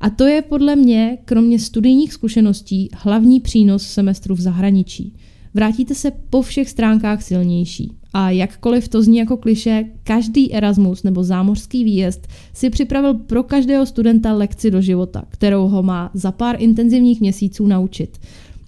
A 0.00 0.10
to 0.10 0.26
je 0.26 0.42
podle 0.42 0.76
mě, 0.76 1.18
kromě 1.24 1.58
studijních 1.58 2.12
zkušeností, 2.12 2.88
hlavní 2.94 3.40
přínos 3.40 3.82
semestru 3.82 4.34
v 4.34 4.40
zahraničí– 4.40 5.12
vrátíte 5.54 5.94
se 5.94 6.10
po 6.30 6.42
všech 6.42 6.70
stránkách 6.70 7.22
silnější. 7.22 7.92
A 8.14 8.30
jakkoliv 8.30 8.88
to 8.88 9.02
zní 9.02 9.18
jako 9.18 9.36
kliše, 9.36 9.84
každý 10.02 10.54
Erasmus 10.54 11.02
nebo 11.02 11.24
zámořský 11.24 11.84
výjezd 11.84 12.28
si 12.52 12.70
připravil 12.70 13.14
pro 13.14 13.42
každého 13.42 13.86
studenta 13.86 14.32
lekci 14.32 14.70
do 14.70 14.80
života, 14.80 15.24
kterou 15.28 15.68
ho 15.68 15.82
má 15.82 16.10
za 16.14 16.32
pár 16.32 16.56
intenzivních 16.58 17.20
měsíců 17.20 17.66
naučit. 17.66 18.18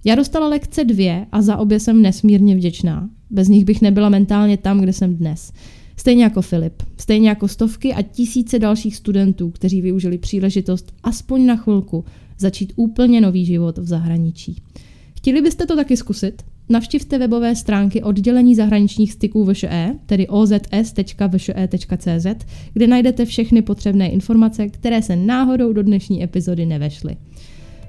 Já 0.05 0.15
dostala 0.15 0.47
lekce 0.47 0.83
dvě 0.83 1.25
a 1.31 1.41
za 1.41 1.57
obě 1.57 1.79
jsem 1.79 2.01
nesmírně 2.01 2.55
vděčná. 2.55 3.09
Bez 3.29 3.47
nich 3.47 3.65
bych 3.65 3.81
nebyla 3.81 4.09
mentálně 4.09 4.57
tam, 4.57 4.79
kde 4.79 4.93
jsem 4.93 5.15
dnes. 5.15 5.51
Stejně 5.97 6.23
jako 6.23 6.41
Filip, 6.41 6.83
stejně 6.97 7.29
jako 7.29 7.47
stovky 7.47 7.93
a 7.93 8.01
tisíce 8.01 8.59
dalších 8.59 8.95
studentů, 8.95 9.49
kteří 9.49 9.81
využili 9.81 10.17
příležitost 10.17 10.93
aspoň 11.03 11.45
na 11.45 11.55
chvilku 11.55 12.05
začít 12.39 12.73
úplně 12.75 13.21
nový 13.21 13.45
život 13.45 13.77
v 13.77 13.87
zahraničí. 13.87 14.55
Chtěli 15.17 15.41
byste 15.41 15.65
to 15.65 15.75
taky 15.75 15.97
zkusit? 15.97 16.43
Navštivte 16.69 17.17
webové 17.17 17.55
stránky 17.55 18.03
oddělení 18.03 18.55
zahraničních 18.55 19.13
styků 19.13 19.45
VŠE, 19.53 19.95
tedy 20.05 20.27
ozs.vše.cz, 20.27 20.85
kde 22.73 22.87
najdete 22.87 23.25
všechny 23.25 23.61
potřebné 23.61 24.09
informace, 24.09 24.67
které 24.67 25.01
se 25.01 25.15
náhodou 25.15 25.73
do 25.73 25.83
dnešní 25.83 26.23
epizody 26.23 26.65
nevešly. 26.65 27.17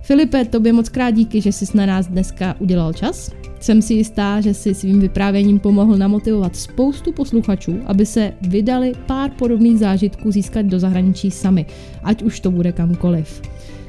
Filipe, 0.02 0.44
tobě 0.44 0.72
moc 0.72 0.88
krát 0.88 1.10
díky, 1.10 1.40
že 1.40 1.52
jsi 1.52 1.76
na 1.76 1.86
nás 1.86 2.06
dneska 2.06 2.56
udělal 2.60 2.92
čas. 2.92 3.30
Jsem 3.60 3.82
si 3.82 3.94
jistá, 3.94 4.40
že 4.40 4.54
si 4.54 4.74
svým 4.74 5.00
vyprávěním 5.00 5.58
pomohl 5.58 5.96
namotivovat 5.96 6.56
spoustu 6.56 7.12
posluchačů, 7.12 7.78
aby 7.86 8.06
se 8.06 8.32
vydali 8.48 8.92
pár 9.06 9.30
podobných 9.30 9.78
zážitků 9.78 10.30
získat 10.30 10.66
do 10.66 10.78
zahraničí 10.78 11.30
sami, 11.30 11.66
ať 12.02 12.22
už 12.22 12.40
to 12.40 12.50
bude 12.50 12.72
kamkoliv. 12.72 13.42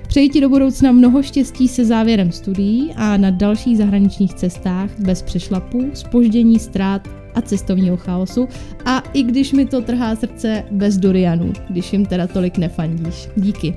Přeji 0.08 0.30
ti 0.30 0.42
do 0.42 0.50
budoucna 0.50 0.92
mnoho 0.92 1.24
štěstí 1.24 1.68
se 1.68 1.86
závěrem 1.86 2.32
studií 2.32 2.94
a 2.96 3.18
na 3.18 3.30
dalších 3.30 3.78
zahraničních 3.78 4.34
cestách 4.34 4.90
bez 5.00 5.22
přešlapů, 5.22 5.90
spoždění, 5.94 6.60
ztrát 6.60 7.08
a 7.36 7.42
cestovního 7.42 7.98
chaosu 7.98 8.48
a 8.86 9.04
i 9.14 9.24
když 9.24 9.54
mi 9.54 9.66
to 9.66 9.82
trhá 9.82 10.16
srdce 10.16 10.64
bez 10.72 10.98
durianů, 10.98 11.54
když 11.70 11.94
jim 11.94 12.06
teda 12.06 12.28
tolik 12.28 12.58
nefandíš. 12.58 13.30
Díky. 13.36 13.76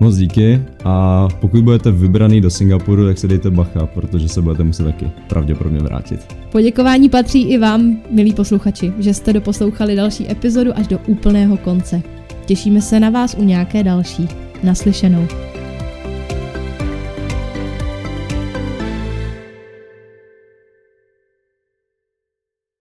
Moc 0.00 0.16
díky 0.16 0.62
a 0.84 1.28
pokud 1.40 1.64
budete 1.64 1.90
vybraný 1.90 2.40
do 2.40 2.50
Singapuru, 2.50 3.06
tak 3.06 3.18
se 3.18 3.28
dejte 3.28 3.50
bacha, 3.50 3.86
protože 3.86 4.28
se 4.28 4.42
budete 4.42 4.64
muset 4.64 4.84
taky 4.84 5.10
pravděpodobně 5.28 5.80
vrátit. 5.80 6.36
Poděkování 6.52 7.08
patří 7.08 7.42
i 7.42 7.58
vám, 7.58 7.96
milí 8.10 8.32
posluchači, 8.32 8.92
že 8.98 9.14
jste 9.14 9.32
doposlouchali 9.32 9.96
další 9.96 10.30
epizodu 10.30 10.78
až 10.78 10.86
do 10.86 10.98
úplného 11.06 11.56
konce. 11.56 12.02
Těšíme 12.46 12.80
se 12.80 13.00
na 13.00 13.10
vás 13.10 13.36
u 13.38 13.44
nějaké 13.44 13.82
další. 13.82 14.28
Naslyšenou. 14.62 15.26